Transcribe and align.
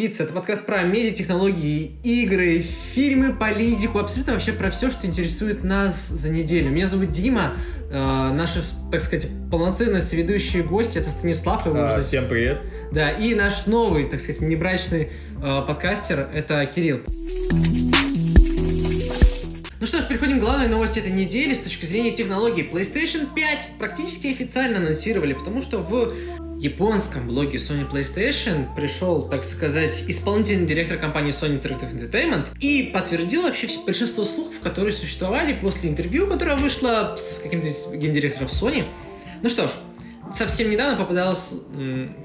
«Пицца». 0.00 0.22
Это 0.22 0.32
подкаст 0.32 0.64
про 0.64 0.82
медиа, 0.82 1.12
технологии, 1.12 1.90
игры, 2.02 2.64
фильмы, 2.94 3.34
политику, 3.34 3.98
абсолютно 3.98 4.32
вообще 4.32 4.52
про 4.54 4.70
все, 4.70 4.90
что 4.90 5.06
интересует 5.06 5.62
нас 5.62 6.08
за 6.08 6.30
неделю. 6.30 6.70
Меня 6.70 6.86
зовут 6.86 7.10
Дима, 7.10 7.52
э, 7.90 8.32
наши, 8.32 8.64
так 8.90 9.02
сказать, 9.02 9.28
полноценные 9.50 10.00
соведущие 10.00 10.62
гости, 10.62 10.96
это 10.96 11.10
Станислав. 11.10 11.66
его 11.66 11.76
А, 11.78 11.88
можно- 11.88 12.02
всем 12.02 12.28
привет. 12.28 12.62
Да, 12.92 13.10
и 13.10 13.34
наш 13.34 13.66
новый, 13.66 14.06
так 14.06 14.20
сказать, 14.20 14.40
небрачный 14.40 15.10
э, 15.42 15.62
подкастер, 15.68 16.30
это 16.32 16.64
Кирилл. 16.64 17.00
Ну 19.80 19.86
что 19.86 20.00
ж, 20.00 20.06
переходим 20.08 20.38
к 20.38 20.40
главной 20.40 20.68
новости 20.68 20.98
этой 20.98 21.12
недели 21.12 21.52
с 21.52 21.58
точки 21.58 21.84
зрения 21.84 22.12
технологий. 22.12 22.62
PlayStation 22.62 23.28
5 23.34 23.68
практически 23.78 24.28
официально 24.28 24.78
анонсировали, 24.78 25.34
потому 25.34 25.60
что 25.60 25.76
в 25.78 26.14
японском 26.60 27.26
блоге 27.26 27.56
Sony 27.58 27.90
PlayStation 27.90 28.74
пришел, 28.76 29.22
так 29.28 29.44
сказать, 29.44 30.04
исполнительный 30.08 30.66
директор 30.66 30.98
компании 30.98 31.32
Sony 31.32 31.60
Interactive 31.60 31.92
Entertainment 31.94 32.48
и 32.60 32.90
подтвердил 32.92 33.42
вообще 33.42 33.66
все- 33.66 33.82
большинство 33.84 34.24
слухов, 34.24 34.60
которые 34.60 34.92
существовали 34.92 35.54
после 35.54 35.88
интервью, 35.88 36.26
которое 36.26 36.56
вышло 36.56 37.16
с 37.18 37.38
каким-то 37.42 37.68
гендиректором 37.96 38.48
Sony. 38.48 38.84
Ну 39.42 39.48
что 39.48 39.68
ж, 39.68 39.70
совсем 40.34 40.70
недавно 40.70 40.98
попадалось 40.98 41.54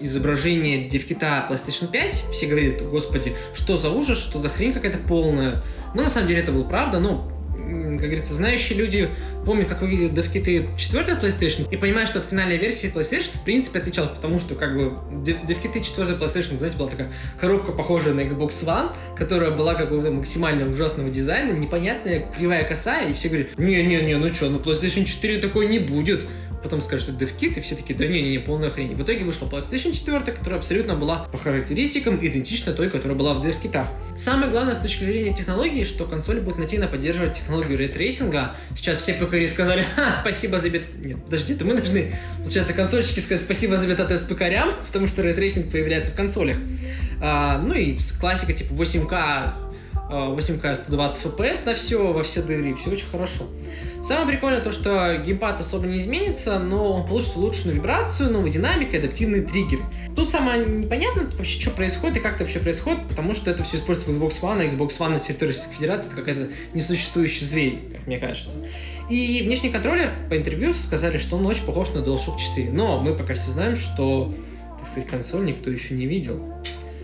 изображение 0.01 0.87
девкита 0.89 1.47
PlayStation 1.49 1.89
5. 1.89 2.25
Все 2.33 2.45
говорят, 2.47 2.81
господи, 2.81 3.33
что 3.53 3.77
за 3.77 3.89
ужас, 3.89 4.17
что 4.19 4.39
за 4.39 4.49
хрень 4.49 4.73
какая-то 4.73 4.97
полная. 4.97 5.63
Но 5.93 6.03
на 6.03 6.09
самом 6.09 6.27
деле 6.27 6.41
это 6.41 6.51
было 6.51 6.63
правда, 6.63 6.99
но 6.99 7.31
как 7.65 8.01
говорится, 8.05 8.33
знающие 8.33 8.77
люди 8.77 9.09
помнят, 9.45 9.67
как 9.67 9.81
выглядели 9.81 10.09
devkit 10.09 10.59
ы 10.59 10.67
4 10.77 11.03
PlayStation, 11.21 11.67
и 11.69 11.77
понимают, 11.77 12.09
что 12.09 12.19
от 12.19 12.25
финальной 12.25 12.57
версии 12.57 12.91
PlayStation 12.91 13.35
в 13.35 13.43
принципе 13.43 13.79
отличалась, 13.79 14.11
потому 14.11 14.39
что 14.39 14.55
как 14.55 14.75
бы 14.75 14.93
дев- 15.23 15.45
devkit 15.45 15.76
ы 15.76 15.81
4 15.81 16.13
PlayStation, 16.13 16.57
знаете, 16.57 16.77
была 16.77 16.89
такая 16.89 17.11
коробка, 17.39 17.71
похожая 17.71 18.13
на 18.13 18.21
Xbox 18.21 18.49
One, 18.65 18.95
которая 19.15 19.51
была 19.51 19.75
какого-то 19.75 20.11
максимально 20.11 20.69
ужасного 20.69 21.09
дизайна, 21.09 21.51
непонятная, 21.51 22.25
кривая 22.37 22.63
косая, 22.63 23.09
и 23.09 23.13
все 23.13 23.29
говорят, 23.29 23.57
не-не-не, 23.57 24.17
ну 24.17 24.33
что, 24.33 24.49
ну 24.49 24.59
PlayStation 24.59 25.05
4 25.05 25.37
такой 25.39 25.67
не 25.67 25.79
будет 25.79 26.27
потом 26.65 26.81
скажут, 26.81 27.07
что 27.07 27.15
это 27.15 27.25
DevKit, 27.25 27.59
и 27.59 27.61
все 27.61 27.75
такие, 27.75 27.95
да 27.95 28.07
не-не-не, 28.07 28.39
полная 28.39 28.71
хрень. 28.71 28.95
В 28.95 29.03
итоге 29.03 29.23
вышла 29.23 29.45
PlayStation 29.45 29.93
4, 29.93 30.19
которая 30.35 30.59
абсолютно 30.59 30.95
была 30.95 31.27
по 31.31 31.37
характеристикам 31.37 32.17
идентична 32.25 32.73
той, 32.73 32.89
которая 32.89 33.15
была 33.15 33.35
в 33.35 33.45
DevKit 33.45 33.71
ах. 33.71 33.87
Самое 34.17 34.49
главное 34.49 34.73
с 34.73 34.79
точки 34.79 35.03
зрения 35.03 35.33
технологии, 35.33 35.83
что 35.83 36.05
консоль 36.05 36.41
будет 36.41 36.57
нативно 36.57 36.87
поддерживать 36.87 37.33
технологию 37.33 37.77
ray 37.77 37.97
tracing 37.97 38.42
а. 38.42 38.55
Сейчас 38.75 38.99
все 38.99 39.13
пекари 39.13 39.47
сказали, 39.47 39.85
ха, 39.95 40.17
спасибо 40.21 40.57
за 40.57 40.71
бет... 40.71 40.83
Нет, 40.97 41.23
подожди, 41.23 41.53
это 41.53 41.65
мы 41.65 41.75
должны, 41.75 42.15
получается, 42.39 42.73
консольщики 42.73 43.19
сказать 43.19 43.43
спасибо 43.43 43.77
за 43.77 43.87
бета-тест 43.87 44.27
ПКрям, 44.27 44.73
потому 44.87 45.05
что 45.05 45.21
ray 45.21 45.36
tracing 45.36 45.71
появляется 45.71 46.11
в 46.11 46.15
консолях. 46.15 46.57
А, 47.21 47.59
ну 47.59 47.75
и 47.75 47.97
классика 48.19 48.53
типа 48.53 48.73
8К 48.73 49.64
8К 50.09 50.75
120 50.75 51.25
FPS 51.25 51.65
на 51.65 51.75
все, 51.75 52.13
во 52.13 52.23
все 52.23 52.41
дыры, 52.41 52.75
все 52.75 52.91
очень 52.91 53.07
хорошо. 53.07 53.45
Самое 54.03 54.27
прикольное 54.27 54.61
то, 54.61 54.71
что 54.71 55.17
геймпад 55.25 55.59
особо 55.61 55.87
не 55.87 55.97
изменится, 55.97 56.59
но 56.59 56.93
он 56.93 57.07
получит 57.07 57.35
улучшенную 57.35 57.77
вибрацию, 57.77 58.31
новую 58.31 58.51
динамику 58.51 58.93
и 58.93 58.97
адаптивные 58.97 59.41
триггеры. 59.41 59.83
Тут 60.15 60.29
самое 60.29 60.63
непонятно 60.63 61.27
вообще, 61.35 61.59
что 61.59 61.71
происходит 61.71 62.17
и 62.17 62.19
как 62.19 62.35
это 62.35 62.43
вообще 62.43 62.59
происходит, 62.59 63.07
потому 63.07 63.33
что 63.33 63.49
это 63.49 63.63
все 63.63 63.77
используется 63.77 64.13
в 64.13 64.23
Xbox 64.23 64.41
One, 64.41 64.61
а 64.61 64.65
Xbox 64.65 64.89
One 64.99 65.09
на 65.09 65.19
территории 65.19 65.49
Российской 65.49 65.75
Федерации 65.77 66.07
это 66.09 66.17
какая-то 66.17 66.51
несуществующий 66.75 67.45
зверь, 67.45 67.79
как 67.93 68.05
мне 68.05 68.19
кажется. 68.19 68.57
И 69.09 69.41
внешний 69.43 69.71
контроллер 69.71 70.11
по 70.29 70.37
интервью 70.37 70.71
сказали, 70.73 71.17
что 71.17 71.37
он 71.37 71.45
очень 71.47 71.65
похож 71.65 71.89
на 71.89 71.99
DualShock 71.99 72.37
4, 72.37 72.71
но 72.71 72.99
мы 73.01 73.15
пока 73.15 73.33
все 73.33 73.49
знаем, 73.49 73.75
что, 73.75 74.31
так 74.77 74.87
сказать, 74.87 75.09
консоль 75.09 75.45
никто 75.45 75.71
еще 75.71 75.95
не 75.95 76.05
видел. 76.05 76.43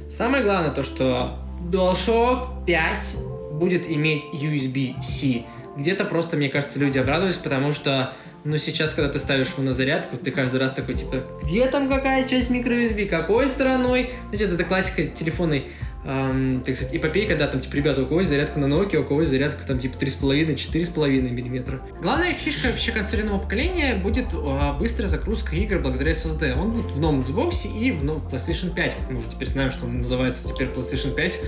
Самое 0.07 0.43
главное 0.43 0.69
то, 0.71 0.83
что 0.83 1.39
DualShock 1.69 2.65
5 2.65 3.15
будет 3.53 3.89
иметь 3.89 4.23
USB-C. 4.33 5.43
Где-то 5.77 6.05
просто, 6.05 6.35
мне 6.35 6.49
кажется, 6.49 6.79
люди 6.79 6.97
обрадовались, 6.97 7.37
потому 7.37 7.71
что, 7.71 8.13
ну, 8.43 8.57
сейчас, 8.57 8.93
когда 8.93 9.09
ты 9.11 9.19
ставишь 9.19 9.49
его 9.49 9.63
на 9.63 9.73
зарядку, 9.73 10.17
ты 10.17 10.31
каждый 10.31 10.59
раз 10.59 10.73
такой, 10.73 10.95
типа, 10.95 11.23
где 11.43 11.65
там 11.67 11.87
какая 11.87 12.27
часть 12.27 12.49
микро-USB, 12.49 13.05
какой 13.05 13.47
стороной? 13.47 14.11
Знаете, 14.29 14.53
это 14.53 14.63
классика 14.63 15.03
телефонной, 15.03 15.67
эм, 16.05 16.63
так 16.65 16.75
сказать, 16.75 16.95
эпопеи, 16.95 17.25
когда 17.25 17.47
там, 17.47 17.59
типа, 17.59 17.75
ребята, 17.75 18.03
у 18.03 18.05
кого 18.05 18.19
есть 18.19 18.29
зарядка 18.29 18.59
на 18.59 18.65
Nokia, 18.65 18.97
у 18.97 19.03
кого 19.03 19.21
есть 19.21 19.31
зарядка 19.31 19.65
там, 19.65 19.79
типа, 19.79 19.97
3,5-4,5 19.97 21.29
миллиметра. 21.29 21.81
Главная 22.01 22.33
фишка 22.33 22.67
вообще 22.67 22.91
консоли 22.91 23.21
нового 23.23 23.41
поколения 23.41 23.95
будет 23.95 24.33
э, 24.33 24.73
быстрая 24.79 25.07
загрузка 25.07 25.55
игр 25.55 25.79
благодаря 25.79 26.11
SSD. 26.11 26.59
Он 26.59 26.71
будет 26.71 26.91
в 26.91 26.99
новом 26.99 27.21
Xbox 27.21 27.67
и 27.67 27.91
в 27.91 28.03
новом 28.03 28.27
PlayStation 28.27 28.73
5, 28.73 28.95
как 28.95 29.11
мы 29.11 29.19
уже 29.19 29.29
теперь 29.29 29.49
знаем, 29.49 29.71
что 29.71 29.85
он 29.85 29.99
называется 29.99 30.47
теперь 30.47 30.67
PlayStation 30.67 31.13
5. 31.13 31.39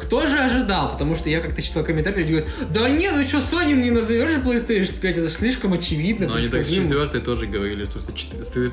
Кто 0.00 0.26
же 0.26 0.38
ожидал? 0.38 0.92
Потому 0.92 1.14
что 1.14 1.28
я 1.30 1.40
как-то 1.40 1.62
читал 1.62 1.84
комментарии, 1.84 2.20
люди 2.20 2.32
говорят, 2.32 2.50
да 2.72 2.88
не, 2.88 3.10
ну 3.10 3.26
что, 3.26 3.38
Sony 3.38 3.72
не 3.74 3.90
назовешь 3.90 4.30
же 4.30 4.40
PlayStation 4.40 4.98
5, 5.00 5.16
это 5.16 5.28
слишком 5.28 5.72
очевидно, 5.72 6.26
Но 6.26 6.34
они 6.34 6.48
так 6.48 6.62
с 6.62 6.66
предсказуемо». 6.68 6.88
четвертой 6.88 7.20
тоже 7.20 7.46
говорили, 7.46 7.84
что 7.84 8.00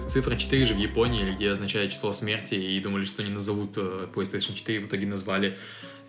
цифра 0.07 0.35
4 0.35 0.65
же 0.65 0.73
в 0.73 0.77
Японии, 0.77 1.35
где 1.35 1.49
означает 1.49 1.91
число 1.91 2.13
смерти, 2.13 2.55
и 2.55 2.79
думали, 2.79 3.05
что 3.05 3.23
не 3.23 3.29
назовут 3.29 3.73
э, 3.77 4.07
PlayStation 4.13 4.53
4, 4.53 4.79
в 4.81 4.87
итоге 4.87 5.07
назвали, 5.07 5.57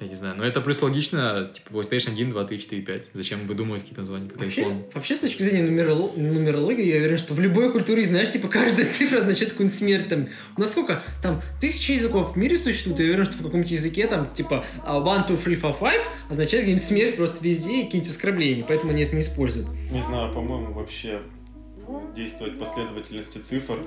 я 0.01 0.07
не 0.09 0.15
знаю. 0.15 0.35
Но 0.37 0.45
это 0.45 0.61
плюс 0.63 0.81
логично, 0.81 1.51
типа 1.55 1.77
PlayStation 1.77 2.13
1, 2.13 2.31
2, 2.31 2.45
3, 2.45 2.59
4, 2.61 2.83
5. 2.83 3.11
Зачем 3.13 3.43
выдумывать 3.47 3.83
какие-то 3.83 4.01
названия, 4.01 4.29
как 4.31 4.41
Вообще, 4.41 4.63
iPhone? 4.63 4.85
вообще, 4.95 5.17
с 5.17 5.19
точки 5.19 5.43
зрения 5.43 5.69
нумероло- 5.69 6.19
нумерологии, 6.19 6.87
я 6.87 6.97
уверен, 6.97 7.19
что 7.19 7.35
в 7.35 7.41
любой 7.41 7.71
культуре, 7.71 8.05
знаешь, 8.05 8.31
типа, 8.31 8.49
каждая 8.49 8.87
цифра 8.93 9.19
означает 9.19 9.53
какую-нибудь 9.53 9.79
смерть. 9.79 10.09
Там, 10.09 10.29
у 10.57 10.61
нас 10.61 10.71
сколько? 10.73 11.03
Там 11.23 11.43
тысячи 11.61 11.93
языков 11.93 12.33
в 12.35 12.37
мире 12.37 12.57
существует, 12.57 12.99
я 13.01 13.05
уверен, 13.07 13.25
что 13.25 13.35
в 13.35 13.43
каком-нибудь 13.43 13.71
языке, 13.71 14.07
там, 14.07 14.33
типа, 14.33 14.65
а, 14.85 14.99
one, 15.01 15.29
two, 15.29 15.43
three, 15.43 15.61
four, 15.61 15.79
five 15.79 16.01
означает 16.31 16.63
какую-нибудь 16.65 16.85
смерть 16.85 17.17
просто 17.17 17.45
везде 17.45 17.81
и 17.81 17.85
какие-нибудь 17.85 18.11
оскорбления, 18.11 18.65
поэтому 18.67 18.93
они 18.93 19.03
это 19.03 19.15
не 19.15 19.21
используют. 19.21 19.69
Не 19.91 20.03
знаю, 20.03 20.33
по-моему, 20.33 20.73
вообще 20.73 21.21
действовать 22.17 22.59
последовательности 22.59 23.39
цифр 23.39 23.79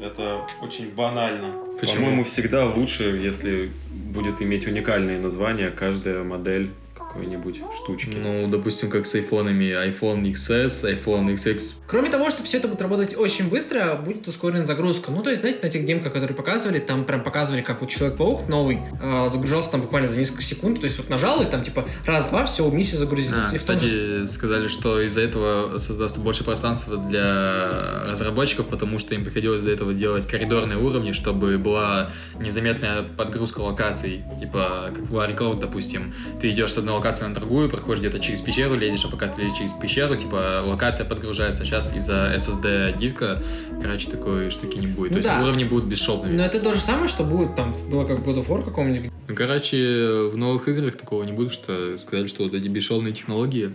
это 0.00 0.46
очень 0.60 0.90
банально. 0.90 1.54
По-моему, 1.80 2.24
всегда 2.24 2.66
лучше, 2.66 3.04
если 3.04 3.70
будет 3.90 4.40
иметь 4.42 4.66
уникальные 4.66 5.18
названия 5.18 5.70
каждая 5.70 6.24
модель 6.24 6.70
какой-нибудь 7.08 7.62
штучки. 7.74 8.16
Ну, 8.16 8.48
допустим, 8.48 8.90
как 8.90 9.06
с 9.06 9.14
айфонами 9.14 9.64
iPhone 9.64 10.22
XS, 10.32 10.84
iPhone 10.84 11.34
XX. 11.34 11.74
Кроме 11.86 12.10
того, 12.10 12.30
что 12.30 12.42
все 12.42 12.58
это 12.58 12.68
будет 12.68 12.82
работать 12.82 13.16
очень 13.16 13.48
быстро, 13.48 13.96
будет 13.96 14.28
ускорена 14.28 14.66
загрузка. 14.66 15.10
Ну, 15.10 15.22
то 15.22 15.30
есть, 15.30 15.40
знаете, 15.42 15.60
на 15.62 15.68
тех 15.70 15.84
демках, 15.84 16.12
которые 16.12 16.36
показывали, 16.36 16.78
там 16.78 17.04
прям 17.04 17.22
показывали, 17.22 17.62
как 17.62 17.80
вот 17.80 17.90
Человек-паук 17.90 18.48
новый 18.48 18.80
э, 19.02 19.28
загружался 19.28 19.72
там 19.72 19.80
буквально 19.80 20.08
за 20.08 20.18
несколько 20.18 20.42
секунд. 20.42 20.80
То 20.80 20.86
есть, 20.86 20.98
вот 20.98 21.08
нажал, 21.08 21.40
и 21.42 21.46
там 21.46 21.62
типа 21.62 21.86
раз-два, 22.04 22.44
все, 22.44 22.68
миссия 22.70 22.96
загрузилась. 22.96 23.46
А, 23.50 23.54
И 23.54 23.58
в 23.58 23.64
том 23.64 23.78
же 23.78 23.86
кстати, 23.86 24.26
сказали, 24.26 24.66
что 24.68 25.00
из-за 25.00 25.22
этого 25.22 25.78
создастся 25.78 26.20
больше 26.20 26.44
пространства 26.44 26.96
для 26.96 28.04
разработчиков, 28.06 28.66
потому 28.66 28.98
что 28.98 29.14
им 29.14 29.24
приходилось 29.24 29.62
до 29.62 29.70
этого 29.70 29.94
делать 29.94 30.26
коридорные 30.26 30.78
уровни, 30.78 31.12
чтобы 31.12 31.58
была 31.58 32.10
незаметная 32.38 33.02
подгрузка 33.02 33.60
локаций. 33.60 34.22
Типа, 34.40 34.90
как 34.94 35.04
в 35.04 35.14
Lara 35.14 35.36
Croft, 35.36 35.60
допустим, 35.60 36.14
ты 36.40 36.50
идешь 36.50 36.72
с 36.72 36.78
одной 36.78 36.97
локации 36.98 37.24
на 37.24 37.34
другую, 37.34 37.68
проходишь 37.68 38.00
где-то 38.00 38.20
через 38.20 38.40
пещеру, 38.40 38.74
лезешь, 38.74 39.04
а 39.04 39.08
пока 39.08 39.28
ты 39.28 39.42
лезешь 39.42 39.58
через 39.58 39.72
пещеру, 39.72 40.16
типа, 40.16 40.62
локация 40.64 41.06
подгружается. 41.06 41.64
Сейчас 41.64 41.94
из-за 41.96 42.34
SSD 42.34 42.98
диска, 42.98 43.42
короче, 43.80 44.10
такой 44.10 44.50
штуки 44.50 44.78
не 44.78 44.86
будет. 44.86 45.10
Ну 45.10 45.14
То 45.14 45.18
есть 45.18 45.28
да. 45.28 45.42
уровни 45.42 45.64
будут 45.64 45.86
бесшовными. 45.86 46.36
Но 46.36 46.44
это 46.44 46.60
то 46.60 46.72
же 46.72 46.80
самое, 46.80 47.08
что 47.08 47.24
будет 47.24 47.54
там, 47.54 47.74
было 47.90 48.04
как 48.04 48.18
God 48.18 48.44
of 48.44 48.48
War 48.48 48.64
каком-нибудь. 48.64 49.10
Ну, 49.28 49.34
короче, 49.34 50.28
в 50.32 50.36
новых 50.36 50.68
играх 50.68 50.96
такого 50.96 51.22
не 51.24 51.32
будет, 51.32 51.52
что 51.52 51.96
сказали, 51.98 52.26
что 52.26 52.44
вот 52.44 52.54
эти 52.54 52.68
бесшовные 52.68 53.12
технологии. 53.12 53.72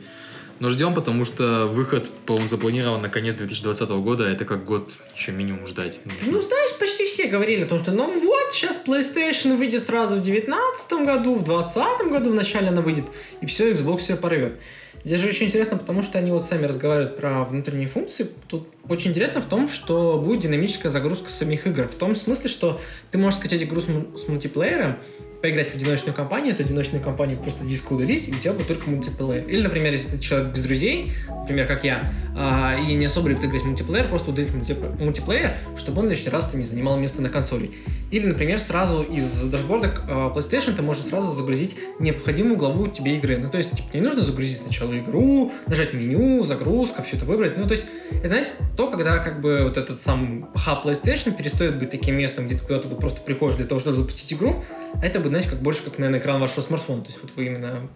Но 0.60 0.70
ждем, 0.70 0.94
потому 0.94 1.26
что 1.26 1.68
выход, 1.68 2.10
по-моему, 2.26 2.48
запланирован 2.48 3.02
на 3.02 3.10
конец 3.10 3.36
2020 3.36 3.90
года. 3.90 4.26
Это 4.26 4.46
как 4.46 4.66
год 4.66 4.92
еще 5.16 5.32
минимум 5.32 5.68
ждать. 5.68 6.02
нужно. 6.06 6.32
Ну, 6.32 6.42
знаешь, 6.42 6.78
почти 6.80 7.06
все 7.06 7.28
говорили 7.28 7.64
о 7.64 7.68
том, 7.68 7.80
что 7.80 7.92
ну 7.92 8.08
вот, 8.08 8.52
сейчас 8.52 8.82
PlayStation 8.86 9.58
выйдет 9.58 9.84
сразу 9.84 10.16
в 10.16 10.22
2019 10.22 10.94
году, 11.06 11.36
в 11.36 11.44
2020 11.44 12.08
году 12.10 12.32
вначале 12.32 12.70
она 12.70 12.82
выйдет, 12.82 13.06
и 13.42 13.46
все, 13.46 13.72
Xbox 13.72 13.98
все 14.00 14.16
порвет. 14.16 14.60
Здесь 15.04 15.20
же 15.20 15.28
очень 15.28 15.48
интересно, 15.48 15.78
потому 15.78 16.02
что 16.02 16.18
они 16.18 16.32
вот 16.32 16.46
сами 16.46 16.66
разговаривают 16.66 17.18
про 17.18 17.44
внутренние 17.44 17.90
функции. 17.90 18.30
Тут 18.48 18.70
очень 18.88 19.12
интересно 19.12 19.42
в 19.42 19.46
том, 19.46 19.68
что 19.68 20.18
будет 20.18 20.42
динамическая 20.42 20.90
загрузка 20.90 21.30
самих 21.30 21.68
игр. 21.68 21.90
В 21.90 21.96
том 21.96 22.16
смысле, 22.16 22.50
что 22.50 22.80
ты 23.12 23.18
можешь 23.18 23.40
скачать 23.40 23.62
игру 23.64 23.82
с, 23.82 23.86
с 23.86 24.28
мультиплеером, 24.30 24.98
поиграть 25.44 25.74
в 25.74 25.76
одиночную 25.76 26.16
кампанию, 26.16 26.56
то 26.56 26.64
одиночную 26.64 27.04
кампанию 27.04 27.38
просто 27.38 27.66
диск 27.66 27.92
удалить, 27.92 28.30
и 28.30 28.32
у 28.32 28.40
тебя 28.40 28.54
будет 28.54 28.70
только 28.70 28.90
мультиплеер. 28.90 29.46
Или, 29.46 29.62
например, 29.62 29.92
если 29.92 30.16
ты 30.16 30.24
человек 30.24 30.54
без 30.54 30.64
друзей, 30.64 31.12
например, 31.28 31.68
как 31.68 31.84
я, 31.84 32.14
а, 32.34 32.78
и 32.78 32.94
не 32.94 33.06
особо 33.08 33.28
любит 33.28 33.44
играть 33.44 33.62
в 33.62 33.66
мультиплеер, 33.66 34.08
просто 34.08 34.32
удалить 34.32 34.52
мульти- 34.52 35.04
мультиплеер, 35.04 35.56
чтобы 35.76 36.00
он 36.00 36.10
лишний 36.10 36.30
раз 36.30 36.48
там 36.48 36.62
не 36.62 36.66
занимал 36.66 36.98
место 36.98 37.22
на 37.22 37.28
консоли. 37.28 37.72
Или, 38.10 38.28
например, 38.28 38.62
сразу 38.62 39.04
из 39.04 39.42
дашборда 39.42 39.88
PlayStation 40.34 40.76
ты 40.76 40.82
можешь 40.82 41.04
сразу 41.04 41.36
загрузить 41.36 41.76
необходимую 42.00 42.56
главу 42.56 42.88
тебе 42.88 43.18
игры. 43.18 43.38
Ну, 43.38 43.50
то 43.50 43.58
есть, 43.58 43.72
типа, 43.72 43.90
не 43.94 44.00
нужно 44.02 44.22
загрузить 44.22 44.60
сначала 44.60 44.98
игру, 44.98 45.52
нажать 45.68 45.94
меню, 45.94 46.44
загрузка, 46.44 47.04
все 47.04 47.18
это 47.18 47.26
выбрать. 47.26 47.58
Ну, 47.58 47.68
то 47.68 47.74
есть, 47.74 47.86
это, 48.12 48.30
знаете, 48.30 48.52
то, 48.78 48.88
когда 48.90 49.18
как 49.18 49.42
бы 49.42 49.64
вот 49.64 49.76
этот 49.76 50.00
сам 50.00 50.52
хаб 50.56 50.86
PlayStation 50.86 51.36
перестает 51.36 51.80
быть 51.80 51.90
таким 51.90 52.16
местом, 52.16 52.46
где 52.46 52.56
ты 52.56 52.64
куда-то 52.64 52.88
вот 52.88 53.02
просто 53.02 53.20
приходишь 53.20 53.58
для 53.58 53.66
того, 53.66 53.82
чтобы 53.82 53.98
запустить 53.98 54.32
игру, 54.32 54.64
а 55.02 55.06
это 55.06 55.20
будет, 55.20 55.30
знаете, 55.30 55.50
как 55.50 55.60
больше 55.60 55.84
как, 55.84 55.98
наверное, 55.98 56.20
экран 56.20 56.40
вашего 56.40 56.62
смартфона. 56.62 57.02
То 57.02 57.08
есть, 57.08 57.20
вот 57.22 57.32
вы 57.36 57.46
именно 57.48 57.88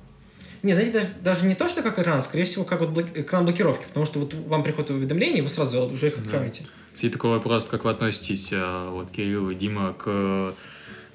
не, 0.64 0.74
знаете, 0.74 0.92
даже, 0.92 1.08
даже 1.22 1.46
не 1.46 1.56
то, 1.56 1.70
что 1.70 1.84
как 1.84 2.00
экран, 2.00 2.22
скорее 2.22 2.46
всего, 2.46 2.64
как 2.64 2.80
вот 2.80 2.90
блок- 2.90 3.16
экран 3.16 3.46
блокировки, 3.46 3.86
потому 3.88 4.06
что 4.06 4.20
вот 4.20 4.34
вам 4.34 4.64
приходят 4.64 4.90
уведомления, 4.90 5.38
и 5.40 5.42
вы 5.42 5.50
сразу 5.50 5.82
уже 5.86 6.08
их 6.08 6.16
Да. 6.16 6.22
открываете. 6.22 6.64
Кстати, 6.94 7.12
такой 7.12 7.30
вопрос, 7.32 7.68
как 7.68 7.84
вы 7.86 7.92
относитесь, 7.92 8.50
э, 8.52 8.90
вот, 8.90 9.12
Кирилл 9.12 9.52
и 9.52 9.56
Дима, 9.56 9.94
к 9.94 10.54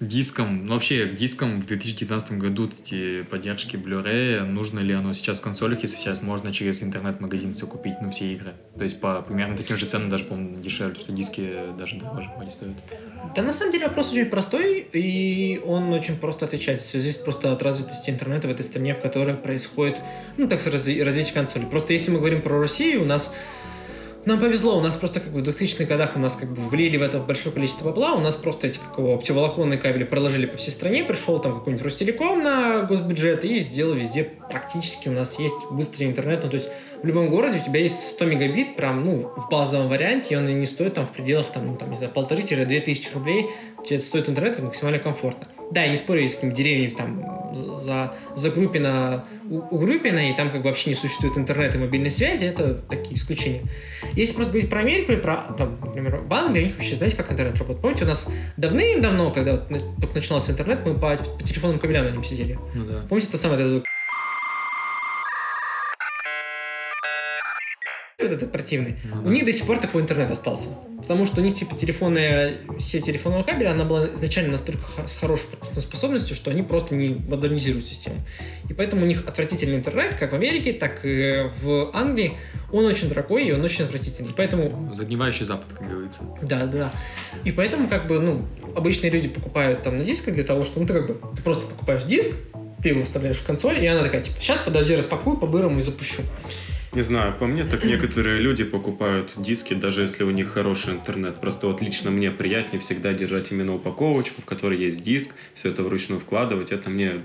дискам, 0.06 0.66
ну, 0.66 0.74
вообще, 0.74 1.06
к 1.06 1.16
дискам 1.16 1.60
в 1.60 1.66
2019 1.66 2.32
году 2.32 2.68
эти 2.68 3.22
поддержки 3.22 3.76
Blu-ray, 3.76 4.42
нужно 4.44 4.80
ли 4.80 4.92
оно 4.92 5.12
сейчас 5.12 5.38
в 5.38 5.42
консолях, 5.42 5.82
если 5.82 5.96
сейчас 5.96 6.22
можно 6.22 6.52
через 6.52 6.82
интернет-магазин 6.82 7.54
все 7.54 7.66
купить, 7.66 7.94
ну, 8.00 8.10
все 8.10 8.32
игры? 8.32 8.52
То 8.76 8.82
есть 8.82 9.00
по 9.00 9.22
примерно 9.22 9.56
таким 9.56 9.76
же 9.76 9.86
ценам, 9.86 10.10
даже, 10.10 10.24
по-моему, 10.24 10.60
дешевле, 10.60 10.94
что 10.94 11.12
диски 11.12 11.48
даже 11.78 11.96
дороже 11.96 12.30
вроде 12.36 12.50
стоят. 12.50 12.74
Да, 13.34 13.42
на 13.42 13.52
самом 13.52 13.72
деле 13.72 13.86
вопрос 13.86 14.12
очень 14.12 14.26
простой, 14.26 14.80
и 14.92 15.60
он 15.64 15.92
очень 15.92 16.16
просто 16.18 16.46
отвечается. 16.46 16.86
Все 16.86 16.98
здесь 16.98 17.16
просто 17.16 17.52
от 17.52 17.62
развитости 17.62 18.10
интернета 18.10 18.48
в 18.48 18.50
этой 18.50 18.64
стране, 18.64 18.94
в 18.94 19.00
которой 19.00 19.34
происходит, 19.34 20.00
ну, 20.36 20.48
так 20.48 20.60
сказать, 20.60 20.80
разви- 20.80 21.02
развитие 21.02 21.32
консоли. 21.32 21.64
Просто 21.64 21.92
если 21.92 22.10
мы 22.10 22.18
говорим 22.18 22.42
про 22.42 22.58
Россию, 22.58 23.02
у 23.02 23.06
нас 23.06 23.34
нам 24.24 24.38
повезло, 24.38 24.78
у 24.78 24.80
нас 24.80 24.94
просто 24.94 25.20
как 25.20 25.32
бы 25.32 25.40
в 25.40 25.48
2000-х 25.48 25.84
годах 25.84 26.12
у 26.16 26.18
нас 26.18 26.36
как 26.36 26.48
бы 26.50 26.62
влили 26.62 26.96
в 26.96 27.02
это 27.02 27.18
большое 27.18 27.52
количество 27.52 27.86
бабла, 27.86 28.12
у 28.12 28.20
нас 28.20 28.36
просто 28.36 28.68
эти 28.68 28.78
как 28.78 28.98
его, 28.98 29.14
оптоволоконные 29.14 29.78
кабели 29.78 30.04
проложили 30.04 30.46
по 30.46 30.56
всей 30.56 30.70
стране, 30.70 31.04
пришел 31.04 31.40
там 31.40 31.54
какой-нибудь 31.54 31.84
Ростелеком 31.84 32.42
на 32.42 32.82
госбюджет 32.82 33.44
и 33.44 33.58
сделал 33.60 33.94
везде 33.94 34.24
практически 34.48 35.08
у 35.08 35.12
нас 35.12 35.38
есть 35.38 35.56
быстрый 35.70 36.04
интернет, 36.04 36.44
ну 36.44 36.50
то 36.50 36.56
есть 36.56 36.68
в 37.02 37.06
любом 37.06 37.30
городе 37.30 37.60
у 37.60 37.64
тебя 37.64 37.80
есть 37.80 38.00
100 38.10 38.24
мегабит 38.26 38.76
прям, 38.76 39.04
ну, 39.04 39.32
в 39.36 39.48
базовом 39.50 39.88
варианте, 39.88 40.34
и 40.34 40.36
он 40.36 40.48
и 40.48 40.52
не 40.52 40.66
стоит 40.66 40.94
там 40.94 41.04
в 41.04 41.10
пределах, 41.10 41.46
там, 41.46 41.66
ну, 41.66 41.76
там, 41.76 41.90
не 41.90 41.96
знаю, 41.96 42.12
полторы-две 42.12 42.80
тысячи 42.80 43.12
рублей, 43.12 43.50
тебе 43.84 43.96
это 43.96 44.04
стоит 44.04 44.28
интернет, 44.28 44.54
это 44.54 44.62
максимально 44.62 44.98
комфортно. 44.98 45.46
Да, 45.70 45.84
я 45.84 45.90
не 45.90 45.96
спорю, 45.96 46.20
есть 46.20 46.34
какие-нибудь 46.34 46.58
деревни 46.58 46.88
там 46.88 47.54
за, 47.54 48.12
за 48.34 48.50
Группино, 48.50 49.24
у, 49.48 49.58
у 49.74 49.78
Группино, 49.78 50.30
и 50.30 50.34
там 50.34 50.50
как 50.50 50.62
бы 50.62 50.68
вообще 50.68 50.90
не 50.90 50.94
существует 50.94 51.36
интернета 51.38 51.78
и 51.78 51.80
мобильной 51.80 52.10
связи, 52.10 52.44
это 52.44 52.74
такие 52.74 53.16
исключения. 53.16 53.62
Если 54.14 54.34
просто 54.34 54.52
говорить 54.52 54.70
про 54.70 54.80
Америку 54.80 55.12
и 55.12 55.16
про, 55.16 55.54
там, 55.56 55.78
например, 55.80 56.16
в 56.26 56.32
Англии, 56.32 56.62
у 56.62 56.64
них 56.66 56.76
вообще, 56.76 56.94
знаете, 56.94 57.16
как 57.16 57.32
интернет 57.32 57.56
работает? 57.58 57.82
Помните, 57.82 58.04
у 58.04 58.08
нас 58.08 58.28
давным-давно, 58.56 59.30
когда 59.30 59.64
вот 59.68 59.68
только 60.00 60.14
начинался 60.14 60.52
интернет, 60.52 60.80
мы 60.84 60.94
по, 60.94 61.16
по 61.16 61.42
телефонным 61.42 61.78
кабелям 61.78 62.04
на 62.04 62.10
нем 62.10 62.24
сидели. 62.24 62.58
Ну 62.74 62.84
да. 62.84 63.02
Помните, 63.08 63.28
это 63.28 63.38
самое, 63.38 63.60
этот 63.60 63.70
звук? 63.72 63.84
Вот 68.28 68.32
этот 68.32 68.52
противный. 68.52 68.96
Ну 69.04 69.20
У 69.20 69.24
да. 69.24 69.30
них 69.30 69.44
до 69.44 69.52
сих 69.52 69.66
пор 69.66 69.78
такой 69.78 70.02
интернет 70.02 70.30
остался. 70.30 70.68
Потому 71.02 71.26
что 71.26 71.40
у 71.40 71.44
них, 71.44 71.54
типа, 71.54 71.74
телефонная 71.74 72.54
сеть 72.78 73.04
телефонного 73.04 73.42
кабеля, 73.42 73.72
она 73.72 73.84
была 73.84 74.06
изначально 74.14 74.52
настолько 74.52 74.84
с 75.08 75.16
хорошей 75.16 75.46
способностью, 75.80 76.36
что 76.36 76.52
они 76.52 76.62
просто 76.62 76.94
не 76.94 77.08
модернизируют 77.08 77.88
систему. 77.88 78.16
И 78.70 78.72
поэтому 78.72 79.02
у 79.02 79.06
них 79.06 79.26
отвратительный 79.26 79.76
интернет, 79.76 80.14
как 80.14 80.30
в 80.30 80.34
Америке, 80.36 80.72
так 80.72 81.00
и 81.02 81.50
в 81.60 81.90
Англии. 81.92 82.34
Он 82.70 82.84
очень 82.84 83.08
дорогой, 83.08 83.44
и 83.46 83.52
он 83.52 83.62
очень 83.64 83.84
отвратительный. 83.84 84.30
Поэтому 84.36 84.92
Загнивающий 84.94 85.44
запад, 85.44 85.66
как 85.76 85.88
говорится. 85.88 86.20
да, 86.40 86.66
да. 86.66 86.92
И 87.42 87.50
поэтому, 87.50 87.88
как 87.88 88.06
бы, 88.06 88.20
ну, 88.20 88.46
обычные 88.76 89.10
люди 89.10 89.28
покупают 89.28 89.82
там 89.82 89.98
на 89.98 90.04
дисках 90.04 90.34
для 90.34 90.44
того, 90.44 90.64
что, 90.64 90.78
ну, 90.78 90.86
ты 90.86 90.92
как 90.92 91.06
бы, 91.08 91.20
ты 91.34 91.42
просто 91.42 91.66
покупаешь 91.66 92.04
диск, 92.04 92.36
ты 92.82 92.90
его 92.90 93.04
вставляешь 93.04 93.38
в 93.38 93.46
консоль, 93.46 93.78
и 93.78 93.86
она 93.86 94.02
такая, 94.02 94.22
типа, 94.22 94.36
сейчас, 94.40 94.58
подожди, 94.58 94.96
распакую 94.96 95.36
по-бырому 95.36 95.78
и 95.78 95.80
запущу. 95.80 96.22
Не 96.92 97.00
знаю, 97.00 97.34
по 97.38 97.46
мне 97.46 97.64
так 97.64 97.84
некоторые 97.84 98.38
люди 98.38 98.64
покупают 98.64 99.32
диски, 99.36 99.72
даже 99.72 100.02
если 100.02 100.24
у 100.24 100.30
них 100.30 100.48
хороший 100.48 100.92
интернет. 100.92 101.40
Просто 101.40 101.66
вот 101.66 101.80
лично 101.80 102.10
мне 102.10 102.30
приятнее 102.30 102.80
всегда 102.80 103.14
держать 103.14 103.50
именно 103.50 103.74
упаковочку, 103.74 104.42
в 104.42 104.44
которой 104.44 104.78
есть 104.78 105.00
диск, 105.00 105.34
все 105.54 105.70
это 105.70 105.82
вручную 105.82 106.20
вкладывать. 106.20 106.70
Это 106.70 106.90
мне 106.90 107.22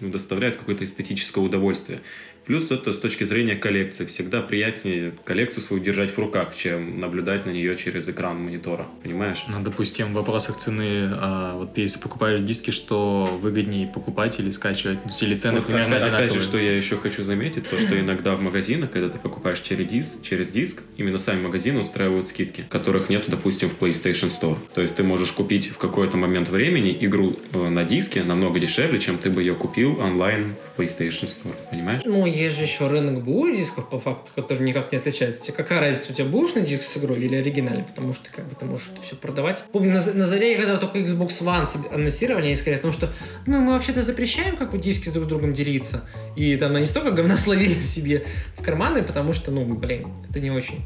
доставляет 0.00 0.56
какое-то 0.56 0.84
эстетическое 0.84 1.44
удовольствие. 1.44 2.00
Плюс 2.46 2.70
это 2.70 2.92
с 2.92 2.98
точки 3.00 3.24
зрения 3.24 3.56
коллекции. 3.56 4.06
Всегда 4.06 4.40
приятнее 4.40 5.12
коллекцию 5.24 5.62
свою 5.62 5.82
держать 5.82 6.12
в 6.12 6.18
руках, 6.18 6.54
чем 6.54 7.00
наблюдать 7.00 7.44
на 7.44 7.50
нее 7.50 7.76
через 7.76 8.08
экран 8.08 8.38
монитора. 8.40 8.86
Понимаешь? 9.02 9.44
Ну, 9.48 9.62
допустим, 9.62 10.12
в 10.12 10.12
вопросах 10.12 10.58
цены, 10.58 11.10
а, 11.12 11.56
вот 11.56 11.74
ты 11.74 11.80
если 11.82 11.98
покупаешь 11.98 12.40
диски, 12.40 12.70
что 12.70 13.38
выгоднее 13.42 13.88
покупать 13.88 14.38
или 14.38 14.50
скачивать? 14.50 14.98
Или 15.20 15.34
цены 15.34 15.58
Вот, 15.58 15.66
примерно 15.66 15.96
опять, 15.96 16.02
одинаковые? 16.02 16.28
опять 16.28 16.40
же, 16.40 16.44
что 16.44 16.58
я 16.58 16.76
еще 16.76 16.96
хочу 16.96 17.24
заметить, 17.24 17.68
то, 17.68 17.76
что 17.76 17.98
иногда 18.00 18.36
в 18.36 18.40
магазинах, 18.40 18.92
когда 18.92 19.08
ты 19.08 19.18
покупаешь 19.18 19.60
через 19.60 19.88
диск, 19.88 20.22
через 20.22 20.48
диск, 20.50 20.82
именно 20.96 21.18
сами 21.18 21.42
магазины 21.42 21.80
устраивают 21.80 22.28
скидки, 22.28 22.64
которых 22.68 23.08
нет, 23.08 23.24
допустим, 23.26 23.70
в 23.70 23.78
PlayStation 23.82 24.28
Store. 24.28 24.56
То 24.72 24.82
есть 24.82 24.94
ты 24.94 25.02
можешь 25.02 25.32
купить 25.32 25.68
в 25.68 25.78
какой-то 25.78 26.16
момент 26.16 26.48
времени 26.48 26.96
игру 27.00 27.36
э, 27.52 27.68
на 27.68 27.82
диске 27.82 28.22
намного 28.22 28.60
дешевле, 28.60 29.00
чем 29.00 29.18
ты 29.18 29.30
бы 29.30 29.42
ее 29.42 29.54
купил 29.54 29.98
онлайн 29.98 30.54
в 30.76 30.80
PlayStation 30.80 31.26
Store. 31.26 31.56
Понимаешь? 31.70 32.02
Ну, 32.04 32.35
есть 32.36 32.56
же 32.56 32.62
еще 32.62 32.86
рынок 32.88 33.24
БУ 33.24 33.48
дисков, 33.48 33.88
по 33.88 33.98
факту, 33.98 34.30
который 34.34 34.66
никак 34.66 34.92
не 34.92 34.98
отличается. 34.98 35.44
Тебе 35.44 35.54
Какая 35.54 35.80
разница, 35.80 36.12
у 36.12 36.14
тебя 36.14 36.26
бэушный 36.26 36.62
диск 36.62 36.82
с 36.82 36.96
игрой 36.96 37.20
или 37.20 37.36
оригинальный? 37.36 37.84
Потому 37.84 38.12
что 38.12 38.30
как 38.30 38.48
бы 38.48 38.54
ты 38.54 38.64
можешь 38.64 38.90
это 38.92 39.02
все 39.02 39.16
продавать. 39.16 39.64
Помню, 39.72 39.92
на, 39.92 40.12
на 40.12 40.26
заре, 40.26 40.56
когда 40.56 40.76
только 40.76 40.98
Xbox 40.98 41.28
One 41.42 41.94
анонсировали, 41.94 42.46
они 42.46 42.56
сказали, 42.56 42.80
ну 42.82 42.92
что, 42.92 43.12
ну, 43.46 43.60
мы 43.60 43.72
вообще-то 43.72 44.02
запрещаем 44.02 44.56
как 44.56 44.70
бы 44.72 44.78
диски 44.78 45.08
с 45.08 45.12
друг 45.12 45.26
другом 45.26 45.52
делиться. 45.52 46.04
И 46.36 46.56
там 46.56 46.76
они 46.76 46.86
столько 46.86 47.10
говна 47.10 47.36
словили 47.36 47.80
себе 47.80 48.24
в 48.56 48.62
карманы, 48.62 49.02
потому 49.02 49.32
что, 49.32 49.50
ну, 49.50 49.64
блин, 49.64 50.08
это 50.28 50.40
не 50.40 50.50
очень. 50.50 50.84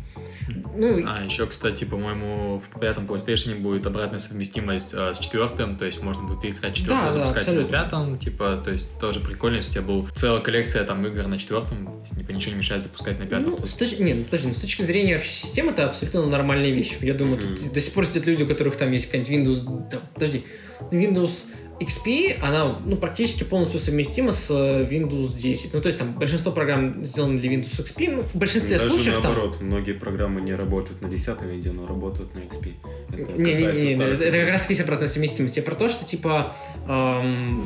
Ну, 0.76 1.04
А, 1.06 1.24
еще, 1.24 1.46
кстати, 1.46 1.84
по-моему, 1.84 2.58
в 2.60 2.80
пятом 2.80 3.06
PlayStation 3.06 3.60
будет 3.60 3.86
обратная 3.86 4.18
совместимость 4.18 4.92
а, 4.94 5.12
с 5.14 5.18
четвертым, 5.18 5.76
то 5.76 5.84
есть 5.84 6.02
можно 6.02 6.22
будет 6.22 6.44
играть 6.44 6.74
четвертый, 6.74 6.98
Да, 6.98 7.04
да, 7.06 7.10
запускать 7.10 7.46
на 7.46 7.52
абсолютно. 7.52 7.70
пятом, 7.70 8.18
типа, 8.18 8.60
то 8.64 8.70
есть 8.72 8.88
тоже 8.98 9.20
прикольно, 9.20 9.56
если 9.56 9.70
у 9.70 9.72
тебя 9.74 9.82
был 9.82 10.08
целая 10.14 10.40
коллекция 10.40 10.84
там 10.84 11.06
игр 11.06 11.26
на 11.26 11.38
четвертом, 11.38 12.02
типа 12.04 12.30
ничего 12.32 12.52
не 12.52 12.58
мешает 12.58 12.82
запускать 12.82 13.18
на 13.18 13.26
пятом. 13.26 13.56
Ну, 13.58 13.66
с 13.66 13.74
точки, 13.74 14.00
не, 14.02 14.14
ну, 14.14 14.24
подожди, 14.24 14.48
ну, 14.48 14.54
с 14.54 14.58
точки 14.58 14.82
зрения 14.82 15.14
вообще 15.14 15.32
системы, 15.32 15.70
это 15.72 15.86
абсолютно 15.86 16.26
нормальная 16.26 16.70
вещь. 16.70 16.96
Я 17.00 17.14
думаю, 17.14 17.36
Мгм. 17.38 17.56
тут 17.56 17.72
до 17.72 17.80
сих 17.80 17.92
пор 17.94 18.06
сидят 18.06 18.26
люди, 18.26 18.42
у 18.42 18.46
которых 18.46 18.76
там 18.76 18.90
есть 18.92 19.06
какая-нибудь 19.10 19.58
Windows... 19.58 19.88
да, 19.90 19.98
подожди, 20.14 20.44
Windows 20.90 21.44
XP, 21.80 22.40
она 22.42 22.78
ну, 22.84 22.96
практически 22.96 23.42
полностью 23.42 23.80
совместима 23.80 24.32
с 24.32 24.50
э, 24.50 24.84
Windows 24.84 25.34
10. 25.34 25.72
Ну, 25.72 25.80
то 25.80 25.86
есть 25.86 25.98
там 25.98 26.12
большинство 26.12 26.52
программ 26.52 27.04
сделаны 27.04 27.40
для 27.40 27.52
Windows 27.52 27.78
XP. 27.78 28.10
Ну, 28.10 28.22
в 28.22 28.34
большинстве 28.34 28.78
Даже 28.78 28.90
случаев 28.90 29.14
там... 29.14 29.34
наоборот, 29.34 29.60
многие 29.60 29.92
программы 29.92 30.42
не 30.42 30.54
работают 30.54 31.00
на 31.00 31.08
10 31.08 31.42
винде, 31.42 31.72
но 31.72 31.86
работают 31.86 32.34
на 32.34 32.40
XP. 32.40 32.74
Это 33.12 33.32
Не, 33.32 33.52
не, 33.52 33.62
не, 33.62 33.94
не, 33.94 34.04
это 34.04 34.18
как 34.18 34.34
Windows. 34.34 34.50
раз 34.50 34.68
есть 34.68 34.80
обратная 34.82 35.08
совместимость. 35.08 35.56
Я 35.56 35.62
про 35.62 35.74
то, 35.74 35.88
что 35.88 36.04
типа 36.04 36.54
эм, 36.86 37.64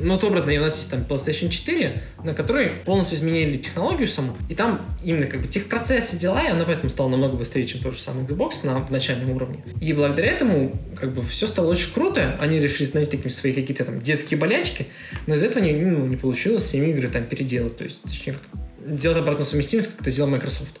ну 0.00 0.14
вот 0.14 0.24
образно, 0.24 0.52
у 0.52 0.60
нас 0.60 0.76
есть 0.76 0.90
там 0.90 1.02
PlayStation 1.08 1.48
4, 1.48 2.02
на 2.24 2.34
которой 2.34 2.68
полностью 2.68 3.18
изменили 3.18 3.56
технологию 3.56 4.08
саму, 4.08 4.36
и 4.48 4.54
там 4.54 4.80
именно 5.02 5.26
как 5.26 5.40
бы 5.40 5.48
техпроцессы 5.48 6.16
дела, 6.16 6.42
и 6.42 6.48
она 6.48 6.64
поэтому 6.64 6.90
стала 6.90 7.08
намного 7.08 7.36
быстрее, 7.36 7.64
чем 7.64 7.80
тот 7.80 7.94
же 7.94 8.02
самый 8.02 8.24
Xbox 8.24 8.64
на 8.64 8.86
начальном 8.88 9.30
уровне. 9.30 9.64
И 9.80 9.92
благодаря 9.92 10.30
этому 10.32 10.78
как 10.96 11.12
бы 11.14 11.22
все 11.24 11.46
стало 11.46 11.70
очень 11.70 11.92
круто, 11.92 12.36
они 12.40 12.60
решили, 12.60 12.86
знаете, 12.86 13.12
такие 13.12 13.30
свои 13.30 13.52
какие-то 13.52 13.84
там 13.84 14.00
детские 14.00 14.38
болячки, 14.38 14.86
но 15.26 15.34
из 15.34 15.42
этого 15.42 15.62
не, 15.62 15.72
ну, 15.72 16.06
не 16.06 16.16
получилось 16.16 16.62
всеми 16.64 16.90
игры 16.90 17.08
там 17.08 17.24
переделать, 17.24 17.76
то 17.76 17.84
есть, 17.84 18.00
точнее, 18.02 18.34
как, 18.34 18.96
делать 18.98 19.18
обратную 19.18 19.46
совместимость, 19.46 19.88
как 19.88 20.00
это 20.02 20.10
сделал 20.10 20.30
Microsoft. 20.30 20.80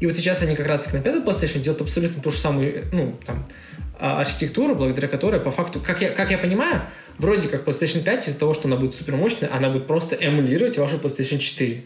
И 0.00 0.06
вот 0.06 0.16
сейчас 0.16 0.42
они 0.42 0.54
как 0.54 0.66
раз-таки 0.66 0.96
на 0.96 1.02
пятой 1.02 1.22
PlayStation 1.22 1.60
делают 1.60 1.80
абсолютно 1.80 2.22
ту 2.22 2.30
же 2.30 2.38
самую, 2.38 2.84
ну, 2.92 3.18
там, 3.24 3.46
а, 3.98 4.20
архитектуру, 4.20 4.74
благодаря 4.74 5.08
которой, 5.08 5.40
по 5.40 5.50
факту, 5.50 5.80
как 5.80 6.02
я, 6.02 6.10
как 6.10 6.30
я 6.30 6.38
понимаю, 6.38 6.82
вроде 7.18 7.48
как 7.48 7.66
PlayStation 7.66 8.02
5 8.02 8.28
из-за 8.28 8.38
того, 8.38 8.54
что 8.54 8.68
она 8.68 8.76
будет 8.76 8.94
супер 8.94 9.16
мощная, 9.16 9.52
она 9.52 9.70
будет 9.70 9.86
просто 9.86 10.16
эмулировать 10.16 10.76
вашу 10.78 10.96
PlayStation 10.96 11.38
4. 11.38 11.84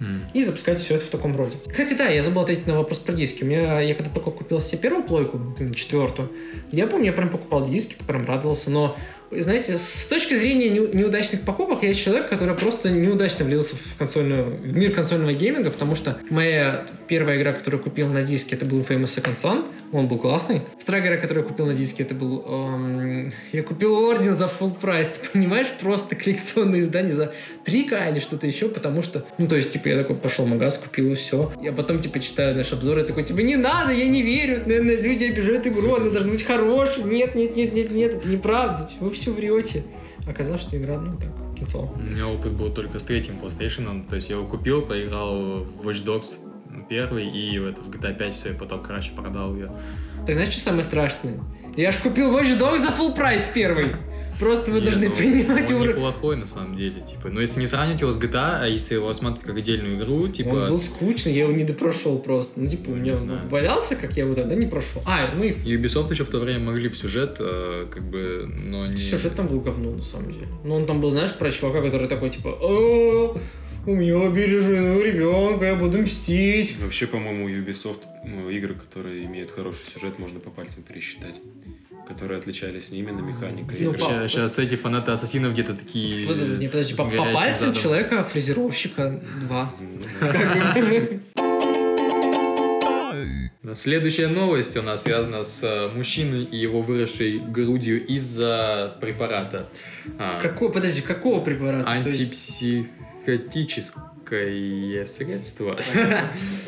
М. 0.00 0.22
и 0.32 0.44
запускать 0.44 0.78
все 0.78 0.94
это 0.94 1.06
в 1.06 1.08
таком 1.08 1.36
роде. 1.36 1.56
Кстати, 1.68 1.94
да, 1.94 2.06
я 2.08 2.22
забыл 2.22 2.42
ответить 2.42 2.68
на 2.68 2.76
вопрос 2.76 2.98
про 2.98 3.12
диски. 3.12 3.42
У 3.42 3.46
меня, 3.46 3.80
я 3.80 3.96
когда 3.96 4.10
только 4.10 4.30
купил 4.30 4.60
себе 4.60 4.78
первую 4.78 5.02
плойку, 5.02 5.38
вот 5.38 5.60
именно 5.60 5.74
четвертую, 5.74 6.30
я 6.70 6.86
помню, 6.86 7.06
я 7.06 7.12
прям 7.12 7.30
покупал 7.30 7.68
диски, 7.68 7.96
прям 8.06 8.24
радовался, 8.24 8.70
но 8.70 8.96
знаете, 9.30 9.78
с 9.78 10.06
точки 10.06 10.34
зрения 10.34 10.68
неу- 10.68 10.94
неудачных 10.94 11.42
покупок, 11.42 11.82
я 11.82 11.94
человек, 11.94 12.28
который 12.28 12.54
просто 12.54 12.90
неудачно 12.90 13.44
влился 13.44 13.76
в 13.76 13.96
консольную, 13.98 14.56
в 14.56 14.76
мир 14.76 14.92
консольного 14.92 15.32
гейминга, 15.32 15.70
потому 15.70 15.94
что 15.94 16.18
моя 16.30 16.86
первая 17.08 17.38
игра, 17.38 17.52
которую 17.52 17.82
купил 17.82 18.08
на 18.08 18.22
диске, 18.22 18.56
это 18.56 18.64
был 18.64 18.80
Famous 18.80 19.04
Second 19.04 19.36
Son, 19.36 19.64
он 19.92 20.08
был 20.08 20.18
классный. 20.18 20.62
Вторая 20.78 21.02
игра, 21.02 21.16
которую 21.16 21.44
я 21.44 21.48
купил 21.48 21.66
на 21.66 21.74
диске, 21.74 22.02
это 22.02 22.14
был... 22.14 22.44
эм, 22.46 23.32
я 23.52 23.62
купил 23.62 23.94
Орден 23.94 24.34
за 24.34 24.46
full 24.46 24.78
прайс, 24.78 25.08
ты 25.08 25.28
понимаешь, 25.30 25.68
просто 25.80 26.16
коллекционное 26.16 26.80
издание 26.80 27.14
за 27.14 27.32
3К 27.64 28.10
или 28.12 28.20
что-то 28.20 28.46
еще, 28.46 28.68
потому 28.68 29.02
что, 29.02 29.24
ну, 29.38 29.46
то 29.46 29.56
есть, 29.56 29.72
типа, 29.72 29.88
я 29.88 29.98
такой 29.98 30.16
пошел 30.16 30.44
в 30.44 30.48
магаз, 30.48 30.78
купил 30.78 31.12
и 31.12 31.14
все. 31.14 31.52
Я 31.60 31.72
потом, 31.72 32.00
типа, 32.00 32.20
читаю 32.20 32.56
наш 32.56 32.72
обзор, 32.72 32.98
и 32.98 33.02
такой, 33.02 33.24
типа, 33.24 33.40
не 33.40 33.56
надо, 33.56 33.92
я 33.92 34.06
не 34.08 34.22
верю, 34.22 34.62
наверное, 34.64 34.96
люди 34.96 35.24
обижают 35.24 35.66
игру, 35.66 35.94
она 35.96 36.10
должна 36.10 36.30
быть 36.30 36.42
хорошей. 36.42 37.02
Нет, 37.04 37.34
нет, 37.34 37.56
нет, 37.56 37.74
нет, 37.74 37.90
нет, 37.90 38.14
это 38.16 38.28
неправда, 38.28 38.90
вы 39.00 39.10
все 39.18 39.32
врете. 39.32 39.82
Оказалось, 40.26 40.62
что 40.62 40.76
игра, 40.76 40.98
ну, 40.98 41.18
так, 41.18 41.30
кинцо. 41.56 41.90
У 41.94 42.08
меня 42.08 42.28
опыт 42.28 42.52
был 42.52 42.70
только 42.70 42.98
с 42.98 43.04
третьим 43.04 43.34
PlayStation. 43.42 44.08
То 44.08 44.16
есть 44.16 44.30
я 44.30 44.36
его 44.36 44.46
купил, 44.46 44.82
поиграл 44.82 45.64
в 45.64 45.86
Watch 45.86 46.04
Dogs 46.04 46.36
первый 46.88 47.28
и 47.28 47.58
в, 47.58 47.66
это, 47.66 47.80
в 47.80 47.88
GTA 47.90 48.16
5 48.16 48.34
все, 48.34 48.50
и 48.50 48.54
потом, 48.54 48.82
короче, 48.82 49.12
продал 49.12 49.54
ее. 49.54 49.70
Так 50.26 50.34
знаешь, 50.34 50.52
что 50.52 50.60
самое 50.60 50.82
страшное? 50.82 51.38
Я 51.76 51.92
ж 51.92 51.96
купил 51.96 52.36
Watch 52.36 52.58
Dogs 52.58 52.78
за 52.78 52.88
full 52.88 53.14
прайс 53.14 53.48
первый. 53.52 53.96
Просто 54.38 54.70
вы 54.70 54.80
Не, 54.80 54.86
должны 54.86 55.08
ну, 55.08 55.16
понимать 55.16 55.70
он 55.70 55.76
уровень. 55.80 55.96
неплохой 55.96 56.36
на 56.36 56.46
самом 56.46 56.76
деле, 56.76 57.00
типа. 57.00 57.28
Но 57.28 57.40
если 57.40 57.60
не 57.60 57.66
сравнивать 57.66 58.00
его 58.00 58.12
с 58.12 58.18
GTA, 58.18 58.60
а 58.62 58.66
если 58.66 58.94
его 58.94 59.12
смотреть 59.12 59.44
как 59.44 59.56
отдельную 59.56 59.98
игру, 59.98 60.28
типа... 60.28 60.48
Он 60.48 60.68
был 60.68 60.78
скучный, 60.78 61.32
я 61.32 61.42
его 61.44 61.52
не 61.52 61.64
допрошел 61.64 62.18
просто. 62.18 62.60
Ну, 62.60 62.66
типа, 62.66 62.90
у 62.90 62.94
меня 62.94 63.16
знаю. 63.16 63.48
валялся, 63.48 63.96
как 63.96 64.16
я 64.16 64.24
его 64.24 64.34
тогда 64.34 64.54
не 64.54 64.66
прошел. 64.66 65.02
А, 65.06 65.34
ну 65.34 65.42
и 65.42 65.52
Ubisoft 65.52 66.10
еще 66.12 66.24
в 66.24 66.28
то 66.28 66.38
время 66.38 66.60
могли 66.60 66.88
в 66.88 66.96
сюжет, 66.96 67.36
э, 67.40 67.86
как 67.92 68.02
бы, 68.02 68.48
но 68.48 68.86
не... 68.86 68.96
Сюжет 68.96 69.34
там 69.34 69.48
был 69.48 69.60
говно, 69.60 69.90
на 69.90 70.02
самом 70.02 70.32
деле. 70.32 70.46
Ну, 70.64 70.74
он 70.74 70.86
там 70.86 71.00
был, 71.00 71.10
знаешь, 71.10 71.34
про 71.34 71.50
чувака, 71.50 71.82
который 71.82 72.08
такой, 72.08 72.30
типа, 72.30 72.56
«А, 72.60 73.36
у 73.86 73.94
меня 73.94 74.18
убили 74.18 74.58
жену, 74.58 75.00
ребенка, 75.00 75.64
я 75.64 75.74
буду 75.74 75.98
мстить. 75.98 76.76
Вообще, 76.78 77.06
по-моему, 77.06 77.48
Ubisoft 77.48 78.00
ну, 78.24 78.50
игры, 78.50 78.74
которые 78.74 79.24
имеют 79.24 79.50
хороший 79.50 79.86
сюжет, 79.92 80.18
можно 80.18 80.40
по 80.40 80.50
пальцам 80.50 80.82
пересчитать. 80.82 81.36
Которые 82.08 82.38
отличались 82.38 82.90
не 82.90 83.00
именно 83.00 83.20
механикой. 83.20 83.76
Ну, 83.80 83.90
игры. 83.92 83.98
по- 83.98 84.28
Сейчас, 84.28 84.58
эти 84.58 84.76
фанаты 84.76 85.10
ассасинов 85.12 85.52
где-то 85.52 85.74
такие... 85.74 86.26
Под- 86.26 86.58
не, 86.58 86.68
подожди, 86.68 86.94
с 86.94 86.96
по, 86.96 87.04
по 87.04 87.32
пальцам 87.34 87.74
задом. 87.74 87.82
человека, 87.82 88.24
фрезеровщика, 88.24 89.20
два. 89.42 89.70
Следующая 93.74 94.28
новость 94.28 94.76
у 94.78 94.82
нас 94.82 95.02
связана 95.02 95.42
с 95.42 95.62
э, 95.62 95.88
мужчиной 95.94 96.44
и 96.44 96.56
его 96.56 96.80
выросшей 96.80 97.38
грудью 97.38 98.04
из-за 98.06 98.96
препарата. 99.00 99.68
А, 100.18 100.40
Какого, 100.40 100.72
подожди, 100.72 101.02
какого 101.02 101.44
препарата? 101.44 101.84
То 102.02 102.08
Антипсихотическое 104.32 105.06
средство. 105.06 105.76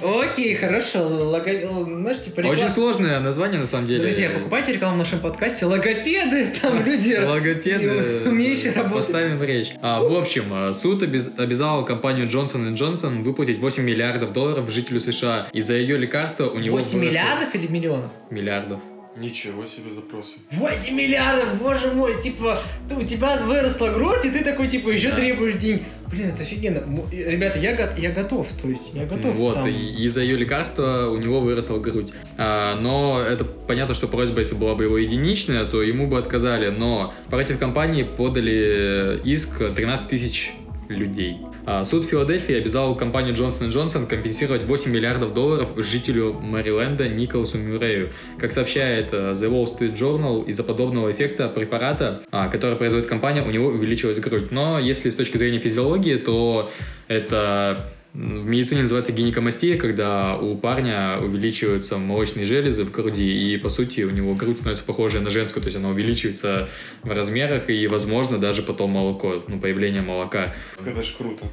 Окей, 0.02 0.54
хорошо. 0.54 1.00
лого- 1.08 1.84
Знаешь, 2.00 2.22
типа 2.22 2.40
реклама- 2.40 2.52
Очень 2.52 2.68
сложное 2.68 3.20
название 3.20 3.58
на 3.60 3.66
самом 3.66 3.86
деле. 3.86 4.00
Друзья, 4.02 4.30
покупайте 4.30 4.72
рекламу 4.72 4.96
в 4.96 4.98
нашем 4.98 5.20
подкасте. 5.20 5.66
Логопеды, 5.66 6.52
там 6.60 6.84
люди... 6.84 7.14
Логопеды. 7.14 8.22
Умеющие 8.28 8.72
работать. 8.72 8.96
Поставим 8.98 9.42
речь. 9.42 9.72
А, 9.82 10.00
в 10.02 10.12
общем, 10.16 10.44
а, 10.52 10.72
суд 10.72 11.02
обез- 11.02 11.36
обязал 11.38 11.84
компанию 11.84 12.26
Johnson 12.28 12.74
Johnson 12.74 13.22
выплатить 13.22 13.58
8 13.58 13.82
миллиардов 13.84 14.32
долларов 14.32 14.70
жителю 14.70 15.00
США. 15.00 15.48
Из-за 15.52 15.74
ее 15.74 15.96
лекарства 15.98 16.48
у 16.48 16.58
него 16.58 16.76
8 16.76 16.98
выросло- 16.98 17.00
миллиардов 17.08 17.54
или 17.54 17.66
миллионов? 17.66 18.10
Миллиардов. 18.30 18.80
Ничего 19.16 19.66
себе 19.66 19.92
запросы. 19.92 20.34
8 20.52 20.94
миллиардов, 20.94 21.56
боже 21.60 21.90
мой, 21.90 22.20
типа, 22.22 22.58
ты- 22.88 22.94
у 22.94 23.02
тебя 23.02 23.38
выросла 23.44 23.88
грудь, 23.88 24.24
и 24.24 24.30
ты 24.30 24.44
такой, 24.44 24.68
типа, 24.68 24.90
еще 24.90 25.10
Да. 25.10 25.16
требуешь 25.16 25.54
денег. 25.56 25.82
Блин, 26.06 26.28
это 26.28 26.42
офигенно. 26.42 26.82
Ребята, 27.12 27.58
я, 27.58 27.74
го- 27.74 28.00
я 28.00 28.10
готов, 28.12 28.46
то 28.60 28.68
есть, 28.68 28.94
я 28.94 29.06
готов. 29.06 29.34
Вот, 29.34 29.54
там. 29.54 29.68
из-за 29.68 30.22
ее 30.22 30.36
лекарства 30.36 31.08
у 31.10 31.16
него 31.18 31.40
выросла 31.40 31.78
грудь. 31.78 32.12
А, 32.38 32.76
но 32.80 33.20
это 33.20 33.44
понятно, 33.44 33.94
что 33.94 34.06
просьба, 34.08 34.38
если 34.40 34.54
была 34.54 34.74
бы 34.76 34.84
его 34.84 34.96
единичная, 34.96 35.64
то 35.66 35.82
ему 35.82 36.06
бы 36.06 36.16
отказали. 36.18 36.68
Но 36.70 37.12
против 37.30 37.58
компании 37.58 38.04
подали 38.04 39.20
иск 39.24 39.74
13 39.74 40.08
тысяч 40.08 40.52
людей. 40.94 41.38
А, 41.66 41.84
суд 41.84 42.04
Филадельфии 42.04 42.54
обязал 42.54 42.94
компанию 42.96 43.34
Johnson 43.34 43.68
Johnson 43.68 44.06
компенсировать 44.06 44.64
8 44.64 44.90
миллиардов 44.90 45.34
долларов 45.34 45.70
жителю 45.76 46.34
Мэриленда 46.34 47.08
Николасу 47.08 47.58
Мюррею. 47.58 48.10
Как 48.38 48.52
сообщает 48.52 49.12
э, 49.12 49.32
The 49.32 49.50
Wall 49.50 49.66
Street 49.66 49.94
Journal, 49.94 50.44
из-за 50.46 50.64
подобного 50.64 51.10
эффекта 51.10 51.48
препарата, 51.48 52.22
а, 52.30 52.48
который 52.48 52.76
производит 52.76 53.06
компания, 53.06 53.42
у 53.42 53.50
него 53.50 53.68
увеличилась 53.68 54.18
грудь. 54.18 54.50
Но 54.50 54.78
если 54.78 55.10
с 55.10 55.14
точки 55.14 55.36
зрения 55.36 55.58
физиологии, 55.58 56.16
то 56.16 56.70
это 57.08 57.90
в 58.12 58.18
медицине 58.18 58.82
называется 58.82 59.12
гинекомастия, 59.12 59.78
когда 59.78 60.36
у 60.36 60.56
парня 60.56 61.18
увеличиваются 61.20 61.96
молочные 61.96 62.44
железы 62.44 62.84
в 62.84 62.90
груди, 62.90 63.52
и, 63.52 63.56
по 63.56 63.68
сути, 63.68 64.02
у 64.02 64.10
него 64.10 64.34
грудь 64.34 64.58
становится 64.58 64.84
похожей 64.84 65.20
на 65.20 65.30
женскую, 65.30 65.62
то 65.62 65.68
есть 65.68 65.76
она 65.76 65.90
увеличивается 65.90 66.68
в 67.02 67.10
размерах, 67.10 67.70
и, 67.70 67.86
возможно, 67.86 68.38
даже 68.38 68.62
потом 68.62 68.90
молоко, 68.90 69.44
ну, 69.46 69.60
появление 69.60 70.02
молока. 70.02 70.54
Это 70.84 71.02
ж 71.02 71.14
круто. 71.16 71.46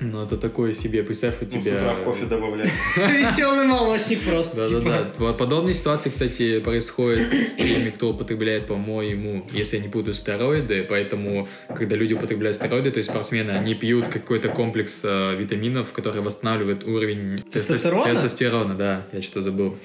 Ну, 0.00 0.22
это 0.24 0.38
такое 0.38 0.72
себе, 0.72 1.02
представь, 1.02 1.34
у 1.40 1.44
Ну, 1.44 1.50
тебя... 1.50 1.60
с 1.60 1.66
утра 1.66 1.94
в 1.94 2.04
кофе 2.04 2.24
добавлять. 2.24 2.70
Веселый 2.96 3.66
молочник 3.66 4.22
просто, 4.22 4.66
типа. 4.66 4.80
Да-да-да. 4.80 5.12
Вот 5.18 5.36
Подобные 5.36 5.74
ситуации, 5.74 6.08
кстати, 6.08 6.60
происходят 6.60 7.30
с 7.30 7.54
теми, 7.54 7.90
кто 7.90 8.10
употребляет, 8.10 8.66
по-моему, 8.66 9.46
если 9.52 9.76
я 9.76 9.82
не 9.82 9.88
путаю, 9.88 10.14
стероиды. 10.14 10.84
Поэтому, 10.88 11.48
когда 11.68 11.96
люди 11.96 12.14
употребляют 12.14 12.56
стероиды, 12.56 12.90
то 12.90 12.96
есть 12.98 13.10
спортсмены, 13.10 13.50
они 13.50 13.74
пьют 13.74 14.08
какой-то 14.08 14.48
комплекс 14.48 15.02
э, 15.04 15.36
витаминов, 15.36 15.92
который 15.92 16.22
восстанавливает 16.22 16.84
уровень 16.84 17.40
тестос- 17.50 17.52
Тестостерона? 17.52 18.14
Тестостерона, 18.14 18.74
да. 18.74 19.06
Я 19.12 19.20
что-то 19.20 19.42
забыл. 19.42 19.76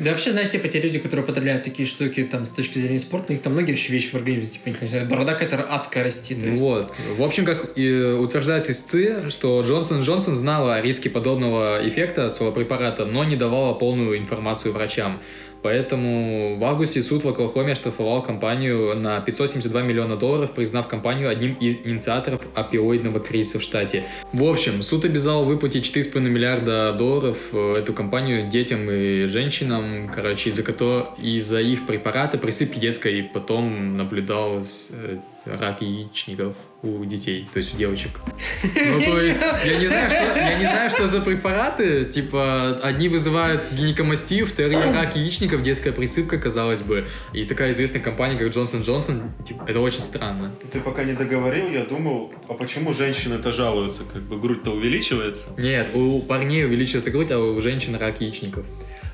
Да 0.00 0.12
вообще, 0.12 0.30
знаешь, 0.30 0.48
типа, 0.48 0.66
те 0.68 0.80
люди, 0.80 0.98
которые 0.98 1.24
употребляют 1.24 1.62
такие 1.62 1.86
штуки, 1.86 2.24
там, 2.24 2.46
с 2.46 2.50
точки 2.50 2.78
зрения 2.78 2.98
спорта, 2.98 3.26
у 3.28 3.32
них 3.32 3.42
там 3.42 3.52
многие 3.52 3.72
вообще 3.72 3.92
вещи 3.92 4.08
в 4.08 4.14
организме, 4.14 4.48
типа, 4.48 4.82
не 4.82 4.88
знаю, 4.88 5.06
борода 5.06 5.34
какая-то 5.34 5.62
адская 5.62 6.04
расти. 6.04 6.34
то 6.34 6.46
вот. 6.52 6.94
В 7.16 7.22
общем, 7.22 7.44
как 7.44 7.76
и 7.76 7.92
утверждает 7.92 8.70
истцы, 8.70 9.28
что 9.28 9.60
Джонсон 9.62 10.00
Джонсон 10.00 10.36
знала 10.36 10.76
о 10.76 10.82
риске 10.82 11.10
подобного 11.10 11.86
эффекта 11.86 12.30
своего 12.30 12.54
препарата, 12.54 13.04
но 13.04 13.24
не 13.24 13.36
давала 13.36 13.74
полную 13.74 14.16
информацию 14.16 14.72
врачам. 14.72 15.20
Поэтому 15.62 16.58
в 16.58 16.64
августе 16.64 17.02
суд 17.02 17.24
в 17.24 17.28
Оклахоме 17.28 17.72
оштрафовал 17.72 18.22
компанию 18.22 18.94
на 18.96 19.20
572 19.20 19.82
миллиона 19.82 20.16
долларов, 20.16 20.52
признав 20.52 20.88
компанию 20.88 21.28
одним 21.28 21.54
из 21.54 21.78
инициаторов 21.84 22.40
опиоидного 22.54 23.20
кризиса 23.20 23.58
в 23.58 23.62
штате. 23.62 24.04
В 24.32 24.44
общем, 24.44 24.82
суд 24.82 25.04
обязал 25.04 25.44
выплатить 25.44 25.84
4,5 25.84 26.20
миллиарда 26.20 26.92
долларов 26.92 27.38
э, 27.52 27.74
эту 27.78 27.92
компанию 27.92 28.48
детям 28.48 28.90
и 28.90 29.26
женщинам, 29.26 30.10
короче, 30.14 30.50
из-за 30.50 30.62
которого 30.62 31.14
из-за 31.18 31.60
их 31.60 31.86
препарата 31.86 32.38
присыпки 32.38 32.78
детской, 32.78 33.22
потом 33.22 33.96
наблюдалось 33.96 34.88
э, 34.90 35.16
рак 35.44 35.82
яичников 35.82 36.54
у 36.82 37.04
детей, 37.04 37.48
то 37.52 37.58
есть 37.58 37.74
у 37.74 37.76
девочек. 37.76 38.20
Ну, 38.62 39.00
то 39.00 39.20
есть, 39.22 39.40
я 39.64 39.76
не 39.76 39.86
знаю, 39.86 40.10
что, 40.10 40.38
я 40.38 40.58
не 40.58 40.64
знаю, 40.64 40.90
что 40.90 41.08
за 41.08 41.20
препараты, 41.20 42.06
типа, 42.06 42.80
одни 42.82 43.08
вызывают 43.08 43.62
гинекомастию, 43.72 44.46
вторые 44.46 44.90
рак 44.94 45.16
яичников, 45.16 45.62
детская 45.62 45.92
присыпка, 45.92 46.38
казалось 46.38 46.82
бы, 46.82 47.06
и 47.32 47.44
такая 47.44 47.72
известная 47.72 48.00
компания, 48.00 48.38
как 48.38 48.48
Johnson 48.48 48.82
Johnson, 48.82 49.30
типа, 49.44 49.64
это 49.68 49.80
очень 49.80 50.02
странно. 50.02 50.52
Ты 50.72 50.80
пока 50.80 51.04
не 51.04 51.12
договорил, 51.12 51.70
я 51.70 51.84
думал, 51.84 52.32
а 52.48 52.54
почему 52.54 52.92
женщины-то 52.92 53.52
жалуются? 53.52 54.04
Как 54.10 54.22
бы 54.22 54.38
грудь-то 54.38 54.70
увеличивается? 54.70 55.50
Нет, 55.58 55.90
у 55.94 56.22
парней 56.22 56.64
увеличивается 56.64 57.10
грудь, 57.10 57.30
а 57.30 57.38
у 57.38 57.60
женщин 57.60 57.94
рак 57.96 58.20
яичников. 58.20 58.64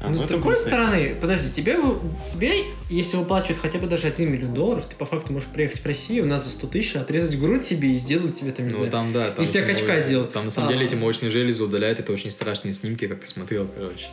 А, 0.07 0.11
Ну, 0.11 0.19
с 0.19 0.25
другой 0.25 0.57
стороны, 0.57 1.17
подожди, 1.21 1.51
тебе, 1.53 1.77
тебе, 2.33 2.53
если 2.89 3.17
выплачивают 3.17 3.59
хотя 3.61 3.79
бы 3.79 3.87
даже 3.87 4.07
1 4.07 4.31
миллион 4.33 4.55
долларов, 4.55 4.87
ты 4.87 4.95
по 4.97 5.05
факту 5.05 5.33
можешь 5.33 5.49
приехать 5.49 5.81
в 5.81 5.87
Россию, 5.87 6.25
у 6.25 6.27
нас 6.29 6.45
за 6.45 6.51
100 6.51 6.67
тысяч 6.69 6.97
отрезать 6.97 7.39
грудь 7.39 7.65
себе 7.65 7.95
и 7.95 7.99
сделать 7.99 8.39
тебе 8.39 8.53
там, 8.53 8.67
не 8.67 8.73
Ну, 8.73 8.79
знаю, 8.79 8.93
там, 8.93 9.13
да. 9.13 9.31
Там 9.33 9.45
Из 9.45 9.51
тебя 9.51 9.65
качка 9.65 9.93
моло- 9.95 10.01
сделают. 10.01 10.33
Там, 10.33 10.45
на 10.47 10.51
самом 10.51 10.69
А. 10.69 10.73
деле, 10.73 10.87
эти 10.87 10.95
молочные 10.95 11.31
железы 11.31 11.65
удаляют, 11.65 11.99
это 11.99 12.13
очень 12.13 12.31
страшные 12.31 12.73
снимки, 12.75 13.07
как 13.07 13.21
ты 13.21 13.27
смотрел, 13.27 13.67
короче. 13.67 13.97
типа, 14.05 14.11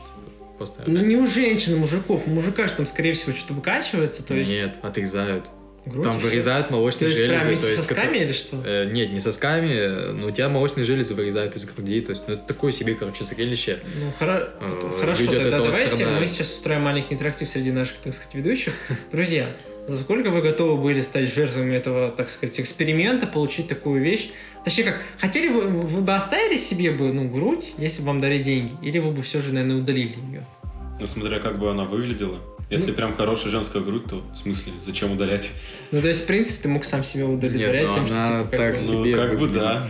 Просто... 0.57 0.83
Ну, 0.85 1.01
не 1.03 1.15
у 1.15 1.25
женщин, 1.27 1.73
у 1.73 1.77
мужиков. 1.77 2.27
У 2.27 2.29
мужика 2.29 2.67
же 2.67 2.73
там, 2.75 2.85
скорее 2.85 3.13
всего, 3.13 3.35
что-то 3.35 3.53
выкачивается, 3.53 4.23
то 4.25 4.35
есть... 4.35 4.49
Нет, 4.51 4.75
отрезают. 4.83 5.47
Грудь 5.85 6.03
Там 6.03 6.17
вырезают 6.19 6.67
То 6.67 6.73
молочные 6.73 7.09
есть 7.09 7.19
железы. 7.19 7.43
прям 7.45 7.55
то 7.55 7.61
с 7.61 7.65
есть, 7.69 7.77
сосками 7.87 8.07
кото- 8.13 8.23
или 8.23 8.33
что? 8.33 8.61
Э, 8.65 8.85
нет, 8.91 9.11
не 9.11 9.19
сосками, 9.19 10.11
но 10.13 10.27
у 10.27 10.31
тебя 10.31 10.49
молочные 10.49 10.83
железы 10.85 11.13
вырезают 11.13 11.55
из 11.55 11.65
груди, 11.65 12.01
то 12.01 12.11
есть 12.11 12.23
ну, 12.27 12.35
это 12.35 12.43
такое 12.47 12.71
себе, 12.71 12.95
короче, 12.95 13.25
зрелище. 13.25 13.79
Ну, 13.99 14.11
хоро- 14.19 14.49
Э, 14.61 14.97
хорошо, 14.99 15.25
тогда 15.29 15.51
давайте 15.59 15.87
страдают. 15.95 16.21
мы 16.21 16.27
сейчас 16.27 16.51
устроим 16.53 16.81
маленький 16.81 17.13
интерактив 17.13 17.47
среди 17.47 17.71
наших, 17.71 17.97
так 17.97 18.13
сказать, 18.13 18.33
ведущих. 18.33 18.73
Друзья, 19.11 19.47
За 19.85 19.97
сколько 19.97 20.29
вы 20.29 20.41
готовы 20.41 20.81
были 20.81 21.01
стать 21.01 21.33
жертвами 21.33 21.75
этого, 21.75 22.09
так 22.09 22.29
сказать, 22.29 22.57
эксперимента, 22.57 23.27
получить 23.27 23.67
такую 23.67 24.01
вещь? 24.01 24.29
Точнее 24.63 24.85
как, 24.85 25.01
хотели 25.19 25.49
бы, 25.49 25.63
вы 25.67 25.99
бы 25.99 26.15
оставили 26.15 26.55
себе 26.55 26.91
бы, 26.91 27.11
ну, 27.11 27.27
грудь, 27.27 27.73
если 27.77 27.99
бы 28.01 28.07
вам 28.07 28.21
дали 28.21 28.41
деньги? 28.41 28.71
Или 28.81 28.99
вы 28.99 29.11
бы 29.11 29.21
все 29.21 29.41
же, 29.41 29.51
наверное, 29.53 29.75
удалили 29.81 30.15
ее? 30.31 30.47
Ну, 31.01 31.05
смотря 31.05 31.41
как 31.41 31.59
бы 31.59 31.69
она 31.69 31.83
выглядела. 31.83 32.39
Если 32.69 32.91
Ну. 32.91 32.95
прям 32.97 33.15
хорошая 33.15 33.51
женская 33.51 33.81
грудь, 33.81 34.05
то 34.09 34.23
в 34.33 34.37
смысле, 34.37 34.73
зачем 34.81 35.11
удалять? 35.11 35.51
Ну, 35.91 36.01
то 36.01 36.07
есть, 36.07 36.23
в 36.23 36.25
принципе, 36.27 36.59
ты 36.63 36.69
мог 36.69 36.85
сам 36.85 37.03
себя 37.03 37.25
удовлетворять 37.27 37.85
Нет, 37.85 37.93
тем, 37.93 38.01
ну, 38.03 38.07
что, 38.07 38.15
она 38.15 38.39
типа, 38.43 38.49
как 38.51 38.59
так 38.59 38.73
бы- 38.73 38.79
себе 38.79 38.95
Ну, 39.15 39.15
как 39.15 39.31
бы 39.31 39.37
выглядит. 39.37 39.61
да. 39.61 39.87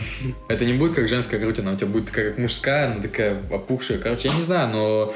Это 0.49 0.65
не 0.65 0.73
будет 0.73 0.93
как 0.93 1.07
женская 1.07 1.39
грудь, 1.39 1.59
она 1.59 1.73
у 1.73 1.75
тебя 1.77 1.87
будет 1.87 2.07
такая 2.07 2.29
как 2.31 2.39
мужская, 2.39 2.91
она 2.91 3.01
такая 3.01 3.39
опухшая. 3.51 3.99
Короче, 3.99 4.27
я 4.27 4.35
не 4.35 4.41
знаю, 4.41 4.69
но 4.69 5.15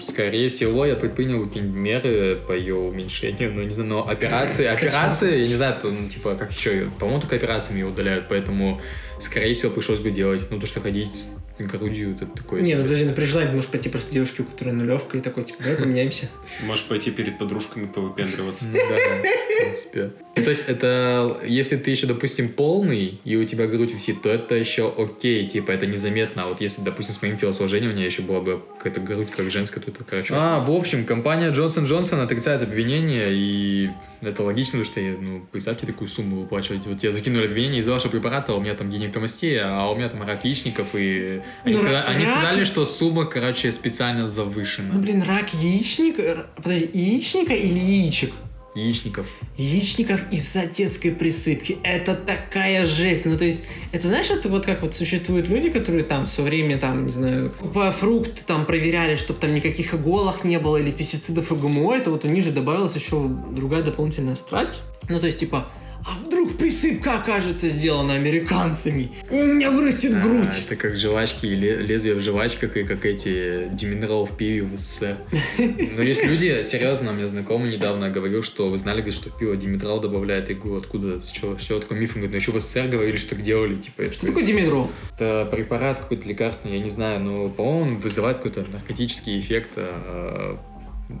скорее 0.00 0.48
всего 0.48 0.86
я 0.86 0.96
предпринял 0.96 1.44
какие-нибудь 1.44 1.76
меры 1.76 2.40
по 2.48 2.52
ее 2.52 2.76
уменьшению, 2.76 3.52
ну 3.52 3.62
не 3.62 3.68
знаю, 3.70 3.90
но 3.90 4.08
операции, 4.08 4.64
операции, 4.66 5.40
я 5.42 5.48
не 5.48 5.54
знаю, 5.54 5.76
то, 5.82 5.90
ну, 5.90 6.08
типа, 6.08 6.34
как 6.34 6.50
еще, 6.50 6.88
по-моему, 6.98 7.20
только 7.20 7.36
операциями 7.36 7.80
ее 7.80 7.86
удаляют, 7.88 8.24
поэтому, 8.28 8.80
скорее 9.20 9.52
всего, 9.52 9.70
пришлось 9.70 9.98
бы 10.00 10.10
делать, 10.10 10.46
ну, 10.50 10.58
то, 10.58 10.66
что 10.66 10.80
ходить 10.80 11.26
грудью, 11.66 12.14
это 12.14 12.26
такое 12.26 12.62
Не, 12.62 12.74
ну 12.74 12.82
подожди, 12.82 13.04
ну 13.04 13.14
при 13.14 13.24
желании 13.24 13.52
можешь 13.54 13.70
пойти 13.70 13.88
просто 13.88 14.12
девушке, 14.12 14.42
у 14.42 14.44
которой 14.44 14.72
нулевка, 14.72 15.18
и 15.18 15.20
такой, 15.20 15.44
типа, 15.44 15.62
давай 15.62 15.78
поменяемся. 15.78 16.28
Можешь 16.62 16.86
пойти 16.86 17.10
перед 17.10 17.38
подружками 17.38 17.86
повыпендриваться. 17.86 18.64
Ну 18.66 18.72
Да, 18.72 18.96
в 18.96 19.62
принципе. 19.62 20.12
Ну, 20.34 20.42
то 20.44 20.48
есть 20.48 20.64
это, 20.66 21.36
если 21.46 21.76
ты 21.76 21.90
еще, 21.90 22.06
допустим, 22.06 22.48
полный, 22.48 23.20
и 23.22 23.36
у 23.36 23.44
тебя 23.44 23.66
грудь 23.66 23.92
висит, 23.92 24.22
то 24.22 24.30
это 24.30 24.54
еще 24.54 24.92
окей, 24.96 25.46
типа, 25.46 25.72
это 25.72 25.84
незаметно. 25.86 26.44
А 26.44 26.48
вот 26.48 26.62
если, 26.62 26.80
допустим, 26.82 27.14
с 27.14 27.20
моим 27.20 27.36
телосложением 27.36 27.92
у 27.92 27.94
меня 27.94 28.06
еще 28.06 28.22
была 28.22 28.40
бы 28.40 28.62
какая-то 28.78 29.00
грудь 29.00 29.30
как 29.30 29.50
женская, 29.50 29.80
то 29.80 29.90
это, 29.90 30.04
короче... 30.04 30.32
А, 30.34 30.60
в 30.60 30.70
общем, 30.70 31.04
компания 31.04 31.50
Johnson 31.50 31.84
Johnson 31.84 32.22
отрицает 32.22 32.62
обвинение, 32.62 33.28
и 33.30 33.90
это 34.22 34.42
логично, 34.42 34.78
потому 34.78 34.84
что, 34.86 35.00
я, 35.00 35.16
ну, 35.20 35.46
представьте 35.52 35.86
такую 35.86 36.08
сумму 36.08 36.40
выплачивать. 36.40 36.86
Вот 36.86 37.02
я 37.02 37.10
закинули 37.12 37.44
обвинение 37.46 37.80
из 37.80 37.88
вашего 37.88 38.10
препарата, 38.10 38.52
а 38.52 38.56
у 38.56 38.60
меня 38.60 38.74
там 38.74 38.88
гинекомастия, 38.88 39.64
а 39.66 39.90
у 39.90 39.96
меня 39.96 40.08
там 40.08 40.22
рак 40.22 40.46
яичников, 40.46 40.94
и 40.94 41.42
они, 41.64 41.74
Ну, 41.74 41.78
сказали, 41.78 42.04
они 42.08 42.24
рак- 42.24 42.38
сказали, 42.38 42.64
что 42.64 42.86
сумма, 42.86 43.26
короче, 43.26 43.70
специально 43.70 44.26
завышена. 44.26 44.94
Ну, 44.94 45.00
блин, 45.00 45.22
рак 45.22 45.52
яичника... 45.52 46.46
Подожди, 46.56 46.88
яичника 46.94 47.52
или 47.52 47.78
яичек? 47.78 48.32
Яичников. 48.74 49.26
Яичников 49.56 50.20
из-за 50.30 50.66
детской 50.66 51.10
присыпки. 51.10 51.78
Это 51.82 52.14
такая 52.14 52.86
жесть. 52.86 53.24
Ну, 53.26 53.36
то 53.36 53.44
есть, 53.44 53.62
это 53.92 54.08
знаешь, 54.08 54.30
это 54.30 54.48
вот 54.48 54.64
как 54.64 54.82
вот 54.82 54.94
существуют 54.94 55.48
люди, 55.48 55.68
которые 55.68 56.04
там 56.04 56.24
все 56.24 56.42
время, 56.42 56.78
там, 56.78 57.06
не 57.06 57.12
знаю, 57.12 57.50
по 57.50 57.92
фрукты 57.92 58.42
там 58.46 58.64
проверяли, 58.64 59.16
чтобы 59.16 59.40
там 59.40 59.54
никаких 59.54 59.94
иголок 59.94 60.44
не 60.44 60.58
было 60.58 60.78
или 60.78 60.90
пестицидов 60.90 61.52
и 61.52 61.54
ГМО. 61.54 61.94
Это 61.94 62.10
вот 62.10 62.24
у 62.24 62.28
них 62.28 62.44
же 62.44 62.50
добавилась 62.50 62.94
еще 62.94 63.28
другая 63.50 63.82
дополнительная 63.82 64.36
страсть. 64.36 64.80
Ну, 65.08 65.20
то 65.20 65.26
есть, 65.26 65.40
типа, 65.40 65.68
а 66.04 66.18
вдруг 66.26 66.56
присыпка 66.58 67.18
окажется 67.20 67.68
сделана 67.68 68.14
американцами? 68.14 69.12
У 69.30 69.36
меня 69.42 69.70
вырастет 69.70 70.14
А, 70.14 70.20
грудь. 70.20 70.62
это 70.66 70.76
как 70.76 70.96
жвачки, 70.96 71.46
и 71.46 71.54
ле- 71.54 71.76
лезвия 71.76 72.14
в 72.14 72.20
жвачках, 72.20 72.76
и 72.76 72.84
как 72.84 73.04
эти 73.04 73.68
диминерал 73.72 74.26
в 74.26 74.36
пиве 74.36 74.62
в 74.62 74.76
СССР. 74.78 75.18
Но 75.58 76.02
есть 76.02 76.24
люди, 76.24 76.62
серьезно, 76.64 77.12
у 77.12 77.14
меня 77.14 77.26
знакомый 77.26 77.70
недавно 77.72 78.08
говорил, 78.10 78.42
что 78.42 78.68
вы 78.68 78.78
знали, 78.78 78.96
говорит, 78.96 79.14
что 79.14 79.30
пиво 79.30 79.56
димитрал 79.56 80.00
добавляет 80.00 80.50
иглу, 80.50 80.76
откуда, 80.76 81.20
с 81.20 81.30
чего, 81.30 81.56
с 81.56 81.62
чего 81.62 81.78
такой 81.78 81.98
миф? 81.98 82.12
Говорит, 82.12 82.30
ну 82.30 82.36
еще 82.36 82.52
в 82.52 82.58
СССР 82.60 82.88
говорили, 82.88 83.16
что 83.16 83.30
так 83.30 83.42
делали, 83.42 83.76
типа, 83.76 84.02
это, 84.02 84.14
Что 84.14 84.26
такое 84.26 84.44
димедрол? 84.44 84.90
это 85.14 85.48
препарат 85.50 86.00
какой-то 86.00 86.28
лекарственный, 86.28 86.76
я 86.78 86.82
не 86.82 86.90
знаю, 86.90 87.20
но, 87.20 87.48
по-моему, 87.48 87.80
он 87.92 87.98
вызывает 87.98 88.38
какой-то 88.38 88.64
наркотический 88.72 89.38
эффект. 89.38 89.70
а, 89.76 90.58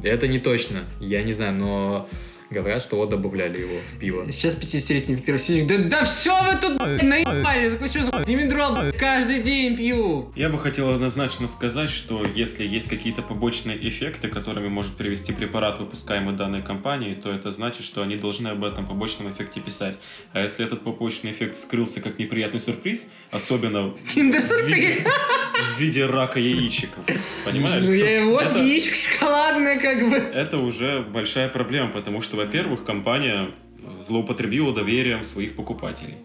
Это 0.02 0.26
не 0.26 0.38
точно, 0.38 0.80
я 1.00 1.22
не 1.22 1.32
знаю, 1.32 1.52
но 1.54 2.08
говорят, 2.52 2.82
что 2.82 2.96
вот 2.96 3.10
добавляли 3.10 3.60
его 3.60 3.78
в 3.94 3.98
пиво. 3.98 4.30
Сейчас 4.30 4.56
50-летний 4.60 5.16
Виктор 5.16 5.34
Васильевич, 5.34 5.68
да, 5.68 5.78
да 5.78 6.04
все 6.04 6.40
вы 6.42 6.56
тут 6.60 6.78
блядь, 6.82 7.02
наебали, 7.02 7.70
такой 7.70 7.88
что 7.88 8.04
за 8.04 8.24
димедрол 8.24 8.74
блядь, 8.74 8.96
каждый 8.96 9.42
день 9.42 9.76
пью. 9.76 10.32
Я 10.36 10.48
бы 10.48 10.58
хотел 10.58 10.90
однозначно 10.90 11.48
сказать, 11.48 11.90
что 11.90 12.24
если 12.34 12.64
есть 12.64 12.88
какие-то 12.88 13.22
побочные 13.22 13.76
эффекты, 13.88 14.28
которыми 14.28 14.68
может 14.68 14.94
привести 14.96 15.32
препарат, 15.32 15.78
выпускаемый 15.80 16.34
данной 16.34 16.62
компанией, 16.62 17.14
то 17.14 17.32
это 17.32 17.50
значит, 17.50 17.84
что 17.84 18.02
они 18.02 18.16
должны 18.16 18.48
об 18.48 18.64
этом 18.64 18.86
побочном 18.86 19.32
эффекте 19.32 19.60
писать. 19.60 19.96
А 20.32 20.40
если 20.40 20.64
этот 20.66 20.84
побочный 20.84 21.32
эффект 21.32 21.56
скрылся 21.56 22.00
как 22.00 22.18
неприятный 22.18 22.60
сюрприз, 22.60 23.06
особенно 23.30 23.82
в 23.88 23.96
виде, 24.14 24.14
Киндер-сюрприз. 24.14 25.04
в 25.76 25.80
виде 25.80 26.06
рака 26.06 26.38
яичников, 26.38 27.04
понимаешь? 27.44 27.82
Ну 27.84 27.92
я 27.92 28.24
вот 28.26 28.42
Это- 28.44 28.58
яичко 28.58 28.94
шоколадное 28.94 29.78
как 29.78 30.08
бы. 30.10 30.16
Это 30.16 30.58
уже 30.58 31.00
большая 31.02 31.48
проблема, 31.48 31.88
потому 31.90 32.20
что, 32.20 32.36
во-первых, 32.44 32.84
компания 32.84 33.50
э, 33.78 34.02
злоупотребила 34.02 34.74
доверием 34.74 35.24
своих 35.24 35.54
покупателей. 35.56 36.16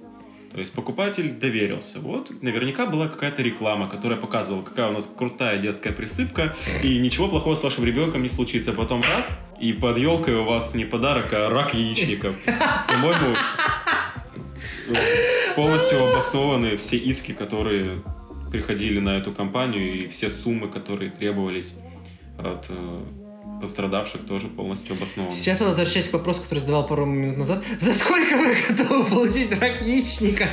То 0.52 0.60
есть 0.60 0.74
покупатель 0.74 1.32
доверился. 1.34 2.00
Вот 2.00 2.42
наверняка 2.42 2.88
была 2.88 3.08
какая-то 3.08 3.44
реклама, 3.44 3.88
которая 3.88 4.18
показывала, 4.18 4.64
какая 4.64 4.90
у 4.90 4.92
нас 4.92 5.06
крутая 5.06 5.60
детская 5.60 5.92
присыпка, 5.92 6.56
и 6.84 6.98
ничего 6.98 7.28
плохого 7.28 7.56
с 7.56 7.64
вашим 7.64 7.86
ребенком 7.86 8.24
не 8.24 8.30
случится. 8.30 8.74
Потом 8.74 9.02
раз, 9.02 9.40
и 9.60 9.74
под 9.74 10.00
елкой 10.00 10.36
у 10.36 10.44
вас 10.44 10.74
не 10.74 10.86
подарок, 10.86 11.32
а 11.34 11.50
рак 11.50 11.76
яичников. 11.76 12.36
По-моему, 12.88 13.36
э, 14.88 15.56
полностью 15.56 16.04
обоснованы 16.04 16.78
все 16.78 16.98
иски, 16.98 17.34
которые 17.34 18.02
приходили 18.52 19.00
на 19.00 19.18
эту 19.18 19.34
компанию, 19.34 19.84
и 19.84 20.08
все 20.08 20.30
суммы, 20.30 20.70
которые 20.70 21.12
требовались 21.12 21.76
от 22.39 22.65
э, 22.70 23.04
пострадавших, 23.60 24.22
тоже 24.26 24.48
полностью 24.48 24.96
обоснованы. 24.96 25.34
Сейчас 25.34 25.62
я 25.62 25.67
возвращаюсь 25.67 26.08
к 26.08 26.13
вопросу, 26.13 26.41
который 26.41 26.60
задавал 26.60 26.88
пару 26.88 27.06
минут 27.06 27.38
назад. 27.38 27.63
За 27.80 27.93
сколько 27.93 28.38
вы 28.38 28.56
готовы 28.67 29.04
получить 29.06 29.52
рак 29.60 29.82
яичника? 29.82 30.48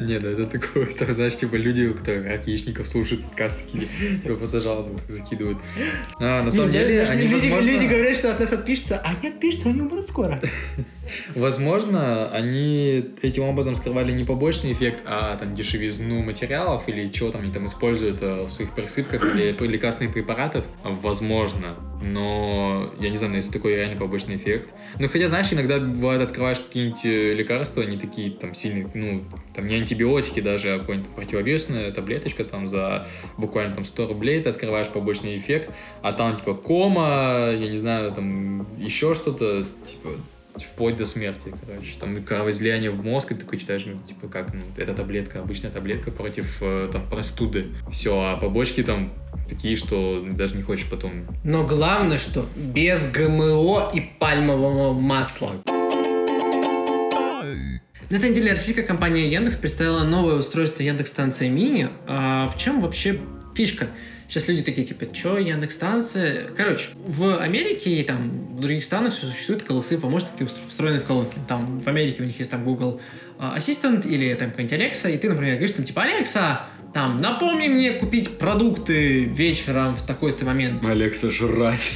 Не, 0.00 0.18
ну 0.18 0.28
это 0.28 0.46
такое, 0.46 0.86
это, 0.86 1.12
знаешь, 1.12 1.36
типа 1.36 1.54
люди, 1.54 1.92
которые 1.92 2.22
рак 2.22 2.48
яичников 2.48 2.88
слушают 2.88 3.22
подкаст, 3.22 3.58
такие, 3.58 3.86
типа 4.22 4.36
просто 4.36 4.60
жалобы 4.60 4.98
так 4.98 5.10
закидывают. 5.10 5.58
А, 6.18 6.42
на 6.42 6.50
самом 6.50 6.72
деле, 6.72 7.02
они, 7.02 7.26
люди, 7.26 7.48
возможно, 7.48 7.70
люди 7.70 7.86
говорят, 7.86 8.16
что 8.16 8.32
от 8.32 8.40
нас 8.40 8.52
отпишутся, 8.52 8.98
а 8.98 9.10
они 9.10 9.28
отпишутся, 9.28 9.68
они 9.68 9.82
умрут 9.82 10.08
скоро. 10.08 10.40
Возможно, 11.34 12.28
они 12.30 13.04
этим 13.22 13.44
образом 13.44 13.76
скрывали 13.76 14.12
не 14.12 14.24
побочный 14.24 14.72
эффект, 14.72 15.02
а 15.06 15.36
там 15.36 15.54
дешевизну 15.54 16.22
материалов 16.22 16.88
или 16.88 17.08
чего 17.08 17.30
там 17.30 17.42
они 17.42 17.52
там 17.52 17.66
используют 17.66 18.22
э, 18.22 18.44
в 18.44 18.50
своих 18.50 18.74
присыпках 18.74 19.22
или 19.34 19.56
лекарственных 19.66 20.12
препаратов. 20.12 20.64
Возможно, 20.84 21.76
но 22.02 22.92
я 22.98 23.10
не 23.10 23.16
знаю, 23.16 23.34
есть 23.34 23.52
такой 23.52 23.74
реально 23.74 23.98
побочный 23.98 24.36
эффект. 24.36 24.70
Ну, 24.98 25.08
хотя, 25.08 25.28
знаешь, 25.28 25.52
иногда 25.52 25.78
бывает, 25.78 26.22
открываешь 26.22 26.58
какие-нибудь 26.58 27.04
э, 27.04 27.34
лекарства, 27.34 27.82
они 27.82 27.96
такие 27.96 28.30
там 28.30 28.54
сильные, 28.54 28.90
ну, 28.94 29.24
там 29.54 29.66
не 29.66 29.76
антибиотики 29.76 30.40
даже, 30.40 30.74
а 30.74 30.78
какая-нибудь 30.80 31.10
противовирусная 31.10 31.90
таблеточка 31.92 32.44
там 32.44 32.66
за 32.66 33.06
буквально 33.36 33.74
там 33.74 33.84
100 33.84 34.08
рублей 34.08 34.42
ты 34.42 34.48
открываешь 34.48 34.88
побочный 34.88 35.36
эффект, 35.36 35.70
а 36.02 36.12
там 36.12 36.36
типа 36.36 36.54
кома, 36.54 37.50
я 37.52 37.68
не 37.68 37.78
знаю, 37.78 38.12
там 38.12 38.66
еще 38.78 39.14
что-то, 39.14 39.66
типа 39.86 40.10
вплоть 40.56 40.96
до 40.96 41.04
смерти, 41.04 41.54
короче. 41.66 41.98
Там 41.98 42.22
кровоизлияние 42.24 42.90
в 42.90 43.04
мозг, 43.04 43.32
и 43.32 43.34
ты 43.34 43.40
такой 43.40 43.58
читаешь, 43.58 43.84
ну, 43.86 44.00
типа, 44.06 44.28
как, 44.28 44.52
ну, 44.52 44.60
это 44.76 44.94
таблетка, 44.94 45.40
обычная 45.40 45.70
таблетка 45.70 46.10
против, 46.10 46.58
э, 46.60 46.88
там, 46.92 47.08
простуды. 47.08 47.68
Все, 47.90 48.20
а 48.20 48.36
побочки 48.36 48.82
там 48.82 49.12
такие, 49.48 49.76
что 49.76 50.26
даже 50.32 50.56
не 50.56 50.62
хочешь 50.62 50.88
потом... 50.88 51.26
Но 51.44 51.66
главное, 51.66 52.18
что 52.18 52.46
без 52.56 53.10
ГМО 53.10 53.92
и 53.94 54.00
пальмового 54.00 54.92
масла. 54.92 55.52
На 58.10 58.16
этой 58.16 58.28
неделе 58.28 58.50
российская 58.50 58.82
компания 58.82 59.26
Яндекс 59.26 59.56
представила 59.56 60.04
новое 60.04 60.34
устройство 60.34 60.82
Яндекс 60.82 61.10
Станция 61.10 61.48
Мини. 61.48 61.88
А 62.06 62.52
в 62.54 62.58
чем 62.58 62.82
вообще 62.82 63.18
фишка? 63.54 63.88
Сейчас 64.32 64.48
люди 64.48 64.62
такие, 64.62 64.86
типа, 64.86 65.14
что, 65.14 65.36
Яндекс 65.36 65.74
Станция? 65.74 66.46
Короче, 66.56 66.88
в 67.06 67.38
Америке 67.38 67.90
и 67.90 68.02
там 68.02 68.56
в 68.56 68.60
других 68.60 68.82
странах 68.82 69.12
существуют 69.12 69.62
голосовые 69.62 70.00
помощники, 70.00 70.48
встроенные 70.70 71.02
в 71.02 71.04
колонки. 71.04 71.36
Там 71.46 71.80
в 71.80 71.86
Америке 71.86 72.22
у 72.22 72.24
них 72.24 72.38
есть 72.38 72.50
там 72.50 72.64
Google 72.64 72.98
а, 73.38 73.58
Assistant 73.58 74.08
или 74.08 74.32
там 74.32 74.48
какой-нибудь 74.48 74.80
Alexa, 74.80 75.14
и 75.14 75.18
ты, 75.18 75.28
например, 75.28 75.56
говоришь 75.56 75.72
там, 75.72 75.84
типа, 75.84 76.04
Алекса, 76.04 76.64
там, 76.92 77.20
напомни 77.20 77.68
мне 77.68 77.92
купить 77.92 78.38
продукты 78.38 79.24
вечером 79.24 79.96
в 79.96 80.02
такой-то 80.02 80.44
момент. 80.44 80.84
Алекса 80.84 81.30
жрать. 81.30 81.92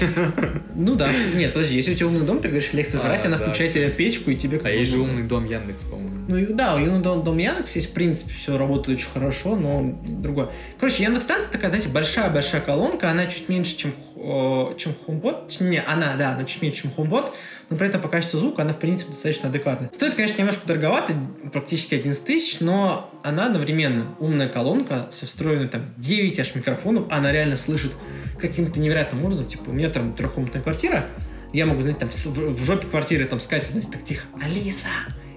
Ну 0.75 0.95
да. 0.95 1.09
Нет, 1.35 1.53
подожди, 1.53 1.75
если 1.75 1.93
у 1.93 1.95
тебя 1.95 2.07
умный 2.09 2.27
дом, 2.27 2.41
ты 2.41 2.49
говоришь, 2.49 2.73
Лекса 2.73 2.99
А, 2.99 3.03
жрать, 3.03 3.25
она 3.25 3.39
да, 3.39 3.45
включает 3.45 3.73
тебе 3.73 3.91
печку, 3.91 4.31
и 4.31 4.37
тебе... 4.37 4.61
А 4.63 4.71
есть 4.71 4.91
же 4.91 4.99
умный 4.99 5.23
дом 5.23 5.45
Яндекс, 5.45 5.85
по-моему. 5.85 6.27
Ну 6.29 6.37
и 6.37 6.47
да, 6.47 6.75
у 6.75 6.79
Юна 6.79 7.01
дом, 7.01 7.25
дом 7.25 7.39
Яндекс 7.39 7.77
есть, 7.77 7.91
в 7.91 7.93
принципе, 7.93 8.35
все 8.35 8.59
работает 8.59 8.99
очень 8.99 9.09
хорошо, 9.09 9.57
но 9.57 9.99
другое. 10.03 10.51
Короче, 10.79 11.03
Яндекс 11.03 11.25
станция 11.25 11.53
такая, 11.53 11.71
знаете, 11.71 11.89
большая-большая 11.89 12.61
колонка, 12.61 13.11
она 13.11 13.27
чуть 13.27 13.49
меньше, 13.49 13.77
чем, 13.77 13.93
э, 14.17 14.75
чем 14.77 14.95
HomePod. 15.07 15.57
Не, 15.61 15.81
она, 15.81 16.17
да, 16.17 16.35
она 16.35 16.45
чуть 16.45 16.63
меньше, 16.63 16.83
чем 16.83 16.93
HomePod, 16.97 17.31
но 17.69 17.77
при 17.77 17.89
этом 17.89 18.01
по 18.01 18.09
качеству 18.09 18.39
звука 18.39 18.63
она, 18.63 18.73
в 18.73 18.79
принципе, 18.79 19.11
достаточно 19.11 19.49
адекватная. 19.49 19.91
Стоит, 19.93 20.15
конечно, 20.15 20.39
немножко 20.39 20.67
дороговато, 20.67 21.15
практически 21.53 21.95
11 21.95 22.25
тысяч, 22.25 22.61
но 22.61 23.11
она 23.23 23.47
одновременно 23.47 24.15
умная 24.21 24.49
колонка 24.49 25.09
со 25.11 25.27
встроенной 25.27 25.69
там 25.69 25.93
9 25.97 26.39
аж 26.39 26.55
микрофонов, 26.55 27.05
она 27.11 27.33
реально 27.33 27.57
слышит 27.57 27.93
каким-то 28.41 28.79
невероятным 28.79 29.25
образом. 29.25 29.47
Типа, 29.47 29.71
у 29.71 29.73
меня 29.73 29.91
там 29.91 30.15
трехкомнатная 30.15 30.63
квартира, 30.63 31.07
Я 31.53 31.67
могу, 31.67 31.81
знаете, 31.81 32.01
там 32.01 32.11
в, 32.11 32.65
жопе 32.65 32.87
квартиры 32.87 33.25
там 33.25 33.41
сказать, 33.41 33.67
знаете, 33.67 33.89
так 33.91 34.05
тихо, 34.05 34.27
Алиса! 34.43 34.89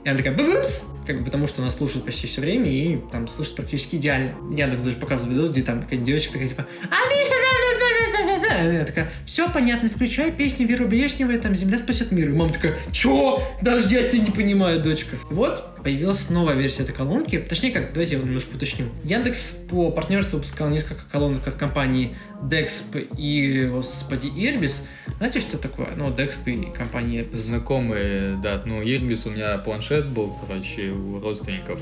И 0.03 0.09
она 0.09 0.17
такая, 0.17 0.35
быбымс! 0.35 0.83
Как 1.07 1.19
бы 1.19 1.25
потому, 1.25 1.47
что 1.47 1.61
она 1.61 1.71
слушает 1.71 2.05
почти 2.05 2.27
все 2.27 2.41
время 2.41 2.69
и 2.69 2.97
там 3.11 3.27
слышит 3.27 3.55
практически 3.55 3.95
идеально. 3.95 4.35
Яндекс 4.55 4.83
даже 4.83 4.97
показывал 4.97 5.33
видос, 5.33 5.49
где 5.49 5.63
там 5.63 5.81
какая-то 5.81 6.05
девочка 6.05 6.33
такая, 6.33 6.49
типа, 6.49 6.67
Алиса! 6.83 7.48
Она 8.21 8.85
такая, 8.85 9.09
все 9.25 9.49
понятно, 9.49 9.89
включай 9.89 10.31
песню 10.31 10.67
Веры 10.67 10.85
Брежневой, 10.85 11.37
там 11.37 11.55
«Земля 11.55 11.77
спасет 11.77 12.11
мир». 12.11 12.29
И 12.29 12.33
мама 12.33 12.51
такая, 12.51 12.75
чё? 12.91 13.43
Даже 13.61 13.87
я 13.87 14.07
тебя 14.07 14.23
не 14.23 14.31
понимаю, 14.31 14.81
дочка. 14.81 15.15
И 15.29 15.33
вот 15.33 15.75
появилась 15.83 16.29
новая 16.29 16.55
версия 16.55 16.83
этой 16.83 16.93
колонки. 16.93 17.37
Точнее, 17.37 17.71
как, 17.71 17.93
давайте 17.93 18.15
я 18.15 18.21
немножко 18.21 18.55
уточню. 18.55 18.85
Яндекс 19.03 19.53
по 19.69 19.91
партнерству 19.91 20.37
выпускал 20.37 20.69
несколько 20.69 21.03
колонок 21.11 21.47
от 21.47 21.55
компании 21.55 22.15
Dexp 22.43 23.15
и, 23.17 23.65
господи, 23.67 24.27
Irbis. 24.27 24.83
Знаете, 25.17 25.39
что 25.39 25.57
такое? 25.57 25.89
Ну, 25.95 26.09
Dexp 26.09 26.49
и 26.49 26.71
компания 26.73 27.23
Irbis. 27.23 27.37
Знакомые, 27.37 28.39
да, 28.41 28.61
ну, 28.65 28.81
Ирбис 28.81 29.25
у 29.25 29.31
меня 29.31 29.57
планшет 29.57 30.07
был, 30.07 30.37
короче, 30.45 30.91
у 30.91 31.19
родственников. 31.19 31.79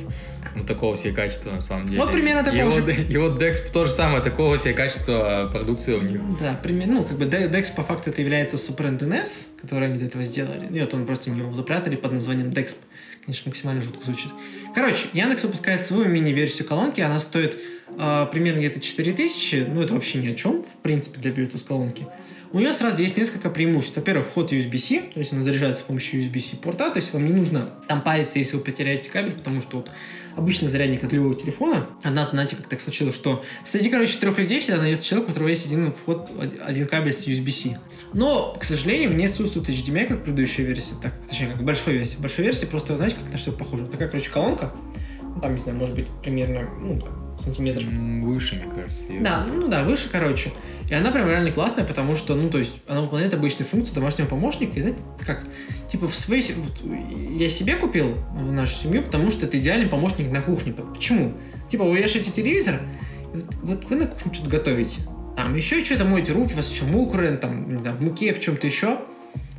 Ну, 0.55 0.63
такого 0.63 0.97
себе 0.97 1.13
качества, 1.13 1.51
на 1.51 1.61
самом 1.61 1.85
деле. 1.85 2.01
Вот 2.01 2.11
примерно 2.11 2.43
такого 2.43 2.69
и 2.69 2.73
же. 2.73 2.81
Вот, 2.81 2.89
и 3.09 3.17
вот 3.17 3.41
Dex 3.41 3.71
то 3.71 3.85
же 3.85 3.91
самое, 3.91 4.23
такого 4.23 4.57
себе 4.57 4.73
качества 4.73 5.49
продукции 5.51 5.93
у 5.93 6.01
них. 6.01 6.19
Да, 6.39 6.59
примерно, 6.61 6.95
ну, 6.95 7.03
как 7.03 7.17
бы 7.17 7.25
Dex 7.25 7.75
по 7.75 7.83
факту 7.83 8.09
это 8.09 8.21
является 8.21 8.55
Super 8.55 8.97
NTNS, 8.97 9.61
который 9.61 9.89
они 9.89 9.99
до 9.99 10.05
этого 10.05 10.23
сделали. 10.23 10.67
И 10.75 10.79
вот 10.79 10.93
он 10.93 11.05
просто 11.05 11.29
его 11.29 11.53
запрятали 11.53 11.95
под 11.95 12.13
названием 12.13 12.49
Dexp. 12.49 12.77
Конечно, 13.25 13.49
максимально 13.49 13.81
жутко 13.81 14.05
звучит. 14.05 14.31
Короче, 14.73 15.07
Яндекс 15.13 15.43
выпускает 15.43 15.81
свою 15.81 16.07
мини-версию 16.07 16.67
колонки, 16.67 17.01
она 17.01 17.19
стоит 17.19 17.57
э, 17.89 18.27
примерно 18.31 18.59
где-то 18.59 18.79
4000, 18.79 19.67
ну 19.69 19.81
это 19.81 19.93
вообще 19.93 20.19
ни 20.19 20.27
о 20.27 20.35
чем, 20.35 20.63
в 20.63 20.77
принципе, 20.77 21.19
для 21.19 21.31
Bluetooth 21.31 21.65
колонки. 21.65 22.07
У 22.53 22.59
нее 22.59 22.71
сразу 22.71 23.01
есть 23.01 23.17
несколько 23.17 23.49
преимуществ. 23.49 23.97
Во-первых, 23.97 24.27
вход 24.27 24.53
USB-C, 24.53 25.11
то 25.13 25.19
есть 25.19 25.33
она 25.33 25.41
заряжается 25.41 25.83
с 25.83 25.85
помощью 25.85 26.21
USB-C 26.21 26.57
порта, 26.57 26.89
то 26.91 26.97
есть 26.97 27.11
вам 27.11 27.25
не 27.25 27.33
нужно 27.33 27.71
там 27.87 28.01
париться, 28.01 28.39
если 28.39 28.55
вы 28.55 28.63
потеряете 28.63 29.09
кабель, 29.09 29.33
потому 29.33 29.61
что 29.61 29.77
вот 29.77 29.91
обычный 30.37 30.69
зарядник 30.69 31.03
от 31.03 31.11
любого 31.11 31.35
телефона. 31.35 31.87
Однажды, 32.03 32.31
знаете, 32.31 32.55
как 32.55 32.67
так 32.67 32.79
случилось, 32.79 33.15
что 33.15 33.43
среди, 33.65 33.89
короче, 33.89 34.17
трех 34.17 34.37
людей 34.37 34.61
всегда 34.61 34.79
найдется 34.79 35.05
человек, 35.05 35.27
у 35.27 35.31
которого 35.31 35.49
есть 35.49 35.65
один 35.65 35.91
вход, 35.91 36.29
один 36.63 36.87
кабель 36.87 37.11
с 37.11 37.27
USB-C. 37.27 37.77
Но, 38.13 38.55
к 38.57 38.63
сожалению, 38.63 39.13
не 39.13 39.25
отсутствует 39.25 39.67
HDMI, 39.67 40.05
как 40.05 40.23
предыдущая 40.23 40.65
версия, 40.65 40.95
так, 41.01 41.13
точнее, 41.27 41.47
как 41.47 41.63
большой 41.63 41.95
версии. 41.95 42.17
Большой 42.17 42.45
версии 42.45 42.65
просто, 42.65 42.95
знаете, 42.95 43.17
как 43.21 43.29
на 43.29 43.37
что 43.37 43.51
похоже. 43.51 43.87
Такая, 43.87 44.07
короче, 44.07 44.29
колонка, 44.29 44.71
ну, 45.21 45.41
там, 45.41 45.51
не 45.51 45.57
знаю, 45.57 45.77
может 45.77 45.95
быть, 45.95 46.07
примерно, 46.23 46.69
ну, 46.79 46.99
там, 47.01 47.26
сантиметров. 47.37 47.85
Выше, 47.85 48.55
мне 48.55 48.73
кажется. 48.73 49.03
Да, 49.21 49.45
ну 49.45 49.67
да, 49.67 49.83
выше, 49.83 50.09
короче. 50.11 50.51
И 50.89 50.93
она 50.93 51.11
прям 51.11 51.27
реально 51.27 51.51
классная, 51.51 51.83
потому 51.83 52.15
что, 52.15 52.35
ну, 52.35 52.49
то 52.49 52.57
есть, 52.57 52.73
она 52.87 53.01
выполняет 53.01 53.33
обычную 53.33 53.67
функцию 53.67 53.95
домашнего 53.95 54.27
помощника. 54.27 54.77
И 54.77 54.81
знаете, 54.81 54.99
как, 55.25 55.45
типа, 55.91 56.07
в 56.07 56.15
своей... 56.15 56.43
Вот, 56.53 56.81
я 56.83 57.49
себе 57.49 57.75
купил 57.75 58.15
в 58.33 58.51
нашу 58.51 58.75
семью, 58.75 59.03
потому 59.03 59.31
что 59.31 59.45
это 59.45 59.59
идеальный 59.59 59.87
помощник 59.87 60.31
на 60.31 60.41
кухне. 60.41 60.73
Почему? 60.73 61.33
Типа, 61.69 61.83
вы 61.83 61.97
вешаете 61.97 62.31
телевизор, 62.31 62.79
вот, 63.33 63.55
вот 63.61 63.85
вы 63.89 63.95
на 63.97 64.07
кухне 64.07 64.33
что-то 64.33 64.49
готовите. 64.49 65.01
Там 65.35 65.55
еще 65.55 65.83
что-то 65.83 66.05
моете 66.05 66.31
руки, 66.33 66.53
у 66.53 66.55
вас 66.55 66.67
все 66.67 66.85
мокрое, 66.85 67.37
там, 67.37 67.69
не 67.69 67.77
знаю, 67.77 67.97
в 67.97 68.01
муке, 68.01 68.33
в 68.33 68.39
чем-то 68.39 68.65
еще 68.65 69.01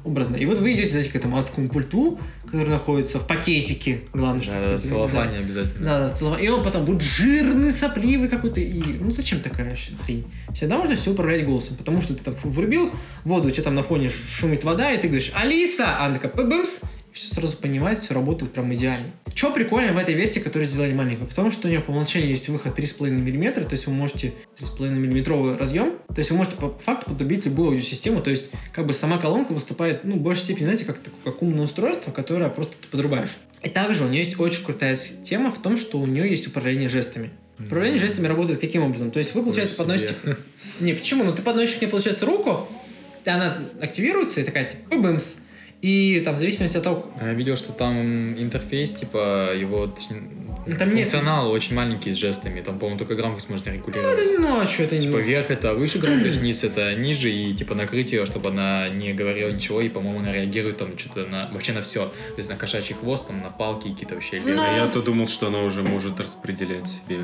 образно. 0.09 0.37
И 0.37 0.47
вот 0.47 0.59
вы 0.59 0.73
идете, 0.73 0.90
знаете, 0.90 1.11
к 1.11 1.16
этому 1.16 1.38
адскому 1.38 1.68
пульту, 1.68 2.18
который 2.44 2.68
находится 2.68 3.18
в 3.18 3.27
пакетике, 3.27 4.01
главное, 4.12 4.42
что... 4.42 4.53
Да, 4.53 4.71
да, 4.71 4.77
целлофане 4.77 5.33
да. 5.33 5.38
обязательно. 5.38 5.85
Да, 5.85 5.99
да, 6.01 6.11
целлофан. 6.11 6.40
И 6.40 6.49
он 6.49 6.64
потом 6.64 6.85
будет 6.85 7.03
жирный, 7.03 7.73
сопливый 7.73 8.29
какой-то. 8.29 8.61
И, 8.61 8.83
ну, 9.01 9.11
зачем 9.11 9.40
такая 9.40 9.77
хрень? 10.05 10.27
Всегда 10.55 10.79
можно 10.79 10.97
все 10.97 11.12
управлять 11.12 11.47
голосом, 11.47 11.77
потому 11.77 12.01
что 12.01 12.14
ты 12.14 12.25
там 12.25 12.35
врубил 12.42 12.90
воду, 13.25 13.49
у 13.49 13.51
тебя 13.51 13.64
там 13.64 13.75
на 13.75 13.83
фоне 13.83 14.09
шумит 14.09 14.64
вода, 14.64 14.90
и 14.92 15.01
ты 15.01 15.09
говоришь 15.09 15.31
«Алиса!» 15.35 15.97
А 15.99 16.07
она 16.07 16.18
такая 16.18 16.33
«Бэмс!» 16.33 16.81
Все 17.12 17.35
сразу 17.35 17.57
понимает, 17.57 17.99
все 17.99 18.14
работает 18.14 18.53
прям 18.53 18.73
идеально. 18.75 19.11
Что 19.35 19.51
прикольно 19.51 19.92
в 19.92 19.99
этой 19.99 20.14
версии, 20.14 20.40
которую 20.40 20.68
сделали 20.68 20.92
маленькую? 20.92 21.29
В 21.29 21.35
том, 21.35 21.51
что 21.51 21.68
у 21.68 21.71
нее 21.71 21.81
по 21.81 21.90
умолчанию 21.90 22.29
есть 22.29 22.49
выход 22.49 22.79
3,5 22.79 23.11
мм, 23.11 23.64
то 23.64 23.73
есть 23.73 23.87
вы 23.87 23.92
можете 23.92 24.35
3,5 24.61 24.90
мм 24.90 25.59
разъем, 25.59 25.99
то 26.09 26.18
есть 26.18 26.31
вы 26.31 26.37
можете 26.37 26.57
по 26.57 26.71
факту 26.71 27.11
подубить 27.11 27.44
любую 27.44 27.71
аудиосистему, 27.71 28.21
то 28.21 28.31
есть 28.31 28.51
как 28.73 28.87
бы 28.87 28.92
сама 28.92 29.18
колонка 29.18 29.53
выступает, 29.53 30.05
ну, 30.05 30.16
в 30.16 30.21
большей 30.21 30.44
степени, 30.44 30.64
знаете, 30.64 30.85
как, 30.85 30.99
как 31.25 31.42
умное 31.42 31.64
устройство, 31.64 32.11
которое 32.11 32.51
просто 32.51 32.75
ты 32.81 32.88
подрубаешь. 32.88 33.31
И 33.62 33.71
также 33.71 34.05
у 34.05 34.09
нее 34.09 34.23
есть 34.23 34.38
очень 34.38 34.64
крутая 34.64 34.97
тема 34.97 35.51
в 35.51 35.61
том, 35.61 35.77
что 35.77 35.99
у 35.99 36.07
нее 36.07 36.29
есть 36.31 36.47
управление 36.47 36.88
жестами. 36.88 37.31
Управление 37.59 37.99
жестами 37.99 38.29
работает 38.29 38.61
каким 38.61 38.85
образом? 38.85 39.11
То 39.11 39.18
есть 39.18 39.35
вы, 39.35 39.42
получается, 39.42 39.79
подносите... 39.79 40.14
Не, 40.81 40.94
почему? 40.94 41.25
Ну, 41.25 41.33
ты 41.35 41.42
подносишь 41.42 41.75
к 41.77 41.81
ней, 41.81 41.88
получается, 41.88 42.25
руку, 42.25 42.68
она 43.25 43.59
активируется 43.81 44.40
и 44.40 44.44
такая, 44.44 44.71
типа, 44.71 44.97
бымс. 44.97 45.38
И 45.80 46.20
там 46.24 46.34
в 46.34 46.38
зависимости 46.38 46.76
от 46.76 46.82
того... 46.82 47.06
Я 47.20 47.32
видел, 47.34 47.56
что 47.56 47.72
там 47.72 48.34
интерфейс, 48.34 48.92
типа, 48.92 49.54
его, 49.54 49.86
точнее, 49.86 50.22
там 50.76 50.90
функционал 50.90 51.46
нет... 51.46 51.54
очень 51.54 51.74
маленький 51.76 52.12
с 52.12 52.16
жестами. 52.16 52.60
Там, 52.60 52.78
по-моему, 52.78 52.98
только 52.98 53.14
громкость 53.14 53.48
можно 53.48 53.70
регулировать. 53.70 54.16
Ну, 54.16 54.22
это, 54.24 54.40
ну, 54.40 54.60
а 54.60 54.66
что 54.66 54.82
это 54.82 54.98
Типа, 54.98 55.16
вверх 55.16 55.50
это 55.50 55.74
выше 55.74 55.98
громкость, 55.98 56.36
вниз 56.40 56.64
это 56.64 56.94
ниже, 56.94 57.30
и, 57.30 57.54
типа, 57.54 57.74
накрыть 57.74 58.12
ее, 58.12 58.26
чтобы 58.26 58.50
она 58.50 58.88
не 58.88 59.12
говорила 59.12 59.50
ничего, 59.50 59.80
и, 59.80 59.88
по-моему, 59.88 60.18
она 60.18 60.32
реагирует 60.32 60.78
там 60.78 60.98
что-то 60.98 61.26
на... 61.26 61.48
Вообще 61.52 61.72
на 61.72 61.82
все. 61.82 62.06
То 62.06 62.34
есть 62.38 62.48
на 62.48 62.56
кошачий 62.56 62.94
хвост, 62.94 63.28
там, 63.28 63.40
на 63.40 63.50
палки 63.50 63.88
какие-то 63.88 64.14
вообще. 64.14 64.40
Но... 64.40 64.62
А 64.62 64.76
я-то 64.76 65.00
думал, 65.00 65.28
что 65.28 65.46
она 65.46 65.60
уже 65.62 65.82
может 65.82 66.18
распределять 66.18 66.88
себе 66.88 67.18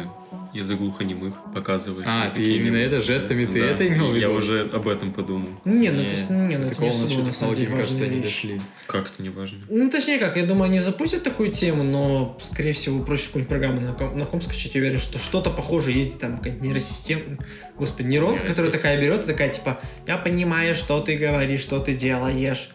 язык 0.52 0.78
глухонемых 0.78 1.34
показывать. 1.54 2.04
А, 2.08 2.30
ты 2.30 2.56
именно 2.56 2.76
это 2.76 3.00
жестами, 3.00 3.46
ты 3.46 3.60
да. 3.60 3.66
это 3.66 3.88
имел 3.88 4.10
в 4.10 4.16
виду? 4.16 4.20
Я 4.20 4.30
уже 4.30 4.68
об 4.72 4.88
этом 4.88 5.12
подумал. 5.12 5.48
Не, 5.64 5.90
ну, 5.90 6.02
это, 6.02 6.32
не, 6.32 6.56
ну, 6.56 6.64
это 6.64 6.74
Такого 6.74 6.90
не 6.90 6.90
особо, 6.90 7.24
на 7.24 7.32
самом 7.32 7.54
деле, 7.56 7.68
мне 7.68 7.76
кажется, 7.76 8.04
они 8.04 8.20
дошли. 8.20 8.60
Как 8.86 9.10
это 9.10 9.22
не 9.22 9.30
важно? 9.30 9.58
Ну, 9.68 9.90
точнее 9.90 10.18
как, 10.18 10.36
я 10.36 10.44
думаю, 10.44 10.64
они 10.64 10.80
запустят 10.80 11.22
такую 11.22 11.50
тему, 11.50 11.82
но, 11.82 12.38
скорее 12.42 12.72
всего, 12.72 13.02
проще 13.02 13.26
какую-нибудь 13.26 13.48
программу 13.48 13.80
на 13.80 13.92
ком, 13.92 14.18
на 14.18 14.26
ком 14.26 14.40
скачать. 14.40 14.74
Я 14.74 14.80
уверен, 14.80 14.98
что 14.98 15.18
что-то 15.18 15.50
похожее 15.50 15.96
есть, 15.96 16.18
там, 16.20 16.38
какая-нибудь 16.38 16.64
нейросистема, 16.64 17.38
господи, 17.76 18.08
нейронка, 18.08 18.46
которая 18.46 18.70
такая 18.70 19.00
берет 19.00 19.24
и 19.24 19.26
такая, 19.26 19.48
типа, 19.48 19.80
я 20.06 20.16
понимаю, 20.16 20.74
что 20.74 21.00
ты 21.00 21.16
говоришь, 21.16 21.60
что 21.60 21.80
ты 21.80 21.94
делаешь. 21.94 22.70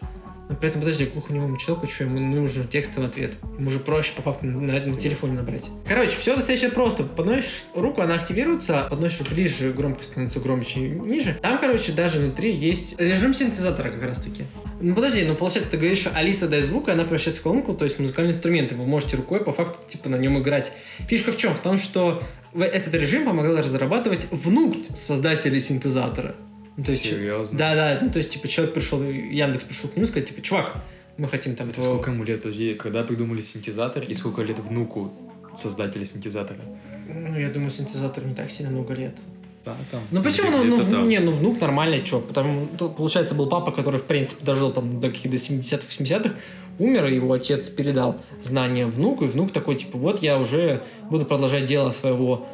Но 0.50 0.56
при 0.56 0.68
этом, 0.68 0.80
подожди, 0.80 1.04
глухонемому 1.04 1.56
человеку, 1.58 1.86
что 1.86 2.04
ему 2.04 2.18
нужен 2.18 2.66
текстовый 2.66 3.08
ответ? 3.08 3.36
Ему 3.56 3.70
же 3.70 3.78
проще, 3.78 4.12
по 4.16 4.22
факту, 4.22 4.46
на, 4.46 4.60
на 4.60 4.96
телефоне 4.96 5.34
набрать. 5.34 5.66
Короче, 5.86 6.16
все 6.18 6.34
достаточно 6.34 6.70
просто. 6.70 7.04
Подносишь 7.04 7.62
руку, 7.76 8.00
она 8.00 8.16
активируется, 8.16 8.88
подносишь 8.90 9.28
ближе, 9.30 9.72
громкость 9.72 10.10
становится 10.10 10.40
громче 10.40 10.80
и 10.80 10.90
ниже. 10.90 11.38
Там, 11.40 11.58
короче, 11.60 11.92
даже 11.92 12.18
внутри 12.18 12.52
есть 12.52 13.00
режим 13.00 13.32
синтезатора 13.32 13.90
как 13.90 14.02
раз-таки. 14.02 14.44
Ну, 14.80 14.92
подожди, 14.96 15.24
ну, 15.24 15.36
получается, 15.36 15.70
ты 15.70 15.76
говоришь, 15.76 16.08
Алиса, 16.12 16.48
дай 16.48 16.62
звук, 16.62 16.88
и 16.88 16.90
она 16.90 17.04
превращается 17.04 17.40
в 17.40 17.44
колонку, 17.44 17.74
то 17.74 17.84
есть 17.84 18.00
музыкальные 18.00 18.34
инструменты. 18.34 18.74
Вы 18.74 18.86
можете 18.86 19.18
рукой 19.18 19.44
по 19.44 19.52
факту, 19.52 19.78
типа, 19.86 20.08
на 20.08 20.16
нем 20.16 20.36
играть. 20.40 20.72
Фишка 21.06 21.30
в 21.30 21.36
чем? 21.36 21.54
В 21.54 21.60
том, 21.60 21.78
что 21.78 22.24
этот 22.54 22.92
режим 22.94 23.24
помогал 23.24 23.56
разрабатывать 23.56 24.26
внук 24.32 24.78
создателей 24.94 25.60
синтезатора. 25.60 26.34
Ну, 26.80 26.86
то 26.86 26.92
есть, 26.92 27.04
Серьезно? 27.04 27.58
Да, 27.58 27.74
да, 27.74 27.98
ну, 28.00 28.10
то 28.10 28.16
есть, 28.16 28.30
типа, 28.30 28.48
человек 28.48 28.72
пришел, 28.72 29.02
Яндекс 29.02 29.64
пришел 29.64 29.90
к 29.90 29.96
нему 29.96 30.04
и 30.04 30.06
сказал, 30.06 30.26
типа, 30.26 30.40
чувак, 30.40 30.76
мы 31.18 31.28
хотим 31.28 31.54
там... 31.54 31.68
Это 31.68 31.82
твоего- 31.82 31.96
сколько 31.96 32.10
ему 32.10 32.24
лет? 32.24 32.40
Подожди, 32.40 32.72
когда 32.72 33.02
придумали 33.02 33.42
синтезатор, 33.42 34.02
и 34.02 34.14
сколько 34.14 34.40
лет 34.40 34.58
внуку 34.58 35.12
создателя 35.54 36.06
синтезатора? 36.06 36.60
Ну, 37.06 37.38
я 37.38 37.50
думаю, 37.50 37.70
синтезатор 37.70 38.24
не 38.24 38.34
так 38.34 38.50
сильно 38.50 38.72
много 38.72 38.94
лет. 38.94 39.14
Да, 39.62 39.76
там. 39.90 40.00
Ну 40.10 40.22
почему? 40.22 40.50
Ну, 40.50 40.64
ну, 40.64 40.90
там. 40.90 41.06
не, 41.06 41.18
ну 41.18 41.32
внук 41.32 41.60
нормальный, 41.60 42.02
что? 42.02 42.20
Потому, 42.20 42.66
тут, 42.78 42.96
получается, 42.96 43.34
был 43.34 43.46
папа, 43.46 43.72
который, 43.72 44.00
в 44.00 44.04
принципе, 44.04 44.42
дожил 44.42 44.70
там 44.70 45.00
до 45.00 45.08
каких-то 45.10 45.36
70-х, 45.36 45.84
80-х, 45.86 46.34
умер, 46.78 47.06
и 47.08 47.16
его 47.16 47.30
отец 47.34 47.68
передал 47.68 48.16
знания 48.42 48.86
внуку, 48.86 49.26
и 49.26 49.28
внук 49.28 49.52
такой, 49.52 49.76
типа, 49.76 49.98
вот 49.98 50.22
я 50.22 50.38
уже 50.38 50.80
буду 51.10 51.26
продолжать 51.26 51.66
дело 51.66 51.90
своего 51.90 52.46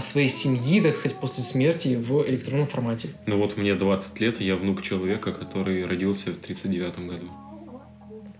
своей 0.00 0.28
семьи, 0.28 0.80
так 0.80 0.96
сказать, 0.96 1.18
после 1.18 1.42
смерти 1.42 1.96
в 1.96 2.28
электронном 2.28 2.66
формате. 2.66 3.10
Ну 3.26 3.38
вот 3.38 3.56
мне 3.56 3.74
20 3.74 4.20
лет, 4.20 4.40
я 4.40 4.56
внук 4.56 4.82
человека, 4.82 5.32
который 5.32 5.86
родился 5.86 6.30
в 6.30 6.36
39 6.36 6.98
году. 7.06 7.28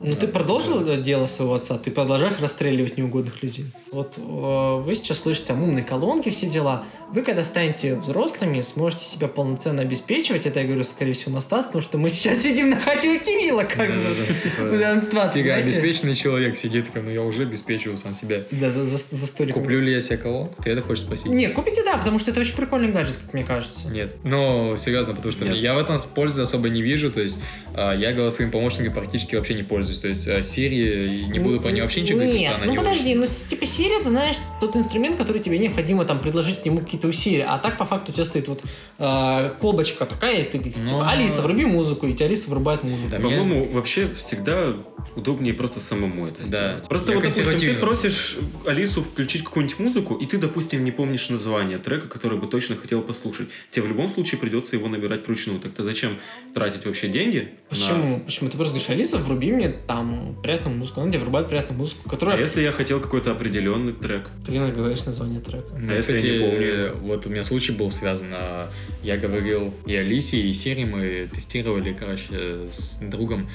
Ну, 0.02 0.16
ты 0.16 0.26
продолжил 0.26 0.82
дело 1.00 1.26
своего 1.26 1.54
отца, 1.54 1.78
ты 1.78 1.90
продолжаешь 1.90 2.40
расстреливать 2.40 2.96
неугодных 2.96 3.42
людей. 3.42 3.66
Вот 3.92 4.18
э, 4.18 4.82
вы 4.84 4.94
сейчас 4.94 5.20
слышите 5.20 5.48
там 5.48 5.62
умные 5.62 5.84
колонки, 5.84 6.30
все 6.30 6.46
дела. 6.46 6.84
Вы, 7.10 7.22
когда 7.22 7.44
станете 7.44 7.94
взрослыми, 7.96 8.62
сможете 8.62 9.04
себя 9.04 9.28
полноценно 9.28 9.82
обеспечивать. 9.82 10.46
Это 10.46 10.60
я 10.60 10.66
говорю, 10.66 10.82
скорее 10.82 11.12
всего, 11.12 11.32
на 11.34 11.42
Стас, 11.42 11.66
потому 11.66 11.82
что 11.82 11.98
мы 11.98 12.08
сейчас 12.08 12.38
сидим 12.38 12.70
на 12.70 12.80
хате 12.80 13.10
у 13.10 13.20
Кирилла, 13.20 13.64
как 13.64 13.90
бы. 13.90 13.96
Да-да-да, 13.96 14.34
В 14.34 14.42
типа, 14.42 14.78
данной 14.78 15.02
ситуации, 15.02 15.38
Фига, 15.40 15.50
знаете. 15.50 15.68
обеспеченный 15.68 16.14
человек 16.14 16.56
сидит 16.56 16.86
такой, 16.86 17.02
ну 17.02 17.10
я 17.10 17.22
уже 17.22 17.42
обеспечиваю 17.42 17.98
сам 17.98 18.14
себя. 18.14 18.44
Да, 18.50 18.70
за, 18.70 18.84
за, 18.84 18.96
за 18.96 19.26
столиком. 19.26 19.62
Куплю 19.62 19.80
ли 19.80 19.92
я 19.92 20.00
себе 20.00 20.16
колонку? 20.16 20.62
Ты 20.62 20.70
это 20.70 20.80
хочешь 20.80 21.04
спросить? 21.04 21.26
Не, 21.26 21.48
купите, 21.48 21.84
да, 21.84 21.98
потому 21.98 22.18
что 22.18 22.30
это 22.30 22.40
очень 22.40 22.56
прикольный 22.56 22.90
гаджет, 22.90 23.18
как 23.22 23.34
мне 23.34 23.44
кажется. 23.44 23.88
Нет. 23.88 24.16
Но 24.24 24.78
серьезно, 24.78 25.14
потому 25.14 25.32
что 25.32 25.44
я 25.44 25.74
в 25.74 25.78
этом 25.78 25.98
пользы 26.14 26.40
особо 26.40 26.70
не 26.70 26.80
вижу. 26.80 27.12
То 27.12 27.20
есть 27.20 27.38
я 27.76 28.12
голосовым 28.12 28.50
помощником 28.50 28.92
практически 28.92 29.34
вообще 29.34 29.54
не 29.54 29.62
пользуюсь. 29.62 29.98
То 30.00 30.08
есть 30.08 30.28
а, 30.28 30.40
Siri, 30.40 31.26
не 31.26 31.38
буду 31.38 31.60
про 31.60 31.70
нее 31.70 31.82
вообще 31.82 32.02
ничего 32.02 32.18
говорить, 32.18 32.40
Нет, 32.40 32.52
потому 32.52 32.64
что 32.64 32.64
она 32.64 32.66
ну 32.66 32.72
не 32.72 32.78
подожди, 32.78 33.14
ну 33.14 33.26
типа 33.48 33.64
Siri, 33.64 34.02
ты 34.02 34.08
знаешь, 34.08 34.36
тот 34.60 34.76
инструмент, 34.76 35.16
который 35.16 35.40
тебе 35.40 35.58
необходимо 35.58 36.04
там 36.04 36.20
предложить 36.20 36.64
ему 36.64 36.80
какие-то 36.80 37.08
усилия. 37.08 37.44
А 37.44 37.58
так, 37.58 37.78
по 37.78 37.84
факту, 37.84 38.12
у 38.12 38.14
тебя 38.14 38.24
стоит 38.24 38.48
вот 38.48 38.62
э, 38.98 39.54
колбочка 39.60 40.06
такая, 40.06 40.42
и 40.42 40.44
ты 40.44 40.58
типа, 40.58 40.78
Ну, 40.88 41.02
Алиса, 41.02 41.42
вруби 41.42 41.64
музыку, 41.64 42.06
и 42.06 42.12
тебе 42.14 42.26
Алиса 42.26 42.50
врубает 42.50 42.82
музыку. 42.82 43.08
Да, 43.10 43.16
По-моему, 43.16 43.64
вообще 43.72 44.08
всегда 44.10 44.74
удобнее 45.16 45.54
просто 45.54 45.80
самому 45.80 46.26
это 46.26 46.40
Да. 46.40 46.46
сделать. 46.46 46.88
Просто 46.88 47.12
Я 47.12 47.18
вот, 47.18 47.24
допустим, 47.24 47.58
ты 47.58 47.74
просишь 47.76 48.36
Алису 48.66 49.02
включить 49.02 49.44
какую-нибудь 49.44 49.78
музыку, 49.78 50.14
и 50.14 50.26
ты, 50.26 50.38
допустим, 50.38 50.84
не 50.84 50.90
помнишь 50.90 51.28
название 51.28 51.78
трека, 51.78 52.08
который 52.08 52.38
бы 52.38 52.46
точно 52.46 52.76
хотел 52.76 53.02
послушать. 53.02 53.48
Тебе 53.70 53.84
в 53.84 53.88
любом 53.88 54.08
случае 54.08 54.40
придется 54.40 54.76
его 54.76 54.88
набирать 54.88 55.26
вручную. 55.26 55.60
Так-то 55.60 55.82
зачем 55.82 56.18
тратить 56.54 56.86
вообще 56.86 57.08
деньги? 57.08 57.50
На- 57.70 57.76
Почему? 57.76 58.20
Почему? 58.20 58.50
Ты 58.50 58.56
просто 58.56 58.74
говоришь, 58.74 58.90
Алиса, 58.90 59.18
вруби 59.18 59.50
мне 59.52 59.68
там 59.70 60.36
приятную 60.42 60.76
музыку. 60.76 61.00
Она 61.00 61.10
тебе 61.10 61.20
врубает 61.22 61.48
приятную 61.48 61.78
музыку, 61.78 62.02
А 62.06 62.10
которая... 62.10 62.38
если 62.38 62.60
я 62.62 62.70
хотел 62.72 63.00
какой-то 63.00 63.30
определенный 63.32 63.92
трек? 63.94 64.28
Ты 64.44 64.52
не 64.52 64.70
говоришь 64.70 65.04
название 65.04 65.40
трека. 65.40 65.68
Ну, 65.78 65.90
А 65.90 65.94
если 65.96 66.12
я 66.14 66.18
кстати, 66.18 66.32
не 66.32 66.90
помню? 66.90 67.06
вот 67.08 67.26
у 67.26 67.30
меня 67.30 67.44
случай 67.44 67.72
был 67.72 67.90
связан. 67.90 68.26
а, 68.32 68.70
Я 69.02 69.16
говорил 69.16 69.72
и 69.86 69.94
Алисе, 69.94 70.36
и 70.38 70.52
Сири 70.54 70.84
мы 70.84 71.28
тестировали, 71.32 71.92
короче, 71.98 72.68
с 72.72 72.98
другом. 73.00 73.48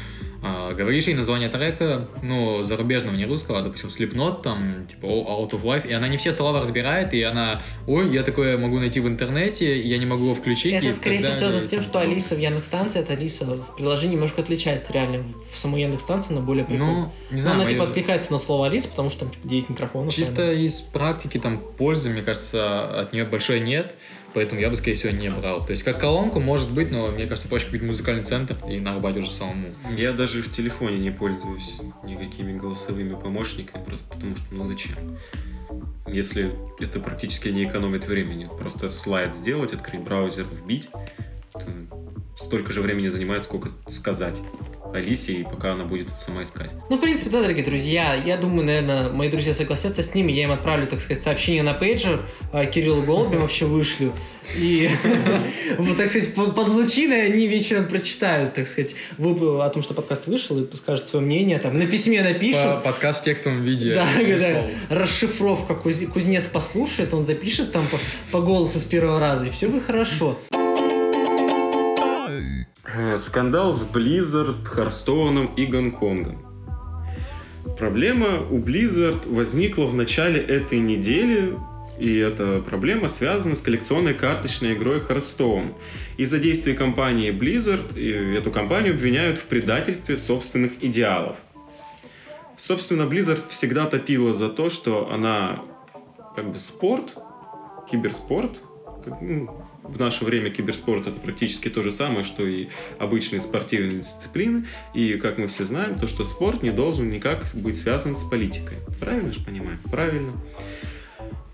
А, 0.44 0.74
Говоришь 0.74 1.06
ей 1.08 1.16
название 1.16 1.50
трека, 1.50 2.08
ну, 2.22 2.62
зарубежного, 2.64 3.16
не 3.16 3.26
русского, 3.26 3.60
а, 3.60 3.62
допустим, 3.64 3.90
Slipknot, 3.90 4.44
там, 4.44 4.86
типа 4.88 5.06
Out 5.06 5.52
of 5.52 5.64
Life, 5.64 5.88
и 5.88 5.94
она 5.94 6.08
не 6.08 6.18
все 6.18 6.32
слова 6.32 6.62
разбирает, 6.62 7.14
и 7.14 7.24
она, 7.24 7.62
ой, 7.88 8.10
я 8.14 8.24
такое 8.24 8.58
могу 8.58 8.78
найти 8.80 9.00
в 9.00 9.08
интернете, 9.08 9.80
я 9.80 9.98
не 9.98 10.06
могу 10.06 10.26
его 10.26 10.36
включить. 10.36 10.74
Это, 10.74 10.86
и 10.86 10.92
скорее 10.92 11.20
всего, 11.20 11.34
связано 11.34 11.60
с 11.60 11.68
тем, 11.70 11.82
что 11.82 12.00
Алиса 12.00 12.36
в 12.36 12.40
Яндекс-станции, 12.40 13.00
это 13.00 13.14
Алиса 13.14 13.46
в 13.46 13.76
приложении 13.76 14.14
немножко 14.14 14.42
отличается 14.42 14.94
реально. 14.94 15.24
В 15.52 15.58
самой 15.58 15.82
Яндекс-станции 15.82 16.34
она 16.34 16.42
более 16.42 16.66
прикольная. 16.66 16.96
Ну, 16.96 17.12
не 17.32 17.36
Но 17.36 17.38
знаю, 17.38 17.56
она 17.56 17.64
мои- 17.64 17.74
типа 17.74 17.84
откликается 17.86 18.32
на 18.32 18.38
слово 18.38 18.68
Алиса, 18.68 18.90
потому 18.90 19.10
что 19.10 19.22
там 19.22 19.32
типа 19.32 19.48
9 19.48 19.70
микрофонов. 19.70 20.14
Чисто 20.14 20.42
наверное. 20.42 20.64
из 20.66 20.82
практики, 20.82 21.38
там, 21.40 21.60
пользы, 21.78 22.10
мне 22.10 22.22
кажется, 22.22 23.00
от 23.02 23.14
нее 23.14 23.26
большой 23.26 23.60
нет, 23.60 23.96
поэтому 24.34 24.62
я 24.62 24.70
бы, 24.70 24.76
скорее 24.76 24.96
всего, 24.96 25.12
не 25.12 25.30
брал. 25.30 25.66
То 25.66 25.72
есть, 25.72 25.84
как 25.84 26.00
колонку, 26.00 26.40
может 26.40 26.72
быть, 26.72 26.92
но 26.92 27.10
мне 27.12 27.28
кажется, 27.28 27.48
проще 27.48 27.68
купить 27.68 27.84
музыкальный 27.84 28.24
центр 28.24 28.58
и 28.70 28.80
нарубать 28.80 29.18
уже 29.18 29.32
самому. 29.32 29.70
Я 29.96 30.14
даже 30.14 30.42
в 30.42 30.52
телефоне 30.52 30.98
не 30.98 31.12
пользуюсь 31.12 31.76
никакими 32.04 32.58
голосовыми 32.58 33.16
помощниками, 33.16 33.84
просто 33.84 34.14
потому 34.14 34.36
что, 34.36 34.46
ну 34.52 34.66
зачем? 34.66 34.96
Если 36.08 36.52
это 36.80 37.00
практически 37.00 37.50
не 37.50 37.66
экономит 37.66 38.06
времени, 38.06 38.50
просто 38.58 38.90
слайд 38.90 39.36
сделать, 39.36 39.74
открыть 39.74 40.02
браузер, 40.02 40.46
вбить, 40.46 40.90
то 41.54 41.62
столько 42.38 42.72
же 42.72 42.82
времени 42.82 43.10
занимает, 43.10 43.44
сколько 43.44 43.70
сказать 43.90 44.42
Алисе, 44.98 45.34
и 45.34 45.44
пока 45.44 45.74
она 45.74 45.86
будет 45.86 46.08
это 46.08 46.18
сама 46.18 46.44
искать. 46.44 46.72
Ну, 46.90 46.98
в 46.98 47.02
принципе, 47.02 47.30
да, 47.30 47.42
дорогие 47.42 47.64
друзья, 47.64 48.14
я 48.16 48.38
думаю, 48.38 48.66
наверное, 48.66 49.10
мои 49.10 49.30
друзья 49.30 49.54
согласятся 49.54 50.04
с 50.04 50.14
ними, 50.14 50.32
я 50.32 50.44
им 50.44 50.52
отправлю, 50.52 50.88
так 50.88 51.00
сказать, 51.00 51.24
сообщение 51.24 51.64
на 51.64 51.74
пейджер, 51.74 52.26
а, 52.52 52.66
Кириллу 52.66 53.02
Голубем 53.02 53.42
вообще 53.42 53.66
вышлю, 53.66 54.14
и, 54.56 54.90
вот, 55.78 55.98
так 55.98 56.10
сказать, 56.10 56.34
под 56.34 56.68
лучиной 56.70 57.26
они 57.26 57.48
вечером 57.48 57.88
прочитают, 57.88 58.54
так 58.54 58.68
сказать, 58.68 58.96
вы- 59.18 59.64
о 59.64 59.70
том, 59.70 59.84
что 59.84 59.94
подкаст 59.94 60.28
вышел, 60.28 60.60
и 60.60 60.76
скажут 60.76 61.08
свое 61.08 61.26
мнение, 61.26 61.60
там, 61.60 61.78
на 61.78 61.86
письме 61.86 62.22
напишут, 62.22 62.84
подкаст 62.84 63.22
в 63.22 63.24
текстовом 63.24 63.64
виде. 63.64 63.94
Да, 63.94 64.08
да, 64.18 64.96
расшифровка, 64.96 65.74
куз- 65.74 66.08
кузнец 66.08 66.46
послушает, 66.46 67.14
он 67.14 67.26
запишет 67.26 67.72
там 67.72 67.86
по, 68.32 68.42
голосу 68.42 68.80
с 68.80 68.84
первого 68.84 69.20
раза, 69.20 69.48
и 69.48 69.50
все 69.50 69.68
будет 69.68 69.84
хорошо. 69.84 70.38
Э, 70.52 70.67
Скандал 73.20 73.74
с 73.74 73.84
Blizzard, 73.84 74.66
Харстоуном 74.66 75.54
и 75.56 75.66
Гонконгом. 75.66 76.38
Проблема 77.78 78.42
у 78.50 78.60
Blizzard 78.60 79.32
возникла 79.32 79.86
в 79.86 79.94
начале 79.94 80.42
этой 80.42 80.80
недели, 80.80 81.54
и 82.00 82.18
эта 82.18 82.62
проблема 82.62 83.08
связана 83.08 83.56
с 83.56 83.62
коллекционной 83.62 84.14
карточной 84.14 84.74
игрой 84.74 85.00
Hearthstone. 85.00 85.74
Из-за 86.18 86.40
действий 86.40 86.74
компании 86.74 87.32
Blizzard 87.32 88.00
эту 88.38 88.52
компанию 88.52 88.94
обвиняют 88.94 89.38
в 89.38 89.46
предательстве 89.46 90.18
собственных 90.18 90.84
идеалов. 90.84 91.38
Собственно, 92.56 93.04
Blizzard 93.04 93.44
всегда 93.50 93.86
топила 93.86 94.34
за 94.34 94.50
то, 94.50 94.70
что 94.70 95.10
она 95.12 95.62
как 96.36 96.52
бы 96.52 96.58
спорт, 96.60 97.16
киберспорт, 97.90 98.60
ну, 99.22 99.67
в 99.88 100.00
наше 100.00 100.26
время 100.26 100.50
киберспорт 100.50 101.08
это 101.08 101.20
практически 101.20 101.70
то 101.70 101.82
же 101.82 101.92
самое, 101.92 102.24
что 102.24 102.46
и 102.46 102.68
обычные 103.00 103.42
спортивные 103.42 104.00
дисциплины. 104.00 104.66
И, 104.94 105.14
как 105.14 105.38
мы 105.38 105.48
все 105.48 105.66
знаем, 105.66 105.98
то, 106.00 106.08
что 106.08 106.26
спорт 106.26 106.64
не 106.64 106.72
должен 106.72 107.10
никак 107.10 107.48
быть 107.54 107.78
связан 107.78 108.16
с 108.16 108.24
политикой. 108.24 108.78
Правильно 109.00 109.32
же 109.32 109.40
понимаем? 109.44 109.80
Правильно. 109.92 110.34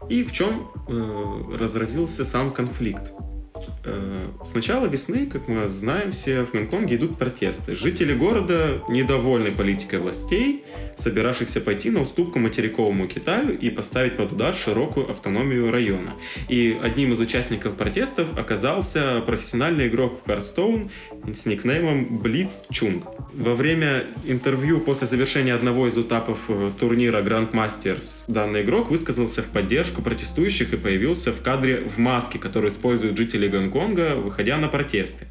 И 0.09 0.23
в 0.23 0.31
чем 0.31 0.69
э, 0.87 1.57
разразился 1.57 2.25
сам 2.25 2.51
конфликт? 2.53 3.11
Э, 3.85 4.27
с 4.43 4.53
начала 4.53 4.87
весны, 4.87 5.25
как 5.25 5.47
мы 5.47 5.67
знаем, 5.67 6.11
все 6.11 6.43
в 6.43 6.51
Гонконге 6.51 6.95
идут 6.95 7.17
протесты. 7.17 7.75
Жители 7.75 8.13
города 8.13 8.81
недовольны 8.89 9.51
политикой 9.51 9.99
властей, 9.99 10.63
собиравшихся 10.95 11.59
пойти 11.59 11.89
на 11.89 12.01
уступку 12.01 12.39
материковому 12.39 13.07
Китаю 13.07 13.57
и 13.57 13.69
поставить 13.69 14.15
под 14.15 14.31
удар 14.31 14.55
широкую 14.55 15.09
автономию 15.09 15.71
района. 15.71 16.13
И 16.47 16.77
одним 16.81 17.13
из 17.13 17.19
участников 17.19 17.75
протестов 17.75 18.37
оказался 18.37 19.21
профессиональный 19.25 19.87
игрок 19.87 20.21
в 20.25 20.29
Hearthstone 20.29 20.89
с 21.31 21.45
никнеймом 21.45 22.19
Блиц 22.19 22.63
Чунг. 22.69 23.05
Во 23.33 23.55
время 23.55 24.05
интервью 24.25 24.79
после 24.79 25.07
завершения 25.07 25.53
одного 25.53 25.87
из 25.87 25.97
этапов 25.97 26.39
э, 26.49 26.71
турнира 26.79 27.21
Grand 27.21 27.51
Masters 27.51 28.25
данный 28.27 28.61
игрок 28.61 28.91
высказался 28.91 29.41
в 29.41 29.47
поддержку 29.47 30.01
протестующих 30.01 30.73
и 30.73 30.77
появился 30.77 31.31
в 31.31 31.41
кадре 31.41 31.87
в 31.87 31.97
маске, 31.97 32.37
которую 32.37 32.69
используют 32.69 33.17
жители 33.17 33.47
Гонконга, 33.47 34.15
выходя 34.15 34.57
на 34.57 34.67
протесты. 34.67 35.27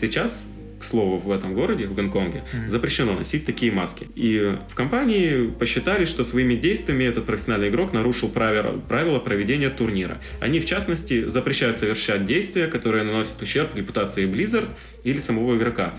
Сейчас 0.00 0.48
к 0.82 0.84
слову, 0.84 1.16
в 1.18 1.30
этом 1.30 1.54
городе, 1.54 1.86
в 1.86 1.94
Гонконге, 1.94 2.44
Мгм. 2.52 2.68
запрещено 2.68 3.14
носить 3.14 3.46
такие 3.46 3.72
маски. 3.72 4.08
И 4.14 4.56
в 4.68 4.74
компании 4.74 5.48
посчитали, 5.58 6.04
что 6.04 6.24
своими 6.24 6.54
действиями 6.54 7.04
этот 7.04 7.24
профессиональный 7.24 7.68
игрок 7.68 7.92
нарушил 7.92 8.28
правила, 8.28 8.78
правила 8.88 9.18
проведения 9.20 9.70
турнира. 9.70 10.20
Они, 10.40 10.60
в 10.60 10.64
частности, 10.66 11.28
запрещают 11.28 11.76
совершать 11.78 12.26
действия, 12.26 12.66
которые 12.66 13.04
наносят 13.04 13.40
ущерб 13.40 13.74
репутации 13.76 14.26
Blizzard 14.26 14.68
или 15.04 15.18
самого 15.20 15.56
игрока. 15.56 15.94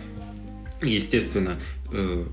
И, 0.81 0.91
естественно, 0.91 1.57
э, 1.93 2.25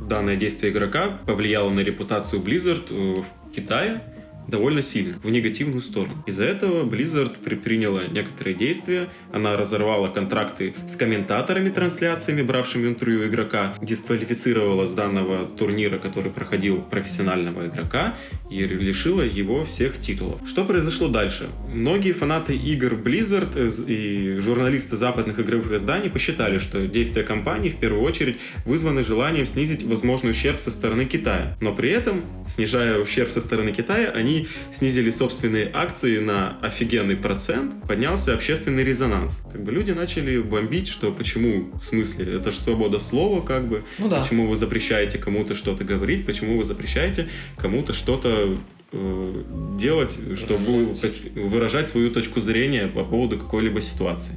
данное 0.00 0.36
действие 0.36 0.72
игрока 0.72 1.18
повлияло 1.26 1.70
на 1.70 1.80
репутацию 1.80 2.40
Blizzard 2.42 2.86
э, 2.90 3.22
в 3.22 3.54
Китае 3.54 4.02
довольно 4.48 4.82
сильно, 4.82 5.18
в 5.22 5.30
негативную 5.30 5.80
сторону. 5.80 6.22
Из-за 6.26 6.44
этого 6.44 6.84
Blizzard 6.84 7.38
предприняла 7.42 8.04
некоторые 8.04 8.54
действия. 8.56 9.08
Она 9.32 9.56
разорвала 9.56 10.08
контракты 10.08 10.74
с 10.88 10.96
комментаторами 10.96 11.70
трансляциями, 11.70 12.42
бравшими 12.42 12.88
интервью 12.88 13.26
игрока, 13.26 13.74
дисквалифицировала 13.80 14.86
с 14.86 14.92
данного 14.92 15.46
турнира, 15.46 15.98
который 15.98 16.30
проходил 16.30 16.82
профессионального 16.82 17.66
игрока, 17.66 18.14
и 18.50 18.58
лишила 18.58 19.22
его 19.22 19.64
всех 19.64 19.98
титулов. 20.00 20.40
Что 20.46 20.64
произошло 20.64 21.08
дальше? 21.08 21.48
Многие 21.72 22.12
фанаты 22.12 22.56
игр 22.56 22.94
Blizzard 22.94 23.52
э, 23.54 23.70
и 23.90 24.38
журналисты 24.40 24.96
западных 24.96 25.38
игровых 25.38 25.72
изданий 25.72 26.10
посчитали, 26.10 26.58
что 26.58 26.86
действия 26.86 27.22
компании 27.22 27.68
в 27.68 27.76
первую 27.76 28.02
очередь 28.02 28.38
вызваны 28.64 29.02
желанием 29.02 29.46
снизить 29.46 29.82
возможный 29.82 30.30
ущерб 30.30 30.60
со 30.60 30.70
стороны 30.70 31.04
Китая. 31.04 31.56
Но 31.60 31.74
при 31.74 31.90
этом, 31.90 32.24
снижая 32.48 32.98
ущерб 32.98 33.30
со 33.30 33.40
стороны 33.40 33.72
Китая, 33.72 34.10
они 34.10 34.29
снизили 34.72 35.10
собственные 35.10 35.70
акции 35.72 36.18
на 36.18 36.58
офигенный 36.60 37.16
процент, 37.16 37.82
поднялся 37.88 38.34
общественный 38.34 38.84
резонанс. 38.84 39.40
Как 39.52 39.62
бы 39.62 39.72
люди 39.72 39.90
начали 39.92 40.38
бомбить, 40.38 40.88
что 40.88 41.12
почему, 41.12 41.70
в 41.80 41.84
смысле, 41.84 42.36
это 42.36 42.50
же 42.50 42.58
свобода 42.58 43.00
слова, 43.00 43.40
как 43.40 43.68
бы, 43.68 43.84
Ну 43.98 44.08
да. 44.08 44.20
почему 44.22 44.46
вы 44.46 44.56
запрещаете 44.56 45.18
кому-то 45.18 45.54
что-то 45.54 45.84
говорить, 45.84 46.26
почему 46.26 46.56
вы 46.58 46.64
запрещаете 46.64 47.28
кому-то 47.56 47.92
что-то 47.92 48.56
э, 48.92 49.42
делать, 49.78 50.18
чтобы 50.36 50.64
Выражать. 50.64 51.22
выражать 51.34 51.88
свою 51.88 52.10
точку 52.10 52.40
зрения 52.40 52.86
по 52.88 53.04
поводу 53.04 53.38
какой-либо 53.38 53.80
ситуации. 53.80 54.34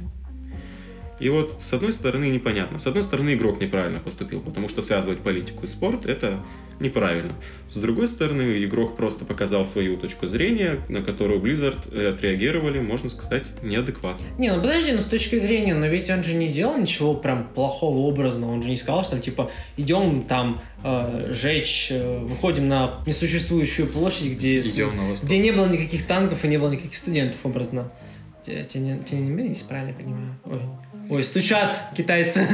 И 1.24 1.30
вот, 1.30 1.56
с 1.58 1.72
одной 1.72 1.92
стороны, 1.94 2.26
непонятно. 2.28 2.78
С 2.78 2.86
одной 2.86 3.02
стороны, 3.02 3.32
игрок 3.32 3.58
неправильно 3.58 3.98
поступил, 3.98 4.40
потому 4.40 4.68
что 4.68 4.82
связывать 4.82 5.20
политику 5.20 5.64
и 5.64 5.66
спорт– 5.66 6.04
это 6.06 6.40
неправильно. 6.80 7.32
С 7.68 7.76
другой 7.76 8.08
стороны, 8.08 8.62
игрок 8.62 8.94
просто 8.94 9.24
показал 9.24 9.64
свою 9.64 9.96
точку 9.96 10.26
зрения, 10.26 10.80
на 10.90 11.00
которую 11.02 11.40
Blizzard 11.40 11.78
отреагировали, 12.14 12.78
можно 12.80 13.08
сказать, 13.08 13.44
неадекватно. 13.62 14.22
Не, 14.38 14.52
ну 14.52 14.60
подожди, 14.60 14.92
ну 14.92 15.00
с 15.00 15.04
точки 15.04 15.38
зрения, 15.38 15.74
но 15.74 15.86
ведь 15.86 16.10
он 16.10 16.22
же 16.22 16.34
не 16.34 16.48
делал 16.48 16.76
ничего 16.76 17.14
прям 17.14 17.48
плохого 17.54 18.00
образного, 18.06 18.52
он 18.52 18.62
же 18.62 18.68
не 18.68 18.76
сказал, 18.76 19.02
что 19.02 19.12
там 19.12 19.22
типа 19.22 19.50
идем 19.78 20.24
там 20.28 20.60
э, 20.82 21.32
жечь, 21.32 21.88
э, 21.90 22.18
выходим 22.18 22.68
на 22.68 23.02
несуществующую 23.06 23.88
площадь, 23.88 24.32
где, 24.32 24.60
с- 24.60 24.74
Идем 24.74 24.94
на 24.94 25.08
восток. 25.08 25.26
где 25.26 25.38
не 25.38 25.52
было 25.52 25.68
никаких 25.70 26.06
танков 26.06 26.44
и 26.44 26.48
не 26.48 26.58
было 26.58 26.70
никаких 26.70 26.96
студентов 26.96 27.38
образно. 27.44 27.90
Те- 28.44 28.62
те 28.64 28.78
не- 28.78 28.98
имелись, 29.10 29.62
правильно 29.62 29.94
понимаю? 29.94 30.34
Ой. 30.44 30.60
Ой, 31.10 31.22
стучат 31.22 31.76
китайцы. 31.96 32.48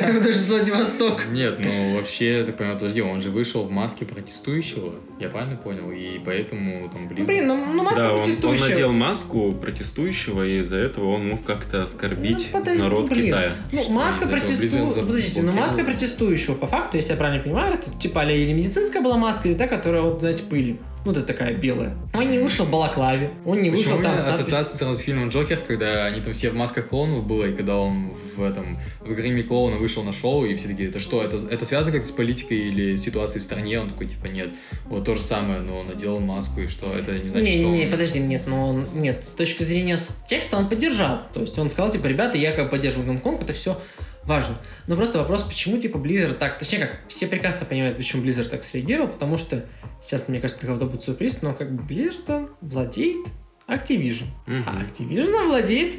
Даже 0.24 0.38
Владивосток. 0.40 1.26
Нет, 1.30 1.58
ну 1.58 1.96
вообще, 1.96 2.38
я 2.38 2.44
так 2.44 2.56
понимаю, 2.56 2.78
подожди, 2.78 3.02
он 3.02 3.20
же 3.20 3.30
вышел 3.30 3.64
в 3.64 3.70
маске 3.70 4.04
протестующего, 4.04 4.94
я 5.18 5.28
правильно 5.28 5.56
понял? 5.56 5.90
И 5.90 6.18
поэтому 6.24 6.88
там 6.88 7.08
Blizzard... 7.08 7.26
Блин, 7.26 7.46
ну, 7.48 7.64
ну 7.74 7.82
маска 7.82 8.00
Да, 8.00 8.08
он, 8.10 8.18
он 8.18 8.22
протестующая. 8.24 8.68
надел 8.68 8.92
маску 8.92 9.52
протестующего, 9.52 10.46
и 10.46 10.60
из-за 10.60 10.76
этого 10.76 11.10
он 11.10 11.28
мог 11.28 11.44
как-то 11.44 11.82
оскорбить 11.82 12.48
Ну, 12.52 12.58
подожди, 12.58 12.82
народ 12.82 13.10
блин. 13.10 13.26
Китая. 13.26 13.52
Ну, 13.72 13.90
маска 13.90 14.28
протестующего... 14.28 15.06
Подождите, 15.06 15.42
ну 15.42 15.52
маска 15.52 15.84
протестующего, 15.84 16.54
по 16.54 16.66
факту, 16.66 16.96
если 16.96 17.10
я 17.12 17.16
правильно 17.16 17.42
понимаю, 17.42 17.74
это 17.74 17.90
типа 17.98 18.24
или 18.24 18.52
медицинская 18.52 19.02
была 19.02 19.16
маска, 19.16 19.48
или 19.48 19.56
та, 19.56 19.66
которая 19.66 20.02
вот, 20.02 20.20
знаете, 20.20 20.44
пыли. 20.44 20.78
Ну, 21.04 21.12
это 21.12 21.22
такая 21.22 21.54
белая. 21.54 21.96
Он 22.12 22.28
не 22.28 22.38
вышел 22.38 22.66
в 22.66 22.70
балаклаве, 22.70 23.30
он 23.46 23.62
не 23.62 23.70
Почему 23.70 23.94
вышел 23.94 24.02
там... 24.02 24.16
надписью- 24.16 24.30
ассоциация 24.34 24.76
сразу 24.78 24.94
с 24.96 24.98
фильмом 24.98 25.28
Джокер, 25.30 25.58
когда 25.66 26.04
они 26.06 26.20
там 26.20 26.34
все 26.34 26.50
в 26.50 26.54
масках 26.54 26.88
клоунов 26.88 27.26
было, 27.26 27.46
и 27.46 27.54
когда 27.54 27.76
он 27.78 28.12
в 28.36 28.42
этом 28.42 28.78
в 29.00 29.12
гриме 29.14 29.42
клоуна 29.42 29.76
вышел 29.78 30.02
на 30.02 30.12
шоу, 30.12 30.44
и 30.44 30.54
все 30.56 30.68
такие, 30.68 30.88
это 30.90 30.98
что, 30.98 31.22
это, 31.22 31.36
это 31.50 31.64
связано 31.64 31.90
как-то 31.92 32.06
с 32.08 32.10
политикой 32.10 32.58
или 32.58 32.96
ситуацией 32.96 33.40
в 33.40 33.44
стране? 33.44 33.80
Он 33.80 33.88
такой, 33.88 34.08
типа, 34.08 34.26
нет. 34.26 34.50
Вот 34.86 35.04
то 35.06 35.14
же 35.14 35.22
самое, 35.22 35.60
но 35.60 35.80
он 35.80 35.86
надел 35.88 36.18
маску, 36.20 36.60
и 36.60 36.66
что, 36.66 36.92
это 36.94 37.12
не 37.18 37.28
значит, 37.28 37.48
что 37.48 37.58
Не-не-не, 37.58 37.84
он- 37.86 37.90
подожди, 37.90 38.18
нет, 38.18 38.42
но 38.46 38.68
он, 38.68 38.88
нет, 38.94 39.24
с 39.24 39.30
точки 39.34 39.62
зрения 39.62 39.96
текста 40.28 40.58
он 40.58 40.68
поддержал. 40.68 41.22
То 41.32 41.40
есть 41.40 41.58
он 41.58 41.70
сказал, 41.70 41.90
типа, 41.90 42.06
ребята, 42.08 42.36
я 42.36 42.52
как 42.52 42.70
поддерживаю 42.70 43.06
Гонконг, 43.08 43.42
это 43.42 43.52
все 43.54 43.80
важно. 44.24 44.58
Но 44.86 44.96
просто 44.96 45.18
вопрос, 45.18 45.42
почему, 45.42 45.78
типа, 45.78 45.96
Blizzard 45.98 46.34
так, 46.34 46.58
точнее, 46.58 46.78
как, 46.80 47.00
все 47.08 47.26
прекрасно 47.26 47.66
понимают, 47.66 47.96
почему 47.96 48.22
Blizzard 48.24 48.48
так 48.48 48.64
среагировал, 48.64 49.08
потому 49.08 49.36
что, 49.36 49.64
сейчас, 50.02 50.28
мне 50.28 50.40
кажется, 50.40 50.66
кого-то 50.66 50.86
будет 50.86 51.04
сюрприз, 51.04 51.42
но 51.42 51.54
как 51.54 51.72
бы 51.72 51.82
Blizzard 51.82 52.50
владеет 52.60 53.26
Activision. 53.66 54.26
Мгм. 54.46 54.64
А 54.66 54.82
Activision 54.82 55.46
владеет 55.46 55.94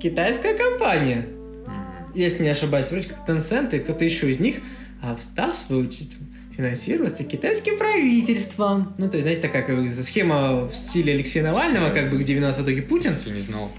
китайская 0.00 0.54
компания. 0.54 1.26
Мгм. 1.66 2.12
Если 2.14 2.42
не 2.42 2.48
ошибаюсь, 2.48 2.90
вроде 2.90 3.08
как 3.08 3.28
Tencent 3.28 3.76
и 3.76 3.80
кто-то 3.80 4.04
еще 4.04 4.30
из 4.30 4.40
них, 4.40 4.60
а 5.02 5.16
в 5.16 5.54
свою 5.54 5.86
очередь, 5.86 6.16
финансируется 6.60 7.24
китайским 7.24 7.78
правительством. 7.78 8.94
Ну, 8.98 9.08
то 9.08 9.16
есть, 9.16 9.24
знаете, 9.24 9.40
такая 9.40 9.62
как 9.62 9.92
схема 10.04 10.68
в 10.68 10.74
стиле 10.74 11.14
Алексея 11.14 11.42
Навального, 11.42 11.90
как 11.90 12.10
бы, 12.10 12.18
где 12.18 12.34
виноват 12.34 12.58
в 12.58 12.62
итоге 12.62 12.82
Путин. 12.82 13.10
Если 13.10 13.30
не 13.30 13.38
знал. 13.38 13.72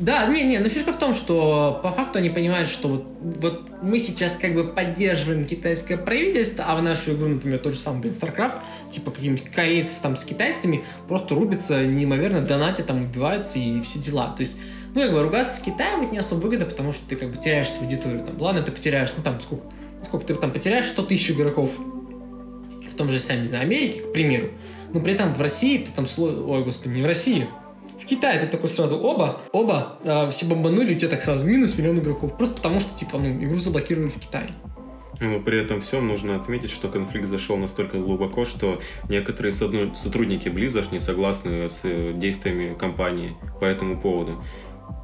Да, 0.00 0.26
не, 0.26 0.42
не, 0.42 0.58
но 0.58 0.68
фишка 0.68 0.92
в 0.92 0.98
том, 0.98 1.14
что 1.14 1.78
по 1.82 1.92
факту 1.92 2.18
они 2.18 2.28
понимают, 2.28 2.68
что 2.68 2.88
вот, 2.88 3.04
вот 3.20 3.82
мы 3.82 4.00
сейчас 4.00 4.32
как 4.32 4.54
бы 4.54 4.64
поддерживаем 4.64 5.44
китайское 5.44 5.96
правительство, 5.96 6.64
а 6.66 6.76
в 6.76 6.82
нашу 6.82 7.14
игру, 7.14 7.28
например, 7.28 7.58
тот 7.60 7.74
же 7.74 7.78
самый, 7.78 8.00
блин, 8.00 8.14
StarCraft, 8.20 8.58
типа 8.92 9.12
какие-нибудь 9.12 9.44
корейцы 9.50 10.02
там 10.02 10.16
с 10.16 10.24
китайцами 10.24 10.82
просто 11.06 11.36
рубятся 11.36 11.86
неимоверно, 11.86 12.40
донатят, 12.40 12.86
там 12.86 13.04
убиваются 13.04 13.60
и 13.60 13.80
все 13.82 14.00
дела. 14.00 14.34
То 14.36 14.42
есть, 14.42 14.56
ну, 14.94 15.02
как 15.02 15.12
бы 15.12 15.22
ругаться 15.22 15.56
с 15.56 15.60
Китаем 15.60 16.02
это 16.02 16.12
не 16.12 16.18
особо 16.18 16.40
выгодно, 16.40 16.66
потому 16.66 16.92
что 16.92 17.06
ты 17.08 17.14
как 17.14 17.30
бы 17.30 17.38
теряешь 17.40 17.68
свою 17.68 17.84
аудиторию. 17.88 18.24
Там, 18.24 18.40
ладно, 18.40 18.62
ты 18.62 18.72
потеряешь, 18.72 19.12
ну 19.16 19.22
там 19.22 19.40
сколько, 19.40 19.64
сколько 20.02 20.26
ты 20.26 20.34
там 20.34 20.50
потеряешь 20.50 20.86
100 20.86 21.02
тысяч 21.04 21.30
игроков 21.30 21.70
в 21.78 22.94
том 22.96 23.08
же, 23.08 23.20
самом, 23.20 23.42
не 23.42 23.46
знаю, 23.46 23.64
Америке, 23.64 24.02
к 24.02 24.12
примеру. 24.12 24.48
Но 24.92 24.98
при 24.98 25.12
этом 25.12 25.32
в 25.32 25.40
России 25.40 25.78
ты 25.78 25.92
там, 25.92 26.06
ой, 26.18 26.64
господи, 26.64 26.94
не 26.94 27.02
в 27.02 27.06
России, 27.06 27.46
в 28.10 28.12
Китае 28.12 28.40
ты 28.40 28.46
такой 28.46 28.68
сразу 28.68 28.98
оба, 28.98 29.40
оба, 29.52 29.98
а, 30.04 30.30
все 30.30 30.44
бомбанули, 30.46 30.94
у 30.94 30.98
тебя 30.98 31.10
так 31.10 31.22
сразу 31.22 31.46
минус 31.46 31.78
миллион 31.78 32.00
игроков. 32.00 32.36
Просто 32.36 32.56
потому 32.56 32.80
что, 32.80 32.96
типа, 32.96 33.18
ну, 33.18 33.28
игру 33.28 33.56
заблокировали 33.56 34.08
в 34.08 34.18
Китае. 34.18 34.50
Но 35.20 35.38
при 35.38 35.60
этом 35.60 35.80
всем 35.80 36.08
нужно 36.08 36.34
отметить, 36.34 36.70
что 36.70 36.88
конфликт 36.88 37.28
зашел 37.28 37.56
настолько 37.56 37.98
глубоко, 37.98 38.44
что 38.44 38.80
некоторые 39.08 39.52
сотрудники 39.52 40.48
Blizzard 40.48 40.88
не 40.90 40.98
согласны 40.98 41.68
с 41.68 41.82
э, 41.84 42.12
действиями 42.16 42.74
компании 42.74 43.36
по 43.60 43.64
этому 43.64 44.00
поводу. 44.00 44.42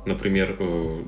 Например, 0.05 0.57
э, 0.59 1.03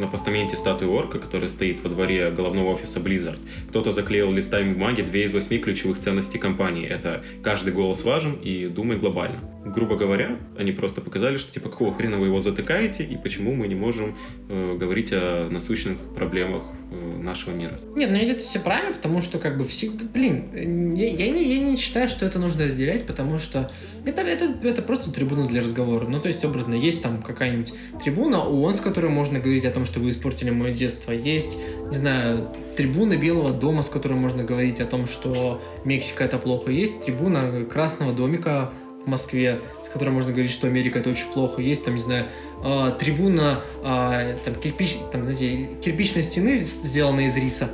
на 0.00 0.06
постаменте 0.06 0.56
статуи 0.56 0.86
орка, 0.86 1.18
которая 1.18 1.48
стоит 1.48 1.82
во 1.82 1.90
дворе 1.90 2.30
головного 2.30 2.72
офиса 2.72 3.00
Blizzard, 3.00 3.38
кто-то 3.68 3.90
заклеил 3.90 4.32
листами 4.32 4.72
бумаги 4.72 5.02
две 5.02 5.24
из 5.24 5.34
восьми 5.34 5.58
ключевых 5.58 5.98
ценностей 5.98 6.38
компании. 6.38 6.86
Это 6.86 7.22
каждый 7.42 7.72
голос 7.72 8.02
важен 8.02 8.32
и 8.42 8.66
думай 8.66 8.96
глобально. 8.96 9.38
Грубо 9.64 9.96
говоря, 9.96 10.38
они 10.58 10.72
просто 10.72 11.00
показали, 11.00 11.36
что 11.36 11.52
типа 11.52 11.68
какого 11.68 11.92
хрена 11.92 12.16
вы 12.16 12.26
его 12.26 12.40
затыкаете 12.40 13.04
и 13.04 13.16
почему 13.16 13.54
мы 13.54 13.68
не 13.68 13.74
можем 13.74 14.16
э, 14.48 14.76
говорить 14.78 15.10
о 15.12 15.48
насущных 15.50 15.98
проблемах 16.16 16.62
нашего 16.90 17.54
мира. 17.54 17.78
Нет, 17.94 18.10
ну 18.10 18.16
это 18.16 18.42
все 18.42 18.58
правильно, 18.58 18.94
потому 18.94 19.20
что, 19.20 19.38
как 19.38 19.56
бы, 19.56 19.64
всегда, 19.64 20.04
блин, 20.12 20.50
э, 20.52 21.00
я, 21.00 21.08
я 21.08 21.30
не, 21.30 21.44
я 21.44 21.60
не 21.60 21.76
считаю, 21.76 22.08
что 22.08 22.26
это 22.26 22.38
нужно 22.38 22.64
разделять, 22.64 23.06
потому 23.06 23.38
что 23.38 23.70
это, 24.04 24.22
это, 24.22 24.52
это 24.62 24.82
просто 24.82 25.12
трибуна 25.12 25.46
для 25.46 25.62
разговора. 25.62 26.06
Ну, 26.06 26.20
то 26.20 26.28
есть, 26.28 26.44
образно, 26.44 26.74
есть 26.74 27.02
там 27.02 27.22
какая-нибудь 27.22 27.72
трибуна 28.02 28.44
ООН, 28.44 28.74
с 28.74 28.80
которой 28.80 29.10
можно 29.10 29.38
говорить 29.38 29.64
о 29.64 29.70
том, 29.70 29.84
что 29.84 30.00
вы 30.00 30.08
испортили 30.08 30.50
мое 30.50 30.72
детство. 30.72 31.12
Есть, 31.12 31.58
не 31.88 31.96
знаю, 31.96 32.48
трибуна 32.76 33.16
Белого 33.16 33.52
дома, 33.52 33.82
с 33.82 33.88
которой 33.88 34.14
можно 34.14 34.42
говорить 34.42 34.80
о 34.80 34.86
том, 34.86 35.06
что 35.06 35.62
Мексика 35.84 36.24
это 36.24 36.38
плохо. 36.38 36.70
Есть 36.70 37.04
трибуна 37.04 37.64
Красного 37.64 38.12
домика 38.12 38.72
в 39.04 39.08
Москве, 39.08 39.60
с 39.84 39.88
которой 39.88 40.10
можно 40.10 40.32
говорить, 40.32 40.52
что 40.52 40.66
Америка 40.66 40.98
это 40.98 41.10
очень 41.10 41.26
плохо. 41.32 41.62
Есть 41.62 41.84
там, 41.84 41.94
не 41.94 42.00
знаю, 42.00 42.26
э, 42.64 42.92
трибуна 42.98 43.62
э, 43.82 44.36
там, 44.44 44.54
кирпич, 44.54 44.96
там, 45.12 45.24
знаете, 45.24 45.68
кирпичной 45.82 46.22
стены, 46.22 46.56
сделанная 46.56 47.26
из 47.26 47.36
риса, 47.36 47.70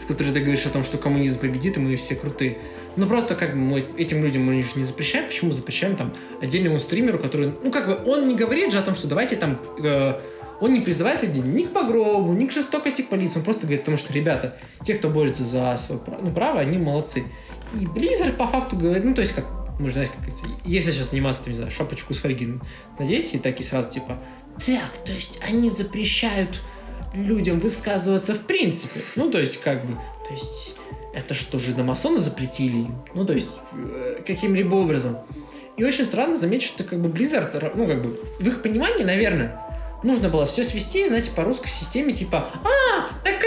с 0.00 0.04
которой 0.06 0.32
ты 0.32 0.40
говоришь 0.40 0.66
о 0.66 0.70
том, 0.70 0.84
что 0.84 0.98
коммунизм 0.98 1.40
победит, 1.40 1.76
и 1.76 1.80
мы 1.80 1.96
все 1.96 2.14
крутые. 2.14 2.58
Ну 2.96 3.06
просто 3.06 3.34
как 3.34 3.52
бы 3.52 3.56
мы 3.56 3.84
этим 3.96 4.22
людям 4.22 4.44
мы 4.44 4.62
же 4.62 4.70
не 4.76 4.84
запрещаем, 4.84 5.26
почему 5.26 5.50
запрещаем 5.50 5.96
там 5.96 6.14
отдельному 6.40 6.78
стримеру, 6.78 7.18
который, 7.18 7.52
ну 7.62 7.70
как 7.72 7.86
бы 7.86 8.10
он 8.10 8.28
не 8.28 8.36
говорит 8.36 8.72
же 8.72 8.78
о 8.78 8.82
том, 8.82 8.94
что 8.94 9.08
давайте 9.08 9.36
там, 9.36 9.58
э, 9.82 10.14
он 10.60 10.72
не 10.72 10.80
призывает 10.80 11.22
людей 11.22 11.42
ни 11.42 11.64
к 11.64 11.72
погробу, 11.72 12.32
ни 12.32 12.46
к 12.46 12.52
жестокости 12.52 13.02
к 13.02 13.08
полиции, 13.08 13.38
он 13.38 13.44
просто 13.44 13.62
говорит 13.62 13.82
о 13.82 13.86
том, 13.86 13.96
что 13.96 14.12
ребята, 14.12 14.56
те, 14.84 14.94
кто 14.94 15.08
борется 15.08 15.44
за 15.44 15.76
свое 15.76 16.00
право, 16.00 16.20
ну, 16.22 16.32
право, 16.32 16.60
они 16.60 16.78
молодцы. 16.78 17.24
И 17.74 17.84
Blizzard 17.84 18.36
по 18.36 18.46
факту 18.46 18.76
говорит, 18.76 19.04
ну 19.04 19.14
то 19.14 19.22
есть 19.22 19.34
как, 19.34 19.46
мы 19.78 19.88
же 19.88 19.94
знаете, 19.94 20.12
как 20.18 20.28
это, 20.28 20.38
если 20.64 20.92
сейчас 20.92 21.10
заниматься, 21.10 21.44
там, 21.44 21.52
не 21.52 21.56
знаю, 21.56 21.70
шапочку 21.70 22.14
с 22.14 22.18
фольги 22.18 22.54
надеть 22.98 23.34
и 23.34 23.38
так 23.38 23.58
и 23.60 23.62
сразу 23.62 23.90
типа, 23.90 24.18
так, 24.58 24.96
то 25.04 25.12
есть 25.12 25.40
они 25.46 25.68
запрещают 25.68 26.60
людям 27.12 27.58
высказываться 27.58 28.34
в 28.34 28.40
принципе. 28.40 29.02
Ну, 29.16 29.30
то 29.30 29.40
есть, 29.40 29.60
как 29.60 29.86
бы, 29.86 29.98
то 30.26 30.34
есть, 30.34 30.76
это 31.14 31.34
что 31.34 31.58
же 31.58 31.72
домасоны 31.72 32.20
запретили 32.20 32.78
им? 32.78 33.02
Ну, 33.14 33.24
то 33.24 33.32
есть, 33.32 33.50
э, 33.72 34.22
каким-либо 34.26 34.74
образом. 34.74 35.18
И 35.76 35.84
очень 35.84 36.04
странно 36.04 36.36
заметить, 36.36 36.66
что 36.66 36.84
как 36.84 37.00
бы 37.00 37.08
Blizzard, 37.08 37.72
ну, 37.74 37.86
как 37.86 38.02
бы, 38.02 38.20
в 38.38 38.46
их 38.46 38.62
понимании, 38.62 39.04
наверное, 39.04 39.60
нужно 40.02 40.28
было 40.28 40.46
все 40.46 40.64
свести, 40.64 41.08
знаете, 41.08 41.30
по 41.30 41.42
русской 41.42 41.68
системе, 41.68 42.12
типа, 42.12 42.50
а, 42.64 43.24
так 43.24 43.40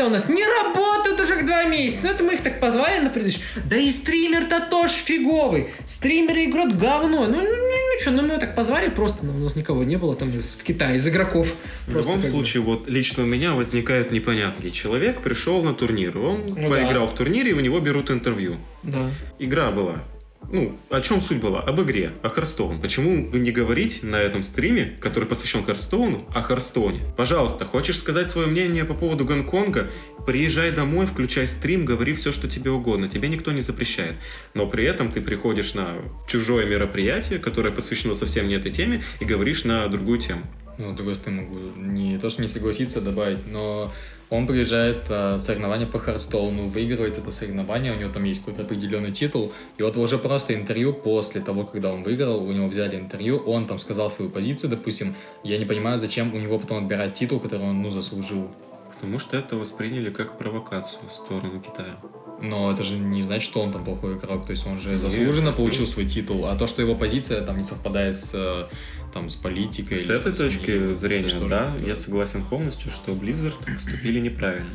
комментаторы-то 0.00 0.06
у 0.06 0.10
нас 0.10 0.28
не 0.28 0.44
работают 0.44 1.20
уже 1.20 1.42
два 1.44 1.64
месяца. 1.64 2.00
Ну, 2.04 2.10
это 2.10 2.24
мы 2.24 2.34
их 2.34 2.42
так 2.42 2.60
позвали 2.60 3.00
на 3.00 3.10
предыдущий. 3.10 3.42
Да 3.64 3.76
и 3.76 3.90
стример-то 3.90 4.66
тоже 4.70 4.94
фиговый. 4.94 5.70
Стримеры 5.86 6.44
играют 6.44 6.76
говно. 6.76 7.26
Ну, 7.26 7.36
ну, 7.36 7.42
ну, 7.42 7.46
ну 7.46 8.00
что, 8.00 8.10
ну 8.10 8.22
мы 8.22 8.28
его 8.28 8.38
так 8.38 8.54
позвали 8.54 8.88
просто, 8.88 9.24
ну, 9.24 9.34
у 9.34 9.38
нас 9.38 9.56
никого 9.56 9.84
не 9.84 9.96
было 9.96 10.14
там 10.14 10.34
из, 10.34 10.54
в 10.54 10.62
Китае, 10.62 10.96
из 10.96 11.08
игроков. 11.08 11.54
В 11.86 11.96
любом 11.96 12.14
как 12.14 12.22
бы. 12.22 12.30
случае, 12.30 12.62
вот 12.62 12.88
лично 12.88 13.24
у 13.24 13.26
меня 13.26 13.52
возникают 13.52 14.10
непонятки. 14.10 14.70
Человек 14.70 15.20
пришел 15.20 15.62
на 15.62 15.74
турнир, 15.74 16.16
он 16.18 16.46
Ну 16.46 16.70
поиграл 16.70 17.06
в 17.06 17.14
турнире, 17.14 17.50
и 17.50 17.54
у 17.54 17.60
него 17.60 17.80
берут 17.80 18.10
интервью. 18.10 18.56
Да. 18.82 19.10
Игра 19.38 19.70
была. 19.70 20.02
Ну, 20.52 20.76
о 20.88 21.00
чем 21.00 21.20
суть 21.20 21.38
была? 21.38 21.60
Об 21.60 21.80
игре, 21.80 22.12
о 22.22 22.28
Харстоун. 22.28 22.80
Почему 22.80 23.28
не 23.36 23.52
говорить 23.52 24.02
на 24.02 24.16
этом 24.16 24.42
стриме, 24.42 24.96
который 25.00 25.26
посвящен 25.26 25.62
Харстоуну, 25.62 26.26
о 26.34 26.42
Харстоуне? 26.42 27.02
Пожалуйста, 27.16 27.64
хочешь 27.64 27.98
сказать 27.98 28.30
свое 28.30 28.48
мнение 28.48 28.84
по 28.84 28.94
поводу 28.94 29.24
Гонконга? 29.24 29.90
Приезжай 30.26 30.72
домой, 30.72 31.06
включай 31.06 31.46
стрим, 31.46 31.84
говори 31.84 32.14
все, 32.14 32.32
что 32.32 32.48
тебе 32.48 32.70
угодно. 32.70 33.08
Тебе 33.08 33.28
никто 33.28 33.52
не 33.52 33.60
запрещает. 33.60 34.16
Но 34.54 34.66
при 34.66 34.84
этом 34.84 35.12
ты 35.12 35.20
приходишь 35.20 35.74
на 35.74 35.96
чужое 36.26 36.66
мероприятие, 36.66 37.38
которое 37.38 37.70
посвящено 37.70 38.14
совсем 38.14 38.48
не 38.48 38.54
этой 38.54 38.72
теме, 38.72 39.02
и 39.20 39.24
говоришь 39.24 39.64
на 39.64 39.86
другую 39.88 40.18
тему. 40.18 40.42
Ну, 40.78 40.90
с 40.90 40.94
другой 40.94 41.14
стороны, 41.14 41.42
могу 41.42 41.58
не 41.76 42.18
то, 42.18 42.30
что 42.30 42.40
не 42.40 42.48
согласиться, 42.48 43.00
добавить, 43.00 43.46
но 43.46 43.92
он 44.30 44.46
приезжает 44.46 45.06
а, 45.08 45.38
соревнование 45.38 45.86
по 45.86 45.98
Харстоуну, 45.98 46.68
выигрывает 46.68 47.18
это 47.18 47.30
соревнование, 47.32 47.92
у 47.92 47.96
него 47.96 48.10
там 48.12 48.24
есть 48.24 48.40
какой-то 48.40 48.62
определенный 48.62 49.10
титул, 49.10 49.52
и 49.76 49.82
вот 49.82 49.96
уже 49.96 50.18
просто 50.18 50.54
интервью 50.54 50.92
после 50.92 51.40
того, 51.40 51.64
когда 51.64 51.92
он 51.92 52.04
выиграл, 52.04 52.42
у 52.42 52.52
него 52.52 52.68
взяли 52.68 52.96
интервью, 52.96 53.38
он 53.38 53.66
там 53.66 53.78
сказал 53.78 54.08
свою 54.08 54.30
позицию, 54.30 54.70
допустим, 54.70 55.14
я 55.42 55.58
не 55.58 55.64
понимаю, 55.64 55.98
зачем 55.98 56.32
у 56.32 56.38
него 56.38 56.58
потом 56.58 56.78
отбирать 56.78 57.14
титул, 57.14 57.40
который 57.40 57.66
он, 57.66 57.82
ну, 57.82 57.90
заслужил. 57.90 58.48
Потому 58.94 59.18
что 59.18 59.36
это 59.36 59.56
восприняли 59.56 60.10
как 60.10 60.36
провокацию 60.36 61.08
в 61.08 61.12
сторону 61.12 61.60
Китая. 61.60 61.96
Но 62.42 62.72
это 62.72 62.82
же 62.82 62.96
не 62.96 63.22
значит, 63.22 63.42
что 63.42 63.60
он 63.60 63.72
там 63.72 63.84
плохой 63.84 64.16
игрок, 64.16 64.46
то 64.46 64.52
есть 64.52 64.66
он 64.66 64.78
же 64.78 64.98
заслуженно 64.98 65.52
получил 65.52 65.86
свой 65.86 66.06
титул, 66.06 66.46
а 66.46 66.56
то, 66.56 66.66
что 66.66 66.80
его 66.80 66.94
позиция 66.94 67.42
там 67.42 67.56
не 67.56 67.62
совпадает 67.62 68.16
с, 68.16 68.32
э, 68.34 68.66
там, 69.12 69.28
с 69.28 69.36
политикой... 69.36 69.98
С 69.98 70.06
или 70.06 70.16
этой 70.16 70.32
там, 70.32 70.34
точки 70.34 70.70
мнением, 70.70 70.98
зрения, 70.98 71.48
да, 71.48 71.70
как-то- 71.72 71.86
я 71.86 71.96
согласен 71.96 72.44
полностью, 72.44 72.90
что 72.90 73.12
Blizzard 73.12 73.72
поступили 73.74 74.18
неправильно. 74.20 74.70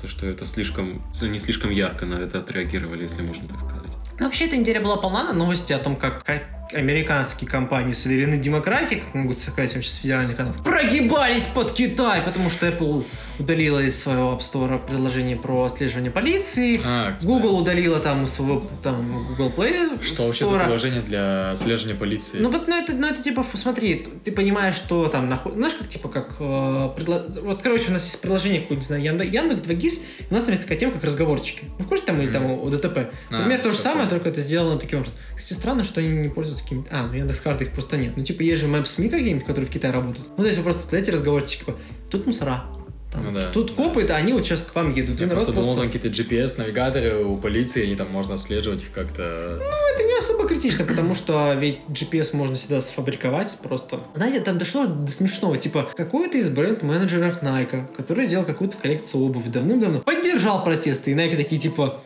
То, 0.00 0.06
что 0.08 0.26
это 0.26 0.44
слишком, 0.44 1.02
не 1.20 1.38
слишком 1.38 1.70
ярко 1.70 2.06
на 2.06 2.14
это 2.14 2.38
отреагировали, 2.38 3.02
если 3.02 3.22
можно 3.22 3.46
так 3.48 3.60
сказать. 3.60 3.90
Ну, 4.18 4.24
вообще, 4.24 4.46
эта 4.46 4.56
неделя 4.56 4.80
была 4.80 4.96
полна 4.96 5.24
на 5.24 5.32
новости 5.32 5.72
о 5.72 5.78
том, 5.78 5.96
как 5.96 6.24
американские 6.72 7.48
компании 7.50 7.92
суверенной 7.92 8.38
демократии, 8.38 8.96
как 8.96 9.14
могут 9.14 9.38
сказать 9.38 9.72
сейчас 9.72 9.96
федеральный 9.96 10.34
канал, 10.34 10.54
прогибались 10.64 11.42
под 11.44 11.72
Китай, 11.72 12.22
потому 12.22 12.50
что 12.50 12.66
Apple 12.68 13.04
удалила 13.38 13.78
из 13.80 14.00
своего 14.00 14.32
App 14.32 14.40
Store 14.40 14.78
приложение 14.86 15.36
про 15.36 15.64
отслеживание 15.64 16.10
полиции, 16.10 16.80
А, 16.84 17.12
кстати. 17.12 17.26
Google 17.26 17.58
удалила 17.58 17.98
там 17.98 18.22
у 18.22 18.26
своего 18.26 18.68
там 18.82 19.26
Google 19.28 19.50
Play 19.56 20.04
Что 20.04 20.26
вообще 20.26 20.46
за 20.46 20.58
приложение 20.58 21.00
для 21.00 21.54
слежения 21.56 21.94
полиции? 21.94 22.38
Ну 22.38 22.50
вот, 22.50 22.68
ну 22.68 22.76
это, 22.76 22.92
ну 22.92 23.06
это 23.06 23.22
типа, 23.22 23.44
смотри, 23.54 24.06
ты 24.24 24.30
понимаешь, 24.32 24.74
что 24.74 25.08
там 25.08 25.28
наход... 25.28 25.54
знаешь, 25.54 25.74
как 25.74 25.88
типа 25.88 26.08
как 26.08 26.36
э, 26.38 26.42
предло- 26.42 27.40
вот, 27.40 27.62
короче, 27.62 27.88
у 27.88 27.92
нас 27.92 28.04
есть 28.04 28.20
приложение 28.20 28.60
какое-нибудь, 28.60 28.84
не 28.84 28.86
знаю, 28.86 29.02
Яндекс, 29.02 29.32
Яндекс 29.32 29.60
2GIS, 29.62 30.02
и 30.20 30.24
у 30.30 30.34
нас 30.34 30.44
там 30.44 30.50
есть 30.52 30.62
такая 30.62 30.78
тема, 30.78 30.92
как 30.92 31.04
разговорчики. 31.04 31.64
Ну, 31.78 31.84
в 31.84 31.88
курсе 31.88 32.04
там 32.04 32.20
или 32.20 32.30
там 32.30 32.44
Мгм. 32.44 32.60
у 32.62 32.70
ДТП? 32.70 32.98
А, 33.30 33.38
Например, 33.38 33.60
то 33.60 33.70
же 33.70 33.78
самое, 33.78 34.08
только 34.08 34.28
это 34.28 34.40
сделано 34.42 34.78
таким 34.78 34.98
образом. 34.98 35.18
Кстати, 35.34 35.58
странно, 35.58 35.84
что 35.84 36.00
они 36.00 36.10
не 36.10 36.28
пользуются 36.28 36.59
какими-то... 36.62 36.88
А, 36.90 37.06
ну 37.06 37.14
Яндекс 37.14 37.40
карты 37.40 37.64
их 37.64 37.72
просто 37.72 37.96
нет. 37.96 38.14
Ну, 38.16 38.24
типа, 38.24 38.42
есть 38.42 38.62
же 38.62 38.68
Maps.me 38.68 39.08
какие-нибудь, 39.08 39.44
которые 39.44 39.66
в 39.66 39.70
Китае 39.70 39.92
работают. 39.92 40.28
Ну, 40.36 40.42
то 40.42 40.46
есть 40.46 40.58
вы 40.58 40.64
просто 40.64 40.80
вставляете 40.80 41.12
разговорчики, 41.12 41.60
типа, 41.60 41.76
тут 42.10 42.26
мусора. 42.26 42.64
там, 43.12 43.24
Ну 43.24 43.32
да, 43.32 43.50
тут 43.50 43.72
копы, 43.72 44.06
да, 44.06 44.16
они 44.16 44.32
вот 44.32 44.44
сейчас 44.44 44.62
к 44.62 44.74
вам 44.74 44.92
едут. 44.94 45.20
Я 45.20 45.26
народ 45.26 45.44
просто 45.44 45.60
думал, 45.60 45.76
там 45.76 45.90
какие-то 45.90 46.08
GPS-навигаторы 46.08 47.24
у 47.24 47.36
полиции, 47.36 47.84
они 47.84 47.96
там 47.96 48.10
можно 48.10 48.34
отслеживать 48.34 48.82
их 48.82 48.92
как-то. 48.92 49.60
это 49.94 50.02
не 50.04 50.16
особо 50.16 50.46
критично, 50.48 50.84
потому 50.84 51.14
что 51.14 51.54
ведь 51.54 51.78
GPS 51.88 52.36
можно 52.36 52.54
всегда 52.54 52.80
сфабриковать 52.80 53.56
просто. 53.62 54.00
Знаете, 54.14 54.40
там 54.40 54.58
дошло 54.58 54.86
до 54.86 55.10
смешного. 55.10 55.56
Типа, 55.56 55.90
какой-то 55.96 56.38
из 56.38 56.48
бренд-менеджеров 56.48 57.42
Nike, 57.42 57.86
который 57.96 58.26
делал 58.26 58.44
какую-то 58.44 58.76
коллекцию 58.76 59.24
обуви 59.24 59.48
давным-давно, 59.48 60.00
поддержал 60.00 60.64
протесты. 60.64 61.10
И 61.10 61.14
Nike 61.14 61.36
такие, 61.36 61.60
типа, 61.60 62.02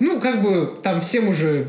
ну, 0.00 0.20
как 0.20 0.42
бы, 0.42 0.74
там 0.82 1.00
всем 1.00 1.28
уже 1.28 1.68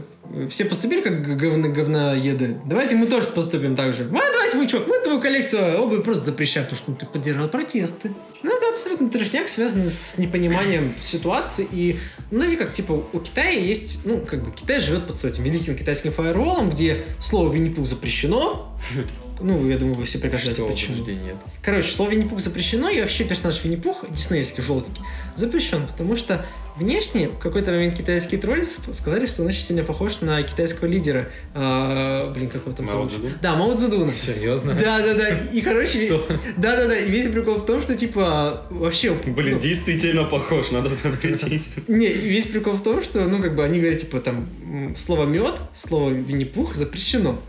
все 0.50 0.66
поступили 0.66 1.02
как 1.02 1.38
говно, 1.38 1.70
говноеды. 1.70 2.60
Давайте 2.66 2.96
мы 2.96 3.08
тоже 3.08 3.28
поступим 3.28 3.76
так 3.76 3.94
же. 3.94 4.04
А, 4.04 4.32
давайте 4.34 4.58
мы, 4.58 4.68
чувак, 4.68 4.88
мы 4.88 5.00
твою 5.00 5.22
коллекцию 5.22 5.82
обуви 5.82 6.02
просто 6.02 6.26
запрещаем, 6.26 6.68
потому 6.68 6.82
что 6.82 6.92
ну, 6.92 6.98
ты 6.98 7.06
поддержал 7.06 7.48
протесты. 7.48 8.12
Ну, 8.44 8.56
это 8.56 8.70
абсолютно 8.70 9.10
трешняк, 9.10 9.48
связанный 9.48 9.90
с 9.90 10.18
непониманием 10.18 10.94
ситуации. 11.02 11.68
И, 11.72 11.98
ну, 12.32 12.40
знаете, 12.40 12.58
как, 12.58 12.74
типа, 12.74 13.04
у 13.12 13.20
Китая 13.20 13.52
есть, 13.52 14.00
ну, 14.06 14.20
как 14.20 14.44
бы, 14.44 14.52
Китай 14.52 14.80
живет 14.80 15.08
под 15.08 15.24
этим 15.24 15.44
великим 15.44 15.76
китайским 15.76 16.12
фаерволом, 16.12 16.70
где 16.70 17.06
слово 17.20 17.52
Винни-Пух 17.52 17.86
запрещено. 17.86 18.72
Ну, 19.42 19.68
я 19.70 19.78
думаю, 19.78 19.96
вы 19.96 20.06
все 20.06 20.20
прекрасно 20.20 20.54
знаете, 20.54 20.62
Что, 20.62 20.72
почему. 20.72 21.04
подожди, 21.04 21.22
нет. 21.24 21.36
Короче, 21.62 21.92
слово 21.92 22.12
Винни-Пух 22.12 22.40
запрещено, 22.40 22.90
и 22.90 23.02
вообще 23.02 23.24
персонаж 23.24 23.64
Винни-Пух, 23.64 24.06
диснеевский 24.10 24.64
желтенький, 24.64 25.04
запрещен, 25.36 25.86
потому 25.88 26.16
что 26.16 26.46
внешне 26.78 27.30
в 27.30 27.38
какой-то 27.40 27.72
момент 27.72 27.98
китайские 27.98 28.40
тролли 28.40 28.66
сказали, 28.92 29.28
что 29.28 29.42
он 29.42 29.48
очень 29.48 29.62
сильно 29.62 29.84
похож 29.84 30.22
на 30.22 30.42
китайского 30.44 30.88
лидера. 30.88 31.30
А, 31.54 32.32
блин, 32.34 32.50
как 32.50 32.64
его 32.64 32.72
там 32.74 32.86
Мао? 32.86 33.08
Цзэдун? 33.08 33.34
Да, 33.42 33.56
Мао 33.56 33.76
Цзэдуна. 33.76 34.14
Серьезно? 34.14 34.74
Да, 34.74 35.00
да, 35.00 35.14
да. 35.14 35.30
И, 35.30 35.62
короче, 35.62 36.20
да, 36.58 36.76
да, 36.76 36.88
да. 36.88 36.98
И 36.98 37.10
весь 37.10 37.28
прикол 37.28 37.56
в 37.56 37.66
том, 37.66 37.82
что, 37.82 37.96
типа, 37.96 38.66
вообще... 38.70 39.14
Блин, 39.14 39.56
ну, 39.56 39.62
действительно 39.62 40.26
похож, 40.26 40.72
надо 40.72 40.90
запретить. 40.90 41.64
не, 41.88 42.08
весь 42.08 42.48
прикол 42.48 42.74
в 42.74 42.84
том, 42.84 43.02
что, 43.02 43.26
ну, 43.26 43.42
как 43.42 43.56
бы 43.56 43.64
они 43.64 43.80
говорят, 43.80 44.02
типа, 44.02 44.20
там, 44.20 44.48
слово 44.96 45.26
мед, 45.26 45.60
слово 45.74 46.10
Винни-Пух 46.10 46.76
запрещено. 46.76 47.40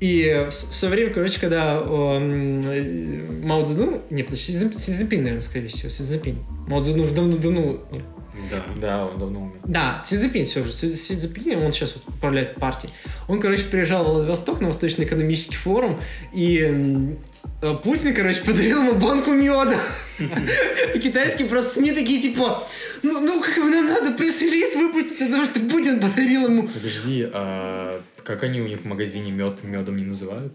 И 0.00 0.46
в, 0.50 0.52
свое 0.52 0.94
время, 0.94 1.10
короче, 1.10 1.40
когда 1.40 1.80
о, 1.80 2.18
э, 2.20 3.42
Мао 3.42 3.64
Цзэдун, 3.64 4.02
не, 4.10 4.22
подожди, 4.22 4.52
Си 4.52 4.92
Цзиньпин, 4.92 5.20
наверное, 5.20 5.42
скорее 5.42 5.68
всего, 5.68 5.90
Си 5.90 6.02
Цзиньпин. 6.02 6.38
Мао 6.66 6.82
Цзэдун 6.82 7.00
уже 7.00 7.14
давно-давно... 7.14 7.80
не. 7.90 8.02
Да. 8.50 8.64
Да, 8.76 9.06
он 9.06 9.18
давно 9.18 9.42
умер. 9.42 9.60
Да, 9.64 10.00
Си 10.02 10.16
Цзиньпин 10.16 10.46
все 10.46 10.64
же. 10.64 10.72
Си, 10.72 10.92
Си 10.94 11.16
Цзиньпин, 11.16 11.62
он 11.62 11.72
сейчас 11.72 11.94
вот 11.94 12.14
управляет 12.14 12.56
партией. 12.56 12.92
Он, 13.28 13.40
короче, 13.40 13.64
приезжал 13.64 14.04
в 14.04 14.08
Владивосток 14.08 14.60
на 14.60 14.68
Восточный 14.68 15.04
экономический 15.04 15.56
форум, 15.56 16.00
и 16.32 17.16
э, 17.62 17.74
Путин, 17.82 18.14
короче, 18.14 18.40
подарил 18.40 18.82
ему 18.82 18.94
банку 18.94 19.30
меда. 19.30 19.78
И 20.18 20.98
китайские 20.98 21.48
просто 21.48 21.70
СМИ 21.70 21.92
такие, 21.92 22.20
типа, 22.20 22.66
ну, 23.02 23.20
ну 23.20 23.40
как 23.40 23.56
бы 23.56 23.70
нам 23.70 23.86
надо 23.86 24.12
пресс-релиз 24.12 24.76
выпустить, 24.76 25.18
потому 25.18 25.44
что 25.44 25.60
Путин 25.60 26.00
подарил 26.00 26.46
ему... 26.46 26.68
Подожди, 26.68 27.28
а 27.32 28.00
как 28.24 28.42
они 28.42 28.60
у 28.60 28.66
них 28.66 28.80
в 28.80 28.84
магазине 28.84 29.30
мед 29.30 29.62
медом 29.62 29.96
не 29.96 30.04
называют? 30.04 30.54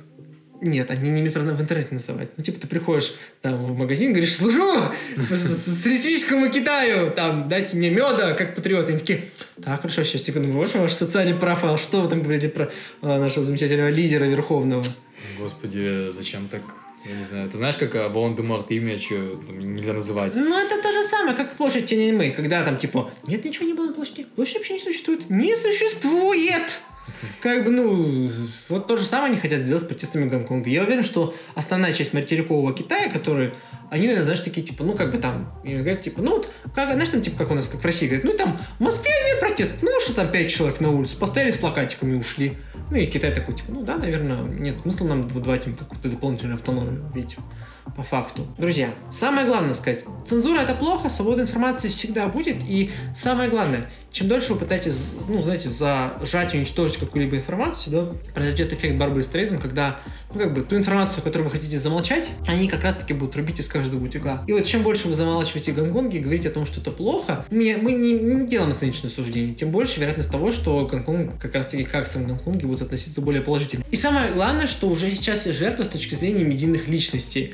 Нет, 0.62 0.92
они 0.92 1.10
не 1.10 1.22
метро 1.22 1.42
в 1.42 1.62
интернете 1.62 1.90
называют. 1.92 2.32
Ну, 2.36 2.44
типа, 2.44 2.60
ты 2.60 2.68
приходишь 2.68 3.14
там 3.42 3.66
в 3.66 3.78
магазин, 3.78 4.12
говоришь, 4.12 4.36
служу 4.36 4.92
социалистическому 5.30 6.52
Китаю, 6.52 7.12
там, 7.12 7.48
дайте 7.48 7.78
мне 7.78 7.90
меда, 7.90 8.34
как 8.34 8.56
патриот. 8.56 8.90
И 8.90 8.92
они 8.92 9.00
такие, 9.00 9.26
так, 9.64 9.82
хорошо, 9.82 10.04
сейчас, 10.04 10.24
секунду, 10.24 10.52
вот 10.52 10.74
ваш 10.76 10.92
социальный 10.92 11.36
профайл, 11.36 11.78
что 11.78 12.02
вы 12.02 12.10
там 12.10 12.24
говорили 12.24 12.48
про 12.48 12.70
а, 13.02 13.20
нашего 13.20 13.46
замечательного 13.46 13.90
лидера 13.90 14.26
верховного? 14.26 14.84
Господи, 15.40 16.12
зачем 16.12 16.50
так? 16.50 16.62
Я 17.06 17.16
не 17.16 17.24
знаю. 17.24 17.50
Ты 17.50 17.56
знаешь, 17.56 17.78
как 17.78 17.96
а, 17.96 18.10
Волан-де-Морт 18.10 18.70
имя 18.72 18.98
там, 18.98 19.74
нельзя 19.74 19.94
называть? 19.94 20.36
Ну, 20.36 20.60
это 20.60 20.82
то 20.82 20.92
же 20.92 21.04
самое, 21.04 21.38
как 21.38 21.54
площадь 21.54 21.86
Тяньаньмэй, 21.86 22.32
когда 22.32 22.64
там, 22.64 22.76
типа, 22.76 23.12
нет, 23.26 23.46
ничего 23.46 23.66
не 23.66 23.74
было 23.74 23.88
на 23.88 23.94
площади. 23.94 24.26
Площадь 24.36 24.58
вообще 24.58 24.74
не 24.74 24.80
существует. 24.80 25.30
Не 25.30 25.56
существует! 25.56 26.82
Как 27.42 27.64
бы, 27.64 27.72
ну, 27.72 28.32
вот 28.70 28.88
то 28.88 28.98
же 28.98 29.06
самое 29.06 29.32
они 29.32 29.40
хотят 29.40 29.62
сделать 29.62 29.84
с 29.84 29.88
протестами 29.88 30.30
Гонконга. 30.30 30.70
Я 30.70 30.84
уверен, 30.84 31.04
что 31.04 31.34
основная 31.56 31.94
часть 31.94 32.14
материкового 32.14 32.74
Китая, 32.74 33.10
которые, 33.10 33.54
они, 33.90 34.04
наверное, 34.04 34.24
знаешь, 34.24 34.42
такие, 34.42 34.66
типа, 34.66 34.84
ну, 34.84 34.94
как 34.94 35.12
бы 35.12 35.18
там, 35.18 35.54
говорят, 35.64 36.02
типа, 36.02 36.22
ну, 36.22 36.38
вот, 36.38 36.50
как, 36.76 36.92
знаешь, 36.94 37.10
там, 37.10 37.22
типа, 37.22 37.38
как 37.38 37.52
у 37.52 37.56
нас, 37.56 37.68
как 37.68 37.82
в 37.82 37.86
России, 37.86 38.08
говорят, 38.08 38.26
ну, 38.26 38.34
там, 38.34 38.60
в 38.78 38.82
Москве 38.82 39.12
нет 39.28 39.40
протестов, 39.40 39.82
ну, 39.82 39.92
что 40.00 40.14
там 40.14 40.32
пять 40.32 40.50
человек 40.50 40.80
на 40.80 40.92
улицу, 40.92 41.18
поставили 41.18 41.52
с 41.52 41.58
плакатиками 41.58 42.14
и 42.14 42.20
ушли. 42.20 42.58
Ну, 42.92 42.98
и 42.98 43.06
Китай 43.06 43.34
такой, 43.34 43.56
типа, 43.56 43.72
ну, 43.72 43.84
да, 43.84 43.98
наверное, 43.98 44.42
нет 44.44 44.80
смысла 44.80 45.08
нам 45.08 45.28
выдавать 45.28 45.68
им 45.68 45.76
какую-то 45.76 46.10
дополнительную 46.10 46.56
автономию, 46.56 47.12
ведь 47.14 47.38
по 47.96 48.04
факту. 48.04 48.48
Друзья, 48.58 48.94
самое 49.12 49.46
главное 49.46 49.74
сказать, 49.74 50.04
цензура 50.26 50.60
это 50.60 50.74
плохо, 50.74 51.10
свобода 51.10 51.42
информации 51.42 51.90
всегда 51.90 52.28
будет, 52.28 52.58
и 52.68 52.92
самое 53.16 53.50
главное, 53.50 53.90
чем 54.12 54.28
дольше 54.28 54.54
вы 54.54 54.60
пытаетесь, 54.60 55.12
ну, 55.28 55.42
знаете, 55.44 55.70
зажать 55.70 56.54
уничтожить 56.56 56.98
какую-либо 56.98 57.38
информацию, 57.38 57.94
да, 57.94 58.32
произойдет 58.34 58.74
эффект 58.74 58.98
Барбары 58.98 59.22
Стрейзен, 59.22 59.60
когда, 59.60 60.00
ну, 60.34 60.40
как 60.40 60.54
бы, 60.54 60.62
ту 60.62 60.76
информацию, 60.76 61.24
которую 61.24 61.48
вы 61.48 61.56
хотите 61.56 61.78
замолчать, 61.78 62.32
они 62.48 62.68
как 62.68 62.84
раз-таки 62.84 63.14
будут 63.14 63.36
рубить 63.36 63.60
из 63.60 63.68
каждого 63.68 64.04
утюга. 64.04 64.44
И 64.48 64.52
вот 64.52 64.66
чем 64.66 64.82
больше 64.82 65.08
вы 65.08 65.14
замалчиваете 65.14 65.74
Гонконг 65.74 66.14
и 66.14 66.20
говорите 66.20 66.50
о 66.50 66.52
том, 66.52 66.66
что 66.66 66.82
это 66.82 66.92
плохо, 66.92 67.46
мы, 67.52 67.78
мы 67.80 67.94
не, 67.94 68.14
не 68.14 68.48
делаем 68.48 68.72
оценочное 68.72 69.12
суждение, 69.12 69.54
тем 69.54 69.70
больше 69.70 70.00
вероятность 70.00 70.32
того, 70.32 70.52
что 70.52 70.88
Гонконг, 70.88 71.40
как 71.40 71.54
раз-таки 71.54 71.84
как 71.84 72.08
сам 72.08 72.26
Гонконге, 72.26 72.66
будут 72.66 72.82
относиться 72.82 73.22
более 73.22 73.44
положительно. 73.44 73.84
И 73.92 73.96
самое 73.96 74.32
главное, 74.34 74.66
что 74.66 74.88
уже 74.90 75.12
сейчас 75.12 75.46
есть 75.46 75.60
жертвы 75.60 75.86
с 75.86 75.88
точки 75.88 76.16
зрения 76.16 76.44
медийных 76.44 76.88
личностей. 76.88 77.54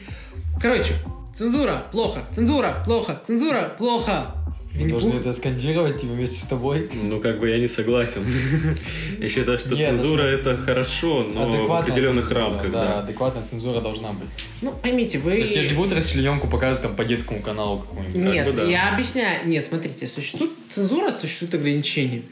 Короче, 0.62 0.94
цензура 1.34 1.86
плохо, 1.92 2.26
цензура 2.32 2.84
плохо, 2.86 3.22
цензура 3.24 3.76
плохо. 3.78 4.36
Винни-Пух? 4.76 5.16
это 5.16 5.32
скандировать 5.32 6.02
типа, 6.02 6.14
вместе 6.14 6.38
с 6.38 6.44
тобой. 6.44 6.90
Ну, 6.94 7.22
как 7.22 7.40
бы 7.40 7.50
я 7.50 7.58
не 7.60 7.70
согласен. 7.70 8.26
Я 9.20 9.30
считаю, 9.30 9.58
что 9.58 9.74
Нет, 9.74 9.92
цензура 9.92 10.24
это 10.24 10.58
хорошо, 10.58 11.24
но 11.24 11.66
в 11.66 11.72
определенных 11.72 12.26
цензура, 12.26 12.50
рамках, 12.50 12.72
да. 12.72 12.84
да. 12.86 13.00
адекватная 13.00 13.44
цензура 13.44 13.80
должна 13.80 14.12
быть. 14.12 14.28
Ну, 14.62 14.74
поймите, 14.74 15.20
вы... 15.20 15.32
То 15.32 15.38
есть 15.38 15.56
не 15.56 15.76
будут 15.76 15.98
расчлененку 15.98 16.48
показывать 16.48 16.82
там 16.82 16.96
по 16.96 17.06
детскому 17.06 17.42
каналу 17.42 17.80
какому-нибудь. 17.80 18.22
Нет, 18.22 18.48
бы 18.48 18.54
да. 18.54 18.64
я 18.64 18.94
объясняю. 18.94 19.48
Нет, 19.48 19.64
смотрите, 19.64 20.08
существует 20.08 20.52
цензура, 20.70 21.10
существует 21.12 21.54
ограничения. 21.54 22.24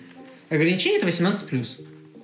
Ограничение 0.49 0.99
это 0.99 1.07
18+. 1.07 1.67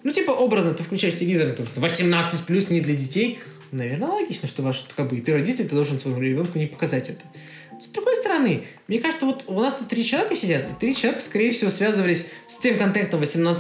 Ну, 0.04 0.12
типа, 0.12 0.32
образно, 0.32 0.74
ты 0.74 0.84
включаешь 0.84 1.18
телевизор, 1.18 1.52
там, 1.54 1.66
18 1.74 2.42
плюс 2.46 2.70
не 2.70 2.82
для 2.82 2.96
детей. 2.96 3.40
Наверное, 3.72 4.10
логично, 4.10 4.48
что 4.48 4.62
ваш, 4.64 4.86
как 4.96 5.10
бы, 5.10 5.20
ты 5.22 5.34
родитель, 5.34 5.68
ты 5.68 5.76
должен 5.76 6.00
своему 6.00 6.22
ребенку 6.22 6.58
не 6.58 6.68
показать 6.68 7.10
это. 7.10 7.24
С 7.82 7.88
другой 7.88 8.16
стороны, 8.16 8.64
мне 8.88 9.00
кажется, 9.00 9.26
вот 9.26 9.46
у 9.48 9.60
нас 9.60 9.76
тут 9.76 9.88
три 9.88 10.04
человека 10.04 10.36
сидят, 10.36 10.66
и 10.70 10.80
три 10.80 10.96
человека, 10.96 11.24
скорее 11.24 11.52
всего, 11.52 11.70
связывались 11.70 12.28
с 12.48 12.58
тем 12.58 12.78
контентом 12.78 13.22
18+. 13.22 13.56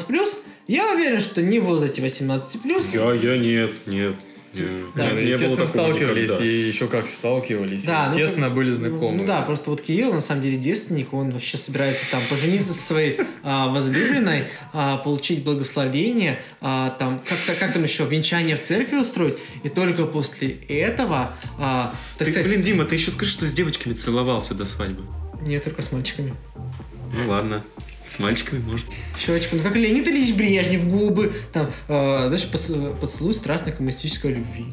Я 0.68 0.92
уверен, 0.94 1.20
что 1.20 1.42
не 1.42 1.60
в 1.60 1.66
возрасте 1.66 2.02
18+. 2.02 2.60
Я, 2.94 3.14
я 3.14 3.38
нет, 3.38 3.88
нет. 3.88 4.16
Нет. 4.54 4.68
Да, 4.96 5.10
Ну, 5.14 5.20
не 5.22 5.28
естественно, 5.28 5.66
сталкивались, 5.68 6.30
никогда. 6.30 6.46
и 6.46 6.68
еще 6.68 6.88
как 6.88 7.08
сталкивались. 7.10 7.84
Да, 7.84 8.06
и 8.08 8.10
ну, 8.10 8.16
тесно 8.16 8.46
как- 8.48 8.56
были 8.56 8.72
знакомы. 8.72 9.18
Ну, 9.18 9.26
да, 9.26 9.42
просто 9.42 9.70
вот 9.70 9.82
Кирилл 9.82 10.14
на 10.14 10.22
самом 10.22 10.42
деле 10.42 10.58
девственник, 10.58 11.14
он 11.14 11.32
вообще 11.32 11.58
собирается 11.58 12.06
там 12.12 12.22
пожениться 12.30 12.74
со 12.74 12.82
своей 12.82 13.20
а, 13.44 13.70
возлюбленной, 13.70 14.46
а, 14.74 14.98
получить 14.98 15.44
благословение, 15.44 16.40
а, 16.62 16.90
там 17.00 17.22
как, 17.28 17.38
как, 17.46 17.58
как 17.60 17.74
там 17.74 17.84
еще 17.84 18.06
венчание 18.06 18.56
в 18.58 18.62
церкви 18.62 18.98
устроить, 18.98 19.38
и 19.64 19.70
только 19.70 20.06
после 20.06 20.50
этого, 20.68 21.36
а, 21.58 21.94
так 22.18 22.28
Ты, 22.28 22.32
сказать, 22.34 22.50
блин, 22.52 22.62
Дима, 22.62 22.86
ты 22.86 22.96
еще 22.96 23.12
скажи, 23.12 23.32
что 23.32 23.46
с 23.48 23.54
девочками 23.54 23.94
целовался 23.94 24.54
до 24.56 24.66
свадьбы. 24.66 25.04
нет, 25.42 25.64
только 25.64 25.82
с 25.82 25.92
мальчиками. 25.92 26.34
Ну 26.56 27.30
ладно, 27.32 27.64
с 28.10 28.20
мальчиками 28.20 28.60
может. 28.60 28.86
Щечку, 29.18 29.56
ну 29.58 29.64
как 29.64 29.76
Леонид 29.76 30.08
Ильич 30.08 30.34
Брежнев, 30.34 30.86
губы, 30.88 31.34
там, 31.54 31.68
э, 31.88 32.28
знаешь, 32.28 32.48
поц- 32.52 33.00
поцелуй 33.00 33.34
страстной 33.34 33.74
коммунистической 33.74 34.32
любви. 34.34 34.66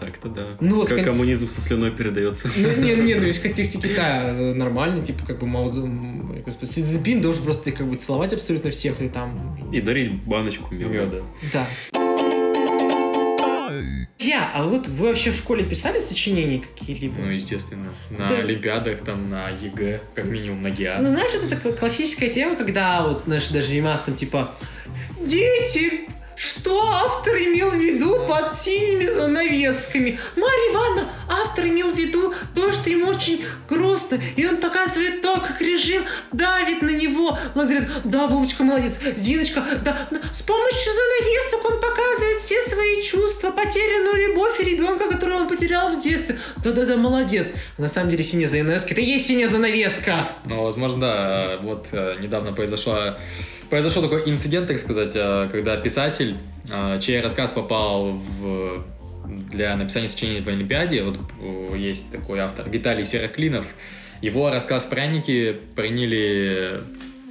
Так-то 0.00 0.28
да. 0.28 0.48
Ну 0.60 0.76
вот 0.76 0.88
как 0.88 0.98
кон- 0.98 1.04
коммунизм 1.06 1.48
со 1.48 1.60
слюной 1.62 1.90
передается. 1.90 2.50
Ну, 2.54 2.68
не, 2.82 2.94
не, 2.96 3.14
ну, 3.14 3.32
в 3.32 3.40
контексте 3.42 3.78
Китая 3.80 4.24
э, 4.28 4.52
нормально, 4.54 5.02
типа, 5.04 5.24
как 5.26 5.38
бы 5.40 5.46
Мао 5.46 5.70
господи, 6.44 6.68
Си 6.70 6.82
Цзиньпин 6.82 7.22
должен 7.22 7.42
просто, 7.42 7.72
как 7.72 7.86
бы, 7.88 7.96
целовать 7.96 8.32
абсолютно 8.34 8.70
всех, 8.70 9.00
и 9.00 9.08
там, 9.08 9.58
И 9.72 9.80
дарить 9.80 10.22
баночку 10.24 10.74
меда. 10.74 10.90
Меда. 10.90 11.18
да. 11.52 11.66
Друзья, 14.26 14.50
а 14.54 14.64
вот 14.64 14.88
вы 14.88 15.06
вообще 15.06 15.30
в 15.30 15.36
школе 15.36 15.62
писали 15.62 16.00
сочинения 16.00 16.58
какие-либо? 16.60 17.14
Ну, 17.22 17.30
естественно. 17.30 17.94
На 18.10 18.26
Да. 18.26 18.38
Олимпиадах, 18.38 19.04
там, 19.04 19.30
на 19.30 19.50
ЕГЭ, 19.50 20.00
как 20.16 20.24
минимум 20.24 20.62
на 20.64 20.70
ГИА. 20.70 20.98
Ну, 21.00 21.10
знаешь, 21.10 21.30
это 21.32 21.48
такая 21.48 21.74
классическая 21.74 22.26
тема, 22.28 22.56
когда 22.56 23.06
вот, 23.06 23.22
знаешь, 23.26 23.46
даже 23.50 23.72
в 23.72 23.76
мемах 23.76 24.00
там 24.00 24.16
типа 24.16 24.56
Дети, 25.24 26.08
что 26.34 26.88
автор 26.88 27.36
имел 27.36 27.70
в 27.70 27.76
виду 27.76 28.26
под 28.26 28.58
синими 28.58 29.04
занавесками? 29.04 30.18
Марья 30.34 30.72
Ивановна, 30.72 31.08
автор 31.42 31.66
имел 31.66 31.92
в 31.92 31.96
виду 31.96 32.34
то, 32.54 32.72
что 32.72 32.90
ему 32.90 33.06
очень 33.08 33.44
грустно, 33.68 34.18
и 34.36 34.46
он 34.46 34.58
показывает 34.58 35.22
то, 35.22 35.40
как 35.40 35.60
режим 35.60 36.04
давит 36.32 36.82
на 36.82 36.90
него. 36.90 37.38
Он 37.54 37.66
говорит, 37.66 37.88
да, 38.04 38.26
Вовочка, 38.26 38.62
молодец, 38.62 38.98
Зиночка, 39.16 39.62
да, 39.84 40.08
да». 40.10 40.20
с 40.32 40.42
помощью 40.42 40.92
занавесок 40.92 41.64
он 41.64 41.80
показывает 41.80 42.38
все 42.38 42.62
свои 42.62 43.02
чувства, 43.02 43.50
потерянную 43.50 44.28
любовь 44.28 44.60
и 44.60 44.64
ребенка, 44.64 45.08
которого 45.08 45.42
он 45.42 45.48
потерял 45.48 45.96
в 45.96 46.00
детстве. 46.00 46.38
Да-да-да, 46.62 46.96
молодец. 46.96 47.52
На 47.78 47.88
самом 47.88 48.10
деле 48.10 48.22
синяя 48.22 48.48
занавеска, 48.48 48.92
это 48.92 49.00
и 49.00 49.04
есть 49.04 49.26
синяя 49.26 49.48
занавеска. 49.48 50.30
Ну, 50.44 50.62
возможно, 50.62 51.00
да. 51.00 51.58
Вот 51.62 51.88
э, 51.92 52.16
недавно 52.20 52.52
произошла 52.52 53.18
произошел 53.70 54.02
такой 54.02 54.28
инцидент, 54.30 54.68
так 54.68 54.78
сказать, 54.78 55.12
э, 55.14 55.48
когда 55.50 55.76
писатель, 55.76 56.36
э, 56.72 57.00
чей 57.00 57.20
рассказ 57.20 57.50
попал 57.50 58.12
в 58.12 58.84
для 59.46 59.76
написания 59.76 60.08
сочинения 60.08 60.42
в 60.42 60.48
Олимпиаде, 60.48 61.02
вот 61.02 61.18
э, 61.40 61.74
есть 61.76 62.10
такой 62.10 62.40
автор 62.40 62.68
Виталий 62.68 63.04
Сероклинов, 63.04 63.66
его 64.22 64.50
рассказ 64.50 64.84
«Пряники» 64.84 65.56
приняли 65.74 66.80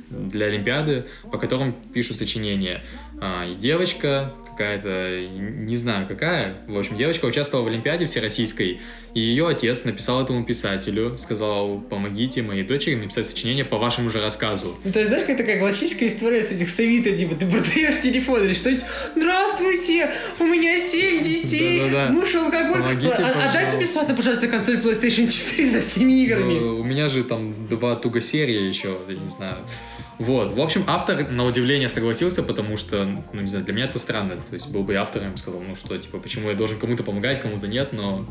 для 0.10 0.48
Олимпиады, 0.48 1.06
по 1.32 1.38
которым 1.38 1.74
пишут 1.74 2.18
сочинения. 2.18 2.84
А, 3.20 3.56
девочка 3.56 4.34
какая-то, 4.56 5.28
не 5.38 5.76
знаю 5.76 6.08
какая, 6.08 6.56
в 6.68 6.78
общем, 6.78 6.96
девочка 6.96 7.26
участвовала 7.26 7.66
в 7.66 7.68
Олимпиаде 7.68 8.06
всероссийской, 8.06 8.80
и 9.14 9.20
ее 9.20 9.48
отец 9.48 9.84
написал 9.84 10.24
этому 10.24 10.46
писателю, 10.46 11.18
сказал, 11.18 11.80
помогите 11.80 12.42
моей 12.42 12.64
дочери 12.64 12.96
написать 12.96 13.28
сочинение 13.28 13.66
по 13.66 13.78
вашему 13.78 14.10
же 14.10 14.22
рассказу. 14.22 14.78
Ну, 14.84 14.92
то 14.92 15.00
есть, 15.00 15.10
знаешь, 15.10 15.26
какая 15.26 15.38
такая 15.38 15.60
классическая 15.60 16.08
история 16.08 16.42
с 16.42 16.52
этих 16.52 16.70
совитов, 16.70 17.18
типа, 17.18 17.36
ты 17.36 17.46
продаешь 17.50 18.02
телефон 18.02 18.44
или 18.46 18.54
что-нибудь, 18.54 18.86
здравствуйте, 19.16 20.12
у 20.40 20.46
меня 20.46 20.80
семь 20.80 21.22
детей, 21.22 21.80
Да-да-да. 21.82 22.12
муж 22.12 22.34
алкоголь, 22.36 22.82
Помогите, 22.82 23.10
а, 23.10 23.50
а 23.50 23.54
дайте 23.54 23.54
пожалуйста. 23.54 23.80
бесплатно, 23.82 24.16
пожалуйста, 24.16 24.48
консоль 24.48 24.78
PlayStation 24.78 25.28
4 25.32 25.70
со 25.72 25.82
всеми 25.82 26.24
играми. 26.24 26.60
Ну, 26.60 26.80
У 26.80 26.84
меня 26.84 27.10
же 27.10 27.24
там 27.24 27.54
два 27.68 27.96
туго 27.96 28.22
серии 28.22 28.68
еще, 28.68 28.96
я 29.10 29.16
не 29.16 29.28
знаю. 29.28 29.58
Вот, 30.18 30.52
в 30.56 30.62
общем, 30.62 30.86
автор 30.88 31.30
на 31.30 31.46
удивление 31.46 31.90
согласился, 31.90 32.42
потому 32.42 32.78
что, 32.78 33.06
ну, 33.34 33.42
не 33.42 33.50
знаю, 33.50 33.66
для 33.66 33.74
меня 33.74 33.86
это 33.86 34.00
странно. 34.00 34.38
То 34.50 34.54
есть 34.54 34.72
был 34.72 34.84
бы 34.84 34.94
я 34.94 35.02
автором, 35.02 35.38
сказал, 35.38 35.62
ну 35.62 35.76
что, 35.76 35.98
типа, 35.98 36.18
почему 36.18 36.50
я 36.50 36.56
должен 36.56 36.80
кому-то 36.80 37.04
помогать, 37.04 37.42
кому-то 37.42 37.68
нет, 37.68 37.94
но 37.94 38.26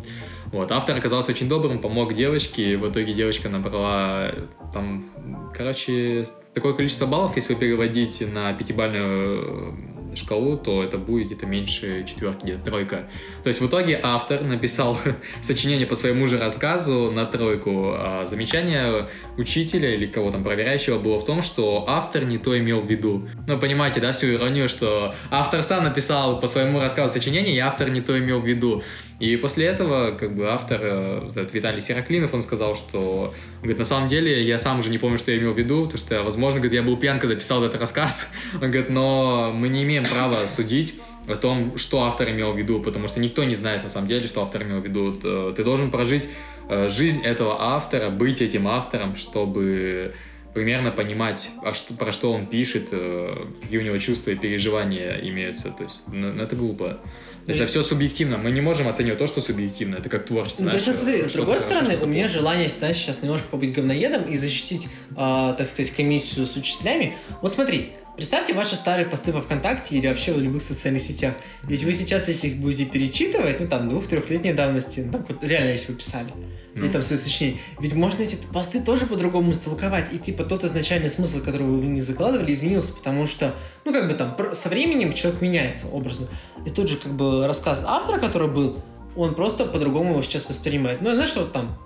вот, 0.47 0.71
автор 0.73 0.97
оказался 0.97 1.33
очень 1.33 1.49
добрым, 1.49 1.79
помог 1.79 2.15
девочке, 2.15 2.73
и 2.73 2.77
в 2.77 2.91
итоге 2.91 3.15
девочка 3.15 3.49
набрала 3.49 4.33
там, 4.73 5.11
короче, 5.55 6.27
такое 6.55 6.75
количество 6.75 7.07
баллов, 7.07 7.37
если 7.37 7.55
переводить 7.55 8.23
на 8.33 8.53
пятибалльную 8.53 9.73
э, 9.73 9.94
шкалу, 10.19 10.57
то 10.57 10.83
это 10.83 10.99
будет 10.99 11.27
где-то 11.27 11.47
меньше 11.47 12.05
четверки, 12.07 12.45
где-то 12.45 12.65
тройка. 12.65 13.09
То 13.43 13.49
есть 13.49 13.61
в 13.61 13.67
итоге 13.67 14.01
автор 14.03 14.43
написал 14.43 14.99
сочинение 15.43 15.87
по 15.87 15.95
своему 15.95 16.27
же 16.27 16.39
рассказу 16.39 17.11
на 17.11 17.27
тройку. 17.27 17.95
А 17.97 18.27
замечание 18.27 19.09
учителя 19.37 19.95
или 19.95 20.07
кого 20.07 20.31
там 20.31 20.45
проверяющего 20.45 20.99
было 20.99 21.19
в 21.19 21.25
том, 21.25 21.43
что 21.43 21.85
автор 21.89 22.25
не 22.25 22.39
то 22.39 22.59
имел 22.59 22.81
в 22.81 22.91
виду. 22.91 23.29
Ну, 23.47 23.59
понимаете, 23.59 24.01
да, 24.01 24.13
всю 24.13 24.33
иронию, 24.33 24.69
что 24.69 25.15
автор 25.31 25.63
сам 25.63 25.85
написал 25.85 26.41
по 26.41 26.47
своему 26.47 26.81
рассказу 26.81 27.15
сочинение, 27.15 27.55
и 27.55 27.59
автор 27.59 27.91
не 27.91 28.01
то 28.01 28.19
имел 28.19 28.41
в 28.41 28.47
виду. 28.47 28.83
И 29.21 29.37
после 29.37 29.67
этого, 29.67 30.11
как 30.13 30.35
бы, 30.35 30.49
автор, 30.49 30.81
э, 30.83 31.29
этот 31.31 31.55
Виталий 31.55 31.81
Сероклинов, 31.81 32.35
он 32.35 32.43
сказал, 32.43 32.75
что, 32.75 33.33
он 33.57 33.61
говорит, 33.61 33.79
на 33.79 33.85
самом 33.85 34.09
деле, 34.09 34.43
я 34.43 34.59
сам 34.59 34.81
уже 34.81 34.91
не 34.91 34.99
помню, 34.99 35.19
что 35.19 35.31
я 35.31 35.39
имел 35.39 35.53
в 35.53 35.59
виду, 35.59 35.83
потому 35.87 35.99
что, 35.99 36.23
возможно, 36.25 36.59
говорит, 36.59 36.75
я 36.75 36.83
был 36.83 36.97
пьян, 36.97 37.21
когда 37.21 37.37
писал 37.37 37.63
этот 37.65 37.81
рассказ. 37.81 38.31
Он 38.55 38.71
говорит, 38.71 38.91
но 38.91 39.53
мы 39.55 39.69
не 39.69 39.85
имеем 39.85 40.05
права 40.05 40.47
судить 40.47 40.95
о 41.29 41.37
том, 41.37 41.79
что 41.79 42.03
автор 42.03 42.29
имел 42.31 42.53
в 42.53 42.59
виду, 42.59 42.81
потому 42.81 43.07
что 43.09 43.21
никто 43.21 43.45
не 43.45 43.55
знает 43.55 43.83
на 43.85 43.89
самом 43.89 44.09
деле, 44.09 44.27
что 44.27 44.43
автор 44.43 44.63
имел 44.65 44.81
в 44.81 44.85
виду. 44.85 45.13
Т- 45.13 45.53
Ты 45.57 45.65
должен 45.65 45.91
прожить 45.91 46.29
э, 46.69 46.89
жизнь 46.89 47.23
этого 47.23 47.57
автора, 47.61 48.11
быть 48.11 48.43
этим 48.43 48.67
автором, 48.69 49.15
чтобы 49.17 50.13
примерно 50.55 50.93
понимать, 50.93 51.51
а 51.63 51.75
что, 51.75 51.95
про 51.95 52.13
что 52.13 52.33
он 52.33 52.47
пишет, 52.47 52.89
э, 52.93 53.47
какие 53.61 53.81
у 53.81 53.83
него 53.83 53.99
чувства 53.99 54.31
и 54.31 54.37
переживания 54.37 55.21
имеются. 55.23 55.71
То 55.71 55.83
есть 55.83 56.05
ну, 56.07 56.33
ну, 56.33 56.43
это 56.43 56.57
глупо. 56.57 57.01
Это 57.47 57.59
Есть- 57.59 57.71
все 57.71 57.83
субъективно. 57.83 58.39
Мы 58.39 58.53
не 58.53 58.63
можем 58.63 58.89
оценивать 58.89 59.19
то, 59.19 59.27
что 59.27 59.43
субъективно. 59.43 59.97
Это 59.97 60.09
как 60.09 60.25
творчество. 60.25 60.63
Ну, 60.63 60.71
даже 60.71 60.95
смотри, 60.95 61.25
с 61.25 61.33
другой 61.33 61.61
стороны, 61.61 61.99
у 62.01 62.07
меня 62.07 62.27
желание, 62.29 62.71
знаешь, 62.71 62.97
сейчас 62.97 63.23
немножко 63.23 63.49
побыть 63.49 63.75
говноедом 63.75 64.23
и 64.25 64.37
защитить, 64.37 64.89
а, 65.15 65.53
так 65.53 65.69
сказать, 65.69 65.93
комиссию 65.93 66.47
с 66.47 66.57
учителями. 66.57 67.17
Вот 67.43 67.53
смотри, 67.53 67.93
представьте 68.17 68.55
ваши 68.55 68.77
старые 68.77 69.07
посты 69.07 69.33
во 69.33 69.41
ВКонтакте 69.41 69.97
или 69.97 70.07
вообще 70.07 70.33
в 70.33 70.41
любых 70.41 70.63
социальных 70.63 71.03
сетях. 71.03 71.35
Ведь 71.63 71.83
вы 71.85 71.93
сейчас, 71.93 72.29
если 72.29 72.49
их 72.49 72.57
будете 72.57 72.85
перечитывать, 72.85 73.61
ну, 73.61 73.69
там, 73.69 73.89
двух-трехлетней 73.89 74.53
давности, 74.53 75.01
ну, 75.01 75.13
там, 75.13 75.27
реально, 75.43 75.71
если 75.71 75.93
вы 75.93 75.99
писали, 75.99 76.29
или 76.75 76.87
Ну. 76.87 76.91
там 76.91 77.03
свои 77.03 77.19
сочинения, 77.19 77.59
ведь 77.81 77.95
можно 77.95 78.23
эти 78.23 78.37
посты 78.53 78.81
тоже 78.81 79.07
по-другому 79.07 79.53
истолковать, 79.53 80.13
и, 80.13 80.19
типа, 80.19 80.45
тот 80.45 80.65
изначальный 80.65 81.11
смысл, 81.11 81.41
который 81.41 81.67
вы 81.67 81.81
в 81.81 81.85
них 81.85 82.05
закладывали, 82.05 82.53
изменился, 82.53 82.93
потому 82.93 83.27
что, 83.27 83.55
ну, 83.85 83.93
как 83.93 84.09
бы 84.09 84.15
там, 84.15 84.37
со 84.55 84.69
временем 84.69 85.13
человек 85.13 85.41
меняется 85.41 85.89
образно. 85.89 86.29
И 86.67 86.71
тот 86.71 86.89
же, 86.89 86.97
как 86.97 87.13
бы, 87.15 87.47
рассказ 87.47 87.83
автора, 87.87 88.19
который 88.19 88.49
был, 88.49 88.83
он 89.17 89.35
просто 89.35 89.67
по-другому 89.67 90.11
его 90.11 90.23
сейчас 90.23 90.49
воспринимает. 90.49 91.01
Ну, 91.01 91.13
знаешь, 91.13 91.31
что 91.31 91.41
вот 91.41 91.53
там, 91.53 91.79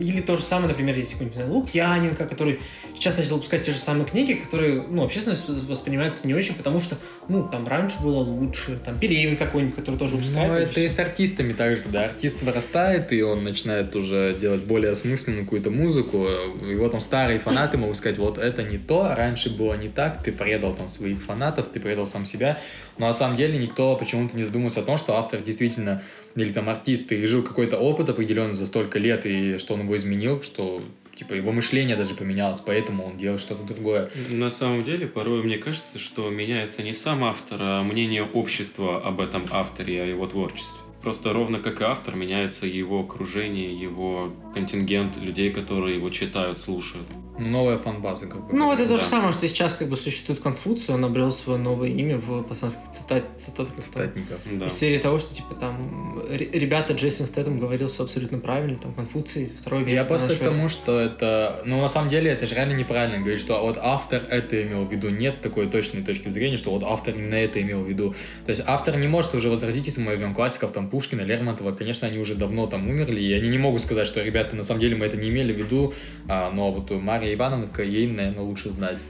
или 0.00 0.20
то 0.20 0.36
же 0.36 0.42
самое, 0.42 0.68
например, 0.68 0.96
есть 0.96 1.12
какой-нибудь, 1.12 1.36
знаю, 1.36 1.52
Лукьяненко, 1.52 2.26
который 2.26 2.60
сейчас 2.94 3.16
начал 3.16 3.34
выпускать 3.34 3.62
те 3.62 3.72
же 3.72 3.78
самые 3.78 4.06
книги, 4.06 4.34
которые, 4.34 4.82
ну, 4.82 5.04
общественность 5.04 5.48
воспринимается 5.48 6.26
не 6.26 6.34
очень, 6.34 6.54
потому 6.54 6.80
что, 6.80 6.96
ну, 7.28 7.46
там 7.48 7.66
раньше 7.66 8.00
было 8.00 8.18
лучше, 8.18 8.80
там, 8.84 8.98
Пелевин 8.98 9.36
какой-нибудь, 9.36 9.74
который 9.76 9.96
тоже 9.96 10.16
выпускает. 10.16 10.52
Ну, 10.52 10.58
и 10.58 10.62
это 10.62 10.80
и 10.80 10.86
всё. 10.86 10.96
с 10.96 10.98
артистами 11.00 11.52
так 11.52 11.76
же, 11.76 11.82
когда 11.82 12.04
артист 12.04 12.42
вырастает, 12.42 13.12
и 13.12 13.22
он 13.22 13.44
начинает 13.44 13.94
уже 13.96 14.36
делать 14.40 14.62
более 14.62 14.92
осмысленную 14.92 15.44
какую-то 15.44 15.70
музыку, 15.70 16.26
его 16.66 16.88
там 16.88 17.00
старые 17.00 17.38
фанаты 17.38 17.76
могут 17.76 17.96
сказать, 17.96 18.18
вот 18.18 18.38
это 18.38 18.62
не 18.62 18.78
то, 18.78 19.14
раньше 19.14 19.54
было 19.54 19.74
не 19.74 19.88
так, 19.88 20.22
ты 20.22 20.32
предал 20.32 20.74
там 20.74 20.88
своих 20.88 21.22
фанатов, 21.22 21.68
ты 21.68 21.80
предал 21.80 22.06
сам 22.06 22.24
себя, 22.26 22.58
но 22.96 23.06
на 23.06 23.12
самом 23.12 23.36
деле 23.36 23.58
никто 23.58 23.96
почему-то 23.96 24.36
не 24.36 24.44
задумывается 24.44 24.80
о 24.80 24.84
том, 24.84 24.96
что 24.96 25.16
автор 25.16 25.40
действительно, 25.40 26.02
или 26.36 26.52
там 26.52 26.68
артист 26.68 27.08
пережил 27.08 27.42
какой-то 27.42 27.78
опыт 27.78 28.08
определенный 28.08 28.54
за 28.54 28.66
столько 28.66 28.98
лет, 28.98 29.26
и 29.26 29.58
что 29.58 29.74
он 29.74 29.82
его 29.82 29.96
изменил, 29.96 30.42
что 30.42 30.82
типа 31.14 31.34
его 31.34 31.52
мышление 31.52 31.96
даже 31.96 32.14
поменялось, 32.14 32.60
поэтому 32.60 33.06
он 33.06 33.16
делает 33.16 33.40
что-то 33.40 33.62
другое. 33.62 34.10
На 34.30 34.50
самом 34.50 34.84
деле, 34.84 35.06
порой 35.06 35.42
мне 35.42 35.58
кажется, 35.58 35.98
что 35.98 36.28
меняется 36.30 36.82
не 36.82 36.94
сам 36.94 37.24
автор, 37.24 37.58
а 37.60 37.82
мнение 37.82 38.24
общества 38.24 39.00
об 39.04 39.20
этом 39.20 39.46
авторе, 39.50 40.02
о 40.02 40.06
его 40.06 40.26
творчестве. 40.26 40.80
Просто 41.02 41.32
ровно 41.32 41.60
как 41.60 41.82
и 41.82 41.84
автор, 41.84 42.16
меняется 42.16 42.66
его 42.66 43.00
окружение, 43.00 43.74
его 43.78 44.32
контингент 44.54 45.16
людей, 45.18 45.50
которые 45.50 45.96
его 45.96 46.08
читают, 46.10 46.58
слушают. 46.58 47.06
Новая 47.38 47.76
фан-база. 47.78 48.26
как 48.26 48.46
бы. 48.46 48.56
Ну, 48.56 48.72
это 48.72 48.86
то 48.86 48.94
же 48.96 49.00
Да. 49.04 49.10
самое, 49.10 49.32
что 49.32 49.46
сейчас 49.48 49.74
как 49.74 49.88
бы 49.88 49.96
существует 49.96 50.40
Конфуций, 50.40 50.94
он 50.94 51.04
обрел 51.04 51.32
свое 51.32 51.58
новое 51.58 51.88
имя 51.88 52.16
в 52.16 52.42
пацанских 52.42 52.90
цитат, 52.92 53.24
цитатах. 53.38 53.76
из 53.78 53.84
Статников. 53.84 54.38
Да. 54.50 54.66
Из 54.66 54.72
серии 54.72 54.98
того, 54.98 55.18
что, 55.18 55.34
типа, 55.34 55.54
там, 55.54 56.20
ре- 56.28 56.48
ребята, 56.52 56.92
Джейсон 56.92 57.26
Стэттем 57.26 57.58
говорил 57.58 57.88
все 57.88 58.04
абсолютно 58.04 58.38
правильно, 58.38 58.76
там, 58.76 58.94
Конфуций, 58.94 59.50
второй 59.58 59.80
век. 59.82 59.90
Я 59.94 60.04
просто 60.04 60.34
к 60.36 60.38
тому, 60.38 60.68
что 60.68 61.00
это... 61.00 61.62
Ну, 61.64 61.80
на 61.80 61.88
самом 61.88 62.08
деле, 62.10 62.30
это 62.30 62.46
же 62.46 62.54
реально 62.54 62.74
неправильно 62.74 63.18
говорить, 63.18 63.40
что 63.40 63.60
вот 63.62 63.78
автор 63.80 64.22
это 64.30 64.62
имел 64.62 64.84
в 64.84 64.92
виду. 64.92 65.08
Нет 65.10 65.40
такой 65.40 65.66
точной 65.66 66.02
точки 66.02 66.28
зрения, 66.28 66.56
что 66.56 66.70
вот 66.70 66.82
автор 66.84 67.14
именно 67.14 67.34
это 67.34 67.60
имел 67.60 67.82
в 67.82 67.88
виду. 67.88 68.14
То 68.44 68.50
есть 68.50 68.62
автор 68.66 68.96
не 68.96 69.08
может 69.08 69.34
уже 69.34 69.48
возразить, 69.50 69.86
если 69.86 70.00
мы 70.00 70.12
возьмем 70.12 70.34
классиков, 70.34 70.72
там, 70.72 70.88
Пушкина, 70.88 71.22
Лермонтова. 71.22 71.72
Конечно, 71.72 72.06
они 72.06 72.18
уже 72.18 72.34
давно 72.34 72.66
там 72.66 72.88
умерли, 72.88 73.20
и 73.20 73.32
они 73.32 73.48
не 73.48 73.58
могут 73.58 73.80
сказать, 73.82 74.06
что, 74.06 74.22
ребята, 74.22 74.54
на 74.54 74.62
самом 74.62 74.80
деле 74.80 74.94
мы 74.96 75.06
это 75.06 75.16
не 75.16 75.30
имели 75.30 75.52
в 75.52 75.56
виду. 75.58 75.94
А, 76.28 76.50
но 76.50 76.70
вот 76.70 76.90
Мария 76.90 77.23
Ивановна, 77.32 77.68
ей, 77.82 78.06
наверное, 78.06 78.42
лучше 78.42 78.70
знать. 78.70 79.04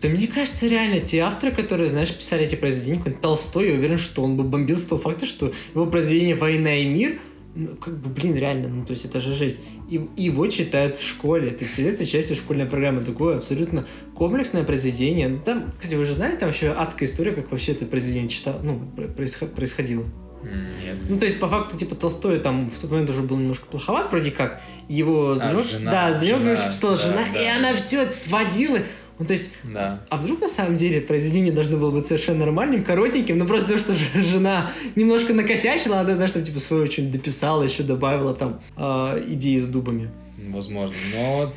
Да 0.00 0.08
мне 0.08 0.26
кажется, 0.26 0.66
реально, 0.66 1.00
те 1.00 1.18
авторы, 1.18 1.52
которые, 1.54 1.88
знаешь, 1.88 2.14
писали 2.14 2.46
эти 2.46 2.54
произведения, 2.54 2.96
какой-нибудь 2.98 3.22
Толстой, 3.22 3.68
я 3.68 3.74
уверен, 3.74 3.98
что 3.98 4.22
он 4.22 4.36
бы 4.36 4.44
бомбил 4.44 4.76
с 4.76 4.84
того 4.84 5.00
факта, 5.00 5.26
что 5.26 5.52
его 5.74 5.86
произведение 5.86 6.34
«Война 6.34 6.74
и 6.74 6.86
мир», 6.86 7.18
ну, 7.54 7.76
как 7.76 7.98
бы, 7.98 8.08
блин, 8.08 8.36
реально, 8.36 8.68
ну, 8.68 8.84
то 8.86 8.92
есть 8.92 9.04
это 9.04 9.20
же 9.20 9.34
жесть. 9.34 9.58
И 9.90 10.00
его 10.16 10.46
читают 10.46 10.98
в 10.98 11.06
школе, 11.06 11.48
это 11.48 11.64
является 11.64 12.06
частью 12.06 12.36
школьной 12.36 12.64
программы. 12.64 13.04
Такое 13.04 13.38
абсолютно 13.38 13.86
комплексное 14.14 14.62
произведение. 14.62 15.28
Ну, 15.28 15.40
Там, 15.44 15.72
кстати, 15.76 15.96
вы 15.96 16.04
же 16.04 16.14
знаете, 16.14 16.38
там 16.38 16.48
вообще 16.48 16.68
адская 16.68 17.08
история, 17.08 17.32
как 17.32 17.50
вообще 17.50 17.72
это 17.72 17.86
произведение 17.86 18.28
читал, 18.28 18.60
ну, 18.62 18.80
происход- 19.16 19.52
происходило. 19.52 20.04
Нет. 20.42 20.96
Ну, 21.08 21.18
то 21.18 21.26
есть, 21.26 21.38
по 21.38 21.48
факту, 21.48 21.76
типа, 21.76 21.94
Толстой 21.94 22.38
там 22.38 22.70
в 22.70 22.80
тот 22.80 22.90
момент 22.90 23.10
уже 23.10 23.22
был 23.22 23.36
немножко 23.36 23.66
плоховат, 23.66 24.10
вроде 24.10 24.30
как. 24.30 24.60
Его 24.88 25.36
за 25.36 25.50
него, 25.50 25.62
жена, 25.62 25.90
да, 25.90 26.18
за 26.18 26.26
него, 26.26 26.38
жена, 26.38 26.68
писала 26.68 26.96
да, 26.96 27.02
жена, 27.02 27.20
да. 27.32 27.42
и 27.42 27.46
она 27.46 27.74
все 27.76 28.10
сводила. 28.10 28.78
Ну, 29.18 29.26
то 29.26 29.34
есть, 29.34 29.50
Да. 29.64 30.00
а 30.08 30.16
вдруг 30.16 30.40
на 30.40 30.48
самом 30.48 30.78
деле 30.78 31.02
произведение 31.02 31.52
должно 31.52 31.76
было 31.76 31.90
быть 31.90 32.06
совершенно 32.06 32.40
нормальным, 32.46 32.82
коротеньким, 32.82 33.36
но 33.36 33.44
просто 33.44 33.78
потому, 33.78 33.98
что 33.98 34.22
жена 34.22 34.72
немножко 34.96 35.34
накосячила, 35.34 36.00
она, 36.00 36.14
знаешь, 36.14 36.30
там, 36.30 36.42
типа, 36.42 36.58
свое 36.58 36.90
что-нибудь 36.90 37.12
дописала, 37.12 37.62
еще 37.62 37.82
добавила 37.82 38.34
там 38.34 38.60
э, 38.78 39.24
идеи 39.28 39.58
с 39.58 39.66
дубами. 39.66 40.10
Возможно, 40.48 40.96
но... 41.14 41.52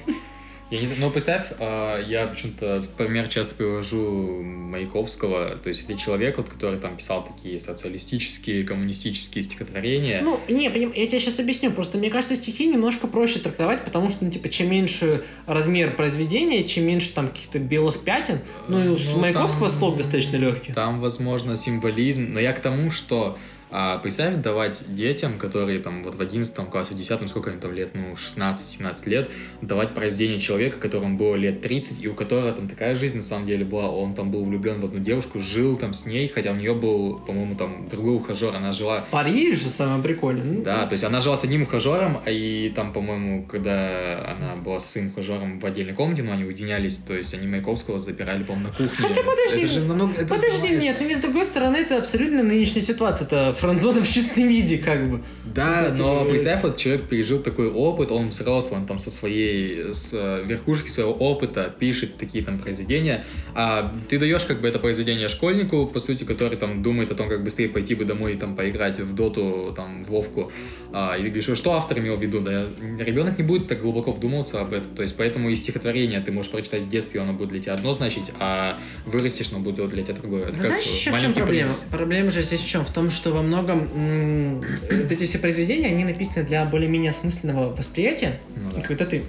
Я 0.73 0.79
не 0.79 0.87
знаю, 0.87 1.01
но 1.01 1.09
представь, 1.11 1.51
а, 1.59 2.01
я 2.01 2.25
почему-то 2.25 2.81
пример 2.97 3.27
часто 3.27 3.53
привожу 3.53 4.41
Маяковского, 4.41 5.59
то 5.61 5.69
есть 5.69 5.83
это 5.87 5.93
человек, 5.99 6.37
вот, 6.37 6.49
который 6.49 6.79
там 6.79 6.97
писал 6.97 7.23
такие 7.23 7.59
социалистические, 7.59 8.63
коммунистические 8.63 9.43
стихотворения. 9.43 10.21
Ну, 10.23 10.39
не, 10.49 10.63
я 10.63 10.71
тебе 10.71 11.19
сейчас 11.19 11.39
объясню. 11.39 11.71
Просто 11.73 11.99
мне 11.99 12.09
кажется, 12.09 12.35
стихи 12.35 12.65
немножко 12.65 13.05
проще 13.05 13.37
трактовать, 13.37 13.85
потому 13.85 14.09
что, 14.09 14.25
ну, 14.25 14.31
типа, 14.31 14.49
чем 14.49 14.71
меньше 14.71 15.21
размер 15.45 15.95
произведения, 15.95 16.63
чем 16.63 16.85
меньше 16.87 17.11
там 17.13 17.27
каких-то 17.27 17.59
белых 17.59 18.03
пятен, 18.03 18.39
ну, 18.67 18.83
и 18.83 18.87
у 18.87 18.97
Ну, 18.97 19.19
Маяковского 19.19 19.69
там- 19.69 19.77
слог 19.77 19.97
достаточно 19.97 20.37
легкий. 20.37 20.73
Там, 20.73 21.01
возможно, 21.01 21.55
символизм, 21.55 22.33
но 22.33 22.39
я 22.39 22.51
к 22.51 22.59
тому, 22.59 22.89
что 22.89 23.37
а, 23.75 23.97
представь 23.97 24.35
давать 24.35 24.83
детям, 24.87 25.39
которые 25.39 25.79
там 25.79 26.03
вот 26.03 26.13
в 26.13 26.21
11 26.21 26.55
классе, 26.69 26.93
в 26.93 26.97
10 26.97 27.27
сколько 27.27 27.49
им 27.49 27.59
там 27.59 27.73
лет, 27.73 27.89
ну, 27.95 28.13
16-17 28.13 29.09
лет, 29.09 29.31
давать 29.61 29.95
произведение 29.95 30.39
человека, 30.39 30.77
которому 30.77 31.17
было 31.17 31.33
лет 31.33 31.63
30, 31.63 32.03
и 32.03 32.07
у 32.07 32.13
которого 32.13 32.51
там 32.51 32.69
такая 32.69 32.93
жизнь 32.93 33.15
на 33.15 33.23
самом 33.23 33.47
деле 33.47 33.65
была, 33.65 33.89
он 33.89 34.13
там 34.13 34.29
был 34.29 34.45
влюблен 34.45 34.79
в 34.79 34.85
одну 34.85 34.99
девушку, 34.99 35.39
жил 35.39 35.75
там 35.75 35.95
с 35.95 36.05
ней, 36.05 36.27
хотя 36.27 36.51
у 36.51 36.55
нее 36.55 36.75
был, 36.75 37.17
по-моему, 37.17 37.55
там 37.55 37.87
другой 37.89 38.17
ухажер, 38.17 38.55
она 38.55 38.73
жила 38.73 39.03
Париж 39.09 39.59
же 39.63 39.69
самое 39.69 40.03
прикольное. 40.03 40.43
Ну, 40.43 40.61
Да, 40.61 40.85
то 40.85 40.93
есть 40.93 41.03
она 41.03 41.19
жила 41.19 41.35
с 41.35 41.43
одним 41.43 41.63
ухажером, 41.63 42.19
и 42.27 42.71
там, 42.75 42.93
по-моему, 42.93 43.43
когда 43.45 44.35
она 44.37 44.55
была 44.55 44.79
со 44.79 44.87
своим 44.87 45.07
ухажером 45.07 45.59
в 45.59 45.65
отдельной 45.65 45.93
комнате, 45.93 46.21
но 46.21 46.33
они 46.33 46.43
уединялись, 46.43 46.99
то 46.99 47.15
есть 47.15 47.33
они 47.33 47.47
Маяковского 47.47 47.99
запирали, 47.99 48.43
по-моему, 48.43 48.67
на 48.67 48.73
кухне. 48.75 49.07
Хотя 49.07 49.23
подожди, 49.23 49.65
Это 49.65 49.73
же 49.73 49.85
намного- 49.85 50.13
это 50.15 50.27
Подожди, 50.27 50.75
нет, 50.75 50.97
но 51.01 51.07
ведь 51.07 51.17
с 51.17 51.21
другой 51.21 51.45
стороны, 51.47 51.77
это 51.77 51.97
абсолютно 51.97 52.43
нынешняя 52.43 52.83
ситуация. 52.83 53.25
Это 53.25 53.55
франзона 53.63 54.03
в 54.03 54.09
чистом 54.09 54.45
виде, 54.45 54.77
как 54.77 55.09
бы. 55.09 55.21
Да, 55.45 55.83
Ну, 55.83 55.87
есть, 55.87 55.99
но 55.99 56.25
представь, 56.25 56.63
вот 56.63 56.75
человек 56.75 57.03
пережил 57.03 57.39
такой 57.39 57.71
опыт, 57.71 58.11
он 58.11 58.29
взрослый, 58.29 58.81
он 58.81 58.85
там 58.85 58.99
со 58.99 59.09
своей, 59.09 59.93
с 59.93 60.09
э, 60.13 60.43
верхушки 60.45 60.89
своего 60.89 61.13
опыта 61.13 61.73
пишет 61.79 62.17
такие 62.17 62.43
там 62.43 62.59
произведения, 62.59 63.23
а 63.55 63.95
ты 64.09 64.19
даешь 64.19 64.43
как 64.43 64.59
бы 64.59 64.67
это 64.67 64.79
произведение 64.79 65.29
школьнику, 65.29 65.85
по 65.85 66.01
сути, 66.01 66.25
который 66.25 66.57
там 66.57 66.83
думает 66.83 67.11
о 67.11 67.15
том, 67.15 67.29
как 67.29 67.41
быстрее 67.41 67.69
пойти 67.69 67.95
бы 67.95 68.03
домой 68.03 68.33
и 68.33 68.37
там 68.37 68.57
поиграть 68.57 68.99
в 68.99 69.15
доту, 69.15 69.73
там, 69.73 70.03
в 70.03 70.09
вовку, 70.09 70.51
а, 70.91 71.15
и 71.15 71.21
ты 71.21 71.27
говоришь, 71.29 71.49
«А 71.49 71.55
что 71.55 71.73
автор 71.73 71.99
имел 71.99 72.17
в 72.17 72.21
виду, 72.21 72.41
да, 72.41 72.67
ребенок 72.99 73.37
не 73.37 73.45
будет 73.45 73.67
так 73.67 73.81
глубоко 73.81 74.11
вдумываться 74.11 74.59
об 74.59 74.73
этом, 74.73 74.93
то 74.93 75.03
есть 75.03 75.15
поэтому 75.15 75.49
и 75.49 75.55
стихотворение 75.55 76.19
ты 76.19 76.33
можешь 76.33 76.51
прочитать 76.51 76.81
в 76.81 76.89
детстве, 76.89 77.21
оно 77.21 77.31
будет 77.31 77.49
для 77.49 77.61
тебя 77.61 77.73
одно 77.75 77.93
значить, 77.93 78.31
а 78.39 78.77
вырастешь, 79.05 79.51
оно 79.51 79.59
будет 79.59 79.89
для 79.89 80.03
тебя 80.03 80.15
другое. 80.15 80.43
Это 80.43 80.53
как 80.53 80.65
знаешь, 80.65 80.85
еще 80.85 81.11
в 81.11 81.21
чем 81.21 81.33
проблема? 81.33 81.69
принц. 81.69 81.83
Проблема 81.89 82.31
же 82.31 82.43
здесь 82.43 82.59
в 82.59 82.67
чем? 82.67 82.85
В 82.85 82.91
том, 82.91 83.09
что 83.09 83.31
во 83.43 83.47
многом 83.47 84.61
вот 84.89 85.11
эти 85.11 85.25
все 85.25 85.37
произведения, 85.39 85.87
они 85.87 86.03
написаны 86.05 86.43
для 86.45 86.65
более-менее 86.65 87.11
осмысленного 87.11 87.75
восприятия. 87.75 88.39
Ну 88.55 88.71
И 88.71 88.75
да. 88.75 88.81
когда 88.81 89.05
ты 89.05 89.23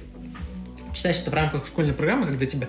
читаешь 0.95 1.19
это 1.21 1.31
в 1.31 1.35
рамках 1.35 1.67
школьной 1.67 1.93
программы, 1.95 2.27
когда 2.27 2.47
тебя 2.47 2.69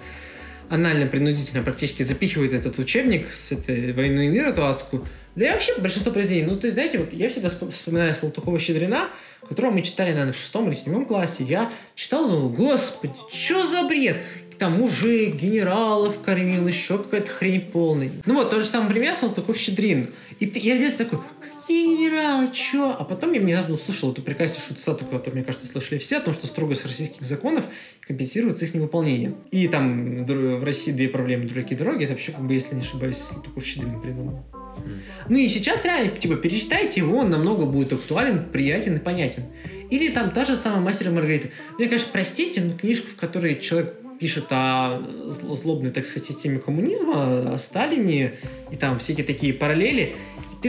анально-принудительно 0.70 1.62
практически 1.64 2.02
запихивают 2.02 2.52
этот 2.54 2.80
учебник 2.80 3.32
с 3.32 3.52
этой 3.52 3.94
«Войну 3.94 4.22
и 4.22 4.28
мир» 4.30 4.48
эту 4.48 4.66
адскую, 4.66 5.06
да 5.36 5.48
и 5.48 5.52
вообще 5.52 5.76
большинство 5.78 6.12
произведений. 6.12 6.48
Ну, 6.50 6.56
то 6.56 6.66
есть, 6.66 6.74
знаете, 6.74 6.98
вот 6.98 7.14
я 7.14 7.30
всегда 7.30 7.50
вспо- 7.50 7.70
вспоминаю 7.70 8.14
Салтыкова-Щедрина, 8.16 9.10
которого 9.48 9.72
мы 9.72 9.84
читали, 9.84 10.10
наверное, 10.12 10.34
в 10.34 10.38
шестом 10.38 10.68
или 10.68 10.74
седьмом 10.76 11.06
классе. 11.06 11.44
Я 11.44 11.72
читал, 11.94 12.28
думал, 12.28 12.50
господи, 12.50 13.14
что 13.32 13.68
за 13.68 13.84
бред? 13.84 14.18
И 14.52 14.56
Там 14.56 14.80
мужик, 14.80 15.36
генералов 15.36 16.20
кормил, 16.24 16.68
еще 16.68 16.98
какая-то 16.98 17.30
хрень 17.30 17.62
полная. 17.62 18.10
Ну 18.26 18.34
вот, 18.34 18.50
тот 18.50 18.64
же 18.64 18.68
самый 18.68 18.90
пример 18.92 19.14
Салтыков-Щедрин. 19.16 20.08
И 20.40 20.48
ты- 20.48 20.60
я 20.60 20.78
детстве 20.80 21.06
такой, 21.06 21.20
генералы, 21.68 22.52
чё? 22.54 22.96
А 22.98 23.04
потом 23.04 23.34
я 23.34 23.42
внезапно 23.42 23.76
услышал 23.76 24.12
эту 24.12 24.22
прекраснейшую 24.22 24.78
цитату, 24.78 25.06
которую, 25.06 25.36
мне 25.36 25.44
кажется, 25.44 25.68
слышали 25.68 26.00
все, 26.00 26.18
о 26.18 26.22
том, 26.22 26.34
что 26.34 26.48
строгость 26.48 26.86
российских 26.86 27.24
законов 27.24 27.66
компенсируется 28.08 28.66
их 28.66 28.74
невыполнением. 28.74 29.38
И 29.52 29.68
там 29.68 30.26
в 30.26 30.64
России 30.64 30.92
две 30.92 31.08
проблемы, 31.08 31.46
дураки 31.46 31.76
дороги. 31.76 32.04
Это 32.04 32.14
вообще, 32.14 32.32
как 32.32 32.42
бы, 32.42 32.54
если 32.54 32.76
не 32.76 32.82
ошибаюсь, 32.82 33.18
Салтыков-Щедрин 33.18 34.02
придумал. 34.02 34.46
Ну 35.30 35.38
и 35.38 35.48
сейчас 35.50 35.86
реально, 35.86 36.12
типа, 36.12 36.36
перечитайте 36.36 37.02
его, 37.02 37.18
он 37.18 37.30
намного 37.30 37.66
будет 37.66 37.94
актуален, 37.94 38.50
приятен 38.52 38.98
и 38.98 39.00
понятен. 39.00 39.44
Или 39.90 40.10
там 40.10 40.32
та 40.32 40.46
же 40.46 40.58
самая 40.58 40.82
«Мастер 40.82 41.12
Маргарита». 41.12 41.50
Мне, 41.78 41.88
конечно, 41.88 42.10
простите, 42.12 42.62
но 42.62 42.78
книжка, 42.78 43.08
в 43.08 43.16
которой 43.16 43.60
человек 43.60 43.96
пишет 44.20 44.46
о 44.50 45.02
зл- 45.28 45.56
злобной, 45.56 45.92
так 45.92 46.06
сказать, 46.06 46.28
системе 46.28 46.60
коммунизма, 46.60 47.54
о 47.54 47.58
Сталине, 47.58 48.36
и 48.72 48.76
там 48.76 49.00
всякие 49.00 49.26
такие 49.26 49.54
параллели, 49.54 50.16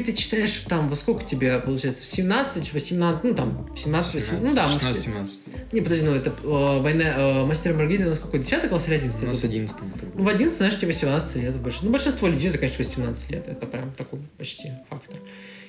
ты 0.03 0.11
это 0.13 0.13
читаешь 0.21 0.53
там, 0.69 0.89
во 0.89 0.97
сколько 0.97 1.25
тебе, 1.25 1.59
получается, 1.59 2.03
в 2.03 2.07
17, 2.07 2.73
18, 2.73 3.25
ну 3.25 3.35
там, 3.35 3.71
17, 3.77 4.15
18, 4.15 4.49
ну 4.49 4.55
да, 4.55 4.69
мы 4.69 4.79
все- 4.79 5.11
16-17. 5.11 5.29
Не, 5.73 5.81
подожди, 5.81 6.05
ну 6.05 6.15
это 6.15 6.31
э, 6.31 6.81
война, 6.81 7.05
э, 7.05 7.45
Мастер 7.47 7.73
Маргарита, 7.75 8.07
у 8.07 8.11
нас 8.11 8.19
какой, 8.19 8.41
10 8.41 8.69
класс 8.69 8.89
или 8.89 8.95
11? 8.95 9.23
У 9.25 9.27
нас 9.27 9.45
11 9.45 9.77
это 9.77 10.07
Ну, 10.15 10.25
в 10.25 10.29
11, 10.29 10.57
знаешь, 10.57 10.77
тебе 10.79 10.89
18 10.89 11.37
лет 11.37 11.57
больше. 11.57 11.79
Ну, 11.83 11.91
большинство 11.91 12.29
людей 12.29 12.51
заканчивает 12.51 12.87
18 12.89 13.31
лет. 13.31 13.49
Это 13.49 13.67
прям 13.67 13.93
такой 13.93 14.21
почти 14.39 14.73
фактор. 14.91 15.17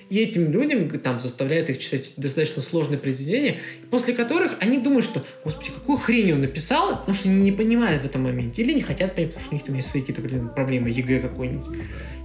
И 0.09 0.19
этим 0.19 0.51
людям 0.51 0.89
там 0.99 1.19
заставляют 1.19 1.69
их 1.69 1.79
читать 1.79 2.13
достаточно 2.17 2.61
сложные 2.61 2.97
произведения, 2.97 3.57
после 3.91 4.13
которых 4.13 4.57
они 4.61 4.77
думают, 4.77 5.05
что, 5.05 5.23
господи, 5.43 5.71
какую 5.71 5.97
хрень 5.97 6.33
он 6.33 6.41
написал, 6.41 6.99
потому 6.99 7.13
что 7.13 7.29
они 7.29 7.41
не 7.41 7.51
понимают 7.51 8.03
в 8.03 8.05
этом 8.05 8.23
моменте. 8.23 8.61
Или 8.61 8.73
не 8.73 8.81
хотят 8.81 9.15
понять, 9.15 9.31
потому 9.31 9.45
что 9.45 9.53
у 9.53 9.57
них 9.57 9.65
там 9.65 9.75
есть 9.75 9.89
свои 9.89 10.01
какие-то 10.01 10.21
проблемы, 10.49 10.89
ЕГЭ 10.89 11.19
какой-нибудь. 11.19 11.77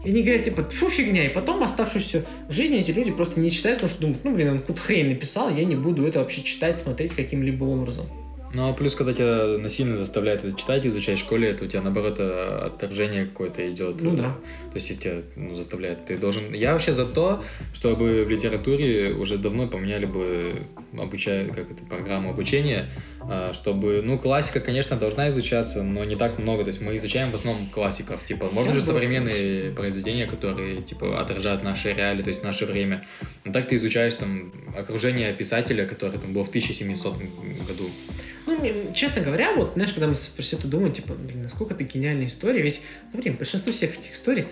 И 0.04 0.10
они 0.10 0.22
говорят, 0.22 0.44
типа, 0.44 0.64
фу, 0.70 0.90
фигня. 0.90 1.26
И 1.26 1.28
потом 1.28 1.62
оставшуюся 1.62 2.24
жизнь 2.48 2.76
эти 2.76 2.90
люди 2.90 3.10
просто 3.10 3.40
не 3.40 3.50
читают, 3.50 3.78
потому 3.78 3.92
что 3.92 4.02
думают, 4.02 4.24
ну, 4.24 4.34
блин, 4.34 4.48
он 4.50 4.60
какую-то 4.60 4.82
хрень 4.82 5.08
написал, 5.08 5.54
я 5.54 5.64
не 5.64 5.76
буду 5.76 6.06
это 6.06 6.20
вообще 6.20 6.42
читать, 6.42 6.78
смотреть 6.78 7.12
каким-либо 7.12 7.64
образом. 7.64 8.06
Ну, 8.54 8.68
а 8.68 8.72
плюс, 8.74 8.94
когда 8.94 9.12
тебя 9.14 9.58
насильно 9.58 9.96
заставляют 9.96 10.44
это 10.44 10.56
читать, 10.56 10.86
изучать 10.86 11.18
в 11.18 11.22
школе, 11.22 11.48
это 11.48 11.64
у 11.64 11.68
тебя, 11.68 11.80
наоборот, 11.80 12.16
э, 12.18 12.66
отторжение 12.66 13.26
какое-то 13.26 13.68
идет. 13.70 14.02
Ну 14.02 14.14
да. 14.14 14.34
То 14.70 14.74
есть, 14.74 14.90
если 14.90 15.02
тебя 15.02 15.22
ну, 15.36 15.54
заставляют, 15.54 16.04
ты 16.04 16.18
должен... 16.18 16.52
Я 16.52 16.72
вообще 16.72 16.92
за 16.92 17.06
то, 17.06 17.42
чтобы 17.72 18.24
в 18.24 18.28
литературе 18.28 19.14
уже 19.14 19.38
давно 19.38 19.68
поменяли 19.68 20.04
бы 20.04 20.66
обучая... 20.96 21.48
как 21.48 21.70
это, 21.70 21.82
программу 21.88 22.30
обучения, 22.30 22.88
чтобы... 23.52 24.02
Ну, 24.04 24.18
классика, 24.18 24.60
конечно, 24.60 24.96
должна 24.96 25.28
изучаться, 25.28 25.82
но 25.82 26.04
не 26.04 26.16
так 26.16 26.38
много. 26.38 26.62
То 26.64 26.68
есть, 26.68 26.80
мы 26.80 26.96
изучаем 26.96 27.30
в 27.30 27.34
основном 27.34 27.66
классиков. 27.66 28.24
Типа, 28.24 28.48
можно 28.52 28.74
же 28.74 28.80
современные 28.80 29.70
произведения, 29.72 30.26
которые, 30.26 30.82
типа, 30.82 31.20
отражают 31.20 31.62
наши 31.64 31.92
реалии, 31.92 32.22
то 32.22 32.28
есть 32.30 32.42
наше 32.44 32.66
время. 32.66 33.06
Но 33.44 33.52
так 33.52 33.68
ты 33.68 33.76
изучаешь, 33.76 34.14
там, 34.14 34.52
окружение 34.76 35.32
писателя, 35.32 35.86
который 35.86 36.18
там 36.18 36.32
был 36.32 36.44
в 36.44 36.48
1700 36.48 37.16
году. 37.66 37.90
Ну, 38.46 38.92
честно 38.94 39.22
говоря, 39.22 39.52
вот, 39.54 39.72
знаешь, 39.74 39.92
когда 39.92 40.08
мы 40.08 40.14
про 40.36 40.42
все 40.42 40.56
это 40.56 40.66
думаем, 40.68 40.92
типа, 40.92 41.14
блин, 41.14 41.42
насколько 41.42 41.74
это 41.74 41.84
гениальная 41.84 42.26
история, 42.26 42.60
ведь, 42.62 42.80
ну, 43.12 43.20
блин, 43.20 43.36
большинство 43.36 43.72
всех 43.72 43.96
этих 43.98 44.12
историй, 44.14 44.46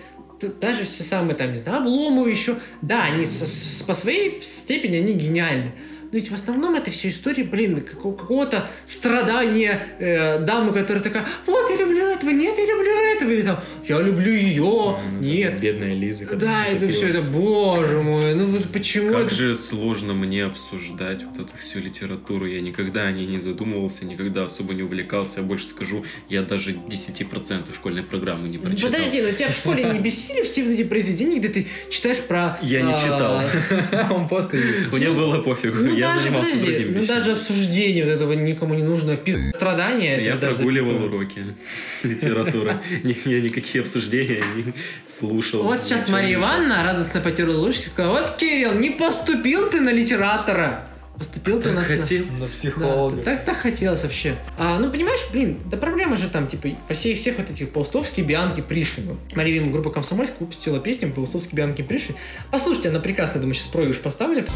даже 0.61 0.85
все 0.85 1.03
самые, 1.03 1.35
там, 1.35 1.53
не 1.53 1.59
знаю, 1.59 1.79
Обломовы 1.83 2.31
еще, 2.31 2.57
да, 2.83 3.03
они 3.05 3.25
с- 3.25 3.47
с- 3.47 3.83
по 3.83 3.93
своей 3.95 4.41
степени, 4.43 4.97
они 4.99 5.13
гениальны, 5.13 5.73
но 6.13 6.19
ведь 6.19 6.31
в 6.31 6.35
основном 6.35 6.75
это 6.75 6.91
все 6.91 7.09
истории, 7.09 7.43
блин, 7.43 7.81
како- 7.83 8.13
какого-то 8.13 8.67
страдания 8.85 9.81
э, 9.99 10.39
дамы, 10.45 10.73
которая 10.73 11.03
такая, 11.03 11.25
вот, 11.47 11.71
я 11.71 11.77
люблю 11.77 12.05
этого, 12.07 12.31
нет, 12.31 12.55
я 12.59 12.67
люблю 12.67 12.91
этого, 13.17 13.31
или 13.31 13.43
там, 13.43 13.61
я 13.89 14.01
люблю 14.01 14.33
ее, 14.33 14.63
Ну, 14.63 14.99
нет. 15.21 15.53
там 15.53 15.61
Бедная 15.61 15.95
Лиза. 15.95 16.27
Да, 16.37 16.67
это 16.67 16.89
все, 16.89 17.09
это, 17.09 17.23
боже 17.23 18.01
мой, 18.03 18.35
ну 18.35 18.51
вот 18.51 18.73
почему 18.73 19.13
Как 19.13 19.27
это... 19.27 19.35
же 19.35 19.55
сложно 19.55 20.15
мне 20.15 20.45
обсуждать 20.45 21.25
вот 21.25 21.39
эту 21.39 21.57
всю 21.59 21.81
литературу. 21.81 22.47
Я 22.47 22.61
никогда 22.61 23.03
о 23.05 23.13
ней 23.13 23.27
не 23.27 23.39
задумывался, 23.39 24.05
никогда 24.05 24.45
особо 24.45 24.75
не 24.75 24.83
увлекался. 24.83 25.41
Я 25.41 25.47
больше 25.47 25.67
скажу, 25.67 26.05
я 26.29 26.43
даже 26.43 26.73
10% 26.73 27.75
школьной 27.75 28.03
программы 28.03 28.49
не 28.49 28.59
Ну, 28.59 28.65
прочитал. 28.65 28.91
Подожди, 28.91 29.23
но 29.23 29.33
тебя 29.33 29.49
в 29.49 29.55
школе 29.55 29.85
не 29.85 29.99
бесили 29.99 30.43
все 30.43 30.63
вот 30.63 30.71
эти 30.73 30.85
произведения, 30.85 31.37
где 31.39 31.49
ты 31.49 31.67
читаешь 31.91 32.19
про... 32.19 32.59
Я 32.63 32.83
не 32.83 32.93
а, 32.93 32.97
читал. 32.97 34.15
Он 34.17 34.29
просто... 34.29 34.57
Меня 34.57 35.13
было 35.13 35.39
пофигу, 35.43 35.79
Ну, 35.79 35.97
я 36.01 36.09
даже, 36.09 36.21
занимался 36.21 36.51
подожди, 36.51 36.67
другими 36.73 36.95
ну, 36.95 37.01
вещами. 37.03 37.19
даже 37.19 37.33
обсуждение 37.33 38.05
вот 38.05 38.11
этого 38.11 38.33
никому 38.33 38.75
не 38.75 38.83
нужно 38.83 39.17
пиз... 39.17 39.37
страдания. 39.55 40.19
Я 40.21 40.37
даже 40.37 40.57
прогуливал 40.57 40.93
такое. 40.95 41.09
уроки 41.09 41.45
литературы. 42.03 42.77
Я 43.25 43.41
никакие 43.41 43.83
обсуждения 43.83 44.43
не 44.57 44.73
слушал. 45.07 45.63
Вот 45.63 45.81
сейчас 45.83 46.09
Мария. 46.09 46.35
Ивановна 46.37 46.83
радостно 46.83 47.21
потерла 47.21 47.57
ложки 47.57 47.83
и 47.83 47.87
сказала, 47.87 48.19
вот, 48.21 48.37
Кирилл, 48.37 48.75
не 48.75 48.91
поступил 48.91 49.71
ты 49.71 49.81
на 49.81 49.91
литератора. 49.93 50.87
Поступил 51.19 51.61
ты 51.61 51.69
у 51.69 51.73
нас 51.75 51.87
на- 51.87 51.97
хотел. 51.97 52.25
На 52.25 52.39
Да, 52.39 52.47
психолога. 52.47 53.23
так, 53.23 53.45
так 53.45 53.59
хотелось 53.59 54.03
вообще. 54.05 54.37
А, 54.57 54.79
ну, 54.79 54.91
понимаешь, 54.91 55.21
блин, 55.31 55.59
да 55.71 55.77
проблема 55.77 56.17
же 56.17 56.31
там, 56.31 56.47
типа, 56.47 56.69
во 56.89 56.95
всех, 56.95 57.19
всех 57.19 57.37
вот 57.37 57.51
этих 57.51 57.69
Паустовский, 57.73 58.23
Бианки, 58.23 58.63
Пришвин. 58.63 59.19
Моя 59.35 59.49
любимая 59.49 59.71
группа 59.71 59.91
Комсомольск 59.91 60.33
выпустила 60.41 60.81
песню 60.81 61.13
Паустовский, 61.13 61.55
Бианки, 61.57 61.83
Пришвин. 61.83 62.17
Послушайте, 62.51 62.89
она 62.89 63.01
прекрасная, 63.01 63.43
думаю, 63.43 63.55
сейчас 63.55 63.67
проигрыш 63.67 63.99
поставили. 63.99 64.47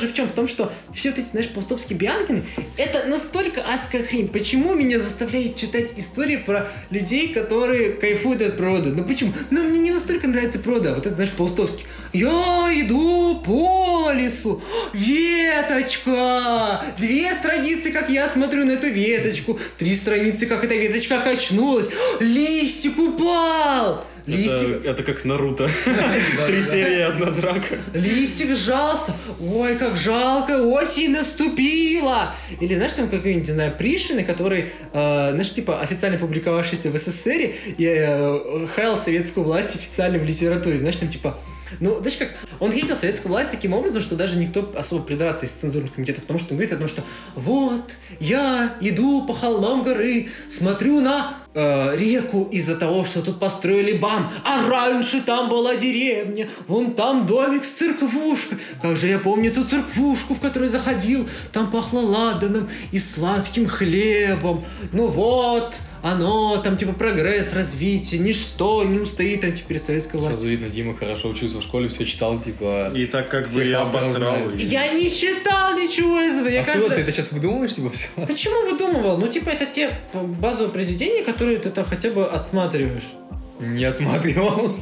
Же 0.00 0.08
в 0.08 0.14
чем? 0.14 0.28
В 0.28 0.32
том, 0.32 0.48
что 0.48 0.72
все 0.94 1.10
вот 1.10 1.18
эти, 1.18 1.28
знаешь, 1.28 1.48
паустовские 1.48 1.98
Бианкины, 1.98 2.44
это 2.76 3.06
настолько 3.06 3.62
адская 3.62 4.02
хрень. 4.02 4.28
Почему 4.28 4.74
меня 4.74 4.98
заставляет 4.98 5.56
читать 5.56 5.92
истории 5.96 6.36
про 6.36 6.68
людей, 6.90 7.32
которые 7.32 7.92
кайфуют 7.92 8.42
от 8.42 8.56
природы? 8.56 8.90
Ну 8.90 9.04
почему? 9.04 9.32
Ну 9.50 9.62
мне 9.64 9.80
не 9.80 9.90
настолько 9.90 10.26
нравится 10.28 10.58
природа. 10.58 10.94
Вот 10.94 11.06
это, 11.06 11.14
знаешь, 11.14 11.32
паустовский. 11.32 11.84
Я 12.12 12.68
иду 12.72 13.40
по 13.44 14.10
лесу, 14.12 14.62
веточка, 14.92 16.82
две 16.98 17.32
страницы, 17.34 17.92
как 17.92 18.10
я 18.10 18.26
смотрю 18.28 18.64
на 18.64 18.72
эту 18.72 18.88
веточку, 18.88 19.60
три 19.78 19.94
страницы, 19.94 20.46
как 20.46 20.64
эта 20.64 20.74
веточка 20.74 21.20
качнулась, 21.20 21.88
листик 22.18 22.98
упал. 22.98 24.04
Листик... 24.30 24.68
Это, 24.68 24.90
это 24.90 25.02
как 25.02 25.24
Наруто. 25.24 25.68
Три 26.46 26.62
серии, 26.62 27.00
одна 27.00 27.30
драка. 27.30 27.78
Листик 27.94 28.56
сжался. 28.56 29.14
Ой, 29.40 29.76
как 29.76 29.96
жалко, 29.96 30.62
осень 30.62 31.10
наступила. 31.10 32.34
Или 32.60 32.74
знаешь, 32.74 32.92
там 32.92 33.08
какой-нибудь, 33.08 33.48
не 33.48 33.54
знаю, 33.54 33.72
Пришвин, 33.76 34.24
который, 34.24 34.72
э, 34.92 35.30
знаешь, 35.30 35.52
типа 35.52 35.80
официально 35.80 36.18
публиковавшийся 36.18 36.90
в 36.90 36.96
СССР 36.96 37.52
и 37.78 37.84
э, 37.84 38.66
хаял 38.74 38.96
советскую 38.96 39.44
власть 39.44 39.74
официально 39.74 40.18
в 40.18 40.24
литературе. 40.24 40.78
Знаешь, 40.78 40.96
там 40.96 41.08
типа 41.08 41.38
ну, 41.78 41.98
знаешь 42.00 42.16
как, 42.16 42.30
он 42.58 42.72
хейтил 42.72 42.96
советскую 42.96 43.32
власть 43.32 43.50
таким 43.50 43.72
образом, 43.74 44.02
что 44.02 44.16
даже 44.16 44.36
никто 44.38 44.72
особо 44.76 45.04
придраться 45.04 45.46
из 45.46 45.50
цензурных 45.50 45.94
комитетов, 45.94 46.22
потому 46.22 46.38
что 46.38 46.50
он 46.50 46.56
говорит 46.56 46.72
о 46.72 46.76
том, 46.76 46.88
что 46.88 47.02
вот, 47.34 47.94
я 48.18 48.76
иду 48.80 49.26
по 49.26 49.34
холмам 49.34 49.82
горы, 49.84 50.28
смотрю 50.48 51.00
на 51.00 51.38
э, 51.54 51.96
реку 51.96 52.48
из-за 52.50 52.76
того, 52.76 53.04
что 53.04 53.22
тут 53.22 53.38
построили 53.38 53.96
бам, 53.96 54.32
а 54.44 54.68
раньше 54.68 55.20
там 55.20 55.48
была 55.48 55.76
деревня, 55.76 56.48
вон 56.66 56.94
там 56.94 57.26
домик 57.26 57.64
с 57.64 57.70
церквушкой. 57.70 58.58
Как 58.82 58.96
же 58.96 59.06
я 59.06 59.18
помню 59.18 59.52
ту 59.52 59.64
церквушку, 59.64 60.34
в 60.34 60.40
которую 60.40 60.68
заходил, 60.68 61.28
там 61.52 61.70
пахло 61.70 62.00
ладаном 62.00 62.68
и 62.92 62.98
сладким 62.98 63.68
хлебом. 63.68 64.64
Ну 64.92 65.06
вот, 65.06 65.78
оно, 66.02 66.56
там, 66.58 66.76
типа, 66.76 66.92
прогресс, 66.92 67.52
развитие, 67.52 68.20
ничто 68.20 68.84
не 68.84 68.98
устоит 68.98 69.42
там 69.42 69.52
теперь 69.52 69.78
советской 69.78 70.16
властью. 70.16 70.32
Сразу 70.34 70.48
видно, 70.48 70.68
Дима 70.68 70.96
хорошо 70.96 71.28
учился 71.28 71.58
в 71.58 71.62
школе, 71.62 71.88
все 71.88 72.04
читал, 72.04 72.40
типа... 72.40 72.90
И 72.94 73.06
так 73.06 73.28
как 73.28 73.50
бы 73.50 73.64
я 73.64 73.82
обосрал. 73.82 74.36
Я 74.56 74.92
не 74.92 75.10
читал 75.10 75.76
ничего 75.76 76.20
из 76.20 76.34
этого. 76.34 76.48
Я 76.48 76.60
Откуда 76.60 76.88
каждый... 76.88 76.96
ты? 76.96 77.04
Ты 77.04 77.12
сейчас 77.12 77.32
выдумываешь, 77.32 77.74
типа, 77.74 77.90
все? 77.90 78.08
Почему 78.26 78.70
выдумывал? 78.70 79.18
Ну, 79.18 79.28
типа, 79.28 79.50
это 79.50 79.66
те 79.66 79.98
базовые 80.14 80.72
произведения, 80.72 81.22
которые 81.22 81.58
ты 81.58 81.70
там 81.70 81.84
хотя 81.84 82.10
бы 82.10 82.26
отсматриваешь. 82.26 83.08
Не 83.60 83.84
отсматривал. 83.84 84.76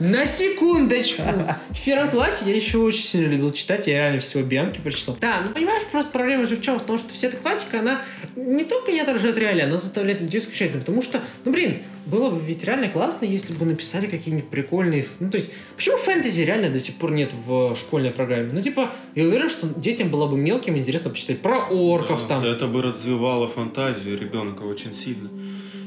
На 0.00 0.24
секундочку! 0.24 1.22
В 1.70 1.84
первом 1.84 2.10
классе 2.10 2.44
я 2.46 2.56
еще 2.56 2.78
очень 2.78 3.02
сильно 3.02 3.30
любил 3.30 3.52
читать, 3.52 3.86
я 3.86 3.98
реально 3.98 4.20
всего 4.20 4.42
Бианки 4.42 4.80
прочитал. 4.80 5.18
Да, 5.20 5.42
ну 5.44 5.52
понимаешь, 5.52 5.82
просто 5.92 6.10
проблема 6.10 6.46
же 6.46 6.56
в 6.56 6.62
чем? 6.62 6.78
В 6.78 6.82
том, 6.84 6.96
что 6.96 7.12
вся 7.12 7.28
эта 7.28 7.36
классика, 7.36 7.80
она 7.80 8.00
не 8.34 8.64
только 8.64 8.92
не 8.92 9.00
отражает 9.00 9.36
реалии, 9.36 9.60
она 9.60 9.76
заставляет 9.76 10.22
людей 10.22 10.40
скучать. 10.40 10.70
Ну, 10.72 10.80
потому 10.80 11.02
что, 11.02 11.20
ну 11.44 11.52
блин, 11.52 11.80
было 12.06 12.30
бы 12.30 12.40
ведь 12.40 12.64
реально 12.64 12.88
классно, 12.88 13.26
если 13.26 13.52
бы 13.52 13.66
написали 13.66 14.06
какие-нибудь 14.06 14.48
прикольные... 14.48 15.06
Ну, 15.18 15.30
то 15.30 15.36
есть, 15.36 15.50
почему 15.76 15.98
фэнтези 15.98 16.40
реально 16.40 16.70
до 16.70 16.80
сих 16.80 16.94
пор 16.94 17.12
нет 17.12 17.32
в 17.46 17.76
школьной 17.76 18.10
программе? 18.10 18.50
Ну, 18.54 18.62
типа, 18.62 18.92
я 19.14 19.24
уверен, 19.24 19.50
что 19.50 19.66
детям 19.66 20.08
было 20.08 20.26
бы 20.26 20.38
мелким 20.38 20.78
интересно 20.78 21.10
почитать 21.10 21.42
про 21.42 21.66
орков 21.68 22.22
да, 22.22 22.26
там. 22.26 22.44
Это 22.46 22.66
бы 22.66 22.80
развивало 22.80 23.48
фантазию 23.48 24.18
ребенка 24.18 24.62
очень 24.62 24.94
сильно. 24.94 25.28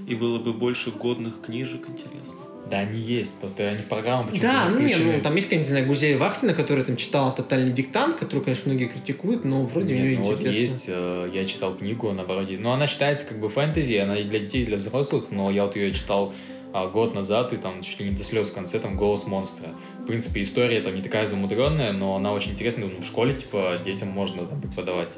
И 0.08 0.14
было 0.14 0.38
бы 0.38 0.54
больше 0.54 0.92
годных 0.92 1.42
книжек 1.42 1.90
интересных. 1.90 2.53
Да, 2.70 2.80
они 2.80 3.00
есть, 3.00 3.34
просто 3.36 3.68
они 3.68 3.82
в 3.82 3.88
программу 3.88 4.24
почему-то 4.24 4.48
Да, 4.48 4.70
ну 4.70 4.80
не, 4.80 4.96
ну 4.96 5.22
там 5.22 5.36
есть, 5.36 5.50
конечно, 5.50 5.74
не 5.74 5.78
знаю, 5.78 5.88
Гузея 5.88 6.18
Вахтина, 6.18 6.54
которая 6.54 6.86
там 6.86 6.96
читала 6.96 7.32
«Тотальный 7.32 7.74
диктант», 7.74 8.16
который, 8.16 8.40
конечно, 8.40 8.72
многие 8.72 8.88
критикуют, 8.88 9.44
но 9.44 9.66
вроде 9.66 9.94
Нет, 9.94 10.02
у 10.02 10.06
нее 10.06 10.20
ну, 10.20 10.24
интересно. 10.24 10.50
Вот 10.50 10.56
есть, 10.56 10.86
э, 10.88 11.30
я 11.34 11.46
читал 11.46 11.76
книгу, 11.76 12.10
она 12.10 12.24
вроде... 12.24 12.58
Ну, 12.58 12.72
она 12.72 12.88
считается 12.88 13.26
как 13.26 13.40
бы 13.40 13.50
фэнтези, 13.50 13.96
она 13.96 14.18
и 14.18 14.24
для 14.24 14.40
детей, 14.40 14.64
и 14.64 14.66
для 14.66 14.78
взрослых, 14.78 15.26
но 15.30 15.52
я 15.52 15.66
вот 15.66 15.76
ее 15.76 15.94
читал 15.94 16.34
а, 16.72 16.88
год 16.88 17.14
назад, 17.14 17.54
и 17.54 17.58
там 17.58 17.84
чуть 17.84 18.00
ли 18.00 18.10
не 18.10 18.16
до 18.16 18.24
слез 18.24 18.48
в 18.48 18.54
конце, 18.54 18.80
там 18.80 18.96
«Голос 18.96 19.28
монстра». 19.28 19.70
В 20.00 20.06
принципе, 20.06 20.42
история 20.42 20.82
там 20.82 20.96
не 20.96 21.04
такая 21.04 21.26
замудренная, 21.26 21.92
но 21.92 22.16
она 22.16 22.34
очень 22.34 22.52
интересная, 22.52 22.88
ну, 22.88 23.02
в 23.02 23.06
школе, 23.06 23.36
типа, 23.36 23.80
детям 23.86 24.08
можно 24.08 24.46
там 24.48 24.60
преподавать. 24.62 25.10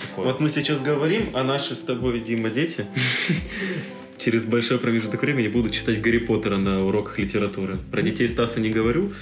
Такое. 0.00 0.26
Вот 0.26 0.40
мы 0.40 0.48
сейчас 0.48 0.82
говорим 0.82 1.30
о 1.34 1.42
наши 1.42 1.74
с 1.74 1.82
тобой, 1.82 2.20
Дима, 2.20 2.50
дети 2.50 2.86
через 4.20 4.46
большой 4.46 4.78
промежуток 4.78 5.22
времени 5.22 5.48
буду 5.48 5.70
читать 5.70 6.00
Гарри 6.00 6.18
Поттера 6.18 6.58
на 6.58 6.84
уроках 6.84 7.18
литературы. 7.18 7.78
Про 7.90 8.02
детей 8.02 8.28
Стаса 8.28 8.60
не 8.60 8.68
говорю. 8.68 9.12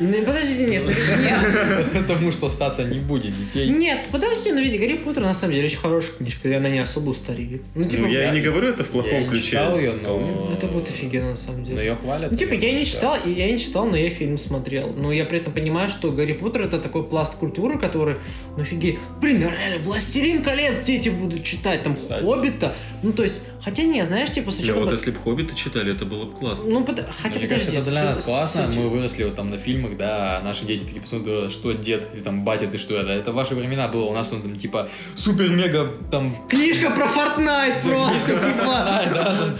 Ну, 0.00 0.12
подожди, 0.24 0.66
нет, 0.66 0.84
нет. 0.84 1.86
Потому 2.06 2.32
что 2.32 2.50
Стаса 2.50 2.84
не 2.84 2.98
будет 2.98 3.34
детей. 3.36 3.68
Нет, 3.68 4.00
подожди, 4.10 4.52
но 4.52 4.60
ведь 4.60 4.78
Гарри 4.80 4.94
Поттер 4.94 5.22
на 5.22 5.34
самом 5.34 5.54
деле 5.54 5.66
очень 5.66 5.78
хорошая 5.78 6.12
книжка, 6.12 6.48
и 6.48 6.52
она 6.52 6.68
не 6.70 6.78
особо 6.78 7.10
устареет. 7.10 7.62
Ну, 7.74 7.88
типа, 7.88 8.02
ну 8.02 8.08
я, 8.08 8.24
я 8.24 8.30
не 8.30 8.40
говорю 8.40 8.68
это 8.68 8.84
в 8.84 8.88
плохом 8.88 9.22
я 9.22 9.28
ключе. 9.28 9.56
Я 9.56 9.62
читал 9.62 9.78
ее, 9.78 9.92
но... 10.02 10.50
Это 10.52 10.66
будет 10.66 10.88
офигенно 10.88 11.30
на 11.30 11.36
самом 11.36 11.64
деле. 11.64 11.76
Но 11.76 11.82
ее 11.82 11.96
хвалят. 11.96 12.30
Ну, 12.30 12.36
типа, 12.36 12.54
я 12.54 12.72
не 12.72 12.86
читал, 12.86 13.16
я 13.24 13.52
не 13.52 13.58
читал, 13.58 13.86
но 13.86 13.96
я 13.96 14.10
фильм 14.10 14.38
смотрел. 14.38 14.92
Но 14.96 15.12
я 15.12 15.24
при 15.24 15.38
этом 15.38 15.52
понимаю, 15.52 15.88
что 15.88 16.10
Гарри 16.10 16.32
Поттер 16.32 16.62
это 16.62 16.78
такой 16.78 17.04
пласт 17.04 17.36
культуры, 17.36 17.78
который, 17.78 18.16
ну 18.56 18.62
офигеть. 18.62 18.98
Блин, 19.20 19.40
реально, 19.40 19.82
Властелин 19.82 20.42
колец 20.42 20.82
дети 20.82 21.10
будут 21.10 21.44
читать, 21.44 21.82
там, 21.82 21.94
Кстати. 21.94 22.22
Хоббита. 22.22 22.74
Ну, 23.02 23.12
то 23.12 23.22
есть, 23.22 23.42
хотя 23.62 23.82
не, 23.84 24.04
знаешь, 24.04 24.30
типа, 24.30 24.50
с 24.50 24.58
учетом... 24.58 24.84
вот 24.84 24.92
если 24.92 25.10
бы 25.10 25.18
Хоббита 25.18 25.54
читали, 25.54 25.92
это 25.92 26.04
было 26.04 26.24
бы 26.24 26.32
классно. 26.32 26.70
Ну, 26.70 26.84
под... 26.84 27.06
хотя, 27.22 27.38
Мне 27.38 27.48
подожди. 27.48 27.48
Кажется, 27.48 27.76
это 27.76 27.90
для 27.90 28.04
нас 28.04 28.24
классно, 28.24 28.68
мы 28.68 28.88
выросли 28.88 29.24
вот 29.24 29.36
там 29.36 29.50
на 29.50 29.58
фильмах, 29.58 29.96
да, 29.96 30.40
наши 30.42 30.64
дети 30.64 30.84
такие 30.84 31.00
посмотрят, 31.00 31.52
что 31.52 31.72
дед, 31.72 32.08
или 32.14 32.22
там 32.22 32.44
батя, 32.44 32.66
ты 32.66 32.78
что 32.78 32.96
это, 32.96 33.10
это 33.10 33.32
ваши 33.32 33.54
времена 33.54 33.88
было, 33.88 34.04
у 34.04 34.14
нас 34.14 34.32
он 34.32 34.42
там 34.42 34.56
типа 34.56 34.88
супер-мега 35.14 35.92
там... 36.10 36.48
Книжка 36.48 36.90
про 36.90 37.06
Fortnite 37.06 37.82
просто, 37.82 38.34
типа... 38.34 39.54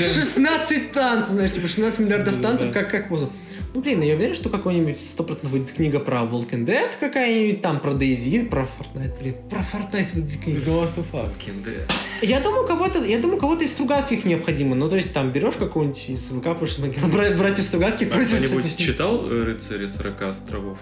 16 0.00 0.92
танцев, 0.92 1.30
знаешь, 1.30 1.52
типа 1.52 1.68
16 1.68 2.00
миллиардов 2.00 2.40
танцев, 2.40 2.72
как 2.72 2.90
как 2.90 3.08
позу. 3.08 3.30
Ну, 3.74 3.80
блин, 3.80 4.02
я 4.02 4.14
уверен, 4.14 4.34
что 4.34 4.50
какой-нибудь 4.50 4.96
100% 4.98 5.48
выйдет 5.48 5.72
книга 5.72 5.98
про 5.98 6.18
Walking 6.20 6.64
Dead 6.64 6.92
какая-нибудь, 7.00 7.60
там 7.60 7.80
про 7.80 7.90
DayZ, 7.90 8.48
про 8.48 8.62
Fortnite, 8.78 9.18
блин, 9.18 9.34
про 9.50 9.60
Fortnite 9.60 10.14
выйдет 10.14 10.40
книга. 10.40 10.60
The 10.60 10.80
Last 10.80 10.94
of 10.96 11.10
Us. 11.12 11.32
Walking 11.36 11.64
Dead. 11.64 11.90
Я 12.22 12.38
думаю, 12.40 12.68
кого-то, 12.68 13.04
я 13.04 13.18
думаю, 13.18 13.40
кого-то 13.40 13.64
из 13.64 13.72
Стругацких 13.72 14.24
необходимо. 14.24 14.76
Ну, 14.76 14.88
то 14.88 14.94
есть, 14.94 15.12
там 15.12 15.32
берешь 15.32 15.54
какого-нибудь 15.54 16.08
из 16.08 16.30
выкапываешь 16.30 16.78
бра- 17.12 17.36
братьев 17.36 17.64
Стругацких, 17.64 18.14
а 18.14 18.24
кто-нибудь 18.24 18.76
читал 18.76 19.28
«Рыцари 19.28 19.88
40 19.88 20.22
островов»? 20.22 20.78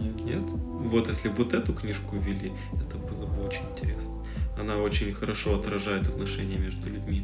Нет. 0.00 0.24
Нет? 0.24 0.42
Вот 0.86 1.08
если 1.08 1.28
бы 1.28 1.34
вот 1.44 1.52
эту 1.52 1.74
книжку 1.74 2.16
ввели, 2.16 2.50
это 2.80 2.96
было 2.96 3.26
бы 3.26 3.46
очень 3.46 3.62
интересно. 3.76 4.12
Она 4.58 4.78
очень 4.78 5.12
хорошо 5.12 5.58
отражает 5.58 6.06
отношения 6.06 6.56
между 6.56 6.88
людьми. 6.88 7.22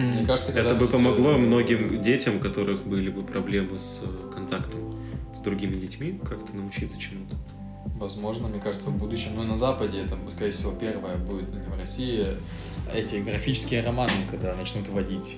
Мне 0.00 0.26
кажется, 0.26 0.52
это 0.52 0.74
бы 0.74 0.88
помогло 0.88 1.32
многим 1.32 2.00
детям, 2.02 2.36
у 2.36 2.38
которых 2.40 2.86
были 2.86 3.10
бы 3.10 3.22
проблемы 3.22 3.78
с 3.78 4.00
э, 4.02 4.32
контактом 4.34 4.96
с 5.36 5.40
другими 5.40 5.76
детьми, 5.76 6.18
как-то 6.22 6.54
научиться 6.54 6.98
чему-то. 6.98 7.36
Возможно, 7.98 8.48
мне 8.48 8.60
кажется, 8.60 8.90
в 8.90 8.96
будущем, 8.96 9.32
но 9.36 9.42
на 9.42 9.56
Западе 9.56 10.00
это, 10.00 10.16
скорее 10.28 10.52
всего, 10.52 10.72
первое 10.72 11.16
будет, 11.16 11.52
не 11.54 11.60
в 11.60 11.78
России, 11.78 12.26
эти 12.94 13.16
графические 13.16 13.82
романы, 13.82 14.12
когда 14.30 14.54
начнут 14.54 14.88
вводить. 14.88 15.36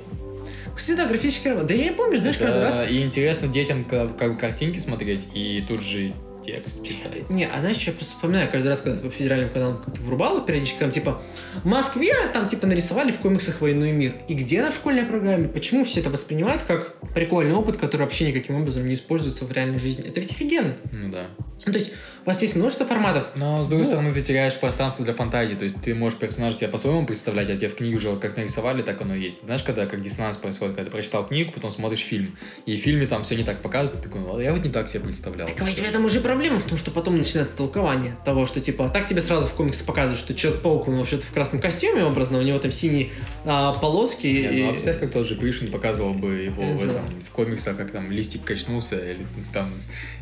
Кстати, 0.75 0.97
да, 0.97 1.07
графические 1.07 1.53
романы. 1.53 1.69
Да 1.69 1.75
я 1.75 1.85
не 1.85 1.93
помню, 1.93 2.19
знаешь, 2.19 2.37
это... 2.37 2.45
каждый 2.47 2.63
раз... 2.63 2.91
И 2.91 3.03
интересно 3.03 3.49
детям 3.49 3.85
как, 3.85 4.17
как 4.17 4.39
картинки 4.39 4.79
смотреть, 4.79 5.29
и 5.35 5.65
тут 5.67 5.83
же 5.83 6.13
текст 6.45 6.85
читать. 6.85 7.31
Не, 7.31 7.47
а 7.47 7.61
знаешь, 7.61 7.77
что 7.77 7.91
я 7.91 7.97
просто 7.97 8.15
вспоминаю 8.15 8.51
каждый 8.51 8.69
раз, 8.69 8.81
когда 8.81 9.01
по 9.01 9.11
федеральным 9.11 9.51
каналам 9.51 9.83
как-то 9.83 10.01
врубало 10.03 10.41
периодически, 10.41 10.79
там 10.79 10.91
типа 10.91 11.23
в 11.63 11.67
Москве 11.67 12.13
там 12.33 12.49
типа 12.49 12.67
нарисовали 12.67 13.13
в 13.13 13.19
комиксах 13.19 13.61
«Войну 13.61 13.85
и 13.85 13.93
мир». 13.93 14.15
И 14.29 14.35
где 14.35 14.61
она 14.61 14.71
в 14.71 14.75
школьной 14.77 15.05
программе? 15.05 15.49
Почему 15.49 15.85
все 15.85 16.01
это 16.01 16.11
воспринимают 16.11 16.63
как 16.63 16.97
прикольный 17.15 17.55
опыт, 17.55 17.77
который 17.77 18.03
вообще 18.03 18.29
никаким 18.29 18.57
образом 18.57 18.87
не 18.87 18.95
используется 18.95 19.45
в 19.45 19.53
реальной 19.53 19.79
жизни? 19.79 20.07
Это 20.07 20.21
ведь 20.21 20.31
офигенно. 20.31 20.75
Ну 20.93 21.11
да. 21.11 21.27
Ну, 21.65 21.73
то 21.73 21.79
есть 21.79 21.93
у 22.25 22.29
вас 22.29 22.41
есть 22.43 22.57
множество 22.57 22.87
форматов. 22.87 23.29
Но, 23.35 23.63
с 23.63 23.69
другой 23.69 23.85
ну, 23.85 23.91
стороны, 23.91 24.13
ты 24.13 24.23
теряешь 24.23 24.57
пространство 24.57 25.05
для 25.05 25.15
фантазии. 25.15 25.55
То 25.55 25.65
есть 25.65 25.83
ты 25.83 25.95
можешь 25.95 26.19
персонажа 26.19 26.57
себя 26.57 26.69
по-своему 26.69 27.07
представлять, 27.07 27.51
а 27.51 27.57
тебе 27.57 27.69
в 27.69 27.75
книге 27.75 27.97
уже 27.97 28.11
вот 28.11 28.21
как 28.21 28.37
нарисовали, 28.37 28.83
так 28.83 29.01
оно 29.01 29.15
и 29.15 29.21
есть. 29.21 29.43
Знаешь, 29.45 29.63
когда 29.63 29.87
как 29.87 30.03
диссонанс 30.03 30.37
происходит, 30.37 30.75
когда 30.75 30.91
ты 30.91 30.97
прочитал 30.97 31.27
книгу, 31.27 31.53
потом 31.53 31.71
смотришь 31.71 32.01
фильм, 32.01 32.37
и 32.67 32.77
в 32.77 32.81
фильме 32.81 33.07
там 33.07 33.23
все 33.23 33.37
не 33.37 33.45
так 33.45 33.63
показывают, 33.63 34.03
ты 34.03 34.09
такой, 34.09 34.43
я 34.43 34.53
вот 34.53 34.65
не 34.65 34.71
так 34.71 34.89
себе 34.89 35.01
представлял. 35.01 35.47
Так 35.47 35.67
ведь 35.67 35.79
в 35.79 35.85
этом 35.85 36.05
уже 36.05 36.21
проблема 36.33 36.61
в 36.61 36.65
том, 36.65 36.79
что 36.79 36.91
потом 36.91 37.19
начинается 37.19 37.55
толкование 37.55 38.17
того, 38.25 38.47
что 38.47 38.59
типа 38.59 38.89
так 38.89 39.07
тебе 39.07 39.21
сразу 39.21 39.47
в 39.47 39.53
комиксе 39.53 39.85
показывают, 39.85 40.19
что 40.19 40.35
Человек-паук, 40.35 40.89
он 40.89 40.97
вообще-то 40.97 41.27
в 41.27 41.31
красном 41.31 41.61
костюме 41.61 42.05
образно, 42.05 42.39
у 42.39 42.43
него 42.43 42.59
там 42.59 42.73
синие 42.73 43.11
а, 43.45 43.75
полоски. 43.75 44.27
Не, 44.27 44.61
и... 44.61 44.63
Ну, 44.63 44.71
а 44.71 44.73
представь, 44.73 44.99
как 44.99 45.13
тот 45.13 45.27
же 45.27 45.35
Пришин 45.35 45.71
показывал 45.71 46.15
бы 46.15 46.33
его 46.37 46.63
в, 46.63 46.83
этом, 46.83 47.05
в 47.23 47.31
комиксах, 47.33 47.77
как 47.77 47.91
там 47.91 48.11
листик 48.11 48.45
качнулся, 48.45 48.97
или 48.99 49.27
там 49.53 49.75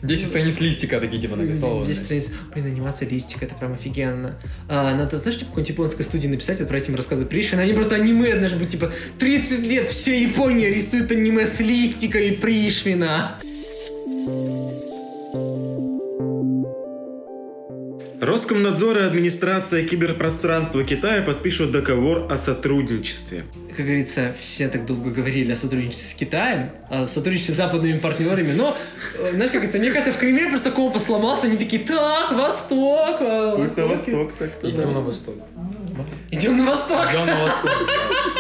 10 0.03 0.27
страниц 0.27 0.59
листика 0.61 1.01
такие 1.01 1.23
типа 1.23 1.37
нарисованы. 1.37 1.87
10 1.87 2.03
страниц. 2.03 2.29
Блин, 2.53 2.67
анимация 2.67 3.09
листика, 3.09 3.45
это 3.45 3.55
прям 3.55 3.75
офигенно. 3.75 4.35
А, 4.69 4.93
надо, 4.97 5.17
знаешь, 5.19 5.39
типа 5.39 5.51
какой-нибудь 5.51 5.71
японской 5.71 6.03
студии 6.03 6.27
написать 6.27 6.59
вот 6.59 6.67
про 6.67 6.79
этим 6.79 6.97
рассказы 6.97 7.25
Пришвина. 7.25 7.63
Они 7.63 7.73
просто 7.73 7.95
аниме, 7.95 8.35
знаешь, 8.35 8.55
быть 8.55 8.71
типа 8.71 8.91
30 9.21 9.61
лет, 9.61 9.91
вся 9.91 10.13
Япония 10.13 10.71
рисует 10.71 11.13
аниме 11.13 11.47
с 11.47 11.61
листиками 11.61 12.31
Пришвина. 12.31 13.39
Роскомнадзор 18.21 18.99
и 18.99 19.01
администрация 19.01 19.83
киберпространства 19.83 20.85
Китая 20.85 21.23
подпишут 21.23 21.73
договор 21.73 22.31
о 22.31 22.37
сотрудничестве. 22.37 23.47
Как 23.75 23.87
говорится, 23.87 24.37
все 24.39 24.69
так 24.69 24.85
долго 24.85 25.11
говорили 25.11 25.53
о 25.53 25.57
сотрудничестве 25.57 26.07
с 26.07 26.13
Китаем, 26.13 26.71
о 26.91 27.07
сотрудничестве 27.07 27.55
с 27.55 27.57
западными 27.57 27.99
партнерами, 27.99 28.53
но, 28.53 28.77
э, 29.19 29.31
знаешь, 29.33 29.53
как 29.53 29.63
говорится, 29.63 29.79
мне 29.79 29.91
кажется, 29.91 30.13
в 30.13 30.19
Кремле 30.19 30.49
просто 30.49 30.71
компас 30.71 31.07
сломался, 31.07 31.47
они 31.47 31.57
такие, 31.57 31.83
так, 31.83 32.33
Восток, 32.33 33.21
на 33.21 33.57
Восток». 33.57 33.89
восток 33.89 34.33
так 34.39 34.51
Идем 34.65 34.93
на 34.93 35.01
восток. 35.01 35.37
Идем 36.31 36.57
на 36.59 36.67
Восток. 36.67 37.07
Идем 37.11 37.27
на 37.27 37.43
восток. 37.43 37.71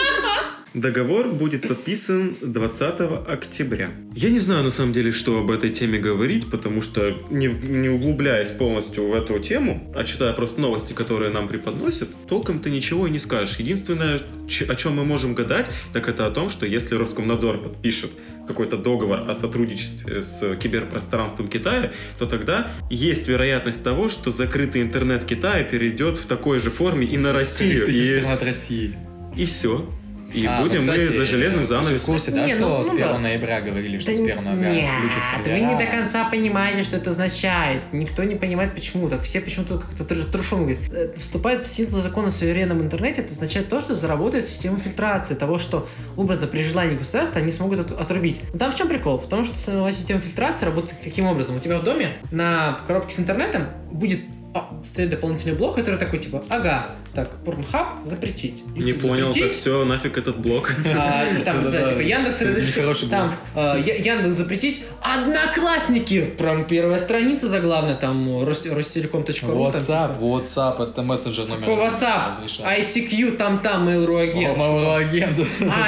Договор 0.72 1.28
будет 1.32 1.66
подписан 1.66 2.36
20 2.40 3.00
октября. 3.28 3.90
Я 4.14 4.30
не 4.30 4.38
знаю, 4.38 4.62
на 4.62 4.70
самом 4.70 4.92
деле, 4.92 5.10
что 5.10 5.40
об 5.40 5.50
этой 5.50 5.70
теме 5.70 5.98
говорить, 5.98 6.48
потому 6.48 6.80
что, 6.80 7.16
не, 7.28 7.48
не 7.48 7.88
углубляясь 7.88 8.50
полностью 8.50 9.08
в 9.08 9.14
эту 9.14 9.40
тему, 9.40 9.92
а 9.96 10.04
читая 10.04 10.32
просто 10.32 10.60
новости, 10.60 10.92
которые 10.92 11.32
нам 11.32 11.48
преподносят, 11.48 12.08
толком 12.28 12.60
ты 12.60 12.70
ничего 12.70 13.08
и 13.08 13.10
не 13.10 13.18
скажешь. 13.18 13.56
Единственное, 13.56 14.20
о 14.68 14.74
чем 14.76 14.94
мы 14.94 15.04
можем 15.04 15.34
гадать, 15.34 15.66
так 15.92 16.08
это 16.08 16.26
о 16.26 16.30
том, 16.30 16.48
что 16.48 16.66
если 16.66 16.94
Роскомнадзор 16.94 17.62
подпишет 17.62 18.10
какой-то 18.46 18.76
договор 18.76 19.28
о 19.28 19.34
сотрудничестве 19.34 20.22
с 20.22 20.56
киберпространством 20.56 21.48
Китая, 21.48 21.92
то 22.18 22.26
тогда 22.26 22.70
есть 22.90 23.26
вероятность 23.26 23.82
того, 23.82 24.06
что 24.08 24.30
закрытый 24.30 24.82
интернет 24.82 25.24
Китая 25.24 25.64
перейдет 25.64 26.18
в 26.18 26.26
такой 26.26 26.60
же 26.60 26.70
форме 26.70 27.06
и 27.06 27.18
на 27.18 27.32
Россию. 27.32 27.86
И, 27.88 28.18
Интернет 28.18 28.42
России. 28.44 28.96
и 29.36 29.44
все. 29.44 29.88
И 30.32 30.46
А, 30.46 30.56
ну, 30.58 30.62
будем 30.64 30.80
кстати, 30.80 30.98
мы 31.00 31.04
за 31.08 31.24
железным 31.24 31.60
вы 31.60 31.66
же 31.66 31.74
в 31.74 31.84
занавесом. 31.84 32.14
курсе, 32.14 32.30
да, 32.30 32.44
Не, 32.46 32.52
что 32.52 32.60
ну, 32.78 32.84
с 32.84 32.86
ну 32.86 32.92
1 32.94 33.06
да. 33.06 33.18
ноября 33.18 33.60
говорили, 33.60 33.98
что 33.98 34.10
Да 34.10 34.16
с 34.16 34.20
1 34.20 34.44
ноября 34.44 34.70
нет, 34.72 34.90
включится 34.98 35.50
вы 35.50 35.60
не 35.60 35.74
до 35.78 35.86
конца 35.90 36.28
понимаете, 36.30 36.82
что 36.84 36.96
это 36.96 37.10
означает. 37.10 37.82
Никто 37.92 38.22
не 38.24 38.36
понимает, 38.36 38.74
почему. 38.74 39.08
Так 39.08 39.22
все 39.22 39.40
почему-то 39.40 39.78
как-то 39.78 40.04
тр- 40.04 40.30
трушом 40.30 40.60
говорят. 40.62 40.80
Э, 40.92 41.12
Вступает 41.18 41.64
в 41.64 41.66
силу 41.66 42.00
закон 42.00 42.26
о 42.26 42.30
суверенном 42.30 42.80
интернете, 42.80 43.22
это 43.22 43.32
означает 43.32 43.68
то, 43.68 43.80
что 43.80 43.94
заработает 43.94 44.46
система 44.46 44.78
фильтрации 44.78 45.34
того, 45.34 45.58
что 45.58 45.88
образно 46.16 46.46
при 46.46 46.62
желании 46.62 46.96
государства 46.96 47.40
они 47.40 47.50
смогут 47.50 47.80
от- 47.90 48.00
отрубить. 48.00 48.40
Но 48.52 48.58
там 48.58 48.72
в 48.72 48.74
чем 48.76 48.88
прикол? 48.88 49.18
В 49.18 49.28
том, 49.28 49.44
что 49.44 49.56
сама 49.58 49.90
система 49.92 50.20
фильтрации 50.20 50.66
работает 50.66 50.94
каким 51.02 51.26
образом? 51.26 51.56
У 51.56 51.60
тебя 51.60 51.78
в 51.78 51.82
доме 51.82 52.12
на 52.30 52.80
коробке 52.86 53.14
с 53.14 53.18
интернетом 53.20 53.64
будет 53.90 54.20
а, 54.20 54.39
стоит 54.82 55.10
дополнительный 55.10 55.54
блок, 55.54 55.76
который 55.76 55.96
такой 55.98 56.18
типа, 56.18 56.42
ага, 56.48 56.96
так, 57.14 57.28
Pornhub 57.44 58.04
запретить. 58.04 58.64
Не 58.74 58.90
YouTube 58.90 59.02
понял, 59.10 59.26
так 59.26 59.34
запретить, 59.34 59.56
все, 59.58 59.84
нафиг 59.84 60.16
этот 60.18 60.38
блок. 60.38 60.72
а, 60.96 61.24
там, 61.44 61.62
Да-да-да. 61.64 61.88
типа 61.88 62.00
Яндекс 62.00 62.42
разрешил, 62.42 63.08
там 63.10 63.34
а, 63.54 63.76
Я- 63.76 63.94
Яндекс 63.96 64.34
запретить, 64.36 64.84
Одноклассники, 65.02 66.24
прям 66.38 66.64
первая 66.64 66.98
страница 66.98 67.48
заглавная, 67.48 67.94
там 67.94 68.28
Рос- 68.44 68.66
Ростелеком.ру. 68.66 69.32
там, 69.32 69.52
WhatsApp, 69.52 70.14
типа, 70.14 70.22
WhatsApp, 70.24 70.82
это 70.90 71.02
мессенджер 71.02 71.46
номер. 71.46 71.68
WhatsApp? 71.68 72.34
ICQ, 72.78 73.36
там 73.36 73.58
там 73.60 73.88
Mail.ru 73.88 74.20
агент. 74.22 74.58
Mail.ru 74.58 74.96
агент. 74.96 75.40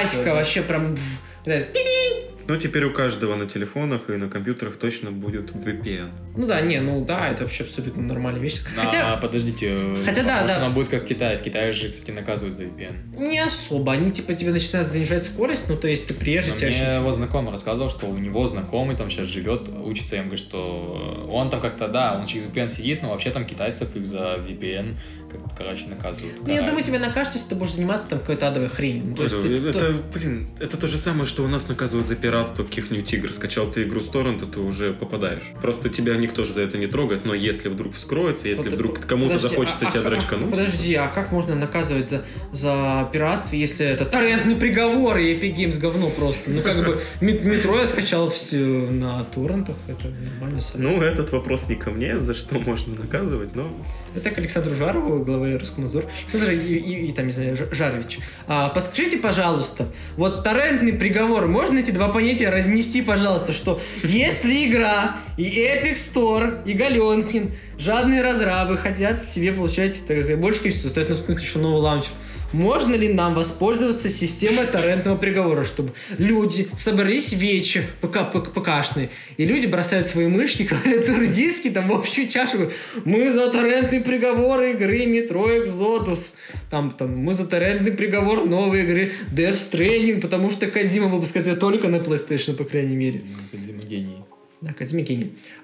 Аська 0.02 0.34
вообще 0.34 0.62
прям... 0.62 0.96
Ну, 2.48 2.56
теперь 2.56 2.84
у 2.84 2.92
каждого 2.92 3.34
на 3.36 3.46
телефонах 3.46 4.10
и 4.10 4.12
на 4.16 4.28
компьютерах 4.28 4.76
точно 4.76 5.10
будет 5.10 5.50
VPN. 5.52 6.10
Ну 6.36 6.46
да, 6.46 6.60
не, 6.60 6.80
ну 6.80 7.04
да, 7.04 7.28
это 7.28 7.42
вообще 7.42 7.64
абсолютно 7.64 8.02
нормальная 8.02 8.40
вещь. 8.42 8.60
А, 8.78 8.84
Хотя 8.84 9.16
подождите. 9.16 9.74
Хотя 10.04 10.22
да, 10.22 10.46
да. 10.46 10.56
она 10.58 10.70
будет 10.70 10.88
как 10.88 11.04
в 11.04 11.06
Китае. 11.06 11.38
В 11.38 11.42
Китае 11.42 11.72
же, 11.72 11.90
кстати, 11.90 12.10
наказывают 12.10 12.56
за 12.56 12.64
VPN. 12.64 13.18
не 13.28 13.38
особо, 13.38 13.92
они 13.92 14.10
типа 14.12 14.34
тебе 14.34 14.50
начинают 14.50 14.88
занижать 14.90 15.24
скорость, 15.24 15.68
ну 15.68 15.76
то 15.76 15.88
есть 15.88 16.06
ты 16.08 16.14
приезжий, 16.14 16.52
Но 16.52 16.56
тебя 16.56 16.68
мне 16.68 16.76
ощущ- 16.78 16.96
его 17.00 17.12
знакомый 17.12 17.52
рассказывал, 17.52 17.90
что 17.90 18.06
у 18.06 18.16
него 18.18 18.46
знакомый 18.46 18.96
там 18.96 19.10
сейчас 19.10 19.26
живет, 19.26 19.68
учится, 19.68 20.16
я 20.16 20.20
ему 20.22 20.30
говорю, 20.30 20.42
что 20.42 21.28
он 21.30 21.50
там 21.50 21.60
как-то, 21.60 21.88
да, 21.88 22.18
он 22.18 22.26
через 22.26 22.44
VPN 22.46 22.68
сидит, 22.68 23.02
но 23.02 23.10
вообще 23.10 23.30
там 23.30 23.44
китайцев 23.46 23.94
их 23.96 24.06
за 24.06 24.36
VPN 24.46 24.96
короче, 25.56 25.86
наказывают. 25.86 26.36
Ну, 26.46 26.52
я 26.52 26.62
думаю, 26.62 26.84
тебе 26.84 26.98
накажут, 26.98 27.34
если 27.34 27.48
ты 27.50 27.54
будешь 27.54 27.72
заниматься 27.72 28.08
там 28.08 28.18
какой-то 28.20 28.48
адовой 28.48 28.68
хренью. 28.68 29.04
Ну, 29.06 29.16
то 29.16 29.22
есть 29.24 29.34
это, 29.34 29.46
ты- 29.46 29.68
это, 29.68 29.94
блин, 30.14 30.48
это 30.58 30.76
то 30.76 30.86
же 30.86 30.98
самое, 30.98 31.26
что 31.26 31.42
у 31.44 31.48
нас 31.48 31.68
наказывают 31.68 32.06
за 32.06 32.16
пиратство 32.16 32.64
каких-нибудь 32.64 33.12
игр. 33.12 33.32
Скачал 33.32 33.70
ты 33.70 33.82
игру 33.84 34.00
с 34.00 34.08
торрента, 34.08 34.46
ты 34.46 34.60
уже 34.60 34.92
попадаешь. 34.92 35.44
Просто 35.60 35.88
тебя 35.88 36.16
никто 36.16 36.44
же 36.44 36.52
за 36.52 36.62
это 36.62 36.78
не 36.78 36.86
трогает, 36.86 37.24
но 37.24 37.34
если 37.34 37.68
вдруг 37.68 37.94
вскроется, 37.94 38.48
если 38.48 38.64
Вот, 38.68 38.74
вдруг 38.74 39.00
кому-то 39.06 39.34
подожди, 39.34 39.48
захочется 39.48 39.86
а- 39.86 39.90
тебя 39.90 40.00
а- 40.00 40.06
а- 40.06 40.10
дрочкануть, 40.10 40.50
Подожди, 40.50 40.94
а 40.94 41.08
как 41.08 41.32
можно 41.32 41.54
наказывать 41.54 42.08
за, 42.08 42.22
за 42.52 43.08
пиратство, 43.12 43.54
если 43.56 43.86
это 43.86 44.04
торрентный 44.04 44.56
приговор 44.56 45.16
и 45.18 45.34
Epic 45.34 45.56
Games 45.56 45.78
говно 45.80 46.10
просто? 46.10 46.50
Ну, 46.50 46.62
как 46.62 46.84
бы, 46.84 47.00
мет- 47.20 47.44
метро 47.44 47.78
я 47.78 47.86
скачал 47.86 48.28
все 48.30 48.58
на 48.58 49.24
торрентах, 49.24 49.76
это 49.88 50.08
нормально. 50.08 50.60
ну, 50.74 51.00
этот 51.00 51.32
вопрос 51.32 51.68
не 51.68 51.76
ко 51.76 51.90
мне, 51.90 52.18
за 52.20 52.34
что 52.34 52.58
можно 52.58 52.94
наказывать, 52.94 53.54
но... 53.54 53.70
Это 54.14 54.30
к 54.30 54.38
Александру 54.38 54.74
Жарову, 54.74 55.21
главе 55.24 55.56
Роскомнадзора. 55.56 56.06
Александр 56.22 56.50
и, 56.50 56.56
и- 56.74 57.06
и 57.08 57.12
там, 57.12 57.26
не 57.26 57.32
знаю, 57.32 57.56
Жарович, 57.70 58.18
а, 58.46 58.68
подскажите, 58.68 59.18
пожалуйста, 59.18 59.88
вот 60.16 60.44
торрентный 60.44 60.92
приговор, 60.92 61.46
можно 61.46 61.78
эти 61.78 61.90
два 61.90 62.08
понятия 62.08 62.48
разнести, 62.50 63.02
пожалуйста, 63.02 63.52
что 63.52 63.80
если 64.02 64.66
игра 64.66 65.16
и 65.36 65.44
Epic 65.44 65.94
Store, 65.94 66.62
и 66.64 66.72
Галенкин, 66.72 67.52
жадные 67.78 68.22
разрабы 68.22 68.76
хотят 68.78 69.26
себе 69.28 69.52
получать, 69.52 69.94
так 70.06 70.18
сказать, 70.20 70.38
больше 70.38 70.60
количества, 70.60 70.88
стоит 70.88 71.08
наступить 71.08 71.42
еще 71.42 71.58
новый 71.58 71.80
лаунчер, 71.80 72.12
можно 72.52 72.94
ли 72.94 73.08
нам 73.08 73.34
воспользоваться 73.34 74.08
системой 74.08 74.66
торрентного 74.66 75.16
приговора, 75.16 75.64
чтобы 75.64 75.92
люди 76.18 76.68
собрались 76.76 77.32
вечер 77.32 77.84
ПК, 78.00 78.30
ПКшные, 78.32 79.10
и 79.36 79.44
люди 79.44 79.66
бросают 79.66 80.06
свои 80.06 80.26
мышки, 80.26 80.64
клавиатуры, 80.66 81.26
диски 81.26 81.70
там 81.70 81.88
в 81.88 81.92
общую 81.92 82.28
чашу, 82.28 82.70
мы 83.04 83.32
за 83.32 83.50
торрентный 83.50 84.00
приговор 84.00 84.62
игры 84.62 85.04
Metro 85.04 85.62
Exodus, 85.62 86.34
там, 86.70 86.90
там, 86.90 87.16
мы 87.16 87.34
за 87.34 87.46
торрентный 87.46 87.92
приговор 87.92 88.44
новой 88.44 88.82
игры 88.82 89.12
Death 89.34 89.54
Stranding, 89.54 90.20
потому 90.20 90.50
что 90.50 90.66
Кадима 90.66 91.08
выпускает 91.08 91.46
ее 91.46 91.56
только 91.56 91.88
на 91.88 91.96
PlayStation, 91.96 92.54
по 92.54 92.64
крайней 92.64 92.96
мере. 92.96 93.22
Ну, 93.52 93.58
Дима 93.58 93.82
гений. 93.82 94.31
Да. 94.62 94.74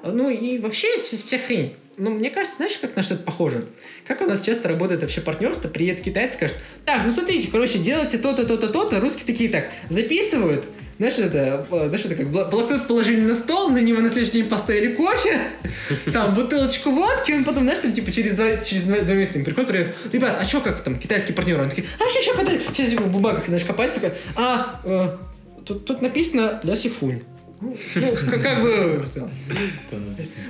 А, 0.02 0.10
Ну 0.12 0.28
и 0.28 0.58
вообще 0.58 0.98
вся, 0.98 1.16
вся 1.16 1.38
хрень. 1.38 1.74
Ну, 1.96 2.10
мне 2.10 2.30
кажется, 2.30 2.58
знаешь, 2.58 2.78
как 2.80 2.94
на 2.94 3.02
что 3.02 3.14
это 3.14 3.24
похоже? 3.24 3.64
Как 4.06 4.20
у 4.20 4.24
нас 4.24 4.40
часто 4.40 4.68
работает 4.68 5.02
вообще 5.02 5.20
партнерство, 5.20 5.68
приедет 5.68 6.00
китайцы, 6.00 6.34
скажет, 6.34 6.56
так, 6.84 7.02
ну 7.04 7.12
смотрите, 7.12 7.48
короче, 7.50 7.78
делайте 7.78 8.18
то-то, 8.18 8.46
то-то, 8.46 8.68
то-то, 8.68 9.00
русские 9.00 9.26
такие 9.26 9.50
так, 9.50 9.70
записывают, 9.88 10.68
знаешь, 10.98 11.18
это, 11.18 11.66
э, 11.70 11.88
знаешь, 11.88 12.04
это 12.04 12.14
как 12.14 12.30
блокнот 12.30 12.86
положили 12.86 13.20
на 13.20 13.34
стол, 13.34 13.70
на 13.70 13.78
него 13.78 14.00
на 14.00 14.10
следующий 14.10 14.34
день 14.34 14.48
поставили 14.48 14.94
кофе, 14.94 15.40
там, 16.12 16.34
бутылочку 16.34 16.92
водки, 16.92 17.32
он 17.32 17.44
потом, 17.44 17.64
знаешь, 17.64 17.80
там, 17.80 17.92
типа, 17.92 18.12
через 18.12 18.34
два, 18.34 18.58
через 18.58 18.82
два, 18.82 19.00
два 19.00 19.14
месяца 19.14 19.38
им 19.38 19.44
приходит, 19.44 19.68
говорит, 19.68 19.94
ребят, 20.12 20.38
а 20.40 20.46
что, 20.46 20.60
как 20.60 20.82
там, 20.82 21.00
китайские 21.00 21.34
партнеры? 21.34 21.62
Они 21.62 21.70
такие, 21.70 21.88
а, 21.98 22.10
сейчас, 22.10 22.24
сейчас, 22.24 22.36
подожди, 22.36 22.60
сейчас, 22.74 22.92
в 22.92 23.10
бумагах, 23.10 23.46
знаешь, 23.46 23.64
такой, 23.64 24.12
а, 24.36 24.80
э, 24.84 25.16
тут, 25.64 25.84
тут 25.84 26.00
написано 26.00 26.60
«Ля 26.62 26.76
Сифунь». 26.76 27.22
Ну, 27.60 27.76
как, 27.94 28.42
как 28.42 28.62
бы, 28.62 29.04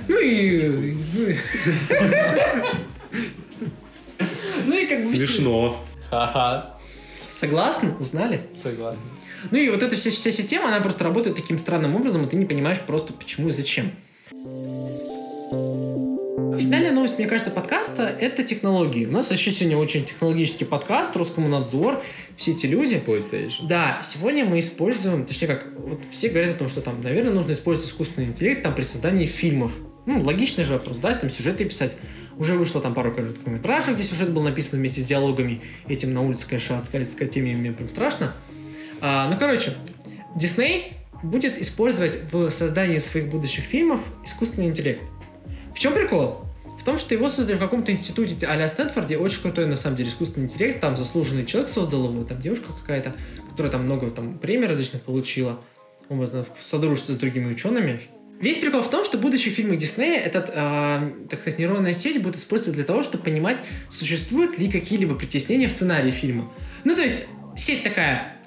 ну 0.07 0.19
и... 0.19 0.95
Ну 1.17 1.27
и, 1.27 1.37
ну 4.65 4.73
и 4.73 4.85
как 4.85 4.99
бы... 4.99 5.15
Смешно. 5.17 5.85
Ха-ха. 6.09 6.77
Согласны? 7.27 7.93
Узнали? 7.99 8.41
Согласен. 8.61 9.01
Ну 9.51 9.57
и 9.57 9.69
вот 9.69 9.81
эта 9.81 9.95
вся, 9.95 10.11
вся 10.11 10.31
система, 10.31 10.67
она 10.67 10.81
просто 10.81 11.03
работает 11.03 11.35
таким 11.35 11.57
странным 11.57 11.95
образом, 11.95 12.25
и 12.25 12.29
ты 12.29 12.35
не 12.35 12.45
понимаешь 12.45 12.79
просто 12.79 13.13
почему 13.13 13.49
и 13.49 13.51
зачем. 13.51 13.91
Финальная 16.59 16.91
новость, 16.91 17.17
мне 17.17 17.25
кажется, 17.25 17.51
подкаста— 17.51 18.03
это 18.19 18.43
технологии. 18.43 19.05
У 19.05 19.11
нас 19.11 19.29
вообще 19.29 19.49
сегодня 19.49 19.77
очень 19.77 20.03
технологический 20.03 20.65
подкаст, 20.65 21.15
Роскомнадзор, 21.15 22.03
все 22.35 22.51
эти 22.51 22.65
люди. 22.65 23.01
PlayStation. 23.05 23.65
Да, 23.65 24.01
сегодня 24.03 24.43
мы 24.43 24.59
используем, 24.59 25.25
точнее 25.25 25.47
как, 25.47 25.67
вот 25.77 26.01
все 26.11 26.27
говорят 26.27 26.55
о 26.55 26.57
том, 26.57 26.67
что 26.67 26.81
там, 26.81 26.99
наверное, 26.99 27.31
нужно 27.31 27.53
использовать 27.53 27.89
искусственный 27.89 28.27
интеллект 28.27 28.61
там 28.61 28.75
при 28.75 28.83
создании 28.83 29.25
фильмов. 29.25 29.71
Ну, 30.05 30.21
логичный 30.21 30.65
же 30.65 30.73
вопрос, 30.73 30.97
да, 30.97 31.13
там 31.15 31.29
сюжеты 31.29 31.63
писать. 31.63 31.95
Уже 32.37 32.55
вышло 32.55 32.81
там 32.81 32.93
пару 32.93 33.13
короткометражек, 33.13 33.95
где 33.95 34.03
сюжет 34.03 34.33
был 34.33 34.41
написан 34.41 34.79
вместе 34.79 34.99
с 34.99 35.05
диалогами. 35.05 35.61
Этим 35.87 36.13
на 36.13 36.21
улице, 36.21 36.45
конечно, 36.45 36.83
сказать 36.83 37.31
теме 37.31 37.55
мне 37.55 37.71
прям 37.71 37.87
страшно. 37.87 38.33
А, 38.99 39.29
ну, 39.31 39.39
короче, 39.39 39.75
Дисней 40.35 40.91
будет 41.23 41.57
использовать 41.61 42.17
в 42.33 42.49
создании 42.49 42.97
своих 42.97 43.29
будущих 43.29 43.63
фильмов 43.63 44.01
искусственный 44.25 44.67
интеллект. 44.67 45.03
В 45.73 45.79
чем 45.79 45.93
прикол? 45.93 46.48
Том, 46.89 46.97
что 46.97 47.13
его 47.13 47.29
создали 47.29 47.55
в 47.55 47.59
каком-то 47.59 47.91
институте 47.91 48.47
а-ля 48.47 48.67
Стэнфорде, 48.67 49.19
очень 49.19 49.43
крутой, 49.43 49.67
на 49.67 49.77
самом 49.77 49.95
деле, 49.95 50.09
искусственный 50.09 50.47
интеллект, 50.47 50.79
там 50.79 50.97
заслуженный 50.97 51.45
человек 51.45 51.69
создал 51.69 52.09
его, 52.09 52.23
там 52.23 52.41
девушка 52.41 52.73
какая-то, 52.73 53.13
которая 53.47 53.71
там 53.71 53.83
много 53.83 54.09
там 54.09 54.39
премий 54.39 54.65
различных 54.65 55.03
получила, 55.03 55.59
он, 56.09 56.27
содружестве 56.59 57.13
с 57.13 57.17
другими 57.19 57.53
учеными. 57.53 58.01
Весь 58.41 58.57
прикол 58.57 58.81
в 58.81 58.89
том, 58.89 59.05
что 59.05 59.19
будущие 59.19 59.53
фильмы 59.53 59.75
Диснея, 59.75 60.19
этот, 60.19 60.49
э, 60.49 61.11
так 61.29 61.41
сказать, 61.41 61.59
нейронная 61.59 61.93
сеть 61.93 62.23
будет 62.23 62.37
использоваться 62.37 62.73
для 62.73 62.85
того, 62.85 63.03
чтобы 63.03 63.23
понимать, 63.23 63.57
существуют 63.91 64.57
ли 64.57 64.67
какие-либо 64.67 65.13
притеснения 65.13 65.67
в 65.67 65.73
сценарии 65.73 66.09
фильма. 66.09 66.51
Ну, 66.85 66.95
то 66.95 67.03
есть, 67.03 67.27
сеть 67.55 67.83
такая, 67.83 68.38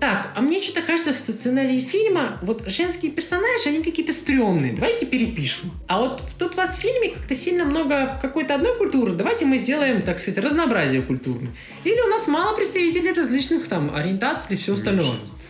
Так, 0.00 0.32
а 0.34 0.40
мне 0.40 0.62
что-то 0.62 0.82
кажется, 0.82 1.14
что 1.14 1.32
в 1.32 1.34
сценарии 1.34 1.80
фильма 1.80 2.38
вот 2.42 2.62
женские 2.66 3.12
персонажи, 3.12 3.68
они 3.68 3.82
какие-то 3.82 4.12
стрёмные. 4.12 4.72
Давайте 4.72 5.06
перепишем. 5.06 5.72
А 5.88 6.00
вот 6.00 6.22
тут 6.38 6.54
у 6.54 6.56
вас 6.56 6.76
в 6.76 6.80
фильме 6.80 7.10
как-то 7.10 7.34
сильно 7.34 7.64
много 7.64 8.18
какой-то 8.20 8.54
одной 8.54 8.76
культуры. 8.76 9.12
Давайте 9.12 9.46
мы 9.46 9.58
сделаем, 9.58 10.02
так 10.02 10.18
сказать, 10.18 10.42
разнообразие 10.42 11.02
культурное. 11.02 11.54
Или 11.84 12.00
у 12.00 12.08
нас 12.08 12.26
мало 12.26 12.54
представителей 12.56 13.12
различных 13.12 13.68
там 13.68 13.94
ориентаций 13.94 14.56
и 14.56 14.58
всего 14.58 14.76
остального. 14.76 15.12
Меньшинств. 15.12 15.40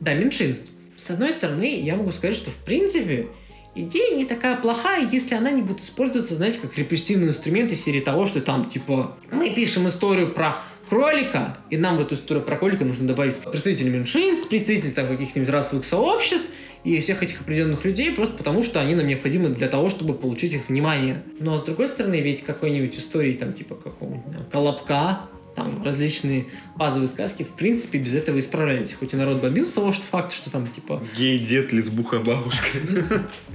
Да, 0.00 0.14
меньшинств. 0.14 0.70
С 0.96 1.10
одной 1.10 1.32
стороны, 1.32 1.80
я 1.80 1.96
могу 1.96 2.12
сказать, 2.12 2.36
что 2.36 2.50
в 2.50 2.56
принципе 2.56 3.28
идея 3.74 4.16
не 4.16 4.24
такая 4.24 4.56
плохая, 4.56 5.08
если 5.10 5.34
она 5.34 5.50
не 5.50 5.62
будет 5.62 5.80
использоваться, 5.80 6.34
знаете, 6.34 6.58
как 6.58 6.76
репрессивный 6.78 7.28
инструмент 7.28 7.70
из 7.72 7.84
серии 7.84 8.00
того, 8.00 8.26
что 8.26 8.40
там, 8.40 8.68
типа, 8.68 9.16
мы 9.30 9.50
пишем 9.50 9.86
историю 9.86 10.32
про 10.32 10.64
кролика, 10.88 11.58
и 11.70 11.76
нам 11.76 11.96
в 11.96 12.00
эту 12.00 12.14
историю 12.14 12.44
про 12.44 12.56
кролика 12.56 12.84
нужно 12.84 13.06
добавить 13.06 13.36
представителей 13.36 13.90
меньшинств, 13.90 14.48
представителей 14.48 14.92
там 14.92 15.08
каких-нибудь 15.08 15.48
расовых 15.48 15.84
сообществ, 15.84 16.48
и 16.86 17.00
всех 17.00 17.20
этих 17.20 17.40
определенных 17.40 17.84
людей, 17.84 18.12
просто 18.12 18.36
потому 18.36 18.62
что 18.62 18.80
они 18.80 18.94
нам 18.94 19.08
необходимы 19.08 19.48
для 19.48 19.66
того, 19.66 19.88
чтобы 19.88 20.14
получить 20.14 20.52
их 20.52 20.68
внимание. 20.68 21.20
Но 21.40 21.58
с 21.58 21.64
другой 21.64 21.88
стороны, 21.88 22.20
ведь 22.20 22.44
какой-нибудь 22.44 22.96
истории, 22.96 23.32
там, 23.32 23.54
типа 23.54 23.74
какого-нибудь 23.74 24.32
там, 24.32 24.44
колобка, 24.52 25.28
там 25.56 25.82
различные 25.82 26.46
базовые 26.76 27.08
сказки, 27.08 27.42
в 27.42 27.56
принципе, 27.56 27.98
без 27.98 28.14
этого 28.14 28.38
исправлялись. 28.38 28.92
Хоть 28.92 29.14
и 29.14 29.16
народ 29.16 29.40
бомбил 29.40 29.66
с 29.66 29.72
того, 29.72 29.92
что 29.92 30.04
факт, 30.04 30.32
что 30.32 30.48
там, 30.50 30.68
типа, 30.68 31.02
Гей-дед, 31.16 31.72
лесбуха 31.72 32.20
бабушка. 32.20 32.68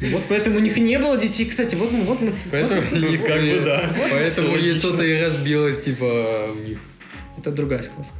вот 0.01 0.23
поэтому 0.27 0.57
у 0.57 0.59
них 0.59 0.75
не 0.75 0.99
было 0.99 1.15
детей. 1.15 1.45
Кстати, 1.45 1.75
вот 1.75 1.91
мы, 1.91 2.03
вот 2.03 2.19
мы, 2.19 2.33
Поэтому, 2.49 2.81
Ну, 2.91 3.17
как 3.25 3.41
бы 3.41 3.61
да. 3.63 3.95
Поэтому 4.09 4.57
яйцо-то 4.57 5.03
и 5.03 5.21
разбилось, 5.21 5.81
типа, 5.83 6.49
у 6.51 6.67
них. 6.67 6.79
Это 7.41 7.51
другая 7.51 7.83
сказка. 7.83 8.15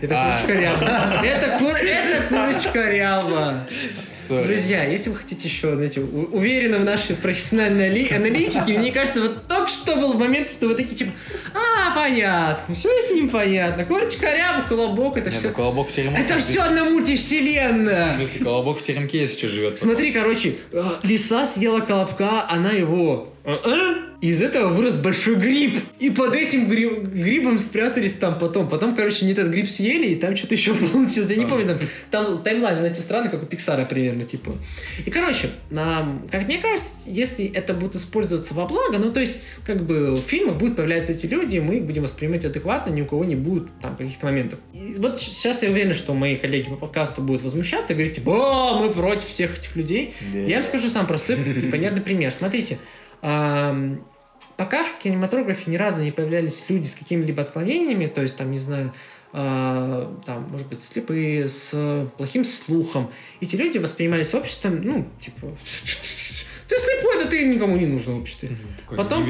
Это 0.00 0.14
А. 0.14 0.32
курочка 0.32 0.60
ряба. 0.60 1.24
Это, 1.24 1.58
кур... 1.58 1.74
это 1.76 2.22
курочка 2.28 2.90
ряба. 2.90 3.66
Sorry. 4.30 4.42
Друзья, 4.46 4.84
если 4.84 5.10
вы 5.10 5.16
хотите 5.16 5.48
еще, 5.48 5.74
знаете, 5.74 6.00
у- 6.00 6.36
уверены 6.36 6.78
в 6.78 6.84
нашей 6.84 7.16
профессиональной 7.16 7.90
али- 7.90 8.12
аналитике, 8.14 8.78
мне 8.78 8.92
кажется, 8.92 9.20
вот 9.22 9.46
только 9.48 9.68
что 9.68 9.96
был 9.96 10.14
момент, 10.14 10.50
что 10.50 10.68
вы 10.68 10.74
такие, 10.74 10.96
типа, 10.96 11.12
а, 11.54 11.94
понятно, 11.94 12.74
все 12.74 12.88
с 13.02 13.10
ним 13.10 13.28
понятно. 13.28 13.84
Курочка 13.84 14.26
ряба, 14.34 14.64
колобок, 14.68 15.16
это 15.16 15.30
Нет, 15.30 15.38
все... 15.38 15.48
ну, 15.48 15.54
колобок 15.54 15.88
в 15.90 15.92
теремке. 15.92 16.20
Это 16.22 16.38
все 16.38 16.60
одна 16.60 16.84
В 16.84 16.90
мультивселенная. 16.92 18.16
смысле, 18.16 18.44
колобок 18.44 18.78
в 18.78 18.82
теремке, 18.82 19.20
если 19.20 19.38
что, 19.38 19.48
живет. 19.48 19.78
Смотри, 19.78 20.12
короче, 20.12 20.54
э, 20.72 20.82
лиса 21.02 21.46
съела 21.46 21.80
колобка, 21.80 22.46
она 22.48 22.70
его... 22.72 23.32
э, 23.44 23.52
э, 23.64 23.94
Из 24.20 24.42
этого 24.42 24.68
вырос 24.68 24.96
большой 24.96 25.36
гриб. 25.36 25.78
И 25.98 26.10
под 26.10 26.34
этим 26.34 26.68
гри- 26.68 26.88
грибом 27.00 27.58
спрятались 27.58 28.12
там 28.12 28.38
потом. 28.38 28.68
Потом, 28.68 28.94
короче, 28.94 29.24
не 29.24 29.32
этот 29.32 29.48
гриб 29.48 29.68
съели, 29.68 30.08
и 30.08 30.14
там 30.16 30.36
что-то 30.36 30.54
еще 30.54 30.74
получилось. 30.74 31.30
Я 31.30 31.36
не 31.36 31.46
помню, 31.46 31.66
там, 31.66 31.78
там 32.10 32.42
таймлайн, 32.42 32.78
знаете, 32.78 33.00
странный, 33.00 33.30
как 33.30 33.42
у 33.42 33.46
Пиксара 33.46 33.84
примерно, 33.86 34.19
типа. 34.24 34.54
И, 35.04 35.10
короче, 35.10 35.50
нам, 35.70 36.28
как 36.30 36.46
мне 36.46 36.58
кажется, 36.58 36.90
если 37.06 37.46
это 37.46 37.74
будет 37.74 37.96
использоваться 37.96 38.54
во 38.54 38.66
благо, 38.66 38.98
ну, 38.98 39.12
то 39.12 39.20
есть, 39.20 39.40
как 39.64 39.84
бы, 39.84 40.16
в 40.16 40.20
фильмах 40.20 40.56
будут 40.56 40.76
появляться 40.76 41.12
эти 41.12 41.26
люди, 41.26 41.58
мы 41.58 41.76
их 41.76 41.84
будем 41.84 42.02
воспринимать 42.02 42.44
адекватно, 42.44 42.92
ни 42.92 43.02
у 43.02 43.06
кого 43.06 43.24
не 43.24 43.36
будет 43.36 43.68
там 43.80 43.96
каких-то 43.96 44.26
моментов. 44.26 44.58
И 44.72 44.94
вот 44.98 45.20
сейчас 45.20 45.62
я 45.62 45.70
уверен, 45.70 45.94
что 45.94 46.14
мои 46.14 46.36
коллеги 46.36 46.68
по 46.68 46.76
подкасту 46.76 47.22
будут 47.22 47.42
возмущаться 47.42 47.92
и 47.92 47.96
говорить, 47.96 48.16
типа, 48.16 48.30
о, 48.30 48.80
мы 48.80 48.92
против 48.92 49.26
всех 49.26 49.58
этих 49.58 49.76
людей. 49.76 50.14
Я 50.32 50.56
вам 50.56 50.64
скажу 50.64 50.88
сам 50.88 51.06
простой 51.06 51.36
и 51.36 51.70
понятный 51.70 52.02
пример. 52.02 52.32
Смотрите, 52.32 52.78
пока 53.20 54.84
в 54.84 54.98
кинематографе 55.02 55.70
ни 55.70 55.76
разу 55.76 56.02
не 56.02 56.12
появлялись 56.12 56.64
люди 56.68 56.86
с 56.86 56.92
какими-либо 56.92 57.42
отклонениями, 57.42 58.06
то 58.06 58.22
есть, 58.22 58.36
там, 58.36 58.50
не 58.50 58.58
знаю, 58.58 58.92
там, 59.32 60.48
может 60.50 60.66
быть, 60.68 60.80
слепые, 60.80 61.48
с 61.48 62.10
плохим 62.16 62.44
слухом, 62.44 63.10
эти 63.40 63.56
люди 63.56 63.78
воспринимались 63.78 64.34
обществом, 64.34 64.80
ну, 64.82 65.08
типа, 65.20 65.46
ты 66.70 66.76
слепой, 66.78 67.22
да 67.22 67.30
ты 67.30 67.44
никому 67.44 67.76
не 67.76 67.86
нужен 67.86 68.14
в 68.14 68.20
обществе. 68.20 68.56
Такой, 68.80 68.96
Потом-. 68.96 69.24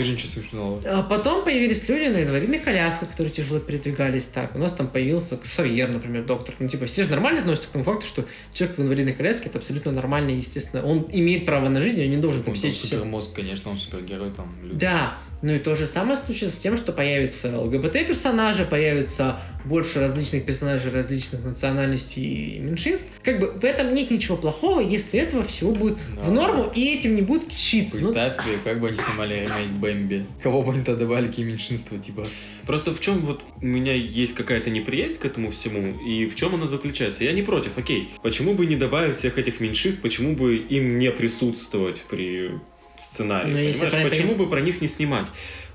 А 0.87 1.03
потом 1.03 1.45
появились 1.45 1.89
люди 1.89 2.09
на 2.09 2.23
инвалидных 2.23 2.65
колясках, 2.65 3.11
которые 3.11 3.33
тяжело 3.33 3.61
передвигались 3.61 4.27
так. 4.27 4.55
У 4.55 4.59
нас 4.59 4.73
там 4.73 4.89
появился 4.89 5.37
Ксавьер, 5.37 5.91
например, 5.91 6.25
доктор. 6.25 6.55
Ну, 6.59 6.69
типа, 6.69 6.87
все 6.87 7.05
же 7.05 7.11
нормально 7.11 7.41
относятся 7.41 7.69
к 7.69 7.73
тому 7.73 7.85
факту, 7.85 8.07
что 8.07 8.25
человек 8.53 8.79
в 8.79 8.83
инвалидной 8.83 9.15
коляске 9.15 9.49
это 9.49 9.59
абсолютно 9.59 9.93
нормально, 9.93 10.31
естественно. 10.31 10.85
Он 10.85 11.07
имеет 11.11 11.47
право 11.47 11.69
на 11.69 11.83
жизнь, 11.83 12.03
он 12.03 12.11
не 12.11 12.17
должен 12.17 12.43
там 12.43 12.55
сечь 12.55 12.77
там 12.77 12.87
все. 12.87 12.97
супермозг, 12.97 13.35
конечно, 13.35 13.71
он 13.71 13.79
супергерой, 13.79 14.31
там, 14.31 14.55
люди. 14.63 14.79
Да, 14.79 15.19
ну 15.43 15.53
и 15.55 15.59
то 15.59 15.75
же 15.77 15.87
самое 15.87 16.17
случится 16.17 16.55
с 16.55 16.59
тем, 16.59 16.77
что 16.77 16.93
появится 16.93 17.59
ЛГБТ-персонажи, 17.59 18.65
появится 18.65 19.39
больше 19.65 20.01
различных 20.01 20.47
персонажей 20.47 20.91
различных 20.91 21.45
национальностей 21.45 22.57
и 22.57 22.59
меньшинств. 22.61 23.09
Как 23.23 23.39
бы 23.41 23.53
в 23.53 23.65
этом 23.65 23.93
нет 23.95 24.11
ничего 24.11 24.37
плохого, 24.37 24.81
если 24.81 25.21
этого 25.21 25.43
всего 25.43 25.73
будет 25.73 25.99
Да. 26.17 26.23
в 26.25 26.33
норму, 26.33 26.73
и 26.75 26.95
этим 26.95 27.15
не 27.15 27.23
будет 27.23 27.45
кичиться. 27.45 27.97
Ну, 27.97 28.03
Представь 28.03 28.43
себе, 28.43 28.57
как 28.65 28.81
бы 28.81 28.89
они 28.89 28.97
снимали 28.97 29.35
ремейк 29.35 29.71
Бэмби. 29.73 30.27
Кого 30.43 30.63
бы 30.63 30.73
они 30.73 30.83
тогда 30.83 31.01
добавили, 31.05 31.27
какие 31.29 31.45
меньшинства, 31.45 31.99
типа. 31.99 32.27
Просто 32.67 32.95
в 32.95 33.01
чем 33.01 33.21
вот 33.21 33.43
у 33.61 33.67
меня 33.67 33.95
есть 33.95 34.35
какая-то 34.35 34.71
неприязнь 34.71 35.19
к 35.19 35.25
этому 35.25 35.51
всему, 35.51 35.99
и 36.01 36.27
в 36.27 36.35
чем 36.37 36.55
она 36.55 36.67
заключается? 36.67 37.25
Я 37.25 37.33
не 37.33 37.43
против, 37.43 37.77
окей. 37.77 38.09
Почему 38.23 38.55
бы 38.55 38.65
не 38.67 38.77
добавить 38.77 39.17
всех 39.17 39.37
этих 39.39 39.61
меньшинств, 39.61 40.01
почему 40.01 40.35
бы 40.37 40.57
им 40.57 40.99
не 40.99 41.11
присутствовать 41.11 42.01
при 42.09 42.53
сценарии? 43.01 43.53
Но 43.53 43.59
если 43.59 43.81
понимаешь? 43.81 43.93
правильно 43.93 44.11
Почему 44.11 44.35
бы 44.35 44.49
про 44.51 44.61
них 44.61 44.81
не 44.81 44.87
снимать? 44.87 45.27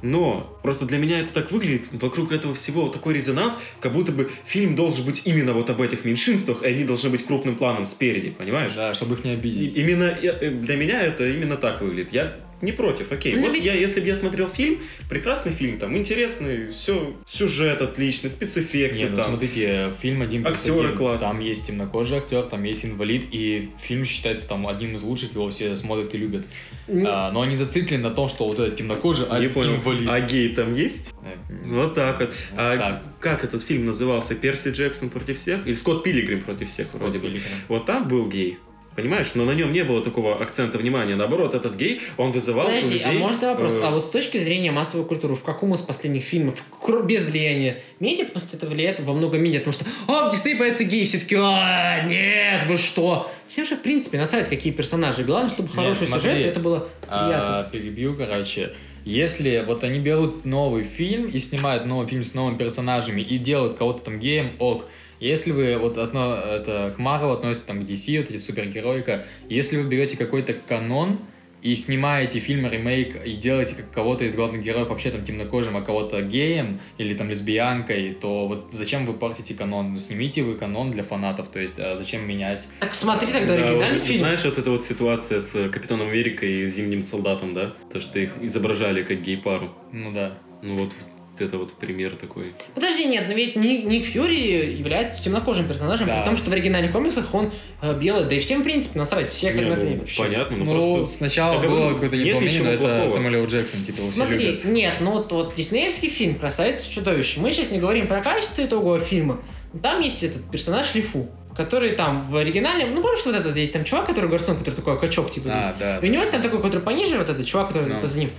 Но 0.01 0.59
просто 0.61 0.85
для 0.85 0.97
меня 0.99 1.19
это 1.21 1.33
так 1.33 1.51
выглядит, 1.51 1.87
вокруг 1.93 2.31
этого 2.31 2.53
всего 2.53 2.89
такой 2.89 3.13
резонанс, 3.15 3.57
как 3.79 3.91
будто 3.93 4.11
бы 4.11 4.29
фильм 4.45 4.75
должен 4.75 5.05
быть 5.05 5.23
именно 5.25 5.53
вот 5.53 5.69
об 5.69 5.81
этих 5.81 6.05
меньшинствах, 6.05 6.61
и 6.63 6.67
они 6.67 6.83
должны 6.83 7.09
быть 7.09 7.25
крупным 7.25 7.55
планом 7.55 7.85
спереди, 7.85 8.29
понимаешь? 8.31 8.73
Да, 8.75 8.93
чтобы 8.93 9.15
их 9.15 9.23
не 9.23 9.31
И- 9.31 9.33
обидеть. 9.33 9.75
Именно 9.75 10.15
я- 10.21 10.37
э, 10.39 10.51
для 10.51 10.75
меня 10.75 11.01
это 11.01 11.27
именно 11.27 11.57
так 11.57 11.81
выглядит. 11.81 12.13
Я 12.13 12.31
не 12.65 12.71
против, 12.73 13.11
окей. 13.11 13.35
Ну, 13.35 13.47
вот 13.47 13.55
я, 13.55 13.73
если 13.73 14.01
бы 14.01 14.07
я 14.07 14.15
смотрел 14.15 14.47
фильм, 14.47 14.81
прекрасный 15.09 15.51
фильм, 15.53 15.79
там, 15.79 15.95
интересный, 15.95 16.71
все, 16.71 17.15
сюжет 17.25 17.81
отличный, 17.81 18.29
спецэффекты, 18.29 18.97
Не, 18.99 19.05
ну 19.05 19.17
там. 19.17 19.29
смотрите, 19.29 19.93
фильм 20.01 20.21
один 20.21 20.45
Актеры 20.45 20.87
один. 20.87 20.97
классные. 20.97 21.29
Там 21.31 21.39
есть 21.39 21.67
темнокожий 21.67 22.17
актер, 22.17 22.43
там 22.43 22.63
есть 22.63 22.83
инвалид, 22.85 23.25
и 23.31 23.69
фильм 23.81 24.03
считается 24.03 24.49
там 24.49 24.67
одним 24.67 24.95
из 24.95 25.01
лучших, 25.03 25.33
его 25.33 25.49
все 25.49 25.75
смотрят 25.75 26.13
и 26.13 26.17
любят. 26.17 26.45
м, 26.87 27.05
А, 27.07 27.31
но 27.31 27.41
они 27.41 27.55
зациклены 27.55 28.03
на 28.03 28.11
том, 28.11 28.27
что 28.29 28.47
вот 28.47 28.59
этот 28.59 28.75
темнокожий, 28.75 29.25
а 29.29 29.39
не 29.39 29.47
понял. 29.47 29.75
инвалид. 29.75 30.09
А 30.09 30.19
гей 30.19 30.49
там 30.55 30.73
есть? 30.75 31.13
Э, 31.23 31.35
Вот 31.65 31.93
так 31.95 32.19
вот. 32.19 32.33
А 32.57 32.77
так. 32.77 33.03
как 33.19 33.43
этот 33.43 33.63
фильм 33.63 33.85
назывался? 33.85 34.35
Перси 34.35 34.69
Джексон 34.69 35.09
против 35.09 35.39
всех? 35.39 35.65
Или 35.67 35.73
Скотт 35.75 36.03
Пилигрим 36.03 36.41
против 36.41 36.69
всех, 36.69 36.85
Скотт 36.87 37.01
вроде 37.01 37.19
бы. 37.19 37.27
Пилигрим. 37.27 37.51
Вот 37.69 37.85
там 37.85 38.07
был 38.07 38.27
гей. 38.27 38.57
Понимаешь? 38.95 39.31
Но 39.35 39.43
на 39.43 39.51
нем 39.51 39.73
не 39.73 39.83
было 39.83 40.01
такого 40.01 40.41
акцента 40.41 40.77
внимания. 40.77 41.15
Наоборот, 41.15 41.53
этот 41.53 41.75
гей, 41.75 42.01
он 42.17 42.31
вызывал 42.31 42.65
у 42.67 42.69
Подожди, 42.69 42.93
людей... 42.93 43.03
а 43.05 43.11
можно 43.11 43.49
вопрос? 43.49 43.73
э, 43.73 43.81
А 43.83 43.89
вот 43.91 44.05
с 44.05 44.09
точки 44.09 44.37
зрения 44.37 44.71
массовой 44.71 45.05
культуры, 45.05 45.35
в 45.35 45.43
каком 45.43 45.73
из 45.73 45.81
последних 45.81 46.23
фильмов, 46.23 46.63
без 47.03 47.25
влияния 47.25 47.81
медиа, 47.99 48.25
потому 48.25 48.45
что 48.45 48.55
это 48.55 48.67
влияет 48.67 49.01
во 49.01 49.13
много 49.13 49.37
медиа, 49.37 49.59
потому 49.59 49.73
что, 49.73 49.85
а, 50.07 50.29
в 50.29 50.31
Дисней 50.31 50.55
появится 50.55 50.85
гей, 50.85 51.05
все 51.05 51.19
таки 51.19 51.35
а, 51.37 52.01
нет, 52.07 52.63
вы 52.67 52.77
что? 52.77 53.29
Всем 53.47 53.65
же, 53.65 53.75
в 53.75 53.81
принципе, 53.81 54.17
насрать, 54.17 54.47
какие 54.49 54.71
персонажи. 54.71 55.23
Главное, 55.23 55.49
чтобы 55.49 55.67
Нет, 55.67 55.75
хороший 55.77 56.07
смотри, 56.07 56.29
сюжет, 56.31 56.45
и 56.45 56.49
это 56.49 56.59
было 56.61 56.87
приятно. 57.01 57.59
А, 57.59 57.69
перебью, 57.69 58.15
короче. 58.15 58.73
Если 59.03 59.63
вот 59.67 59.83
они 59.83 59.99
берут 59.99 60.45
новый 60.45 60.83
фильм 60.83 61.27
и 61.27 61.37
снимают 61.37 61.85
новый 61.85 62.07
фильм 62.07 62.23
с 62.23 62.33
новыми 62.33 62.57
персонажами 62.57 63.21
и 63.21 63.37
делают 63.37 63.77
кого-то 63.77 64.05
там 64.05 64.19
геем, 64.19 64.53
ок. 64.57 64.85
Если 65.19 65.51
вы 65.51 65.77
вот 65.77 65.97
одно, 65.97 66.35
это 66.35 66.93
к 66.95 66.99
Марвел 66.99 67.31
относится 67.31 67.67
там 67.67 67.85
к 67.85 67.89
DC, 67.89 68.19
вот 68.19 68.29
эти 68.29 68.37
супергероика, 68.37 69.25
если 69.49 69.77
вы 69.77 69.83
берете 69.83 70.17
какой-то 70.17 70.53
канон 70.53 71.19
и 71.65 71.75
снимаете 71.75 72.39
фильм 72.39 72.69
ремейк 72.69 73.25
и 73.25 73.33
делаете 73.33 73.73
как 73.73 73.89
кого-то 73.89 74.23
из 74.23 74.35
главных 74.35 74.61
героев 74.63 74.89
вообще 74.89 75.09
там 75.09 75.25
темнокожим, 75.25 75.75
а 75.75 75.81
кого-то 75.81 76.21
геем 76.21 76.79
или 76.99 77.15
там 77.15 77.27
лесбиянкой, 77.27 78.13
то 78.13 78.47
вот 78.47 78.67
зачем 78.71 79.07
вы 79.07 79.13
портите 79.13 79.55
канон? 79.55 79.93
Ну, 79.93 79.99
снимите 79.99 80.43
вы 80.43 80.53
канон 80.55 80.91
для 80.91 81.01
фанатов, 81.01 81.47
то 81.47 81.59
есть 81.59 81.79
а 81.79 81.95
зачем 81.97 82.27
менять? 82.27 82.67
Так 82.81 82.93
смотри 82.93 83.31
тогда 83.31 83.57
Да, 83.57 83.63
оригинальный 83.63 83.99
вот, 83.99 84.07
фильм. 84.07 84.19
Знаешь, 84.19 84.45
вот 84.45 84.59
эта 84.59 84.69
вот 84.69 84.83
ситуация 84.83 85.39
с 85.39 85.55
э, 85.55 85.69
Капитаном 85.69 86.09
Америкой 86.09 86.51
и 86.51 86.67
Зимним 86.67 87.01
Солдатом, 87.01 87.55
да? 87.55 87.73
То, 87.91 87.99
что 87.99 88.19
их 88.19 88.33
изображали 88.41 89.01
как 89.01 89.23
гей-пару. 89.23 89.73
Ну 89.91 90.13
да. 90.13 90.37
Ну 90.61 90.77
вот 90.77 90.93
это 91.41 91.57
вот 91.57 91.73
пример 91.73 92.15
такой. 92.15 92.53
Подожди, 92.73 93.05
нет, 93.05 93.25
но 93.27 93.33
ведь 93.33 93.55
Ник, 93.55 93.85
Ник 93.85 94.05
Фьюри 94.05 94.75
является 94.77 95.21
темнокожим 95.23 95.67
персонажем, 95.67 96.07
Да. 96.07 96.19
при 96.19 96.25
том, 96.25 96.37
что 96.37 96.49
в 96.49 96.53
оригинальных 96.53 96.91
комиксах 96.91 97.33
он 97.33 97.51
э, 97.81 97.97
белый, 97.99 98.25
да 98.27 98.35
и 98.35 98.39
всем, 98.39 98.61
в 98.61 98.63
принципе, 98.63 98.99
насрать, 98.99 99.31
все 99.31 99.47
как 99.51 99.55
Не, 99.61 99.69
на 99.69 99.75
ну, 99.75 99.81
это 99.83 99.99
вообще. 99.99 100.23
понятно, 100.23 100.57
ну, 100.57 100.65
Ну, 100.65 100.95
просто... 100.97 101.17
сначала 101.17 101.61
Я 101.61 101.67
было 101.69 101.93
какое-то 101.93 102.17
недоумение, 102.17 102.61
но 102.63 102.69
это 102.71 102.79
плохого. 103.07 103.27
Л. 103.35 103.45
Джексон, 103.47 103.81
типа, 103.85 103.97
его 103.97 104.07
все 104.07 104.15
Смотри, 104.17 104.45
любят. 104.47 104.65
нет, 104.65 104.93
ну 105.01 105.11
вот, 105.11 105.31
вот 105.31 105.55
диснеевский 105.55 106.09
фильм 106.09 106.35
«Красавица 106.39 106.83
и 106.89 106.91
чудовище». 106.93 107.39
Мы 107.39 107.51
сейчас 107.53 107.71
не 107.71 107.79
говорим 107.79 108.07
про 108.07 108.21
качество 108.21 108.63
итогового 108.63 108.99
фильма. 108.99 109.39
но 109.73 109.79
Там 109.79 110.01
есть 110.01 110.23
этот 110.23 110.49
персонаж 110.51 110.93
Лифу, 110.95 111.27
который 111.55 111.91
там 111.91 112.29
в 112.29 112.35
оригинале... 112.35 112.85
Ну, 112.85 113.01
помнишь, 113.01 113.25
вот 113.25 113.35
этот 113.35 113.55
есть 113.55 113.71
там 113.73 113.83
чувак, 113.85 114.07
который 114.07 114.29
Гарсон, 114.29 114.57
который 114.57 114.75
такой 114.75 114.99
качок, 114.99 115.31
типа, 115.31 115.49
А, 115.51 115.67
есть? 115.67 115.79
да. 115.79 115.97
И 115.99 116.09
у 116.09 116.11
него 116.11 116.21
есть 116.21 116.31
там 116.31 116.41
такой, 116.41 116.61
который 116.61 116.81
пониже, 116.81 117.17
вот 117.17 117.29
этот 117.29 117.45
чувак, 117.45 117.69
который 117.69 117.93
Ну. 117.93 118.01
поза 118.01 118.19
ним. 118.19 118.29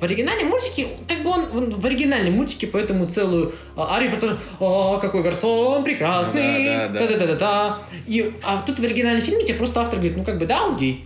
В 0.00 0.04
оригинальной 0.04 0.44
мультике, 0.44 0.88
как 1.08 1.22
бы 1.22 1.30
он, 1.30 1.44
он 1.54 1.80
в 1.80 1.86
оригинальной 1.86 2.30
мультике, 2.30 2.66
поет 2.66 3.06
целую 3.08 3.54
а, 3.76 3.96
арию 3.96 4.10
про 4.10 4.20
то, 4.20 4.28
что 4.28 4.38
«О, 4.60 4.98
какой 4.98 5.22
гарсон 5.22 5.84
прекрасный!» 5.84 6.42
Ну 6.42 6.64
да, 6.64 6.88
да, 6.88 6.88
да. 6.88 7.06
Да-да-да-да. 7.06 7.78
И, 8.06 8.32
а 8.42 8.62
тут 8.66 8.78
в 8.78 8.84
оригинальном 8.84 9.22
фильме 9.22 9.44
тебе 9.44 9.54
просто 9.56 9.80
автор 9.80 9.98
говорит, 9.98 10.16
ну 10.16 10.24
как 10.24 10.38
бы 10.38 10.46
да, 10.46 10.64
он 10.66 10.76
гей. 10.76 11.04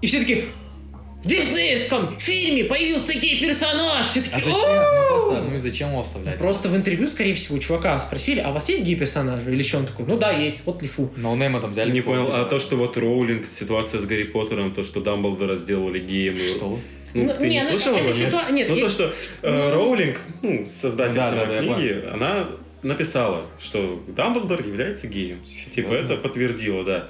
И 0.00 0.06
все 0.08 0.18
таки 0.18 0.46
в 1.22 1.26
диснеевском 1.28 2.16
фильме 2.18 2.64
появился 2.64 3.14
гей-персонаж. 3.14 4.06
Все 4.08 4.22
таки 4.22 4.34
А 4.34 4.40
зачем? 4.40 4.52
Ну 4.54 5.08
просто, 5.08 5.42
ну 5.48 5.54
и 5.54 5.58
зачем 5.58 5.90
его 5.90 6.02
вставлять? 6.02 6.38
Просто 6.38 6.68
в 6.68 6.74
интервью, 6.76 7.06
скорее 7.06 7.34
всего, 7.36 7.56
у 7.56 7.60
чувака 7.60 7.96
спросили, 8.00 8.40
а 8.40 8.50
у 8.50 8.52
вас 8.52 8.68
есть 8.68 8.82
гей-персонажи? 8.82 9.52
Или 9.52 9.62
что 9.62 9.78
он 9.78 9.86
такой? 9.86 10.04
Ну 10.06 10.18
да, 10.18 10.32
есть, 10.32 10.58
вот 10.64 10.82
Лифу. 10.82 11.12
No-name 11.14 11.54
а 11.54 11.60
там 11.60 11.70
взяли. 11.70 11.92
Не 11.92 12.00
понял, 12.00 12.22
а 12.32 12.38
типа, 12.38 12.50
то, 12.50 12.58
что 12.58 12.74
вот 12.74 12.96
Роулинг, 12.96 13.46
ситуация 13.46 14.00
с 14.00 14.04
Гарри 14.04 14.24
Поттером, 14.24 14.74
то, 14.74 14.82
что 14.82 15.00
Дамблдора 15.00 15.54
сделали 15.54 16.00
геем. 16.00 16.34
и- 16.34 16.38
Что? 16.56 16.80
Ну, 17.14 17.24
Ну, 17.24 17.34
ты 17.34 17.48
не, 17.48 17.56
не 17.56 17.62
ну, 17.62 17.68
слышал 17.70 17.94
это 17.94 18.04
его, 18.04 18.08
нет? 18.14 18.16
ситуа- 18.32 18.52
нет, 18.52 18.68
Ну, 18.68 18.74
я- 18.74 18.80
то, 18.82 18.88
что 18.88 19.14
э, 19.42 19.68
Ну. 19.70 19.74
Роулинг, 19.74 20.20
ну, 20.42 20.66
создатель 20.66 21.16
Да, 21.16 21.30
да, 21.30 21.36
самой 21.42 21.56
да, 21.56 21.74
книги, 21.74 22.04
она 22.12 22.48
написала, 22.82 23.46
что 23.60 24.02
Дамблдор 24.08 24.60
является 24.62 25.06
геем. 25.08 25.40
Типа 25.44 25.88
Серьезно? 25.94 25.94
это 26.14 26.16
подтвердила, 26.16 26.84
да. 26.84 27.08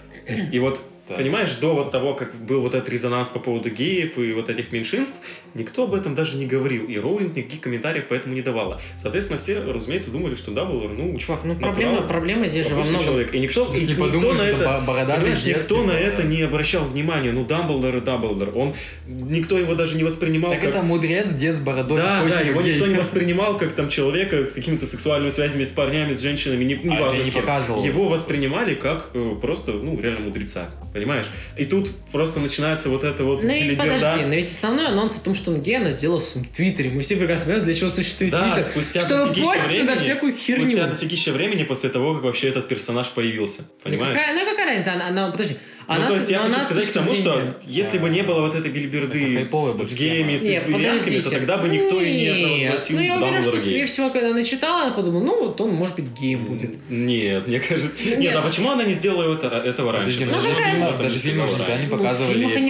И 0.53 0.59
вот 0.59 0.81
Да. 1.09 1.17
Понимаешь, 1.17 1.55
до 1.57 1.75
вот 1.75 1.91
того, 1.91 2.15
как 2.15 2.35
был 2.35 2.61
вот 2.61 2.75
этот 2.75 2.89
резонанс 2.89 3.29
по 3.29 3.41
поводу 3.41 3.71
геев 3.71 4.19
и 4.19 4.33
вот 4.33 4.49
этих 4.49 4.71
меньшинств, 4.71 5.19
никто 5.55 5.85
об 5.85 5.95
этом 5.95 6.15
даже 6.15 6.37
не 6.37 6.47
говорил, 6.47 6.85
и 6.85 6.97
Роулинг 6.97 7.37
никаких 7.37 7.61
комментариев 7.61 8.07
поэтому 8.09 8.35
не 8.35 8.43
давала. 8.43 8.81
Соответственно, 8.97 9.39
все, 9.39 9.61
разумеется, 9.61 10.11
думали, 10.13 10.37
что 10.37 10.53
Дамблдор, 10.53 10.91
ну, 10.91 11.19
Чувак, 11.19 11.41
ну 11.45 11.55
натурал, 11.55 11.73
проблема, 11.73 12.03
проблема 12.03 12.47
здесь 12.47 12.69
же 12.69 12.75
во 12.75 12.83
многом... 12.85 13.05
человек. 13.05 13.35
И 13.35 13.41
никто, 13.41 13.69
и 13.75 13.81
не 13.81 13.87
никто 13.87 14.05
подумаешь, 14.05 14.39
на 14.39 14.43
это... 14.43 14.83
Понимаешь, 14.87 15.45
никто 15.45 15.77
типа, 15.77 15.87
на 15.89 15.99
это 15.99 16.23
да. 16.23 16.29
не 16.29 16.43
обращал 16.43 16.85
внимания. 16.85 17.33
Ну, 17.33 17.45
Дамблдор 17.45 17.97
и 17.97 18.01
Дамблдор. 18.01 18.57
Он, 18.57 18.75
никто 19.07 19.59
его 19.59 19.75
даже 19.75 19.97
не 19.97 20.05
воспринимал 20.05 20.53
Так 20.53 20.61
как... 20.61 20.71
это 20.71 20.83
мудрец, 20.83 21.33
дед 21.33 21.57
с 21.57 21.61
бородой. 21.61 21.99
Да, 21.99 22.25
да, 22.25 22.41
его 22.41 22.63
гей. 22.63 22.75
никто 22.75 22.87
не 22.87 22.95
воспринимал 22.95 23.57
как 23.57 23.75
там 23.75 23.89
человека 23.89 24.45
с 24.45 24.53
какими-то 24.53 24.87
сексуальными 24.87 25.31
связями 25.31 25.65
с 25.65 25.71
парнями, 25.71 26.15
с 26.15 26.21
женщинами, 26.21 26.65
не, 26.65 26.75
не 26.75 26.97
А, 26.97 27.01
важно 27.01 27.23
не 27.23 27.31
показывалось. 27.31 27.85
Его 27.85 28.09
воспринимали 28.09 28.75
как 28.75 29.11
э, 29.15 29.37
просто, 29.41 29.73
ну, 29.73 30.01
реально 30.01 30.21
мудреца, 30.21 30.71
понимаешь? 30.93 31.27
И 31.57 31.65
тут 31.65 31.91
просто 32.13 32.41
начинается 32.41 32.89
вот 32.89 33.05
это 33.05 33.25
вот 33.25 33.43
Ну 33.43 33.49
ведь 33.49 33.79
подожди, 33.79 34.25
но 34.25 34.35
ведь 34.35 34.51
основной 34.51 34.87
анонс 34.89 35.17
о 35.17 35.21
том, 35.21 35.35
что 35.35 35.51
он 35.51 35.63
она 35.77 35.91
сделала 35.91 36.21
в 36.21 36.25
своем 36.25 36.47
твиттере. 36.47 36.91
Мы 36.91 37.03
все 37.03 37.17
прекрасно 37.17 37.45
понимаем, 37.47 37.65
для 37.65 37.75
чего 37.75 37.91
существует 37.91 38.33
Да, 38.33 38.53
твиттер. 38.55 38.71
спустя 38.71 39.01
Чтобы 39.07 39.27
постить 39.29 39.45
туда 39.45 39.67
времени- 39.95 39.99
всякую 39.99 40.37
херню. 40.37 40.67
Спустя 40.67 40.87
дофигища 40.87 41.33
времени 41.33 41.63
после 41.65 41.89
того, 41.91 42.15
как 42.15 42.25
вообще 42.25 42.49
этот 42.49 42.69
персонаж 42.69 43.09
появился. 43.11 43.63
Ну 43.63 43.91
Понимаешь? 43.91 44.15
какая, 44.17 44.35
ну 44.35 44.51
какая 44.51 44.67
разница? 44.67 44.93
Она, 44.93 45.09
она- 45.09 45.31
подожди. 45.31 45.57
Ну, 45.89 45.95
Она 45.95 46.07
то 46.07 46.15
есть 46.15 46.31
я 46.31 46.39
хочу 46.39 46.61
сказать 46.61 46.89
к 46.89 46.93
тому, 46.93 47.15
что 47.15 47.57
если 47.67 47.99
бы 47.99 48.09
не 48.09 48.23
было 48.23 48.41
вот 48.41 48.55
этой 48.55 48.71
бильберды 48.71 49.49
с 49.81 49.95
геями, 49.95 50.37
с 50.37 50.43
Не, 50.43 50.57
лесбиянками, 50.57 51.21
то 51.21 51.31
тогда 51.31 51.59
бы 51.59 51.69
никто 51.69 52.01
и 52.01 52.13
не 52.13 52.71
провозгласил 52.71 52.97
Ну 52.97 53.03
я 53.03 53.17
уверен, 53.17 53.33
Дамблдора 53.33 53.43
что, 53.43 53.61
скорее 53.61 53.87
всего, 53.87 54.11
когда 54.11 54.31
она 54.31 54.45
читала, 54.45 54.83
она 54.83 54.93
подумала, 54.93 55.23
ну 55.23 55.41
вот 55.47 55.61
он, 55.61 55.71
может 55.75 55.97
быть, 55.97 56.07
геем 56.19 56.45
будет. 56.45 56.79
Нет, 56.89 57.47
мне 57.47 57.61
кажется... 57.61 57.91
Нет. 58.05 58.19
Нет, 58.19 58.37
а 58.37 58.43
почему 58.43 58.71
она 58.71 58.85
не 58.85 58.95
сделала 58.95 59.35
это, 59.35 59.49
этого 59.49 59.93
раньше? 59.93 60.19
Даже, 60.19 60.19
фильмы 60.19 60.33
сказала 60.35 60.53
никогда 60.53 60.73
не? 60.73 60.79
Ну, 60.79 60.93
в 60.93 61.91
показывали 61.91 62.33
фильмах 62.33 62.63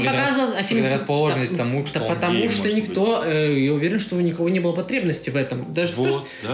а 0.57 0.63
фильм... 0.63 0.83
предрасположенность 0.83 1.53
Да, 1.53 1.59
тому, 1.59 1.87
что 1.87 2.01
он 2.01 2.15
потому 2.15 2.49
что 2.49 2.73
никто, 2.73 3.23
э, 3.25 3.59
я 3.59 3.73
уверен, 3.73 4.01
что 4.01 4.17
у 4.17 4.21
никого 4.21 4.49
не 4.49 4.61
было 4.61 4.73
потребности 4.73 5.31
в 5.31 5.37
этом. 5.37 5.73
Даже. 5.73 5.95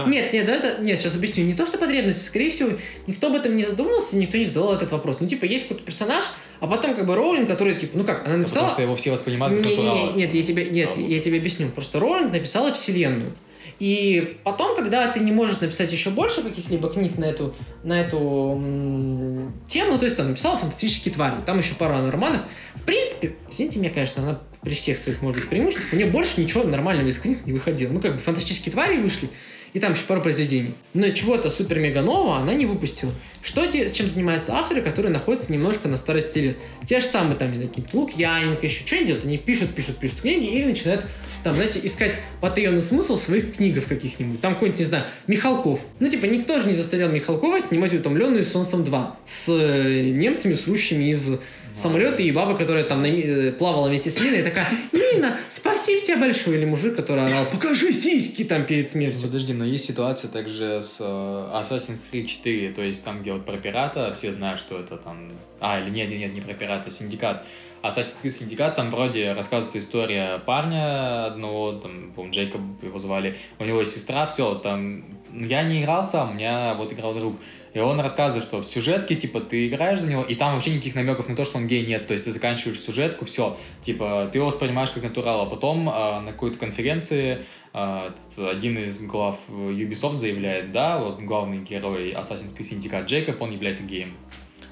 Нет, 0.07 0.33
нет, 0.33 0.45
да, 0.45 0.55
это, 0.55 0.81
нет, 0.81 0.99
сейчас 0.99 1.15
объясню. 1.15 1.45
Не 1.45 1.53
то, 1.53 1.65
что 1.65 1.77
потребности, 1.77 2.25
скорее 2.25 2.51
всего, 2.51 2.71
никто 3.07 3.27
об 3.27 3.35
этом 3.35 3.55
не 3.55 3.65
задумывался, 3.65 4.17
никто 4.17 4.37
не 4.37 4.45
задавал 4.45 4.73
этот 4.73 4.91
вопрос. 4.91 5.17
Ну, 5.19 5.27
типа, 5.27 5.45
есть 5.45 5.67
какой-то 5.67 5.85
персонаж, 5.85 6.23
а 6.59 6.67
потом 6.67 6.93
как 6.95 7.05
бы 7.05 7.15
Роулинг, 7.15 7.47
который, 7.47 7.75
типа, 7.75 7.97
ну 7.97 8.03
как, 8.03 8.17
она 8.19 8.25
Потому 8.25 8.41
написала... 8.43 8.69
что 8.69 8.81
его 8.81 8.95
все 8.95 9.11
воспринимают 9.11 9.55
как 9.55 9.65
Не, 9.65 9.77
не, 9.77 9.83
не, 9.83 10.13
нет, 10.13 10.33
я 10.33 10.43
тебе, 10.43 10.65
нет, 10.65 10.89
А, 10.95 10.99
я 10.99 11.19
тебе 11.19 11.37
объясню. 11.37 11.69
Просто 11.69 11.99
Роулинг 11.99 12.33
написала 12.33 12.73
вселенную. 12.73 13.33
И 13.79 14.37
потом, 14.43 14.75
когда 14.75 15.09
ты 15.09 15.21
не 15.21 15.31
можешь 15.31 15.59
написать 15.61 15.91
еще 15.91 16.09
больше 16.09 16.43
каких-либо 16.43 16.89
книг 16.89 17.17
на 17.17 17.25
эту, 17.25 17.55
на 17.83 18.01
эту 18.01 18.17
м, 18.19 19.53
тему, 19.69 19.97
то 19.97 20.05
есть 20.05 20.17
там 20.17 20.27
написала 20.27 20.57
фантастические 20.57 21.13
твари, 21.13 21.35
там 21.45 21.59
еще 21.59 21.75
пара 21.75 22.09
романов. 22.11 22.41
В 22.75 22.83
принципе, 22.83 23.35
извините 23.49 23.79
меня, 23.79 23.89
конечно, 23.89 24.21
она 24.21 24.41
при 24.61 24.73
всех 24.73 24.97
своих, 24.97 25.21
может 25.21 25.39
быть, 25.39 25.49
преимуществах, 25.49 25.93
у 25.93 25.95
нее 25.95 26.07
больше 26.07 26.41
ничего 26.41 26.63
нормального 26.63 27.07
из 27.07 27.19
книг 27.19 27.45
не 27.45 27.53
выходило. 27.53 27.93
Ну, 27.93 28.01
как 28.01 28.15
бы 28.15 28.19
фантастические 28.19 28.73
твари 28.73 28.97
вышли, 28.97 29.29
и 29.73 29.79
там 29.79 29.93
еще 29.93 30.05
пару 30.05 30.21
произведений. 30.21 30.75
Но 30.93 31.09
чего-то 31.09 31.49
супер-мега 31.49 32.01
нового 32.01 32.37
она 32.37 32.53
не 32.53 32.65
выпустила. 32.65 33.13
Что 33.41 33.65
чем 33.91 34.07
занимаются 34.07 34.53
авторы, 34.53 34.81
которые 34.81 35.11
находятся 35.11 35.51
немножко 35.51 35.87
на 35.87 35.97
старости 35.97 36.39
лет? 36.39 36.57
Те 36.85 36.99
же 36.99 37.05
самые, 37.05 37.35
там, 37.37 37.49
не 37.49 37.55
знаю, 37.55 37.69
какие-нибудь 37.69 37.93
Лукьяненко, 37.93 38.65
еще 38.65 38.85
что 38.85 38.95
они 38.97 39.05
делают? 39.05 39.25
Они 39.25 39.37
пишут, 39.37 39.73
пишут, 39.75 39.97
пишут 39.97 40.21
книги 40.21 40.45
и 40.45 40.65
начинают 40.65 41.05
там, 41.43 41.55
знаете, 41.55 41.79
искать 41.83 42.17
потаенный 42.41 42.81
смысл 42.81 43.15
в 43.15 43.19
своих 43.19 43.55
книгах 43.55 43.85
каких-нибудь. 43.85 44.41
Там 44.41 44.55
какой-нибудь, 44.55 44.79
не 44.79 44.85
знаю, 44.85 45.05
Михалков. 45.27 45.79
Ну, 45.99 46.09
типа, 46.09 46.25
никто 46.25 46.59
же 46.59 46.67
не 46.67 46.73
заставлял 46.73 47.09
Михалкова 47.09 47.59
снимать 47.61 47.93
«Утомленную 47.93 48.43
солнцем 48.43 48.83
2» 48.83 49.11
с 49.25 49.49
э, 49.49 50.11
немцами, 50.11 50.55
срущими 50.55 51.05
из 51.05 51.39
самолета, 51.73 52.23
и 52.23 52.31
баба, 52.31 52.57
которая 52.57 52.83
там 52.83 53.03
э, 53.03 53.51
плавала 53.51 53.87
вместе 53.87 54.09
с 54.09 54.19
Миной, 54.19 54.43
такая, 54.43 54.69
Мина, 54.91 55.37
спасибо 55.49 56.01
тебе 56.01 56.17
большое. 56.17 56.57
Или 56.57 56.65
мужик, 56.65 56.95
который 56.95 57.25
орал, 57.25 57.45
покажи 57.45 57.91
сиськи 57.91 58.43
там 58.43 58.65
перед 58.65 58.89
смертью. 58.89 59.21
Подожди, 59.21 59.53
но 59.53 59.65
есть 59.65 59.85
ситуация 59.85 60.29
также 60.29 60.81
с 60.83 60.97
э, 60.99 61.03
Assassin's 61.03 62.01
Creed 62.11 62.25
4, 62.25 62.73
то 62.73 62.81
есть 62.81 63.03
там, 63.03 63.21
где 63.21 63.33
вот 63.33 63.45
про 63.45 63.57
пирата, 63.57 64.13
все 64.17 64.31
знают, 64.31 64.59
что 64.59 64.79
это 64.79 64.97
там... 64.97 65.31
А, 65.59 65.79
или 65.79 65.89
нет, 65.89 66.09
нет, 66.09 66.19
нет, 66.19 66.33
не 66.33 66.41
про 66.41 66.53
пирата, 66.53 66.91
Синдикат. 66.91 67.45
Assassin's 67.83 68.23
Creed 68.23 68.31
Синдикат, 68.31 68.75
там 68.75 68.91
вроде 68.91 69.33
рассказывается 69.33 69.79
история 69.79 70.39
парня 70.45 71.25
одного, 71.27 71.73
там, 71.73 72.11
по 72.15 72.25
Джейкоб 72.27 72.61
его 72.81 72.99
звали, 72.99 73.35
у 73.59 73.65
него 73.65 73.79
есть 73.79 73.93
сестра, 73.93 74.25
все, 74.25 74.55
там... 74.55 75.03
ну, 75.31 75.45
Я 75.45 75.63
не 75.63 75.81
играл 75.81 76.03
сам, 76.03 76.31
у 76.31 76.33
меня 76.33 76.73
вот 76.75 76.91
играл 76.93 77.13
друг. 77.13 77.35
И 77.71 77.79
он 77.79 77.99
рассказывает, 77.99 78.43
что 78.43 78.61
в 78.61 78.65
сюжетке, 78.65 79.15
типа, 79.15 79.41
ты 79.41 79.67
играешь 79.67 79.99
за 79.99 80.09
него, 80.09 80.23
и 80.23 80.33
там 80.33 80.55
вообще 80.55 80.71
никаких 80.71 80.95
намеков 80.95 81.29
на 81.29 81.35
то, 81.35 81.45
что 81.45 81.57
он 81.59 81.67
гей 81.67 81.85
нет. 81.85 82.07
То 82.07 82.13
есть 82.13 82.25
ты 82.25 82.31
заканчиваешь 82.31 82.79
сюжетку, 82.79 83.25
все, 83.25 83.57
типа, 83.83 84.27
ты 84.31 84.39
его 84.39 84.47
воспринимаешь 84.47 84.89
как 84.89 85.03
натурал, 85.03 85.41
а 85.41 85.45
потом 85.45 85.87
а, 85.87 86.19
на 86.19 86.31
какой-то 86.31 86.57
конференции 86.57 87.45
т- 87.71 88.49
один 88.49 88.79
из 88.79 88.99
глав 89.01 89.37
э, 89.49 89.51
Ubisoft 89.51 90.15
заявляет, 90.15 90.71
да, 90.71 90.97
вот 90.97 91.19
главный 91.19 91.59
герой 91.59 92.13
Assassin's 92.13 92.57
Creed 92.57 92.79
Syndicate 92.81 93.05
Джейкоб, 93.05 93.39
он 93.39 93.51
является 93.51 93.83
геем. 93.83 94.15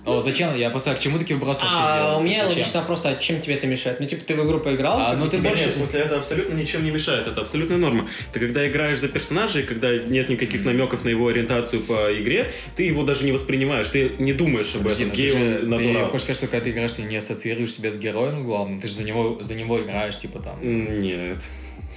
Но 0.08 0.22
зачем? 0.22 0.56
Я 0.56 0.70
просто 0.70 0.94
к 0.96 1.00
чему 1.00 1.20
такие 1.20 1.36
вбросы 1.38 1.62
вообще 1.64 1.78
А 1.80 2.00
делаю? 2.00 2.18
у 2.20 2.24
меня 2.24 2.44
Зачем? 2.46 2.58
логичный 2.60 2.80
вопрос, 2.82 3.06
а 3.06 3.16
чем 3.16 3.42
тебе 3.42 3.56
это 3.56 3.68
мешает? 3.68 4.00
Ну, 4.00 4.08
типа, 4.08 4.24
ты 4.26 4.36
в 4.36 4.46
игру 4.48 4.60
поиграл? 4.60 4.98
А, 5.00 5.16
ну, 5.16 5.28
ты 5.30 5.38
больше 5.40 5.66
нет- 5.66 5.74
в 5.74 5.78
смысле, 5.78 6.00
это 6.02 6.18
абсолютно 6.18 6.54
ничем 6.56 6.84
не 6.84 6.92
мешает, 6.92 7.28
это 7.28 7.42
абсолютная 7.42 7.78
норма. 7.78 8.08
Ты 8.32 8.40
когда 8.40 8.68
играешь 8.68 9.00
за 9.00 9.08
персонажа, 9.10 9.60
и 9.60 9.64
когда 9.64 9.96
нет 9.98 10.30
никаких 10.30 10.64
намеков 10.66 11.04
на 11.04 11.10
его 11.10 11.28
ориентацию 11.28 11.82
по 11.82 12.12
игре, 12.14 12.52
ты 12.76 12.84
его 12.84 13.04
даже 13.04 13.26
не 13.26 13.32
воспринимаешь, 13.32 13.88
ты 13.88 14.12
не 14.18 14.34
думаешь 14.34 14.74
об 14.76 14.84
Подожди, 14.84 15.04
этом. 15.04 15.10
ну 15.10 15.16
ты 15.16 15.22
Гей 15.22 15.30
же- 15.32 15.38
он 15.38 15.60
ты 15.60 15.66
натурал. 15.68 16.06
хочешь 16.10 16.22
сказать, 16.24 16.38
что 16.38 16.48
когда 16.48 16.64
ты 16.64 16.70
играешь, 16.72 16.92
ты 16.94 17.02
не 17.04 17.18
ассоциируешь 17.18 17.74
себя 17.74 17.92
с 17.92 17.98
героем, 18.00 18.40
с 18.40 18.44
главным? 18.44 18.80
Ты 18.80 18.88
же 18.88 18.94
за 18.94 19.04
него, 19.04 19.38
за 19.42 19.54
него 19.56 19.82
играешь, 19.82 20.18
типа 20.18 20.40
там... 20.40 20.56
Нет. 21.02 21.38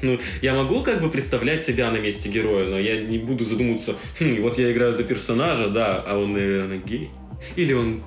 Ну, 0.02 0.18
я 0.40 0.54
могу 0.54 0.82
как 0.82 1.02
бы 1.02 1.10
представлять 1.10 1.62
себя 1.62 1.90
на 1.90 1.98
месте 1.98 2.30
героя, 2.30 2.66
но 2.66 2.78
я 2.78 2.96
не 3.02 3.18
буду 3.18 3.44
задумываться, 3.44 3.96
«Хм, 4.18 4.40
вот 4.40 4.58
я 4.58 4.72
играю 4.72 4.94
за 4.94 5.04
персонажа, 5.04 5.68
да, 5.68 6.02
а 6.06 6.16
он, 6.18 6.32
наверное, 6.32 6.78
гей. 6.78 7.10
Или 7.56 7.72
он 7.72 8.02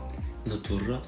натурал. 0.46 1.06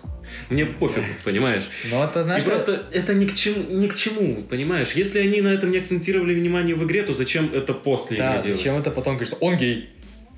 Мне 0.49 0.65
пофиг, 0.65 1.03
понимаешь? 1.23 1.63
Ну, 1.91 2.03
это, 2.03 2.23
знаешь, 2.23 2.43
И 2.43 2.45
просто 2.45 2.83
это 2.91 3.13
ни 3.13 3.25
к, 3.25 3.33
чему, 3.33 3.63
ни 3.69 3.87
к 3.87 3.95
чему, 3.95 4.43
понимаешь? 4.43 4.93
Если 4.93 5.19
они 5.19 5.41
на 5.41 5.49
этом 5.49 5.71
не 5.71 5.77
акцентировали 5.77 6.33
внимание 6.33 6.75
в 6.75 6.83
игре, 6.83 7.03
то 7.03 7.13
зачем 7.13 7.51
это 7.53 7.73
после 7.73 8.17
да, 8.17 8.33
игры 8.33 8.43
делать? 8.43 8.57
зачем 8.57 8.75
это 8.77 8.91
потом 8.91 9.23
что 9.23 9.35
он 9.37 9.57
гей? 9.57 9.89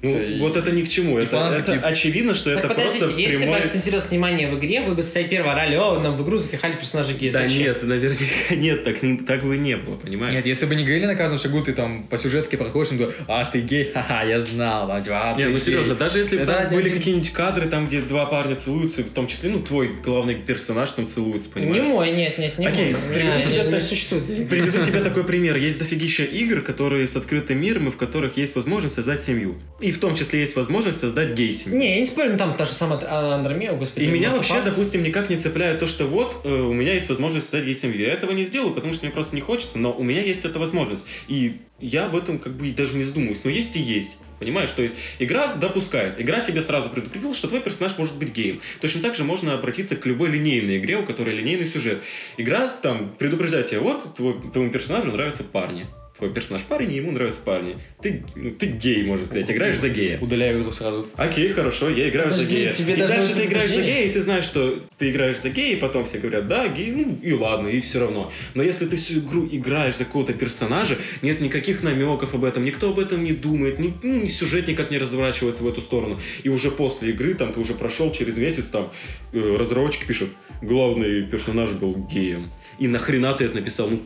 Ну, 0.04 0.22
и- 0.22 0.40
вот 0.40 0.56
это 0.56 0.72
ни 0.72 0.84
к 0.84 0.90
чему. 0.90 1.18
и 1.20 1.24
Это, 1.24 1.32
фанаты 1.32 1.56
это 1.56 1.66
такие- 1.74 1.82
очевидно, 1.82 2.34
что 2.36 2.54
Так 2.54 2.66
это 2.66 2.68
подождите, 2.76 3.00
просто 3.00 3.20
если 3.20 3.38
прямой... 3.38 3.60
бы 3.60 3.66
акцентировалось 3.66 4.10
внимание 4.10 4.48
в 4.52 4.60
игре, 4.60 4.82
вы 4.82 4.94
бы 4.94 5.02
с 5.02 5.12
своей 5.12 5.28
первой 5.28 5.52
орали, 5.52 5.76
о, 5.76 6.00
нам 6.00 6.16
в 6.16 6.24
игру 6.24 6.38
запихали 6.38 6.74
персонажа 6.76 7.14
гея. 7.14 7.32
Да 7.32 7.42
Зачем? 7.42 7.60
нет, 7.64 7.84
наверняка 7.84 8.24
нет, 8.56 8.84
так, 8.84 9.02
не- 9.02 9.18
так 9.18 9.44
бы 9.44 9.58
не 9.58 9.76
было, 9.76 9.96
понимаешь? 9.96 10.36
Нет, 10.36 10.46
если 10.46 10.68
бы 10.68 10.76
не 10.76 10.84
говорили 10.84 11.08
на 11.08 11.16
каждом 11.16 11.40
шагу, 11.40 11.62
ты 11.64 11.74
там 11.74 12.04
по 12.04 12.18
сюжетке 12.20 12.58
проходишь, 12.58 12.92
и 12.94 12.96
говоришь, 12.98 13.16
а, 13.28 13.46
ты 13.46 13.62
гей, 13.62 13.92
ха-ха, 13.92 14.24
я 14.24 14.40
знал, 14.40 14.92
а, 14.92 14.98
а, 14.98 15.34
Не, 15.36 15.44
ты 15.46 15.50
ну 15.50 15.56
гей». 15.56 15.62
серьезно, 15.62 15.96
даже 15.96 16.20
если 16.20 16.38
бы 16.38 16.46
там 16.46 16.70
были 16.70 16.90
один- 16.90 16.98
какие-нибудь 17.00 17.32
кадры, 17.32 17.66
там, 17.68 17.88
где 17.88 18.02
два 18.02 18.28
парня 18.28 18.56
целуются, 18.56 19.02
в 19.02 19.10
том 19.10 19.26
числе, 19.28 19.50
ну, 19.50 19.62
твой 19.62 19.90
главный 20.06 20.36
персонаж 20.36 20.92
там 20.92 21.08
целуется, 21.08 21.50
Не 21.50 21.54
понимаешь? 21.54 21.88
мой, 21.88 22.12
нет, 22.12 22.38
нет, 22.38 22.58
не 22.60 22.68
Окей, 22.68 22.94
мой. 22.94 23.02
Приведу 23.02 23.32
меня 23.34 23.46
тебя 23.46 23.64
не, 23.64 23.72
так- 23.72 23.82
не 23.82 23.88
существует. 23.88 24.48
Приведу 24.48 24.86
тебе 24.86 25.00
такой 25.04 25.24
пример. 25.24 25.58
Есть 25.58 25.80
дофигища 25.80 26.24
игр, 26.24 26.62
которые 26.62 27.08
с 27.08 27.16
открытым 27.16 27.60
миром, 27.60 27.88
и 27.88 27.92
в 27.92 27.98
которых 27.98 28.38
есть 28.38 28.56
возможность 28.56 28.94
создать 28.94 29.22
семью. 29.22 29.56
И 29.88 29.92
в 29.94 30.00
том 30.00 30.16
числе 30.16 30.42
есть 30.42 30.58
возможность 30.58 31.00
создать 31.00 31.32
гей-семью. 31.32 31.80
Не, 31.80 31.96
я 31.96 32.00
не 32.02 32.06
спорю, 32.06 32.32
ну 32.32 32.38
там 32.38 32.58
та 32.58 32.66
же 32.66 32.74
самая 32.74 33.00
Андромеда, 33.36 33.78
господи. 33.78 34.04
И 34.04 34.08
меня 34.08 34.32
вообще, 34.32 34.62
допустим, 34.62 35.02
никак 35.02 35.30
не 35.30 35.38
цепляет 35.38 35.80
то, 35.80 35.88
что 35.88 36.06
вот 36.06 36.42
э, 36.44 36.50
у 36.50 36.74
меня 36.74 36.94
есть 36.94 37.08
возможность 37.08 37.46
создать 37.46 37.64
гей-семью. 37.64 38.02
Я 38.02 38.12
этого 38.12 38.34
не 38.34 38.44
сделаю, 38.44 38.74
потому 38.74 38.94
что 38.94 39.06
мне 39.06 39.14
просто 39.14 39.34
не 39.34 39.42
хочется, 39.42 39.78
но 39.78 39.94
у 39.94 40.04
меня 40.04 40.22
есть 40.22 40.44
эта 40.44 40.60
возможность. 40.60 41.06
И 41.30 41.62
я 41.80 42.08
об 42.08 42.18
этом 42.18 42.38
как 42.38 42.58
бы 42.58 42.68
и 42.68 42.72
даже 42.74 42.98
не 42.98 43.06
задумываюсь. 43.06 43.46
Но 43.46 43.50
есть 43.50 43.78
и 43.78 43.80
есть. 43.80 44.18
Понимаешь? 44.40 44.72
То 44.72 44.82
есть 44.82 44.98
игра 45.20 45.56
допускает. 45.56 46.20
Игра 46.20 46.42
тебе 46.42 46.62
сразу 46.62 46.90
предупредила, 46.90 47.34
что 47.34 47.48
твой 47.48 47.62
персонаж 47.62 47.98
может 47.98 48.18
быть 48.18 48.34
геем. 48.34 48.60
Точно 48.82 49.02
так 49.02 49.16
же 49.16 49.24
можно 49.24 49.54
обратиться 49.54 49.96
к 49.96 50.06
любой 50.06 50.32
линейной 50.32 50.80
игре, 50.80 50.98
у 50.98 51.06
которой 51.06 51.34
линейный 51.34 51.66
сюжет. 51.66 52.04
Игра 52.36 52.68
там 52.68 53.16
предупреждает 53.18 53.68
тебя, 53.68 53.80
вот 53.80 54.16
твой, 54.16 54.36
твоему 54.52 54.70
персонажу 54.70 55.14
нравятся 55.14 55.46
парни 55.46 55.88
твой 56.18 56.32
персонаж 56.32 56.64
парень, 56.64 56.92
и 56.92 56.96
ему 56.96 57.12
нравятся 57.12 57.42
парни. 57.42 57.78
Ты, 58.02 58.24
ну, 58.36 58.52
ты 58.52 58.66
гей, 58.68 59.04
может 59.04 59.28
сказать, 59.28 59.50
играешь 59.52 59.78
за 59.78 59.90
гея. 59.90 60.20
Удаляю 60.20 60.62
игру 60.62 60.72
сразу. 60.72 61.08
Окей, 61.16 61.50
хорошо, 61.50 61.90
я 61.90 62.10
играю 62.10 62.30
Подожди, 62.30 62.46
за 62.46 62.58
гея. 62.58 62.74
тебе 62.74 62.94
и 62.94 62.98
дальше 62.98 63.34
ты 63.34 63.46
играешь 63.46 63.70
за 63.70 63.76
предупреждение? 63.76 63.94
гея, 63.94 64.10
и 64.10 64.14
ты 64.14 64.22
знаешь, 64.22 64.44
что 64.44 64.84
ты 64.98 65.10
играешь 65.12 65.40
за 65.40 65.50
гея, 65.50 65.76
и 65.76 65.80
потом 65.80 66.06
все 66.06 66.20
говорят, 66.20 66.48
да, 66.48 66.68
гей, 66.68 66.92
ну 66.92 67.20
и 67.22 67.34
ладно, 67.34 67.68
и 67.68 67.80
все 67.80 68.00
равно. 68.00 68.32
Но 68.56 68.64
если 68.64 68.86
ты 68.88 68.98
всю 68.98 69.20
игру 69.20 69.48
играешь 69.52 69.98
за 69.98 70.06
какого-то 70.06 70.34
персонажа, 70.34 70.98
нет 71.22 71.40
никаких 71.42 71.84
намеков 71.84 72.34
об 72.34 72.44
этом, 72.44 72.66
никто 72.66 72.90
об 72.90 73.00
этом 73.00 73.24
не 73.24 73.34
думает, 73.34 73.80
ни, 73.80 73.94
ну, 74.02 74.28
сюжет 74.30 74.68
никак 74.68 74.92
не 74.92 74.98
разворачивается 74.98 75.64
в 75.64 75.68
эту 75.68 75.82
сторону. 75.82 76.20
И 76.44 76.50
уже 76.50 76.72
после 76.72 77.10
игры, 77.12 77.34
там, 77.36 77.54
ты 77.54 77.60
уже 77.60 77.74
прошел 77.74 78.12
через 78.12 78.38
месяц, 78.38 78.66
там, 78.66 78.92
э, 79.34 79.56
разработчики 79.58 80.06
пишут, 80.06 80.30
главный 80.62 81.24
персонаж 81.24 81.72
был 81.72 81.96
геем. 81.96 82.52
И 82.80 82.88
нахрена 82.88 83.34
ты 83.34 83.46
это 83.46 83.56
написал? 83.56 83.90
Ну, 83.90 84.02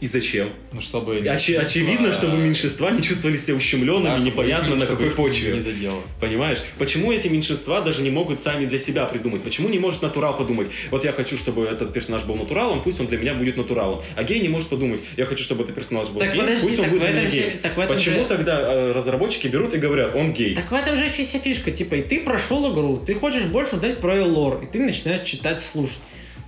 и 0.00 0.06
зачем? 0.06 0.50
Ну, 0.72 0.80
чтобы... 0.80 1.18
И 1.18 1.22
очи- 1.28 1.54
очевидно, 1.54 2.12
чтобы 2.12 2.36
меньшинства 2.36 2.90
не 2.90 3.02
чувствовали 3.02 3.36
себя 3.38 3.56
ущемленными, 3.56 4.20
непонятно 4.20 4.76
на 4.76 4.86
какой 4.86 5.10
почве. 5.10 5.52
Не 5.52 5.58
задело. 5.60 6.02
Понимаешь? 6.20 6.58
Почему 6.78 7.12
эти 7.12 7.28
меньшинства 7.28 7.80
даже 7.80 8.02
не 8.02 8.10
могут 8.10 8.40
сами 8.40 8.66
для 8.66 8.78
себя 8.78 9.06
придумать? 9.06 9.42
Почему 9.42 9.68
не 9.68 9.78
может 9.78 10.02
натурал 10.02 10.36
подумать? 10.36 10.68
Вот 10.90 11.04
я 11.04 11.12
хочу, 11.12 11.36
чтобы 11.36 11.64
этот 11.64 11.92
персонаж 11.92 12.24
был 12.24 12.36
натуралом, 12.36 12.82
пусть 12.82 13.00
он 13.00 13.06
для 13.06 13.18
меня 13.18 13.34
будет 13.34 13.56
натуралом. 13.56 14.02
А 14.16 14.22
гей 14.22 14.40
не 14.40 14.48
может 14.48 14.68
подумать, 14.68 15.00
я 15.16 15.24
хочу, 15.26 15.42
чтобы 15.42 15.64
этот 15.64 15.74
персонаж 15.74 16.08
был 16.10 16.20
Так 16.20 16.32
гей, 16.32 16.40
подожди, 16.40 16.66
пусть 16.66 16.78
он 16.78 16.84
так 16.84 16.92
будет 16.92 17.02
в 17.02 17.06
для 17.06 17.14
этом 17.20 17.30
гей. 17.32 17.40
все- 17.50 17.58
так 17.58 17.76
в 17.76 17.80
этом 17.80 17.94
Почему 17.96 18.20
же- 18.20 18.26
тогда 18.26 18.60
э, 18.60 18.92
разработчики 18.92 19.46
берут 19.48 19.72
и 19.74 19.78
говорят, 19.78 20.14
он 20.14 20.32
гей? 20.32 20.54
Так 20.54 20.70
в 20.70 20.74
этом 20.74 20.96
же 20.98 21.08
вся 21.10 21.38
фишка, 21.38 21.70
типа, 21.70 21.94
и 21.96 22.02
ты 22.02 22.20
прошел 22.20 22.72
игру, 22.72 22.98
ты 22.98 23.14
хочешь 23.14 23.44
больше 23.44 23.76
узнать 23.76 24.00
про 24.00 24.14
ее 24.16 24.24
лор, 24.24 24.60
и 24.62 24.66
ты 24.66 24.78
начинаешь 24.80 25.26
читать, 25.26 25.60
слушать. 25.62 25.98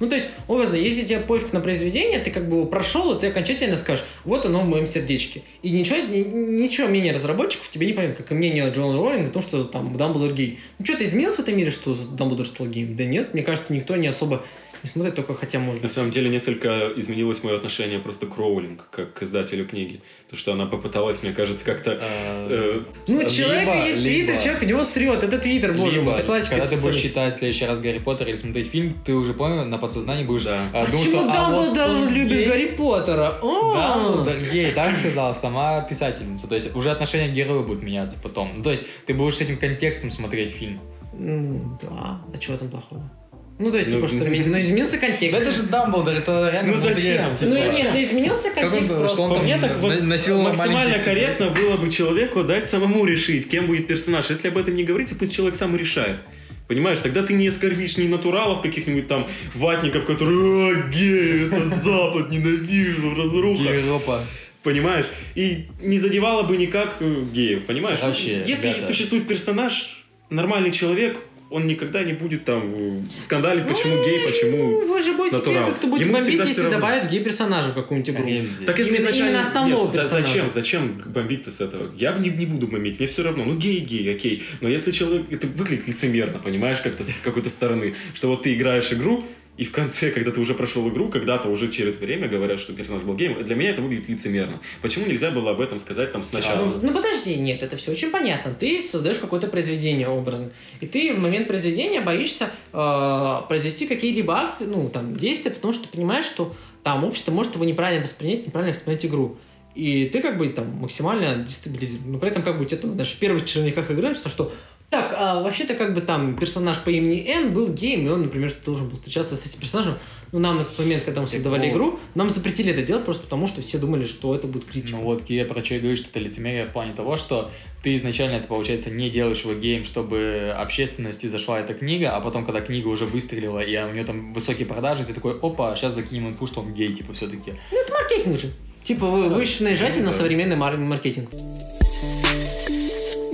Ну, 0.00 0.08
то 0.08 0.16
есть, 0.16 0.28
образно, 0.46 0.76
если 0.76 1.04
тебе 1.04 1.18
пофиг 1.20 1.52
на 1.52 1.60
произведение, 1.60 2.20
ты 2.20 2.30
как 2.30 2.48
бы 2.48 2.56
его 2.56 2.66
прошел, 2.66 3.14
и 3.14 3.20
ты 3.20 3.28
окончательно 3.28 3.76
скажешь, 3.76 4.04
вот 4.24 4.46
оно 4.46 4.60
в 4.60 4.68
моем 4.68 4.86
сердечке. 4.86 5.42
И 5.62 5.70
ничего, 5.70 5.98
ни- 5.98 6.62
ничего 6.62 6.88
мнение 6.88 7.12
разработчиков 7.12 7.68
тебе 7.70 7.86
не 7.86 7.92
поймет, 7.92 8.16
как 8.16 8.30
и 8.30 8.34
мнение 8.34 8.70
Джона 8.70 8.96
Роулинга 8.96 9.28
о 9.28 9.32
том, 9.32 9.42
что 9.42 9.64
там 9.64 9.96
Дамблдор 9.96 10.32
гей. 10.32 10.60
Ну, 10.78 10.84
что-то 10.84 11.04
изменилось 11.04 11.36
в 11.36 11.40
этом 11.40 11.56
мире, 11.56 11.70
что 11.70 11.94
Дамблдор 11.94 12.46
стал 12.46 12.66
геем? 12.68 12.96
Да 12.96 13.04
нет, 13.04 13.34
мне 13.34 13.42
кажется, 13.42 13.72
никто 13.72 13.96
не 13.96 14.06
особо 14.06 14.44
не 14.82 14.88
смотрит, 14.90 15.14
только 15.14 15.34
хотя, 15.34 15.59
может 15.59 15.82
На 15.82 15.88
быть... 15.88 15.92
самом 15.96 16.10
деле, 16.10 16.28
несколько 16.30 16.92
изменилось 16.96 17.42
мое 17.44 17.56
отношение 17.56 17.98
просто 17.98 18.26
к 18.26 18.36
Роулинг, 18.36 18.88
как 18.90 19.14
к 19.14 19.22
издателю 19.22 19.66
книги. 19.66 20.00
То, 20.30 20.36
что 20.36 20.52
она 20.52 20.66
попыталась, 20.66 21.22
мне 21.22 21.32
кажется, 21.32 21.64
как-то... 21.64 21.98
э, 22.00 22.82
Ну, 23.09 23.18
Либо- 23.18 23.30
человек 23.30 23.68
есть 23.86 23.98
твиттер, 23.98 24.32
либо- 24.34 24.42
человек 24.42 24.62
в 24.62 24.66
него 24.66 24.84
срет. 24.84 25.22
Это 25.24 25.38
твиттер, 25.38 25.72
боже 25.72 26.02
мой, 26.02 26.14
это 26.14 26.22
классика. 26.22 26.56
когда 26.56 26.66
ты 26.68 26.76
будешь 26.76 27.00
читать 27.00 27.34
в 27.34 27.38
следующий 27.38 27.64
раз 27.66 27.78
Гарри 27.78 27.98
Поттер 27.98 28.28
или 28.28 28.36
смотреть 28.36 28.68
фильм, 28.68 28.96
ты 29.05 29.14
уже 29.14 29.32
понял, 29.34 29.64
на 29.64 29.78
подсознании 29.78 30.24
будешь 30.24 30.44
Да. 30.44 30.68
а, 30.72 30.86
думать, 30.86 30.90
Почему 31.02 31.20
что, 31.20 31.30
а, 31.32 31.50
вот 31.50 31.74
Дамблдор 31.74 32.12
любит 32.12 32.38
гей. 32.38 32.46
Гарри 32.46 32.66
Поттера? 32.76 33.38
О! 33.42 33.74
Дамблдор 33.74 34.36
гей, 34.52 34.72
так 34.72 34.94
сказала 34.94 35.32
сама 35.32 35.80
писательница. 35.82 36.46
То 36.46 36.55
есть 36.55 36.74
уже 36.76 36.90
отношение 36.90 37.28
к 37.30 37.32
герою 37.32 37.64
будет 37.64 37.82
меняться 37.82 38.18
потом. 38.22 38.52
Ну, 38.56 38.62
то 38.62 38.70
есть 38.70 38.86
ты 39.06 39.14
будешь 39.14 39.36
с 39.36 39.40
этим 39.40 39.56
контекстом 39.56 40.10
смотреть 40.10 40.50
фильм. 40.50 40.80
Ну, 41.20 41.78
да. 41.82 42.20
А 42.32 42.38
чего 42.38 42.56
там 42.56 42.68
плохого? 42.68 43.10
Ну, 43.59 43.72
то 43.72 43.78
есть, 43.78 43.90
Ну, 43.90 43.97
типа, 43.97 44.06
что 44.09 44.16
ну, 44.18 44.24
измен- 44.26 44.47
ну, 44.47 44.60
изменился 44.60 44.98
контекст. 44.98 45.36
Да 45.36 45.43
это 45.44 45.52
же 45.52 45.62
Дамблдор, 45.64 46.14
это 46.14 46.48
реально 46.52 46.72
Ну, 46.72 46.78
зачем? 46.78 47.22
мудрец, 47.22 47.40
Ну, 47.40 47.56
типа. 47.56 47.74
нет, 47.76 47.89
ну, 47.93 48.02
изменился 48.02 48.48
он- 48.48 48.55
контекст 48.55 48.86
что 48.93 48.98
просто. 49.01 49.22
он 49.22 49.28
По 49.30 49.35
там 49.36 49.44
мне 49.44 49.59
так 49.59 49.78
вот 49.78 50.01
максимально 50.02 50.98
детей. 50.98 51.05
корректно 51.05 51.51
было 51.51 51.76
бы 51.76 51.90
человеку 51.90 52.44
дать 52.44 52.68
самому 52.68 53.05
решить, 53.05 53.48
кем 53.48 53.66
будет 53.66 53.86
персонаж. 53.89 54.30
Если 54.30 54.48
об 54.48 54.59
этом 54.59 54.76
не 54.76 54.85
говорится, 54.85 55.16
пусть 55.16 55.35
человек 55.35 55.56
сам 55.56 55.74
и 55.74 55.78
решает. 55.78 56.20
Понимаешь, 56.68 56.98
тогда 57.01 57.22
ты 57.24 57.32
не 57.32 57.48
оскорбишь 57.48 57.97
ни 57.97 58.06
натуралов 58.06 58.60
каких-нибудь 58.62 59.09
там 59.09 59.26
ватников, 59.55 60.05
которые 60.05 60.76
«А, 60.76 60.89
гей, 60.90 61.47
это 61.47 61.64
Запад, 61.64 62.30
ненавижу, 62.30 63.14
разруха. 63.16 63.62
Европа. 63.62 64.20
Понимаешь? 64.62 65.06
И 65.35 65.66
не 65.80 65.98
задевало 65.98 66.43
бы 66.43 66.56
никак 66.59 66.98
э, 67.01 67.24
геев, 67.32 67.64
понимаешь? 67.64 68.01
Короче, 68.01 68.44
Если 68.47 68.68
ребята. 68.68 68.85
существует 68.86 69.26
персонаж, 69.26 70.05
нормальный 70.30 70.70
человек, 70.70 71.18
он 71.50 71.66
никогда 71.66 72.02
не 72.04 72.12
будет 72.12 72.44
там 72.44 72.74
э, 72.74 73.00
скандалить, 73.20 73.66
почему 73.66 74.04
гей, 74.04 74.20
почему... 74.24 74.80
Ну, 74.80 74.86
вы 74.86 75.02
же 75.02 75.12
будете 75.14 75.36
натурал. 75.36 75.58
первые, 75.58 75.74
кто 75.76 75.86
будет 75.88 76.00
Ему 76.06 76.18
бомбить, 76.18 76.38
если 76.38 76.60
равно. 76.62 76.76
добавят 76.76 77.10
гей-персонажа 77.10 77.70
в 77.70 77.74
какую-нибудь 77.74 78.10
игру. 78.10 78.64
Так 78.66 78.78
если 78.78 78.96
Именно- 78.96 79.02
изначально... 79.10 79.28
именно 79.30 79.42
основного 79.42 79.84
Нет, 79.84 79.92
персонажа. 79.94 80.26
зачем, 80.26 80.50
зачем 80.50 81.02
бомбить-то 81.06 81.50
с 81.50 81.60
этого? 81.60 81.90
Я 81.96 82.12
бы 82.12 82.20
не, 82.22 82.28
не 82.30 82.44
буду 82.46 82.66
бомбить, 82.68 82.98
мне 82.98 83.08
все 83.08 83.22
равно. 83.22 83.44
Ну, 83.44 83.56
гей, 83.56 83.80
гей, 83.80 84.14
окей. 84.14 84.42
Но 84.60 84.68
если 84.68 84.92
человек... 84.92 85.32
Это 85.32 85.46
выглядит 85.46 85.88
лицемерно, 85.88 86.38
понимаешь, 86.38 86.80
как-то 86.80 87.02
с 87.04 87.12
какой-то 87.22 87.48
стороны. 87.48 87.94
Что 88.14 88.28
вот 88.28 88.42
ты 88.42 88.54
играешь 88.54 88.92
игру, 88.92 89.24
и 89.59 89.64
в 89.64 89.72
конце, 89.72 90.12
когда 90.12 90.30
ты 90.30 90.40
уже 90.40 90.55
прошел 90.55 90.89
игру, 90.89 91.09
когда-то 91.09 91.48
уже 91.48 91.66
через 91.66 91.97
время 91.97 92.28
говорят, 92.28 92.60
что 92.60 92.72
персонаж 92.72 93.02
был 93.02 93.16
геем. 93.16 93.43
Для 93.43 93.56
меня 93.56 93.70
это 93.70 93.82
выглядит 93.82 94.09
лицемерно. 94.09 94.60
Почему 94.80 95.05
нельзя 95.05 95.32
было 95.32 95.51
об 95.51 95.60
этом 95.60 95.80
сказать 95.80 96.12
там 96.12 96.22
сначала? 96.22 96.64
Ну, 96.64 96.78
ну, 96.80 96.94
подожди, 96.94 97.35
нет, 97.35 97.64
это 97.64 97.76
все 97.76 97.90
очень 97.90 98.10
понятно. 98.10 98.55
Ты 98.55 98.80
создаешь 98.80 99.18
какое-то 99.18 99.48
произведение 99.48 100.06
образно. 100.06 100.51
И 100.80 100.86
ты 100.86 101.12
в 101.12 101.18
момент 101.18 101.48
произведения 101.48 102.01
боишься 102.01 102.51
э, 102.72 103.40
произвести 103.48 103.89
какие-либо 103.89 104.32
акции, 104.32 104.66
ну, 104.66 104.89
там, 104.90 105.16
действия, 105.16 105.51
потому 105.51 105.74
что 105.74 105.82
ты 105.82 105.89
понимаешь, 105.89 106.26
что 106.26 106.55
там 106.85 107.02
общество 107.02 107.32
может 107.32 107.56
его 107.56 107.64
неправильно 107.64 108.05
воспринять, 108.05 108.47
неправильно 108.47 108.72
воспринять 108.72 109.05
игру. 109.06 109.39
И 109.74 110.05
ты 110.06 110.20
как 110.20 110.39
бы 110.39 110.48
там 110.48 110.70
максимально 110.76 111.43
дестабилизируешь. 111.43 112.06
Но 112.06 112.18
при 112.18 112.30
этом 112.30 112.43
как 112.44 112.60
бы 112.60 112.64
там 112.64 112.97
даже 112.97 113.16
в 113.16 113.18
первых 113.18 113.44
черновиках 113.44 113.90
игры 113.90 114.09
написано, 114.09 114.30
что 114.30 114.52
так, 114.90 115.15
а 115.16 115.43
вообще-то 115.43 115.74
как 115.74 115.94
бы 115.94 116.01
там 116.01 116.36
персонаж 116.36 116.78
по 116.78 116.90
имени 116.90 117.23
Н 117.28 117.52
был 117.52 117.69
геем, 117.69 118.06
и 118.06 118.09
он, 118.09 118.23
например, 118.23 118.51
должен 118.65 118.89
был 118.89 118.97
встречаться 118.97 119.36
с 119.36 119.44
этим 119.44 119.60
персонажем. 119.60 119.98
Ну, 120.32 120.39
нам 120.39 120.59
на 120.59 120.65
тот 120.65 120.78
момент, 120.78 121.05
когда 121.05 121.20
мы 121.23 121.27
создавали 121.27 121.66
вот. 121.69 121.73
игру, 121.73 122.01
нам 122.15 122.28
запретили 122.31 122.70
это 122.70 122.82
делать 122.82 123.05
просто 123.05 123.24
потому, 123.24 123.47
что 123.47 123.62
все 123.62 123.78
думали, 123.78 124.05
что 124.05 124.35
это 124.35 124.47
будет 124.47 124.66
критика. 124.66 124.97
Ну 124.97 125.05
вот 125.05 125.28
я 125.31 125.44
про 125.44 125.65
что 125.65 125.74
и 125.74 125.78
говорю, 125.78 125.97
что 125.97 126.09
это 126.09 126.20
лицемерие 126.20 126.66
в 126.66 126.73
плане 126.73 126.93
того, 126.93 127.16
что 127.16 127.51
ты 127.82 127.94
изначально 127.94 128.36
это, 128.36 128.48
получается, 128.48 128.90
не 128.90 129.09
делаешь 129.09 129.43
его 129.43 129.55
геем, 129.55 129.85
чтобы 129.85 130.55
общественности 130.56 131.27
зашла 131.27 131.60
эта 131.60 131.73
книга, 131.74 132.15
а 132.15 132.20
потом, 132.20 132.44
когда 132.44 132.60
книга 132.60 132.89
уже 132.89 133.06
выстрелила, 133.06 133.60
и 133.60 133.77
у 133.77 133.93
нее 133.93 134.05
там 134.05 134.32
высокие 134.32 134.66
продажи, 134.66 135.05
ты 135.05 135.15
такой, 135.15 135.39
опа, 135.39 135.74
сейчас 135.77 135.94
закинем 135.94 136.28
инфу, 136.28 136.47
что 136.47 136.60
он 136.60 136.74
гей, 136.74 136.94
типа, 136.94 137.12
все-таки. 137.15 137.55
Ну, 137.73 137.81
это 137.81 137.93
маркетинг 137.93 138.39
же. 138.39 138.51
Типа, 138.85 139.06
вы, 139.06 139.28
вы 139.28 139.47
наезжаете 139.60 140.01
Ну, 140.01 140.06
на 140.06 140.12
современный 140.12 140.56
мар- 140.56 140.77
маркетинг. 140.77 141.31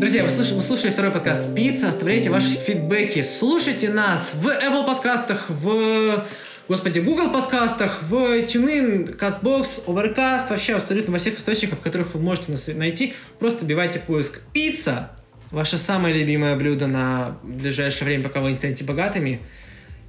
Друзья, 0.04 0.22
вы 0.22 0.28
слушали, 0.28 0.56
вы 0.56 0.60
слушали 0.60 0.90
второй 0.90 1.10
подкаст 1.10 1.54
«Пицца». 1.54 1.88
Оставляйте 1.88 2.28
ваши 2.28 2.56
фидбэки. 2.56 3.22
Слушайте 3.22 3.88
нас 3.88 4.32
в 4.34 4.48
Apple 4.48 4.84
подкастах, 4.84 5.46
в 5.48 6.26
Господи, 6.68 6.98
Google 6.98 7.30
подкастах, 7.32 8.02
в 8.02 8.12
TuneIn, 8.12 9.18
CastBox, 9.18 9.86
Overcast, 9.86 10.50
вообще 10.50 10.74
абсолютно 10.74 11.14
во 11.14 11.18
всех 11.18 11.36
источниках, 11.36 11.78
в 11.78 11.80
которых 11.80 12.12
вы 12.12 12.20
можете 12.20 12.52
нас 12.52 12.66
найти. 12.66 13.14
Просто 13.38 13.64
вбивайте 13.64 13.98
поиск 13.98 14.42
«Пицца», 14.52 15.10
ваше 15.50 15.78
самое 15.78 16.14
любимое 16.14 16.54
блюдо 16.54 16.86
на 16.86 17.38
ближайшее 17.42 18.04
время, 18.04 18.24
пока 18.24 18.42
вы 18.42 18.50
не 18.50 18.56
станете 18.56 18.84
богатыми. 18.84 19.40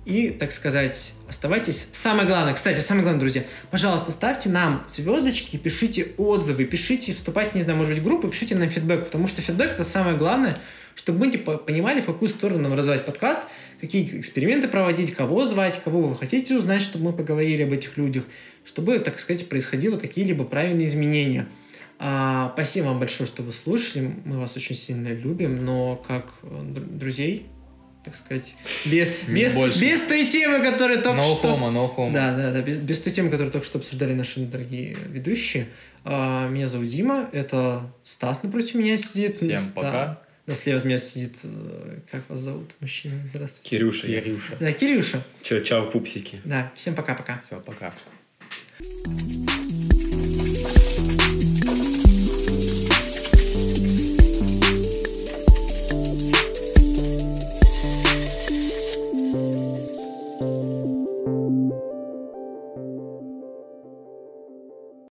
И, 0.05 0.29
так 0.29 0.51
сказать, 0.51 1.13
оставайтесь. 1.27 1.87
Самое 1.91 2.27
главное, 2.27 2.53
кстати, 2.53 2.79
самое 2.79 3.03
главное, 3.03 3.19
друзья, 3.19 3.43
пожалуйста, 3.71 4.11
ставьте 4.11 4.49
нам 4.49 4.85
звездочки, 4.87 5.57
пишите 5.57 6.11
отзывы, 6.17 6.65
пишите, 6.65 7.13
вступайте, 7.15 7.51
не 7.55 7.61
знаю, 7.61 7.77
может 7.79 7.93
быть, 7.93 8.03
в 8.03 8.05
группу, 8.05 8.27
пишите 8.27 8.55
нам 8.55 8.69
фидбэк, 8.69 9.05
потому 9.05 9.27
что 9.27 9.41
фидбэк 9.41 9.71
это 9.71 9.83
самое 9.83 10.15
главное, 10.15 10.59
чтобы 10.93 11.25
мы 11.25 11.31
типа, 11.31 11.57
понимали, 11.57 12.01
в 12.01 12.05
какую 12.05 12.29
сторону 12.29 12.61
нам 12.61 12.75
развивать 12.75 13.03
подкаст, 13.05 13.41
какие 13.81 14.19
эксперименты 14.19 14.67
проводить, 14.67 15.15
кого 15.15 15.43
звать, 15.43 15.81
кого 15.83 16.03
вы 16.03 16.15
хотите 16.15 16.55
узнать, 16.55 16.83
чтобы 16.83 17.05
мы 17.05 17.13
поговорили 17.13 17.63
об 17.63 17.73
этих 17.73 17.97
людях, 17.97 18.25
чтобы, 18.63 18.99
так 18.99 19.19
сказать, 19.19 19.49
происходило 19.49 19.97
какие-либо 19.97 20.43
правильные 20.43 20.87
изменения. 20.87 21.47
А, 21.97 22.51
спасибо 22.53 22.85
вам 22.85 22.99
большое, 22.99 23.25
что 23.25 23.41
вы 23.41 23.51
слушали. 23.51 24.13
Мы 24.25 24.39
вас 24.39 24.55
очень 24.55 24.75
сильно 24.75 25.07
любим, 25.07 25.63
но 25.63 25.95
как 25.95 26.27
э, 26.43 26.61
др- 26.63 26.83
друзей, 26.83 27.47
так 28.05 28.15
сказать, 28.15 28.55
без, 28.85 29.07
без, 29.27 29.53
Больше. 29.53 29.81
без 29.81 29.99
той 30.01 30.27
темы, 30.27 30.59
которая 30.61 31.01
только 31.01 31.19
No 31.21 31.37
что... 31.37 31.49
homo, 31.49 31.71
no 31.71 31.93
homo. 31.93 32.13
Да, 32.13 32.35
да, 32.37 32.51
да, 32.51 32.61
без, 32.61 32.77
без 32.77 32.99
той 33.01 33.11
темы, 33.11 33.29
которую 33.29 33.51
только 33.51 33.65
что 33.65 33.79
обсуждали 33.79 34.13
наши 34.13 34.39
дорогие 34.41 34.95
ведущие. 35.09 35.67
А, 36.03 36.47
меня 36.47 36.67
зовут 36.67 36.87
Дима, 36.87 37.27
это 37.33 37.91
Стас 38.03 38.43
напротив 38.43 38.75
меня 38.75 38.95
сидит. 38.97 39.37
Всем 39.37 39.59
Ста- 39.59 39.73
пока. 39.73 40.21
Да, 40.45 40.53
слева 40.53 40.77
от 40.77 40.85
меня 40.85 40.99
сидит, 40.99 41.37
э, 41.43 41.97
как 42.11 42.29
вас 42.29 42.39
зовут, 42.39 42.75
мужчина? 42.79 43.15
Здравствуйте. 43.33 43.67
Кирюша. 43.67 44.05
Кирюша. 44.05 44.57
Да, 44.59 44.71
Кирюша. 44.71 45.23
Чё, 45.41 45.59
чао, 45.61 45.89
пупсики. 45.89 46.39
Да, 46.45 46.71
всем 46.75 46.93
пока-пока. 46.93 47.41
Все, 47.43 47.59
пока. 47.59 47.95
Thank 49.07 49.49